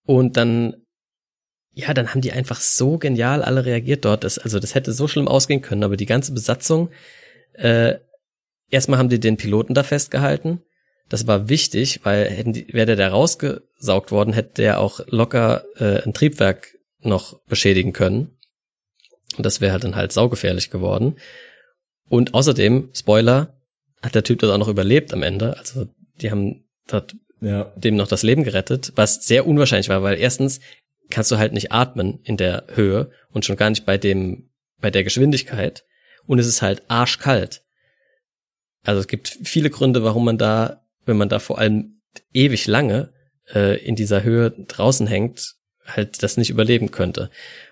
Und 0.06 0.36
dann, 0.36 0.76
ja, 1.72 1.94
dann 1.94 2.10
haben 2.10 2.22
die 2.22 2.32
einfach 2.32 2.60
so 2.60 2.98
genial 2.98 3.44
alle 3.44 3.66
reagiert 3.66 4.04
dort. 4.04 4.24
Das, 4.24 4.40
also 4.40 4.60
das 4.60 4.74
hätte 4.74 4.92
so 4.92 5.08
schlimm 5.08 5.28
ausgehen 5.28 5.62
können, 5.62 5.84
aber 5.84 5.98
die 5.98 6.08
ganze 6.08 6.34
Besatzung 6.34 6.90
äh, 7.54 8.00
erstmal 8.70 8.98
haben 8.98 9.10
die 9.10 9.20
den 9.20 9.38
Piloten 9.38 9.76
da 9.76 9.84
festgehalten. 9.84 10.64
Das 11.14 11.28
war 11.28 11.48
wichtig, 11.48 12.00
weil 12.02 12.28
hätten 12.28 12.54
die, 12.54 12.74
wäre 12.74 12.88
der 12.88 12.96
da 12.96 13.08
rausgesaugt 13.10 14.10
worden, 14.10 14.34
hätte 14.34 14.56
der 14.56 14.80
auch 14.80 15.00
locker 15.06 15.64
äh, 15.76 16.02
ein 16.02 16.16
Triebwerk 16.16 16.76
noch 17.02 17.40
beschädigen 17.42 17.94
können. 17.94 18.36
Und 19.38 19.46
das 19.46 19.62
wäre 19.62 19.74
halt 19.74 19.84
dann 19.84 19.96
halt 19.96 20.12
saugefährlich 20.12 20.72
geworden. 20.72 21.18
Und 22.10 22.34
außerdem, 22.34 22.90
Spoiler, 22.96 23.56
hat 24.02 24.16
der 24.16 24.24
Typ 24.24 24.40
das 24.40 24.50
auch 24.50 24.58
noch 24.58 24.68
überlebt 24.68 25.14
am 25.14 25.22
Ende. 25.22 25.56
Also 25.56 25.88
die 26.20 26.32
haben 26.32 26.64
dort 26.88 27.16
ja. 27.42 27.66
dem 27.76 27.96
noch 27.96 28.08
das 28.08 28.24
Leben 28.24 28.44
gerettet, 28.44 28.94
was 28.96 29.28
sehr 29.28 29.46
unwahrscheinlich 29.46 29.90
war, 29.90 30.02
weil 30.02 30.18
erstens 30.18 30.62
kannst 31.12 31.30
du 31.30 31.38
halt 31.38 31.54
nicht 31.54 31.72
atmen 31.72 32.22
in 32.24 32.38
der 32.38 32.66
Höhe 32.74 33.12
und 33.30 33.46
schon 33.46 33.56
gar 33.56 33.70
nicht 33.70 33.86
bei 33.86 34.00
dem, 34.00 34.50
bei 34.82 34.90
der 34.90 35.04
Geschwindigkeit. 35.04 35.86
Und 36.26 36.40
es 36.40 36.48
ist 36.48 36.64
halt 36.64 36.82
arschkalt. 36.88 37.62
Also 38.82 39.00
es 39.00 39.08
gibt 39.08 39.28
viele 39.44 39.70
Gründe, 39.70 40.04
warum 40.04 40.26
man 40.26 40.40
da 40.40 40.83
wenn 41.06 41.18
man 41.18 41.30
da 41.30 41.40
vor 41.40 41.60
allem 41.60 41.96
ewig 42.34 42.68
lange 42.68 43.10
äh, 43.54 43.78
in 43.84 43.96
dieser 43.96 44.24
Höhe 44.24 44.52
draußen 44.52 45.08
hängt, 45.08 45.56
halt 45.86 46.24
das 46.24 46.38
nicht 46.38 46.50
überleben 46.50 46.92
könnte. 46.92 47.30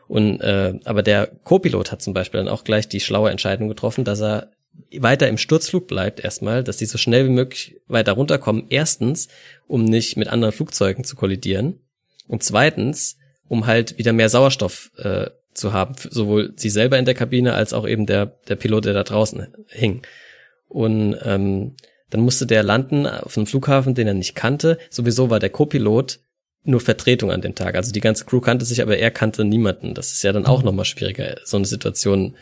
Und 0.07 0.41
äh, 0.41 0.73
aber 0.83 1.03
der 1.03 1.27
Co-Pilot 1.43 1.91
hat 1.91 2.01
zum 2.01 2.13
Beispiel 2.13 2.39
dann 2.39 2.49
auch 2.49 2.63
gleich 2.63 2.87
die 2.89 2.99
schlaue 2.99 3.31
Entscheidung 3.31 3.69
getroffen, 3.69 4.03
dass 4.03 4.21
er 4.21 4.51
weiter 4.97 5.27
im 5.27 5.37
Sturzflug 5.37 5.87
bleibt 5.87 6.19
erstmal, 6.19 6.63
dass 6.63 6.77
die 6.77 6.85
so 6.85 6.97
schnell 6.97 7.25
wie 7.25 7.31
möglich 7.31 7.77
weiter 7.87 8.13
runterkommen. 8.13 8.65
Erstens, 8.69 9.27
um 9.67 9.85
nicht 9.85 10.17
mit 10.17 10.27
anderen 10.27 10.53
Flugzeugen 10.53 11.03
zu 11.03 11.15
kollidieren. 11.15 11.79
Und 12.27 12.43
zweitens, 12.43 13.17
um 13.47 13.67
halt 13.67 13.97
wieder 13.97 14.13
mehr 14.13 14.29
Sauerstoff 14.29 14.91
äh, 14.97 15.29
zu 15.53 15.73
haben, 15.73 15.95
sowohl 16.09 16.53
sie 16.55 16.69
selber 16.69 16.97
in 16.97 17.05
der 17.05 17.13
Kabine 17.13 17.53
als 17.53 17.73
auch 17.73 17.87
eben 17.87 18.05
der, 18.05 18.25
der 18.47 18.55
Pilot, 18.55 18.85
der 18.85 18.93
da 18.93 19.03
draußen 19.03 19.47
hing. 19.67 20.01
Und 20.67 21.17
ähm, 21.23 21.75
dann 22.11 22.21
musste 22.21 22.45
der 22.45 22.61
landen 22.61 23.07
auf 23.07 23.37
einem 23.37 23.47
Flughafen, 23.47 23.95
den 23.95 24.07
er 24.07 24.13
nicht 24.13 24.35
kannte. 24.35 24.77
Sowieso 24.89 25.29
war 25.29 25.39
der 25.39 25.49
Co-Pilot 25.49 26.19
nur 26.63 26.79
Vertretung 26.79 27.31
an 27.31 27.41
dem 27.41 27.55
Tag. 27.55 27.75
Also 27.75 27.91
die 27.91 28.01
ganze 28.01 28.25
Crew 28.25 28.41
kannte 28.41 28.65
sich, 28.65 28.81
aber 28.81 28.97
er 28.97 29.09
kannte 29.09 29.43
niemanden. 29.45 29.95
Das 29.95 30.11
ist 30.11 30.21
ja 30.21 30.31
dann 30.31 30.45
auch 30.45 30.59
mhm. 30.59 30.65
nochmal 30.65 30.85
schwieriger, 30.85 31.37
so 31.43 31.57
eine 31.57 31.65
Situation 31.65 32.35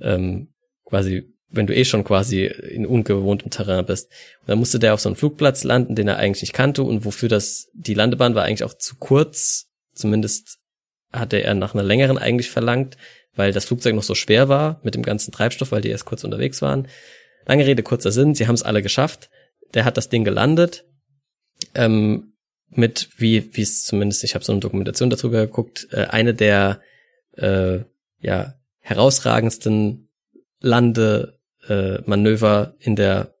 ähm, 0.00 0.48
quasi, 0.84 1.34
wenn 1.50 1.66
du 1.66 1.74
eh 1.74 1.84
schon 1.84 2.04
quasi 2.04 2.46
in 2.46 2.86
ungewohntem 2.86 3.50
Terrain 3.50 3.84
bist. 3.84 4.10
Und 4.40 4.48
dann 4.48 4.58
musste 4.58 4.78
der 4.78 4.94
auf 4.94 5.00
so 5.00 5.08
einem 5.08 5.16
Flugplatz 5.16 5.64
landen, 5.64 5.94
den 5.94 6.08
er 6.08 6.16
eigentlich 6.16 6.42
nicht 6.42 6.54
kannte 6.54 6.84
und 6.84 7.04
wofür 7.04 7.28
das, 7.28 7.68
die 7.74 7.94
Landebahn 7.94 8.34
war 8.34 8.44
eigentlich 8.44 8.64
auch 8.64 8.74
zu 8.74 8.96
kurz. 8.96 9.66
Zumindest 9.92 10.58
hatte 11.12 11.42
er 11.42 11.54
nach 11.54 11.74
einer 11.74 11.84
längeren 11.84 12.18
eigentlich 12.18 12.50
verlangt, 12.50 12.96
weil 13.34 13.52
das 13.52 13.64
Flugzeug 13.66 13.94
noch 13.94 14.02
so 14.02 14.14
schwer 14.14 14.48
war 14.48 14.80
mit 14.82 14.94
dem 14.94 15.02
ganzen 15.02 15.32
Treibstoff, 15.32 15.72
weil 15.72 15.82
die 15.82 15.90
erst 15.90 16.04
kurz 16.04 16.24
unterwegs 16.24 16.62
waren. 16.62 16.88
Lange 17.46 17.66
Rede, 17.66 17.82
kurzer 17.82 18.10
Sinn, 18.10 18.34
sie 18.34 18.46
haben 18.46 18.54
es 18.54 18.62
alle 18.62 18.82
geschafft. 18.82 19.30
Der 19.74 19.84
hat 19.84 19.96
das 19.96 20.08
Ding 20.08 20.24
gelandet. 20.24 20.84
Ähm, 21.74 22.32
mit, 22.68 23.08
wie, 23.16 23.56
wie 23.56 23.62
es 23.62 23.84
zumindest, 23.84 24.24
ich 24.24 24.34
habe 24.34 24.44
so 24.44 24.52
eine 24.52 24.60
Dokumentation 24.60 25.08
darüber 25.08 25.46
geguckt, 25.46 25.86
äh, 25.92 26.06
eine 26.06 26.34
der 26.34 26.80
äh, 27.36 27.78
ja, 28.20 28.54
herausragendsten 28.80 30.08
Landemanöver 30.60 32.74
äh, 32.78 32.84
in 32.84 32.96
der 32.96 33.34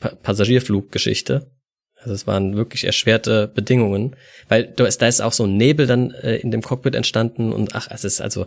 pa 0.00 0.10
Passagierfluggeschichte. 0.10 1.50
Also 1.96 2.14
es 2.14 2.26
waren 2.26 2.56
wirklich 2.56 2.84
erschwerte 2.84 3.46
Bedingungen, 3.46 4.16
weil 4.48 4.64
da 4.64 4.86
ist, 4.86 5.00
da 5.00 5.06
ist 5.06 5.22
auch 5.22 5.32
so 5.32 5.44
ein 5.44 5.56
Nebel 5.56 5.86
dann 5.86 6.10
äh, 6.10 6.36
in 6.36 6.50
dem 6.50 6.62
Cockpit 6.62 6.96
entstanden 6.96 7.52
und 7.52 7.76
ach, 7.76 7.86
es 7.90 8.04
ist 8.04 8.20
also, 8.20 8.46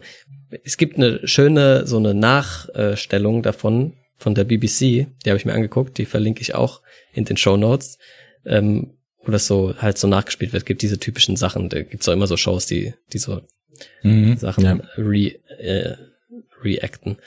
es 0.64 0.76
gibt 0.76 0.98
eine 0.98 1.26
schöne 1.26 1.88
so 1.88 1.98
eine 1.98 2.14
Nachstellung 2.14 3.44
davon, 3.44 3.94
von 4.18 4.36
der 4.36 4.44
BBC, 4.44 4.80
die 4.80 5.30
habe 5.30 5.38
ich 5.38 5.46
mir 5.46 5.54
angeguckt, 5.54 5.98
die 5.98 6.06
verlinke 6.06 6.42
ich 6.42 6.56
auch 6.56 6.82
in 7.14 7.26
den 7.26 7.38
Show 7.38 7.58
Notes, 7.58 7.98
ähm, 8.46 8.94
wo 9.24 9.32
das 9.32 9.48
so 9.48 9.76
halt 9.78 9.98
so 9.98 10.08
nachgespielt 10.08 10.54
wird. 10.54 10.66
Gibt 10.66 10.82
diese 10.82 11.00
typischen 11.00 11.36
Sachen, 11.36 11.70
da 11.70 11.82
gibt's 11.82 12.08
auch 12.08 12.14
immer 12.14 12.28
so 12.28 12.38
Shows, 12.38 12.66
die 12.66 12.94
die 13.12 13.18
so 13.18 13.42
mhm, 14.04 14.38
Sachen 14.38 14.64
ja. 14.64 14.80
re, 14.98 15.36
äh, 15.60 15.98
reacten. 16.64 17.18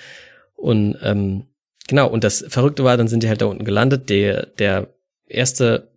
Und 0.55 0.97
ähm, 1.03 1.47
genau, 1.87 2.09
und 2.09 2.25
das 2.25 2.45
Verrückte 2.49 2.85
war, 2.85 2.97
dann 2.97 3.09
sind 3.09 3.23
die 3.23 3.29
halt 3.29 3.43
da 3.43 3.47
unten 3.47 3.65
gelandet. 3.65 4.09
Der 4.09 4.47
der 4.47 4.89
erste 5.27 5.91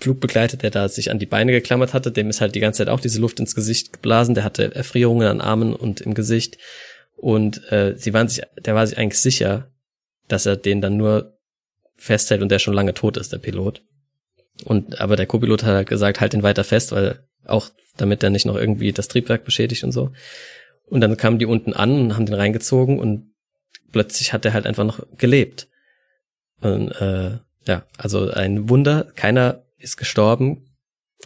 Flugbegleiter, 0.00 0.56
der 0.56 0.70
da 0.70 0.88
sich 0.88 1.10
an 1.10 1.18
die 1.18 1.26
Beine 1.26 1.52
geklammert 1.52 1.94
hatte, 1.94 2.12
dem 2.12 2.28
ist 2.28 2.40
halt 2.40 2.54
die 2.54 2.60
ganze 2.60 2.78
Zeit 2.78 2.88
auch 2.88 3.00
diese 3.00 3.20
Luft 3.20 3.40
ins 3.40 3.54
Gesicht 3.54 3.92
geblasen. 3.92 4.34
Der 4.34 4.44
hatte 4.44 4.74
Erfrierungen 4.74 5.28
an 5.28 5.40
Armen 5.40 5.74
und 5.74 6.00
im 6.00 6.14
Gesicht. 6.14 6.58
Und 7.16 7.70
äh, 7.72 7.94
sie 7.96 8.12
waren 8.12 8.28
sich, 8.28 8.42
der 8.58 8.74
war 8.74 8.86
sich 8.86 8.98
eigentlich 8.98 9.20
sicher, 9.20 9.70
dass 10.28 10.46
er 10.46 10.56
den 10.56 10.80
dann 10.80 10.96
nur 10.96 11.36
festhält 11.96 12.42
und 12.42 12.50
der 12.50 12.58
schon 12.58 12.74
lange 12.74 12.94
tot 12.94 13.16
ist, 13.16 13.32
der 13.32 13.38
Pilot. 13.38 13.82
Und 14.64 15.00
aber 15.00 15.16
der 15.16 15.26
Co-Pilot 15.26 15.64
hat 15.64 15.74
halt 15.74 15.88
gesagt, 15.88 16.20
halt 16.20 16.34
ihn 16.34 16.42
weiter 16.42 16.64
fest, 16.64 16.92
weil 16.92 17.24
auch 17.44 17.70
damit 17.96 18.22
er 18.22 18.30
nicht 18.30 18.46
noch 18.46 18.56
irgendwie 18.56 18.92
das 18.92 19.08
Triebwerk 19.08 19.44
beschädigt 19.44 19.84
und 19.84 19.92
so. 19.92 20.12
Und 20.86 21.00
dann 21.00 21.16
kamen 21.16 21.38
die 21.38 21.46
unten 21.46 21.72
an 21.72 21.98
und 22.00 22.14
haben 22.14 22.26
den 22.26 22.34
reingezogen 22.34 22.98
und 22.98 23.32
plötzlich 23.92 24.32
hat 24.32 24.44
er 24.44 24.52
halt 24.52 24.66
einfach 24.66 24.84
noch 24.84 25.00
gelebt. 25.18 25.68
Und 26.60 26.90
äh, 26.92 27.38
ja, 27.66 27.84
also 27.98 28.30
ein 28.30 28.68
Wunder, 28.68 29.08
keiner 29.14 29.64
ist 29.78 29.96
gestorben. 29.96 30.64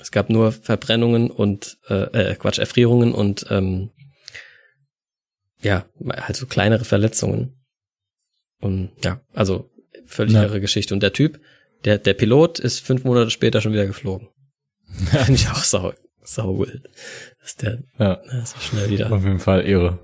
Es 0.01 0.11
gab 0.11 0.31
nur 0.31 0.53
Verbrennungen 0.53 1.31
und 1.31 1.79
äh, 1.89 2.31
äh 2.33 2.35
Quatsch, 2.37 2.59
Erfrierungen 2.59 3.13
und 3.13 3.47
ähm, 3.51 3.91
ja, 5.61 5.85
halt 6.09 6.37
so 6.37 6.47
kleinere 6.47 6.85
Verletzungen. 6.85 7.60
Und 8.61 8.93
ja, 9.03 9.21
also 9.33 9.71
völlig 10.07 10.35
ja. 10.35 10.43
irre 10.43 10.61
Geschichte. 10.61 10.95
Und 10.95 11.03
der 11.03 11.13
Typ, 11.13 11.41
der, 11.85 11.99
der 11.99 12.15
Pilot 12.15 12.59
ist 12.59 12.81
fünf 12.81 13.05
Monate 13.05 13.31
später 13.31 13.61
schon 13.61 13.73
wieder 13.73 13.87
geflogen. 13.87 14.29
Finde 14.89 15.33
ich 15.33 15.49
auch 15.49 15.63
sau, 15.65 15.93
sau 16.23 16.59
wild. 16.59 16.89
Dass 17.41 17.57
der 17.57 17.83
ja. 17.99 18.21
so 18.45 18.59
schnell 18.61 18.91
wieder. 18.91 19.11
Auf 19.13 19.25
jeden 19.25 19.39
Fall 19.39 19.67
irre. 19.67 19.99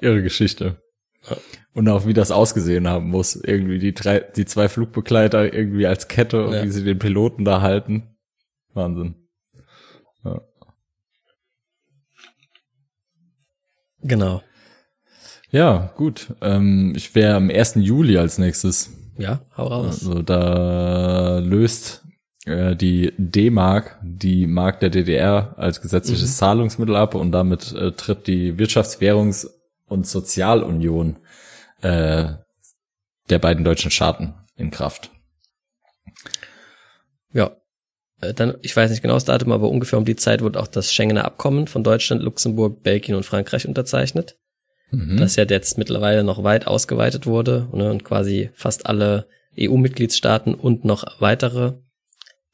Irre 0.00 0.22
Geschichte. 0.22 0.82
Ja. 1.28 1.36
Und 1.74 1.88
auch 1.88 2.06
wie 2.06 2.12
das 2.12 2.30
ausgesehen 2.30 2.88
haben 2.88 3.08
muss. 3.08 3.36
Irgendwie 3.36 3.78
die 3.78 3.94
drei, 3.94 4.20
die 4.20 4.44
zwei 4.44 4.68
Flugbegleiter 4.68 5.54
irgendwie 5.54 5.86
als 5.86 6.08
Kette 6.08 6.44
und 6.46 6.54
ja. 6.54 6.64
wie 6.64 6.70
sie 6.70 6.84
den 6.84 6.98
Piloten 6.98 7.44
da 7.44 7.60
halten. 7.62 8.16
Wahnsinn. 8.74 9.14
Ja. 10.24 10.40
Genau. 14.02 14.42
Ja, 15.52 15.92
gut. 15.96 16.34
Ähm, 16.40 16.94
ich 16.96 17.14
wäre 17.14 17.36
am 17.36 17.50
1. 17.50 17.74
Juli 17.76 18.16
als 18.16 18.38
nächstes. 18.38 18.90
Ja, 19.18 19.42
hau 19.56 19.66
raus. 19.66 20.00
Also 20.00 20.22
da 20.22 21.38
löst 21.40 22.02
äh, 22.46 22.74
die 22.74 23.12
D-Mark 23.18 23.98
die 24.02 24.46
Mark 24.46 24.80
der 24.80 24.88
DDR 24.88 25.54
als 25.58 25.82
gesetzliches 25.82 26.30
mhm. 26.30 26.34
Zahlungsmittel 26.34 26.96
ab 26.96 27.14
und 27.14 27.32
damit 27.32 27.72
äh, 27.72 27.92
tritt 27.92 28.26
die 28.26 28.54
Wirtschaftswährungs- 28.54 29.46
und 29.86 30.06
Sozialunion 30.06 31.18
äh, 31.82 32.28
der 33.28 33.38
beiden 33.38 33.62
deutschen 33.62 33.90
Staaten 33.90 34.34
in 34.56 34.70
Kraft. 34.70 35.10
Ja, 37.34 37.58
äh, 38.22 38.32
dann, 38.32 38.54
ich 38.62 38.74
weiß 38.74 38.90
nicht 38.90 39.02
genau 39.02 39.14
das 39.14 39.26
Datum, 39.26 39.52
aber 39.52 39.68
ungefähr 39.68 39.98
um 39.98 40.06
die 40.06 40.16
Zeit 40.16 40.40
wurde 40.40 40.60
auch 40.60 40.66
das 40.66 40.94
Schengener 40.94 41.26
Abkommen 41.26 41.66
von 41.66 41.84
Deutschland, 41.84 42.22
Luxemburg, 42.22 42.82
Belgien 42.82 43.16
und 43.16 43.26
Frankreich 43.26 43.68
unterzeichnet 43.68 44.38
mhm. 44.92 45.16
das 45.16 45.36
ja 45.36 45.44
jetzt 45.44 45.78
mittlerweile 45.78 46.22
noch 46.22 46.44
weit 46.44 46.66
ausgeweitet 46.66 47.26
wurde 47.26 47.68
ne, 47.72 47.90
und 47.90 48.04
quasi 48.04 48.50
fast 48.54 48.86
alle 48.86 49.26
EU-Mitgliedstaaten 49.58 50.54
und 50.54 50.84
noch 50.84 51.20
weitere 51.20 51.74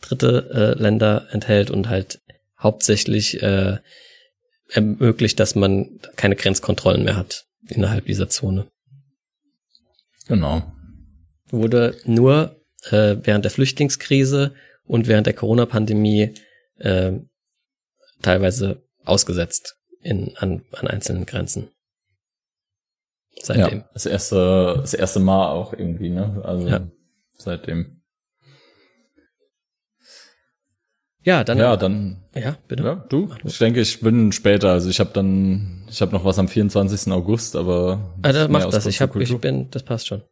dritte 0.00 0.76
äh, 0.78 0.80
Länder 0.80 1.28
enthält 1.32 1.70
und 1.70 1.88
halt 1.88 2.20
hauptsächlich 2.58 3.42
äh, 3.42 3.78
ermöglicht, 4.70 5.38
dass 5.40 5.54
man 5.54 6.00
keine 6.16 6.36
Grenzkontrollen 6.36 7.04
mehr 7.04 7.16
hat 7.16 7.44
innerhalb 7.68 8.06
dieser 8.06 8.28
Zone. 8.28 8.68
Genau. 10.26 10.62
Wurde 11.50 11.96
nur 12.04 12.60
äh, 12.90 13.16
während 13.22 13.44
der 13.44 13.50
Flüchtlingskrise 13.50 14.54
und 14.84 15.06
während 15.06 15.26
der 15.26 15.34
Corona-Pandemie 15.34 16.34
äh, 16.78 17.12
teilweise 18.22 18.82
ausgesetzt 19.04 19.76
in, 20.02 20.36
an, 20.36 20.62
an 20.72 20.88
einzelnen 20.88 21.26
Grenzen 21.26 21.70
seitdem. 23.42 23.78
Ja, 23.78 23.88
das 23.92 24.06
erste, 24.06 24.76
das 24.80 24.94
erste 24.94 25.20
Mal 25.20 25.50
auch 25.50 25.72
irgendwie, 25.72 26.10
ne? 26.10 26.42
Also 26.44 26.68
ja. 26.68 26.80
seitdem. 27.36 27.98
Ja, 31.22 31.44
dann. 31.44 31.58
Ja, 31.58 31.76
dann. 31.76 32.22
Ja, 32.34 32.56
bitte. 32.68 32.82
Ja, 32.84 32.94
du? 32.94 33.28
Ich 33.44 33.58
denke, 33.58 33.80
ich 33.80 34.00
bin 34.00 34.32
später. 34.32 34.70
Also 34.70 34.88
ich 34.88 34.98
habe 35.00 35.10
dann, 35.12 35.84
ich 35.90 36.00
habe 36.00 36.12
noch 36.12 36.24
was 36.24 36.38
am 36.38 36.48
24. 36.48 37.12
August, 37.12 37.56
aber. 37.56 38.14
Ah, 38.22 38.32
das 38.32 38.48
macht 38.48 38.72
das. 38.72 38.86
Ich 38.86 39.00
habe, 39.00 39.22
ich 39.22 39.36
bin, 39.38 39.70
das 39.70 39.82
passt 39.82 40.06
schon. 40.06 40.22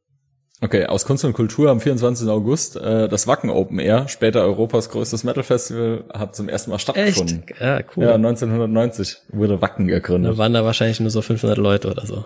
Okay, 0.63 0.87
aus 0.87 1.05
Kunst 1.05 1.23
und 1.27 1.35
Kultur 1.35 1.71
am 1.71 1.81
24. 1.81 2.29
August. 2.29 2.77
Äh, 2.77 3.09
das 3.09 3.27
Wacken 3.27 3.51
Open 3.51 3.79
Air, 3.79 4.09
später 4.09 4.43
Europas 4.43 4.89
größtes 4.89 5.23
Metal 5.23 5.43
Festival, 5.43 6.05
hat 6.15 6.35
zum 6.35 6.49
ersten 6.49 6.71
Mal 6.71 6.79
stattgefunden. 6.79 7.45
Echt? 7.47 7.61
Ja, 7.61 7.81
cool. 7.95 8.05
Ja, 8.05 8.15
1990 8.15 9.19
wurde 9.29 9.61
Wacken 9.61 9.87
gegründet. 9.87 10.33
Da 10.33 10.39
waren 10.39 10.55
da 10.55 10.65
wahrscheinlich 10.65 10.99
nur 10.99 11.11
so 11.11 11.21
500 11.21 11.59
Leute 11.59 11.91
oder 11.91 12.07
so. 12.07 12.25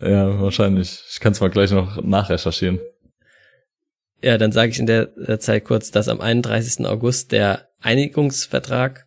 Ja, 0.00 0.40
wahrscheinlich. 0.40 1.02
Ich 1.10 1.20
kann 1.20 1.32
es 1.32 1.40
mal 1.40 1.50
gleich 1.50 1.70
noch 1.70 2.02
nachrecherchieren. 2.02 2.80
ja, 4.22 4.38
dann 4.38 4.52
sage 4.52 4.70
ich 4.72 4.78
in 4.78 4.86
der, 4.86 5.06
der 5.06 5.40
Zeit 5.40 5.64
kurz, 5.64 5.90
dass 5.90 6.08
am 6.08 6.20
31. 6.20 6.86
August 6.86 7.32
der 7.32 7.68
Einigungsvertrag 7.80 9.06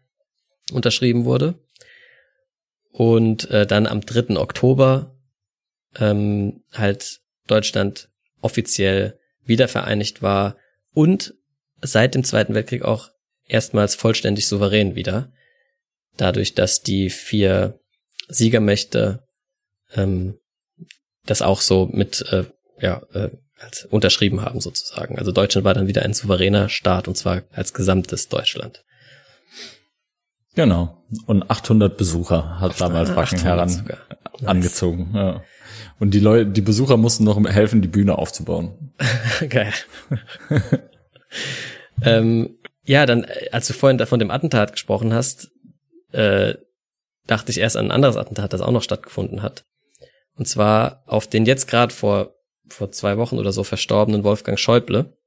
unterschrieben 0.71 1.25
wurde 1.25 1.55
und 2.91 3.49
äh, 3.49 3.65
dann 3.65 3.87
am 3.87 4.01
3. 4.01 4.37
Oktober 4.37 5.15
ähm, 5.95 6.63
halt 6.71 7.21
Deutschland 7.47 8.09
offiziell 8.41 9.19
wiedervereinigt 9.45 10.21
war 10.21 10.57
und 10.93 11.33
seit 11.81 12.15
dem 12.15 12.23
Zweiten 12.23 12.53
Weltkrieg 12.53 12.83
auch 12.83 13.09
erstmals 13.47 13.95
vollständig 13.95 14.47
souverän 14.47 14.95
wieder, 14.95 15.31
dadurch, 16.17 16.53
dass 16.53 16.81
die 16.81 17.09
vier 17.09 17.79
Siegermächte 18.27 19.27
ähm, 19.95 20.39
das 21.25 21.41
auch 21.41 21.61
so 21.61 21.87
mit 21.91 22.21
äh, 22.31 22.45
ja 22.79 23.01
äh, 23.13 23.29
als 23.59 23.85
unterschrieben 23.85 24.41
haben 24.41 24.59
sozusagen. 24.59 25.17
Also 25.17 25.31
Deutschland 25.31 25.65
war 25.65 25.73
dann 25.73 25.87
wieder 25.87 26.03
ein 26.03 26.13
souveräner 26.13 26.69
Staat 26.69 27.07
und 27.07 27.15
zwar 27.15 27.43
als 27.51 27.73
gesamtes 27.73 28.29
Deutschland. 28.29 28.83
Genau. 30.55 31.03
Und 31.25 31.49
800 31.49 31.97
Besucher 31.97 32.59
hat 32.59 32.79
damals 32.79 33.15
Wacken 33.15 33.39
heran 33.39 33.69
nice. 33.69 34.47
angezogen. 34.47 35.11
Ja. 35.15 35.43
Und 35.99 36.13
die 36.13 36.19
Leute, 36.19 36.51
die 36.51 36.61
Besucher 36.61 36.97
mussten 36.97 37.23
noch 37.23 37.43
helfen, 37.45 37.81
die 37.81 37.87
Bühne 37.87 38.17
aufzubauen. 38.17 38.93
Geil. 39.49 39.73
ähm, 42.03 42.57
ja, 42.83 43.05
dann, 43.05 43.25
als 43.51 43.67
du 43.67 43.73
vorhin 43.73 44.05
von 44.05 44.19
dem 44.19 44.31
Attentat 44.31 44.73
gesprochen 44.73 45.13
hast, 45.13 45.49
äh, 46.11 46.55
dachte 47.25 47.51
ich 47.51 47.59
erst 47.59 47.77
an 47.77 47.85
ein 47.85 47.91
anderes 47.91 48.17
Attentat, 48.17 48.53
das 48.53 48.61
auch 48.61 48.71
noch 48.71 48.83
stattgefunden 48.83 49.41
hat. 49.41 49.63
Und 50.35 50.47
zwar 50.47 51.03
auf 51.05 51.27
den 51.27 51.45
jetzt 51.45 51.67
gerade 51.67 51.93
vor, 51.93 52.35
vor 52.67 52.91
zwei 52.91 53.17
Wochen 53.17 53.37
oder 53.37 53.51
so 53.51 53.63
verstorbenen 53.63 54.23
Wolfgang 54.23 54.59
Schäuble 54.59 55.17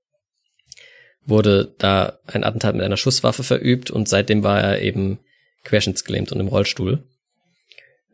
wurde 1.25 1.75
da 1.79 2.19
ein 2.27 2.45
Attentat 2.45 2.75
mit 2.75 2.85
einer 2.85 2.97
Schusswaffe 2.97 3.43
verübt 3.43 3.91
und 3.91 4.09
seitdem 4.09 4.45
war 4.45 4.61
er 4.61 4.81
eben 4.81 5.19
querschnittsgelähmt 5.65 6.31
und 6.33 6.41
im 6.41 6.49
Rollstuhl. 6.49 7.03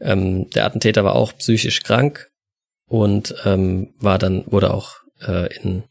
Ähm, 0.00 0.48
der 0.50 0.64
Attentäter 0.64 1.04
war 1.04 1.14
auch 1.14 1.36
psychisch 1.36 1.82
krank 1.82 2.30
und 2.86 3.34
ähm, 3.44 3.94
war 3.98 4.18
dann 4.18 4.44
wurde 4.46 4.72
auch 4.72 4.96
äh, 5.20 5.54
in 5.56 5.84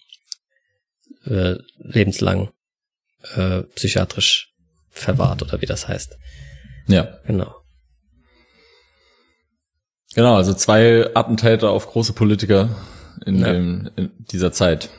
äh, 1.25 1.55
lebenslang 1.77 2.49
äh, 3.35 3.61
psychiatrisch 3.75 4.53
verwahrt 4.89 5.43
oder 5.43 5.61
wie 5.61 5.67
das 5.67 5.87
heißt. 5.87 6.17
Ja. 6.87 7.19
Genau. 7.25 7.60
Genau, 10.13 10.35
also 10.35 10.53
zwei 10.53 11.09
Attentäter 11.15 11.69
auf 11.69 11.87
große 11.87 12.13
Politiker 12.13 12.69
in, 13.25 13.39
ja. 13.39 13.53
dem, 13.53 13.89
in 13.95 14.11
dieser 14.31 14.51
Zeit. 14.51 14.89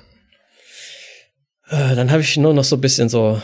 Äh, 1.68 1.94
dann 1.94 2.10
habe 2.10 2.22
ich 2.22 2.36
nur 2.36 2.55
noch 2.55 2.64
so 2.64 2.76
ein 2.76 2.80
bisschen 2.80 3.09
so 3.09 3.40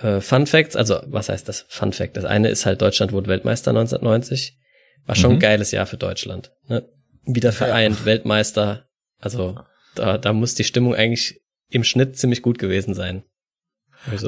äh, 0.00 0.20
Fun 0.20 0.46
Facts. 0.46 0.76
Also 0.76 1.00
was 1.06 1.28
heißt 1.28 1.48
das 1.48 1.64
Fun 1.68 1.92
Fact? 1.92 2.16
Das 2.16 2.24
eine 2.24 2.48
ist 2.48 2.66
halt 2.66 2.82
Deutschland 2.82 3.12
wurde 3.12 3.28
Weltmeister 3.28 3.70
1990. 3.70 4.58
War 5.06 5.14
schon 5.14 5.30
mhm. 5.32 5.36
ein 5.36 5.40
geiles 5.40 5.70
Jahr 5.70 5.86
für 5.86 5.96
Deutschland. 5.96 6.52
Ne? 6.68 6.88
Wieder 7.24 7.52
vereint, 7.52 8.00
ja. 8.00 8.04
Weltmeister. 8.04 8.86
Also 9.18 9.58
da, 9.94 10.18
da 10.18 10.32
muss 10.32 10.54
die 10.54 10.64
Stimmung 10.64 10.94
eigentlich 10.94 11.40
im 11.68 11.84
Schnitt 11.84 12.16
ziemlich 12.16 12.42
gut 12.42 12.58
gewesen 12.58 12.94
sein. 12.94 13.24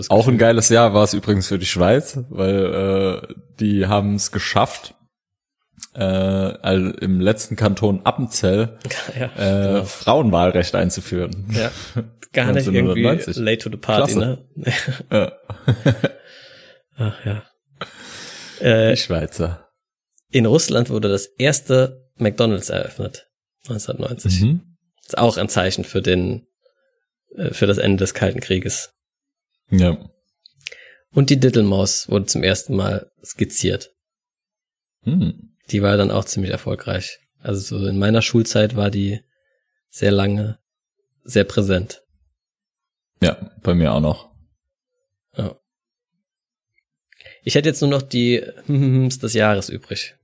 Auch 0.09 0.27
ein 0.27 0.39
geiles 0.39 0.71
Jahr 0.71 0.95
war 0.95 1.05
es 1.05 1.15
übrigens 1.15 1.47
für 1.47 1.59
die 1.59 1.67
Schweiz, 1.67 2.19
weil 2.31 3.23
äh, 3.29 3.35
die 3.61 3.87
haben 3.87 4.17
es 4.17 4.33
geschafft, 4.33 4.95
äh, 5.95 6.03
also 6.03 6.91
im 6.91 7.21
letzten 7.21 7.57
Kanton 7.57 8.05
Appenzell 8.05 8.79
ja, 9.19 9.27
äh, 9.37 9.67
genau. 9.69 9.85
Frauenwahlrecht 9.85 10.75
einzuführen. 10.75 11.47
Ja, 11.53 11.71
gar 12.33 12.53
nicht 12.53 12.67
irgendwie 12.67 13.03
late 13.03 13.59
to 13.59 13.71
the 13.71 13.77
party, 13.77 14.13
Klasse. 14.13 14.45
ne? 14.55 14.73
ja. 15.11 15.33
Ach 16.97 17.25
ja. 17.25 17.43
Äh, 18.61 18.95
die 18.95 19.01
Schweizer. 19.01 19.69
In 20.31 20.47
Russland 20.47 20.91
wurde 20.91 21.09
das 21.09 21.27
erste 21.27 22.11
McDonald's 22.17 22.69
eröffnet, 22.69 23.29
1990. 23.69 24.41
Mhm. 24.43 24.77
ist 25.07 25.17
auch 25.17 25.37
ein 25.37 25.49
Zeichen 25.49 25.85
für 25.85 26.03
den, 26.03 26.47
äh, 27.37 27.53
für 27.53 27.67
das 27.67 27.79
Ende 27.79 27.99
des 27.99 28.15
Kalten 28.15 28.41
Krieges. 28.41 28.93
Ja. 29.71 29.97
Und 31.13 31.31
die 31.31 31.41
Diddlemaus 31.41 32.09
wurde 32.09 32.27
zum 32.27 32.43
ersten 32.43 32.77
Mal 32.77 33.11
skizziert. 33.25 33.95
Hm. 35.05 35.48
Die 35.71 35.83
war 35.83 35.97
dann 35.97 36.11
auch 36.11 36.25
ziemlich 36.25 36.51
erfolgreich. 36.51 37.19
Also 37.41 37.79
so 37.79 37.87
in 37.87 37.99
meiner 37.99 38.23
Schulzeit 38.23 38.77
war 38.77 38.91
die 38.91 39.21
sehr 39.91 40.11
lange, 40.11 40.59
sehr 41.23 41.45
präsent. 41.45 42.03
Ja, 43.23 43.37
bei 43.63 43.75
mir 43.75 43.93
auch 43.93 44.01
noch. 44.01 44.31
Ja. 45.37 45.57
Ich 47.43 47.55
hätte 47.55 47.69
jetzt 47.69 47.81
nur 47.81 47.91
noch 47.91 48.03
die 48.03 48.45
des 48.69 49.35
Jahres 49.35 49.69
übrig. 49.69 50.15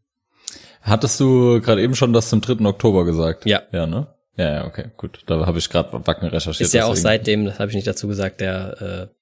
Hattest 0.81 1.19
du 1.19 1.61
gerade 1.61 1.83
eben 1.83 1.95
schon 1.95 2.13
das 2.13 2.29
zum 2.29 2.41
3. 2.41 2.65
Oktober 2.67 3.05
gesagt? 3.05 3.47
Ja. 3.47 3.63
Ja, 3.73 3.87
ne? 3.87 4.15
Ja, 4.37 4.53
ja, 4.53 4.65
okay, 4.67 4.91
gut. 4.97 5.23
Da 5.27 5.47
habe 5.47 5.59
ich 5.59 5.71
gerade 5.71 5.93
Wacken 6.07 6.29
recherchiert. 6.29 6.67
Ist 6.67 6.75
ja 6.75 6.87
auch 6.87 6.97
seitdem, 6.97 7.45
das 7.45 7.59
habe 7.59 7.71
ich 7.71 7.77
nicht 7.77 7.87
dazu 7.87 8.09
gesagt, 8.09 8.41
der 8.41 9.09
äh, 9.11 9.15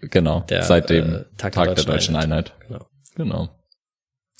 Genau, 0.00 0.40
der, 0.48 0.62
seit 0.62 0.88
dem 0.88 1.14
äh, 1.14 1.24
Tag, 1.36 1.52
Tag, 1.52 1.74
der 1.74 1.84
Deutschen, 1.84 2.16
Einheit. 2.16 2.52
Einheit. 2.60 2.68
Genau. 2.68 2.86
genau. 3.16 3.59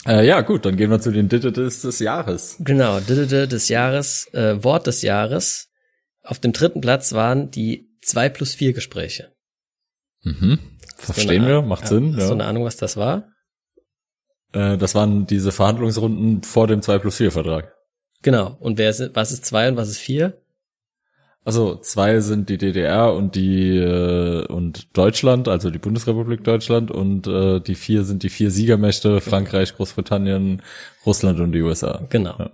Äh, 0.06 0.26
ja, 0.26 0.40
gut, 0.40 0.64
dann 0.64 0.76
gehen 0.76 0.90
wir 0.90 1.00
zu 1.00 1.10
den 1.10 1.28
Dittetes 1.28 1.82
des 1.82 1.98
Jahres. 1.98 2.56
Genau, 2.60 3.00
Dittete 3.00 3.46
des 3.46 3.68
Jahres, 3.68 4.28
äh, 4.32 4.62
Wort 4.64 4.86
des 4.86 5.02
Jahres. 5.02 5.68
Auf 6.22 6.38
dem 6.38 6.52
dritten 6.52 6.80
Platz 6.80 7.12
waren 7.12 7.50
die 7.50 7.90
zwei 8.02 8.28
plus 8.28 8.54
vier 8.54 8.72
Gespräche. 8.72 9.32
Mhm. 10.22 10.58
Verstehen 10.96 11.42
so 11.42 11.48
wir, 11.48 11.62
macht 11.62 11.86
Sinn. 11.86 12.14
Hast 12.14 12.22
ja. 12.22 12.26
du 12.28 12.34
eine 12.34 12.44
Ahnung, 12.44 12.64
was 12.64 12.76
das 12.76 12.96
war? 12.96 13.28
Äh, 14.52 14.76
das 14.78 14.94
waren 14.94 15.26
diese 15.26 15.52
Verhandlungsrunden 15.52 16.42
vor 16.42 16.66
dem 16.66 16.82
zwei 16.82 16.98
plus 16.98 17.16
vier 17.16 17.32
Vertrag. 17.32 17.74
Genau. 18.22 18.56
Und 18.60 18.78
wer 18.78 18.90
ist, 18.90 19.14
was 19.14 19.32
ist 19.32 19.44
zwei 19.44 19.68
und 19.68 19.76
was 19.76 19.88
ist 19.88 19.98
vier? 19.98 20.39
Also 21.44 21.76
zwei 21.76 22.20
sind 22.20 22.50
die 22.50 22.58
DDR 22.58 23.14
und 23.14 23.34
die 23.34 23.76
äh, 23.78 24.46
und 24.46 24.96
Deutschland, 24.96 25.48
also 25.48 25.70
die 25.70 25.78
Bundesrepublik 25.78 26.44
Deutschland 26.44 26.90
und 26.90 27.26
äh, 27.26 27.60
die 27.60 27.74
vier 27.74 28.04
sind 28.04 28.22
die 28.22 28.28
vier 28.28 28.50
Siegermächte 28.50 29.20
Frankreich, 29.22 29.74
Großbritannien, 29.74 30.62
Russland 31.06 31.40
und 31.40 31.52
die 31.52 31.62
USA. 31.62 32.06
Genau. 32.10 32.36
Ja. 32.38 32.50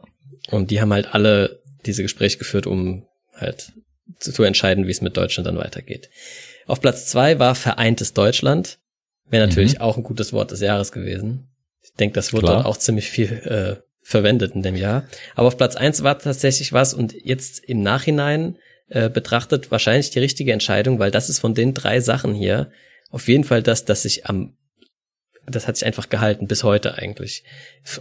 Und 0.51 0.71
die 0.71 0.81
haben 0.81 0.93
halt 0.93 1.15
alle 1.15 1.61
diese 1.85 2.03
Gespräche 2.03 2.39
geführt, 2.39 2.69
um 2.69 3.05
halt 3.35 3.73
zu, 4.21 4.33
zu 4.33 4.45
entscheiden, 4.45 4.87
wie 4.87 4.93
es 4.93 5.01
mit 5.01 5.17
Deutschland 5.17 5.49
dann 5.49 5.59
weitergeht. 5.59 6.09
Auf 6.67 6.81
Platz 6.81 7.07
zwei 7.07 7.39
war 7.41 7.55
vereintes 7.57 8.13
Deutschland. 8.13 8.79
Wäre 9.29 9.49
natürlich 9.49 9.75
mhm. 9.75 9.81
auch 9.81 9.97
ein 9.97 10.05
gutes 10.05 10.33
Wort 10.33 10.53
des 10.53 10.61
Jahres 10.61 10.93
gewesen. 10.93 11.49
Ich 11.83 11.93
denke, 11.95 12.15
das 12.15 12.33
wurde 12.33 12.47
Klar. 12.47 12.57
dort 12.57 12.67
auch 12.67 12.77
ziemlich 12.77 13.09
viel 13.09 13.33
äh, 13.33 13.83
verwendet 14.03 14.55
in 14.55 14.63
dem 14.63 14.77
Jahr. 14.77 15.05
Aber 15.35 15.49
auf 15.49 15.57
Platz 15.57 15.75
eins 15.75 16.05
war 16.05 16.19
tatsächlich 16.19 16.73
was 16.73 16.95
und 16.95 17.13
jetzt 17.13 17.65
im 17.65 17.83
Nachhinein 17.83 18.57
äh, 18.89 19.09
betrachtet 19.09 19.71
wahrscheinlich 19.71 20.11
die 20.11 20.21
richtige 20.21 20.53
Entscheidung, 20.53 20.99
weil 20.99 21.11
das 21.11 21.29
ist 21.29 21.39
von 21.39 21.55
den 21.55 21.75
drei 21.75 22.01
Sachen 22.01 22.35
hier 22.35 22.71
auf 23.11 23.29
jeden 23.29 23.45
Fall 23.45 23.63
das, 23.63 23.85
das 23.85 24.03
sich 24.03 24.27
am, 24.27 24.57
das 25.47 25.67
hat 25.67 25.77
sich 25.77 25.87
einfach 25.87 26.09
gehalten 26.09 26.47
bis 26.47 26.65
heute 26.65 26.95
eigentlich. 26.95 27.45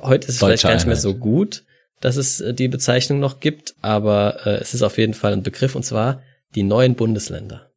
Heute 0.02 0.28
ist 0.28 0.36
es 0.36 0.40
Deutsche 0.40 0.48
vielleicht 0.48 0.64
gar 0.64 0.74
nicht 0.76 0.88
mehr 0.88 0.96
so 0.96 1.16
gut, 1.16 1.64
dass 2.02 2.18
es 2.18 2.42
äh, 2.42 2.54
die 2.54 2.68
Bezeichnung 2.68 3.20
noch 3.20 3.40
gibt, 3.40 3.76
aber 3.82 4.46
äh, 4.46 4.56
es 4.56 4.74
ist 4.74 4.82
auf 4.82 4.98
jeden 4.98 5.14
Fall 5.14 5.34
ein 5.34 5.44
Begriff 5.44 5.76
und 5.76 5.84
zwar 5.84 6.22
die 6.56 6.64
neuen 6.64 6.96
Bundesländer. 6.96 7.72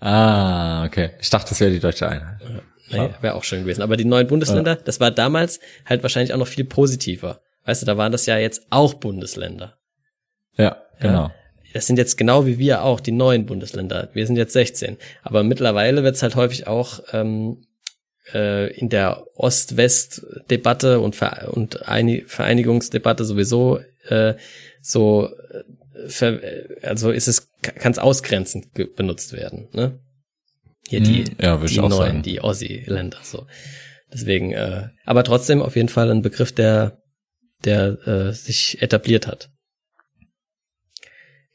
Ah, 0.00 0.84
okay. 0.84 1.10
Ich 1.20 1.30
dachte, 1.30 1.50
das 1.50 1.60
wäre 1.60 1.70
die 1.70 1.80
deutsche 1.80 2.08
Einheit. 2.08 2.40
Nee, 2.90 3.10
wäre 3.20 3.34
auch 3.34 3.44
schön 3.44 3.62
gewesen. 3.62 3.82
Aber 3.82 3.96
die 3.96 4.04
neuen 4.04 4.26
Bundesländer, 4.26 4.76
ja. 4.76 4.82
das 4.84 5.00
war 5.00 5.10
damals 5.10 5.60
halt 5.84 6.02
wahrscheinlich 6.02 6.32
auch 6.32 6.38
noch 6.38 6.46
viel 6.46 6.64
positiver. 6.64 7.40
Weißt 7.64 7.82
du, 7.82 7.86
da 7.86 7.96
waren 7.96 8.12
das 8.12 8.26
ja 8.26 8.38
jetzt 8.38 8.66
auch 8.70 8.94
Bundesländer. 8.94 9.78
Ja, 10.56 10.82
genau. 11.00 11.24
Ja, 11.24 11.34
das 11.76 11.86
sind 11.86 11.98
jetzt 11.98 12.16
genau 12.16 12.46
wie 12.46 12.58
wir 12.58 12.82
auch 12.82 13.00
die 13.00 13.12
neuen 13.12 13.44
Bundesländer. 13.44 14.08
Wir 14.14 14.26
sind 14.26 14.36
jetzt 14.36 14.54
16. 14.54 14.96
Aber 15.22 15.42
mittlerweile 15.42 16.02
wird 16.02 16.16
es 16.16 16.22
halt 16.22 16.34
häufig 16.34 16.66
auch 16.66 17.00
ähm, 17.12 17.66
äh, 18.32 18.72
in 18.72 18.88
der 18.88 19.26
Ost-West-Debatte 19.34 21.00
und, 21.00 21.16
Ver 21.16 21.50
und 21.52 21.78
Vereinigungsdebatte 22.26 23.26
sowieso 23.26 23.80
äh, 24.08 24.34
so 24.80 25.28
äh, 26.20 26.42
also 26.82 27.10
ist 27.10 27.28
es 27.28 27.50
kann 27.60 27.92
es 27.92 27.98
ausgrenzend 27.98 28.68
benutzt 28.96 29.34
werden. 29.34 29.68
Ne? 29.72 29.98
Hier 30.88 31.00
die, 31.00 31.24
hm, 31.24 31.36
ja, 31.40 31.56
die 31.58 31.78
neuen, 31.78 31.90
sagen. 31.90 32.22
die 32.22 32.40
Aussie-Länder. 32.40 33.18
So. 33.22 33.46
Deswegen, 34.10 34.52
äh, 34.52 34.88
aber 35.04 35.24
trotzdem 35.24 35.60
auf 35.60 35.76
jeden 35.76 35.88
Fall 35.88 36.10
ein 36.10 36.22
Begriff, 36.22 36.52
der 36.52 37.02
der 37.64 38.06
äh, 38.06 38.32
sich 38.32 38.80
etabliert 38.80 39.26
hat. 39.26 39.50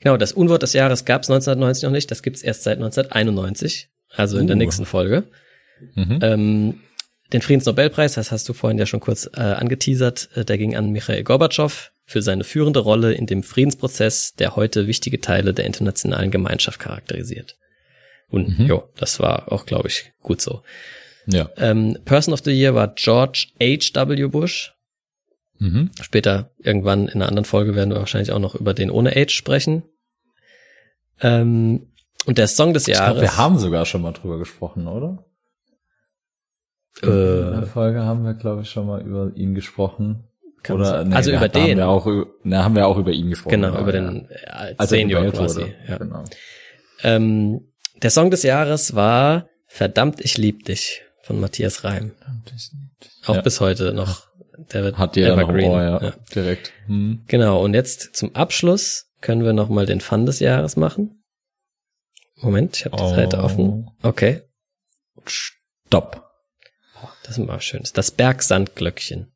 Genau, 0.02 0.18
das 0.18 0.34
Unwort 0.34 0.64
des 0.64 0.74
Jahres 0.74 1.06
gab 1.06 1.24
es 1.24 1.30
1990 1.30 1.84
noch 1.84 1.92
nicht, 1.92 2.12
das 2.12 2.24
gibt's 2.24 2.42
erst 2.42 2.64
seit 2.64 2.78
1991, 2.78 3.90
also 4.10 4.38
in 4.38 4.44
uh. 4.44 4.48
der 4.48 4.56
nächsten 4.58 4.86
Folge. 4.86 5.24
Mhm. 5.96 6.20
Ähm, 6.22 6.80
den 7.34 7.42
Friedensnobelpreis, 7.42 8.16
das 8.16 8.32
hast 8.32 8.50
du 8.50 8.54
vorhin 8.54 8.78
ja 8.78 8.86
schon 8.86 9.00
kurz 9.00 9.30
äh, 9.34 9.40
angeteasert, 9.40 10.30
äh, 10.36 10.44
der 10.44 10.58
ging 10.58 10.76
an 10.76 10.90
Michael 10.90 11.24
Gorbatschow 11.24 11.92
für 12.06 12.22
seine 12.22 12.44
führende 12.44 12.80
Rolle 12.80 13.14
in 13.14 13.26
dem 13.26 13.42
Friedensprozess, 13.42 14.34
der 14.34 14.56
heute 14.56 14.88
wichtige 14.88 15.22
Teile 15.22 15.54
der 15.54 15.66
internationalen 15.66 16.30
Gemeinschaft 16.30 16.80
charakterisiert. 16.80 17.58
Und 18.28 18.60
mhm. 18.60 18.66
jo, 18.66 18.90
das 18.98 19.20
war 19.20 19.52
auch, 19.52 19.66
glaube 19.66 19.88
ich, 19.88 20.12
gut 20.22 20.42
so. 20.42 20.64
Ja. 21.28 21.50
Ähm, 21.58 21.98
Person 22.06 22.34
of 22.34 22.42
the 22.44 22.52
Year 22.52 22.76
war 22.76 22.94
George 22.96 23.48
H.W. 23.62 24.28
Bush. 24.28 24.74
Mhm. 25.60 25.92
Später, 26.02 26.52
irgendwann 26.58 27.08
in 27.08 27.16
einer 27.16 27.28
anderen 27.28 27.46
Folge 27.46 27.76
werden 27.76 27.92
wir 27.92 27.98
wahrscheinlich 28.00 28.32
auch 28.32 28.40
noch 28.40 28.56
über 28.56 28.74
den 28.74 28.90
ohne 28.90 29.12
H 29.12 29.30
sprechen. 29.30 29.84
Ähm, 31.22 31.88
und 32.26 32.38
der 32.38 32.48
Song 32.48 32.74
des 32.74 32.88
Jahres. 32.88 33.02
Ich 33.02 33.14
glaube, 33.14 33.22
wir 33.22 33.38
haben 33.38 33.58
sogar 33.58 33.86
schon 33.86 34.02
mal 34.02 34.12
drüber 34.12 34.38
gesprochen, 34.38 34.88
oder? 34.88 35.26
Äh, 37.02 37.08
in 37.08 37.52
der 37.52 37.64
Folge 37.64 38.04
haben 38.04 38.24
wir, 38.24 38.34
glaube 38.34 38.62
ich, 38.62 38.70
schon 38.70 38.88
mal 38.88 39.02
über 39.02 39.32
ihn 39.36 39.56
gesprochen. 39.56 40.28
Oder, 40.70 41.04
nee, 41.04 41.16
also 41.16 41.32
über 41.32 41.50
den. 41.50 41.62
Haben 41.62 41.78
wir, 41.78 41.88
auch, 41.88 42.26
na, 42.44 42.64
haben 42.64 42.76
wir 42.76 42.88
auch 42.88 42.98
über 42.98 43.12
ihn 43.12 43.32
gesprochen. 43.32 43.62
Genau, 43.62 43.80
über 43.80 43.92
den 43.92 44.30
äh, 44.30 44.76
also 44.78 44.96
Senior 44.96 45.32
quasi. 45.32 45.74
Ja. 45.88 45.98
Genau. 45.98 46.24
Ähm, 47.02 47.72
der 48.04 48.12
Song 48.12 48.30
des 48.30 48.44
Jahres 48.44 48.94
war 48.94 49.48
Verdammt, 49.74 50.20
ich 50.20 50.38
lieb 50.38 50.66
dich 50.66 51.02
von 51.22 51.40
Matthias 51.40 51.86
Reim. 51.86 52.12
Auch 53.26 53.36
ja. 53.36 53.42
bis 53.42 53.62
heute 53.62 53.94
noch. 53.94 54.28
Der 54.74 54.84
wird 54.84 54.98
Hat 54.98 55.16
jeder 55.16 55.32
Evergreen. 55.32 55.70
noch 55.70 55.78
Ohr, 55.78 55.82
ja, 55.82 56.04
ja. 56.04 56.14
direkt. 56.36 56.74
Hm. 56.88 57.24
Genau, 57.28 57.64
und 57.64 57.74
jetzt 57.74 58.14
zum 58.18 58.36
Abschluss 58.36 59.11
können 59.22 59.44
wir 59.44 59.54
noch 59.54 59.70
mal 59.70 59.86
den 59.86 60.02
Fun 60.02 60.26
des 60.26 60.40
Jahres 60.40 60.76
machen. 60.76 61.24
Moment, 62.38 62.78
ich 62.78 62.86
habe 62.86 62.98
die 62.98 63.04
oh. 63.04 63.16
Seite 63.16 63.38
offen. 63.40 63.90
Okay. 64.02 64.42
Stopp. 65.26 66.28
Das 67.24 67.38
ist 67.38 67.46
mal 67.46 67.62
schön. 67.62 67.84
Das 67.94 68.12
Bergsandglöckchen 68.12 69.32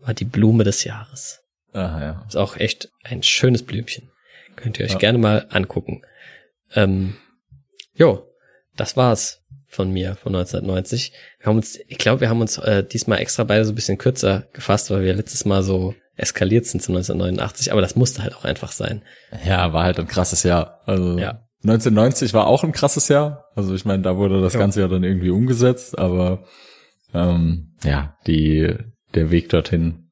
war 0.00 0.14
die 0.14 0.24
Blume 0.24 0.64
des 0.64 0.84
Jahres. 0.84 1.40
Aha, 1.72 2.00
ja. 2.00 2.24
Ist 2.26 2.36
auch 2.36 2.56
echt 2.56 2.90
ein 3.02 3.22
schönes 3.22 3.64
Blümchen. 3.64 4.10
Könnt 4.56 4.78
ihr 4.78 4.84
euch 4.84 4.92
ja. 4.92 4.98
gerne 4.98 5.18
mal 5.18 5.46
angucken. 5.50 6.02
Ähm, 6.74 7.16
jo, 7.94 8.26
das 8.76 8.96
war's 8.96 9.42
von 9.66 9.90
mir 9.90 10.16
von 10.16 10.34
1990. 10.34 11.12
Wir 11.38 11.46
haben 11.46 11.56
uns, 11.56 11.78
ich 11.86 11.98
glaube, 11.98 12.20
wir 12.20 12.28
haben 12.28 12.40
uns 12.40 12.58
äh, 12.58 12.84
diesmal 12.84 13.20
extra 13.20 13.44
beide 13.44 13.64
so 13.64 13.72
ein 13.72 13.76
bisschen 13.76 13.98
kürzer 13.98 14.48
gefasst, 14.52 14.90
weil 14.90 15.02
wir 15.02 15.14
letztes 15.14 15.44
Mal 15.44 15.62
so 15.62 15.94
eskaliert 16.20 16.66
sind 16.66 16.82
zu 16.82 16.92
1989, 16.92 17.72
aber 17.72 17.80
das 17.80 17.96
musste 17.96 18.22
halt 18.22 18.34
auch 18.34 18.44
einfach 18.44 18.72
sein. 18.72 19.02
Ja, 19.44 19.72
war 19.72 19.84
halt 19.84 19.98
ein 19.98 20.08
krasses 20.08 20.42
Jahr. 20.42 20.80
Also 20.86 21.18
ja. 21.18 21.46
1990 21.62 22.32
war 22.34 22.46
auch 22.46 22.64
ein 22.64 22.72
krasses 22.72 23.08
Jahr. 23.08 23.46
Also 23.54 23.74
ich 23.74 23.84
meine, 23.84 24.02
da 24.02 24.16
wurde 24.16 24.40
das 24.40 24.54
ja. 24.54 24.60
Ganze 24.60 24.80
ja 24.80 24.88
dann 24.88 25.04
irgendwie 25.04 25.30
umgesetzt, 25.30 25.98
aber 25.98 26.44
ähm, 27.12 27.74
ja, 27.84 28.16
die 28.26 28.74
der 29.14 29.30
Weg 29.30 29.48
dorthin 29.48 30.10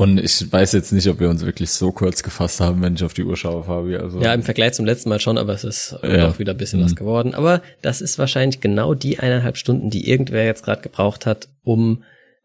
und 0.00 0.18
ich 0.18 0.50
weiß 0.50 0.72
jetzt 0.72 0.94
nicht, 0.94 1.06
ob 1.08 1.20
wir 1.20 1.28
uns 1.28 1.44
wirklich 1.44 1.70
so 1.72 1.92
kurz 1.92 2.22
gefasst 2.22 2.60
haben, 2.60 2.80
wenn 2.80 2.94
ich 2.94 3.04
auf 3.04 3.12
die 3.12 3.22
Uhr 3.22 3.36
schaue, 3.36 3.64
Fabi. 3.64 3.96
Also 3.96 4.18
ja, 4.22 4.32
im 4.32 4.42
Vergleich 4.42 4.72
zum 4.72 4.86
letzten 4.86 5.10
Mal 5.10 5.20
schon, 5.20 5.36
aber 5.36 5.52
es 5.52 5.62
ist 5.62 5.94
ja. 6.02 6.26
auch 6.26 6.38
wieder 6.38 6.54
ein 6.54 6.56
bisschen 6.56 6.80
mhm. 6.80 6.86
was 6.86 6.96
geworden. 6.96 7.34
Aber 7.34 7.60
das 7.82 8.00
ist 8.00 8.18
wahrscheinlich 8.18 8.62
genau 8.62 8.94
die 8.94 9.18
eineinhalb 9.18 9.58
Stunden, 9.58 9.90
die 9.90 10.08
irgendwer 10.08 10.46
jetzt 10.46 10.64
gerade 10.64 10.80
gebraucht 10.80 11.26
hat, 11.26 11.48
um 11.64 12.02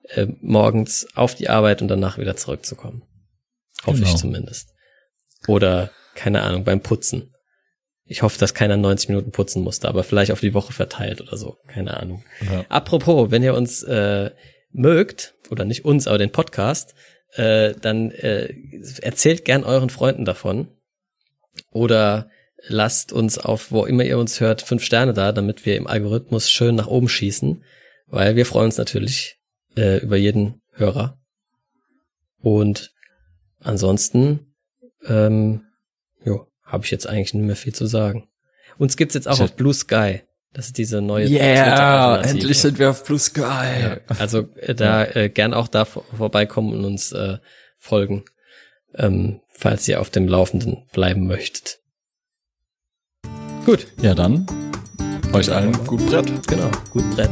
äh, 0.10 0.28
morgens 0.42 1.08
auf 1.16 1.36
die 1.36 1.50
Arbeit 1.50 1.82
und 1.82 1.88
danach 1.88 2.18
wieder 2.18 2.36
zurückzukommen. 2.36 3.04
Hoffe 3.86 4.00
genau. 4.00 4.10
ich 4.10 4.16
zumindest. 4.18 4.70
Oder, 5.48 5.92
keine 6.16 6.42
Ahnung, 6.42 6.64
beim 6.64 6.82
Putzen. 6.82 7.32
Ich 8.06 8.22
hoffe, 8.22 8.40
dass 8.40 8.54
keiner 8.54 8.78
90 8.78 9.10
Minuten 9.10 9.32
putzen 9.32 9.64
musste, 9.64 9.88
aber 9.88 10.04
vielleicht 10.04 10.32
auf 10.32 10.40
die 10.40 10.54
Woche 10.54 10.74
verteilt 10.74 11.22
oder 11.22 11.38
so. 11.38 11.58
Keine 11.68 11.98
Ahnung. 11.98 12.24
Ja. 12.42 12.66
Apropos, 12.70 13.32
wenn 13.32 13.44
ihr 13.44 13.56
uns 13.56 13.82
äh, 13.84 14.32
mögt, 14.72 15.34
oder 15.50 15.66
nicht 15.66 15.86
uns, 15.86 16.08
aber 16.08 16.18
den 16.18 16.32
Podcast, 16.32 16.94
äh, 17.34 17.74
dann 17.82 18.12
äh, 18.12 18.54
erzählt 19.02 19.46
gern 19.46 19.64
euren 19.64 19.90
Freunden 19.90 20.26
davon. 20.26 20.68
Oder 21.72 22.30
lasst 22.68 23.12
uns 23.12 23.38
auf, 23.38 23.72
wo 23.72 23.86
immer 23.86 24.04
ihr 24.04 24.18
uns 24.18 24.40
hört, 24.40 24.62
fünf 24.62 24.84
Sterne 24.84 25.14
da, 25.14 25.32
damit 25.32 25.66
wir 25.66 25.76
im 25.76 25.88
Algorithmus 25.88 26.50
schön 26.50 26.76
nach 26.76 26.88
oben 26.88 27.10
schießen. 27.10 27.64
Weil 28.08 28.36
wir 28.36 28.46
freuen 28.46 28.68
uns 28.68 28.78
natürlich 28.78 29.40
äh, 29.76 29.98
über 29.98 30.18
jeden 30.18 30.62
Hörer. 30.74 31.20
Und 32.40 32.92
ansonsten, 33.60 34.54
ähm, 35.08 35.66
jo, 36.24 36.48
habe 36.64 36.86
ich 36.86 36.92
jetzt 36.92 37.08
eigentlich 37.08 37.34
nicht 37.34 37.46
mehr 37.46 37.56
viel 37.56 37.74
zu 37.74 37.86
sagen. 37.86 38.28
Uns 38.78 38.98
gibt's 38.98 39.16
jetzt 39.16 39.28
auch 39.28 39.40
auf 39.40 39.56
Blue 39.56 39.74
Sky. 39.74 40.22
Das 40.54 40.68
ist 40.68 40.78
diese 40.78 41.02
neue 41.02 41.28
Yeah, 41.28 42.22
endlich 42.22 42.60
sind 42.60 42.80
wir 42.80 42.92
auf 42.92 43.04
Blue 43.04 43.20
Sky. 43.20 43.42
Ja, 43.42 43.98
also 44.20 44.48
äh, 44.56 44.74
da 44.74 45.04
äh, 45.04 45.30
gern 45.30 45.54
auch 45.54 45.68
da 45.68 45.84
vorbeikommen 45.84 46.74
und 46.74 46.86
uns 46.86 47.12
äh, 47.12 47.40
folgen, 47.78 48.24
ähm, 48.94 49.42
falls 49.50 49.88
ihr 49.88 50.00
auf 50.00 50.10
dem 50.10 50.28
Laufenden 50.28 50.86
bleiben 50.94 51.28
möchtet. 51.28 51.80
Gut. 53.66 53.88
Ja, 54.02 54.14
dann 54.14 54.46
euch 55.34 55.52
allen 55.52 55.74
gut 55.86 56.06
Brett. 56.06 56.48
Genau, 56.48 56.72
gut 56.92 57.04
Brett. 57.16 57.32